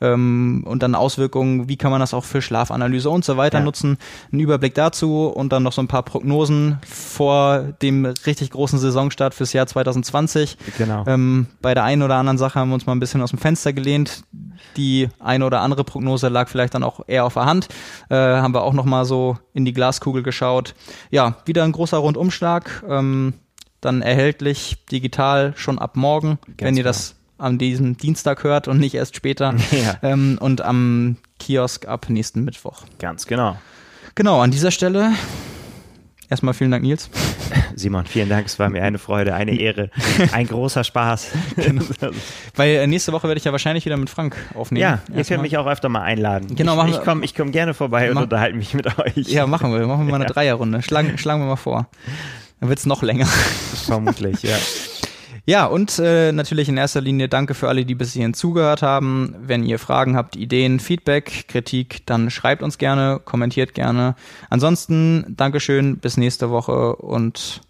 ähm, 0.00 0.64
und 0.66 0.82
dann 0.82 0.94
Auswirkungen, 0.94 1.68
wie 1.68 1.76
kann 1.76 1.90
man 1.90 2.00
das 2.00 2.14
auch 2.14 2.24
für 2.24 2.42
Schlafanalyse 2.42 3.10
und 3.10 3.24
so 3.24 3.36
weiter 3.36 3.58
ja. 3.58 3.64
nutzen. 3.64 3.98
Ein 4.32 4.40
Überblick 4.40 4.74
dazu 4.74 5.26
und 5.26 5.52
dann 5.52 5.62
noch 5.62 5.72
so 5.72 5.82
ein 5.82 5.88
paar 5.88 6.02
Prognosen 6.02 6.78
vor 6.86 7.60
dem 7.82 8.04
richtig 8.04 8.50
großen 8.50 8.78
Saisonstart 8.78 9.34
fürs 9.34 9.52
Jahr 9.52 9.66
2020. 9.66 10.56
Genau. 10.78 11.04
Ähm, 11.06 11.46
bei 11.60 11.74
der 11.74 11.84
einen 11.84 12.02
oder 12.02 12.16
anderen 12.16 12.38
Sache 12.38 12.58
haben 12.58 12.70
wir 12.70 12.74
uns 12.74 12.86
mal 12.86 12.92
ein 12.92 13.00
bisschen 13.00 13.22
aus 13.22 13.30
dem 13.30 13.38
Fenster 13.38 13.72
gelehnt. 13.72 14.24
Die 14.76 15.08
eine 15.18 15.44
oder 15.44 15.60
andere 15.60 15.84
Prognose 15.84 16.28
lag 16.28 16.48
vielleicht 16.48 16.74
dann 16.74 16.82
auch 16.82 17.00
eher 17.06 17.24
auf 17.24 17.34
der 17.34 17.46
Hand. 17.46 17.68
Äh, 18.08 18.16
haben 18.16 18.54
wir 18.54 18.62
auch 18.62 18.72
noch 18.72 18.84
mal 18.84 19.04
so 19.04 19.38
in 19.52 19.64
die 19.64 19.72
Glaskugel 19.72 20.22
geschaut. 20.22 20.74
Ja, 21.10 21.36
wieder 21.44 21.64
ein 21.64 21.72
großer 21.72 21.98
Rundumschlag. 21.98 22.84
Ähm, 22.88 23.34
dann 23.80 24.02
erhältlich 24.02 24.84
digital 24.90 25.54
schon 25.56 25.78
ab 25.78 25.96
morgen, 25.96 26.38
Ganz 26.46 26.60
wenn 26.60 26.76
ihr 26.76 26.84
das 26.84 27.16
an 27.40 27.58
diesem 27.58 27.96
Dienstag 27.96 28.44
hört 28.44 28.68
und 28.68 28.78
nicht 28.78 28.94
erst 28.94 29.16
später. 29.16 29.54
Ja. 29.70 29.96
Ähm, 30.02 30.36
und 30.40 30.60
am 30.60 31.16
Kiosk 31.38 31.86
ab 31.86 32.10
nächsten 32.10 32.44
Mittwoch. 32.44 32.82
Ganz 32.98 33.26
genau. 33.26 33.56
Genau, 34.14 34.40
an 34.40 34.50
dieser 34.50 34.70
Stelle 34.70 35.12
erstmal 36.30 36.54
vielen 36.54 36.70
Dank, 36.70 36.82
Nils. 36.82 37.10
Simon, 37.74 38.06
vielen 38.06 38.28
Dank. 38.28 38.46
Es 38.46 38.58
war 38.58 38.70
mir 38.70 38.82
eine 38.82 38.98
Freude, 38.98 39.34
eine 39.34 39.58
Ehre, 39.58 39.90
ein 40.32 40.46
großer 40.46 40.84
Spaß. 40.84 41.32
Genau. 41.56 41.82
Weil 42.54 42.76
äh, 42.76 42.86
nächste 42.86 43.12
Woche 43.12 43.28
werde 43.28 43.38
ich 43.38 43.44
ja 43.44 43.52
wahrscheinlich 43.52 43.84
wieder 43.84 43.96
mit 43.96 44.08
Frank 44.08 44.36
aufnehmen. 44.54 44.82
Ja, 44.82 45.00
ihr 45.14 45.24
könnt 45.24 45.42
mich 45.42 45.58
auch 45.58 45.66
öfter 45.66 45.88
mal 45.88 46.02
einladen. 46.02 46.54
Genau, 46.54 46.76
machen 46.76 46.90
ich, 46.90 46.96
ich 46.96 47.04
komme 47.04 47.24
ich 47.24 47.34
komm 47.34 47.52
gerne 47.52 47.74
vorbei 47.74 48.10
und 48.10 48.16
unterhalte 48.16 48.56
mich 48.56 48.72
mit 48.74 48.98
euch. 48.98 49.28
Ja, 49.28 49.46
machen 49.46 49.72
wir. 49.72 49.86
Machen 49.86 50.06
wir 50.06 50.12
mal 50.12 50.16
eine 50.16 50.24
ja. 50.24 50.30
Dreierrunde. 50.30 50.82
Schlagen, 50.82 51.18
schlagen 51.18 51.42
wir 51.42 51.46
mal 51.46 51.56
vor. 51.56 51.88
Dann 52.60 52.68
wird 52.68 52.78
es 52.78 52.86
noch 52.86 53.02
länger. 53.02 53.26
Vermutlich, 53.26 54.42
ja. 54.42 54.56
Ja, 55.50 55.66
und 55.66 55.98
äh, 55.98 56.30
natürlich 56.30 56.68
in 56.68 56.76
erster 56.76 57.00
Linie 57.00 57.28
danke 57.28 57.54
für 57.54 57.68
alle, 57.68 57.84
die 57.84 57.96
bis 57.96 58.12
hierhin 58.12 58.34
zugehört 58.34 58.82
haben. 58.82 59.34
Wenn 59.42 59.64
ihr 59.64 59.80
Fragen 59.80 60.14
habt, 60.14 60.36
Ideen, 60.36 60.78
Feedback, 60.78 61.48
Kritik, 61.48 62.06
dann 62.06 62.30
schreibt 62.30 62.62
uns 62.62 62.78
gerne, 62.78 63.20
kommentiert 63.24 63.74
gerne. 63.74 64.14
Ansonsten 64.48 65.34
Dankeschön, 65.36 65.96
bis 65.96 66.16
nächste 66.16 66.50
Woche 66.50 66.94
und 66.94 67.62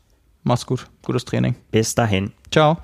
macht's 0.43 0.67
gut. 0.67 0.89
Gutes 1.03 1.25
Training. 1.25 1.55
Bis 1.71 1.95
dahin. 1.95 2.33
Ciao. 2.51 2.77